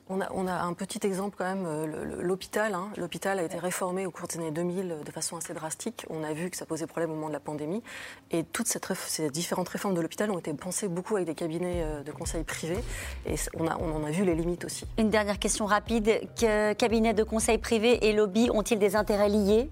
on 0.08 0.20
a, 0.20 0.28
on 0.32 0.46
a 0.46 0.52
un 0.52 0.72
petit 0.74 1.00
exemple 1.04 1.34
quand 1.36 1.44
même, 1.44 1.66
euh, 1.66 2.22
l'hôpital. 2.22 2.74
hein. 2.74 2.90
L'hôpital 2.96 3.38
a 3.38 3.42
été 3.42 3.58
réformé 3.58 4.06
au 4.06 4.10
cours 4.12 4.28
des 4.28 4.36
années 4.36 4.52
2000 4.52 4.98
de 5.04 5.10
façon 5.10 5.36
assez 5.36 5.54
drastique. 5.54 6.06
On 6.08 6.22
a 6.22 6.32
vu 6.32 6.50
que 6.50 6.56
ça 6.56 6.66
posait 6.66 6.86
problème 6.86 7.10
au 7.10 7.14
moment 7.14 7.28
de 7.28 7.32
la 7.32 7.40
pandémie. 7.40 7.82
Et 8.30 8.44
toutes 8.44 8.68
cette 8.68 8.86
ces 9.06 9.30
différentes 9.30 9.68
réformes 9.68 9.94
de 9.94 10.00
l'hôpital 10.00 10.30
ont 10.30 10.38
été 10.38 10.52
pensées 10.54 10.88
beaucoup 10.88 11.16
avec 11.16 11.26
des 11.26 11.34
cabinets 11.34 11.82
euh, 11.82 12.02
de 12.04 12.12
conseil 12.12 12.44
privés. 12.44 12.78
Et 13.26 13.34
on, 13.54 13.66
a, 13.66 13.76
on 13.78 13.96
en 13.96 14.04
a 14.04 14.10
vu 14.10 14.24
les 14.24 14.34
limites 14.36 14.64
aussi. 14.64 14.84
Une 14.98 15.10
dernière 15.10 15.38
question 15.38 15.66
rapide. 15.66 16.20
Que, 16.38 16.74
cabinet 16.74 17.14
de 17.14 17.24
conseil 17.24 17.58
privé 17.58 18.06
et 18.06 18.12
lobby 18.12 18.50
ont-ils 18.52 18.78
des 18.78 18.94
intérêts 18.94 19.28
liés? 19.28 19.68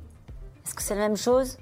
Est-ce 0.67 0.75
que 0.75 0.83
c'est 0.83 0.95
la 0.97 1.03
même 1.09 1.17
chose? 1.17 1.59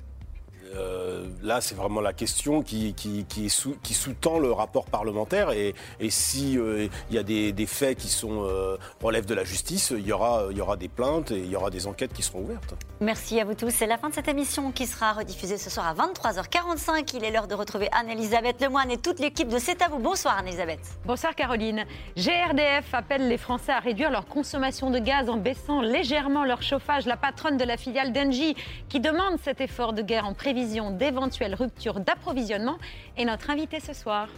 Euh, 0.76 1.26
là, 1.42 1.60
c'est 1.60 1.74
vraiment 1.74 2.00
la 2.00 2.12
question 2.12 2.62
qui, 2.62 2.94
qui, 2.94 3.24
qui 3.28 3.48
sous- 3.50 3.76
qui 3.82 3.94
sous-tend 3.94 4.38
le 4.38 4.52
rapport 4.52 4.86
parlementaire. 4.86 5.50
Et, 5.50 5.74
et 6.00 6.10
si 6.10 6.58
euh, 6.58 6.88
il 7.10 7.16
y 7.16 7.18
a 7.18 7.22
des, 7.22 7.52
des 7.52 7.66
faits 7.66 7.96
qui 7.98 8.08
sont, 8.08 8.44
euh, 8.44 8.76
relèvent 9.02 9.26
de 9.26 9.34
la 9.34 9.44
justice, 9.44 9.92
il 9.96 10.06
y, 10.06 10.12
aura, 10.12 10.44
il 10.50 10.56
y 10.56 10.60
aura 10.60 10.76
des 10.76 10.88
plaintes 10.88 11.30
et 11.30 11.38
il 11.38 11.46
y 11.50 11.56
aura 11.56 11.70
des 11.70 11.86
enquêtes 11.86 12.12
qui 12.12 12.22
seront 12.22 12.40
ouvertes. 12.40 12.74
Merci 13.00 13.40
à 13.40 13.44
vous 13.44 13.54
tous. 13.54 13.70
C'est 13.70 13.86
la 13.86 13.96
fin 13.98 14.08
de 14.10 14.14
cette 14.14 14.28
émission 14.28 14.70
qui 14.72 14.86
sera 14.86 15.12
rediffusée 15.14 15.56
ce 15.58 15.70
soir 15.70 15.86
à 15.86 15.94
23h45. 15.94 17.16
Il 17.16 17.24
est 17.24 17.30
l'heure 17.30 17.46
de 17.48 17.54
retrouver 17.54 17.88
Anne-Elisabeth 17.92 18.60
Lemoine 18.60 18.90
et 18.90 18.98
toute 18.98 19.18
l'équipe 19.20 19.48
de 19.48 19.58
C'est 19.58 19.80
à 19.82 19.88
vous. 19.88 19.98
Bonsoir 19.98 20.36
Anne-Elisabeth. 20.38 20.80
Bonsoir 21.06 21.34
Caroline. 21.34 21.84
GRDF 22.16 22.92
appelle 22.92 23.28
les 23.28 23.38
Français 23.38 23.72
à 23.72 23.78
réduire 23.80 24.10
leur 24.10 24.26
consommation 24.26 24.90
de 24.90 24.98
gaz 24.98 25.28
en 25.30 25.36
baissant 25.36 25.80
légèrement 25.80 26.44
leur 26.44 26.62
chauffage. 26.62 27.06
La 27.06 27.16
patronne 27.16 27.56
de 27.56 27.64
la 27.64 27.76
filiale 27.76 28.12
d'Engie 28.12 28.54
qui 28.88 29.00
demande 29.00 29.38
cet 29.42 29.60
effort 29.60 29.92
de 29.92 30.02
guerre 30.02 30.26
en 30.26 30.34
prévision 30.34 30.65
d'éventuelles 30.90 31.54
ruptures 31.54 32.00
d'approvisionnement 32.00 32.78
est 33.16 33.24
notre 33.24 33.50
invitée 33.50 33.80
ce 33.80 33.92
soir. 33.92 34.28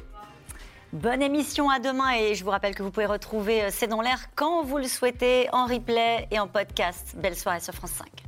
Bonne 0.93 1.23
émission 1.23 1.69
à 1.69 1.81
demain 1.81 2.13
et 2.19 2.35
je 2.35 2.45
vous 2.45 2.51
rappelle 2.51 2.75
que 2.75 2.83
vous 2.83 2.91
pouvez 2.91 3.07
retrouver 3.07 3.65
euh, 3.65 3.69
C'est 3.71 3.89
dans 3.89 4.01
l'air 4.01 4.19
quand 4.35 4.63
vous 4.63 4.79
le 4.79 4.85
souhaitez 4.85 5.49
en 5.53 5.67
replay 5.67 6.27
et 6.31 6.39
en 6.39 6.49
podcast. 6.49 7.15
Belle 7.17 7.37
soirée 7.37 7.61
sur 7.61 7.75
France 7.75 7.91
5. 7.93 8.28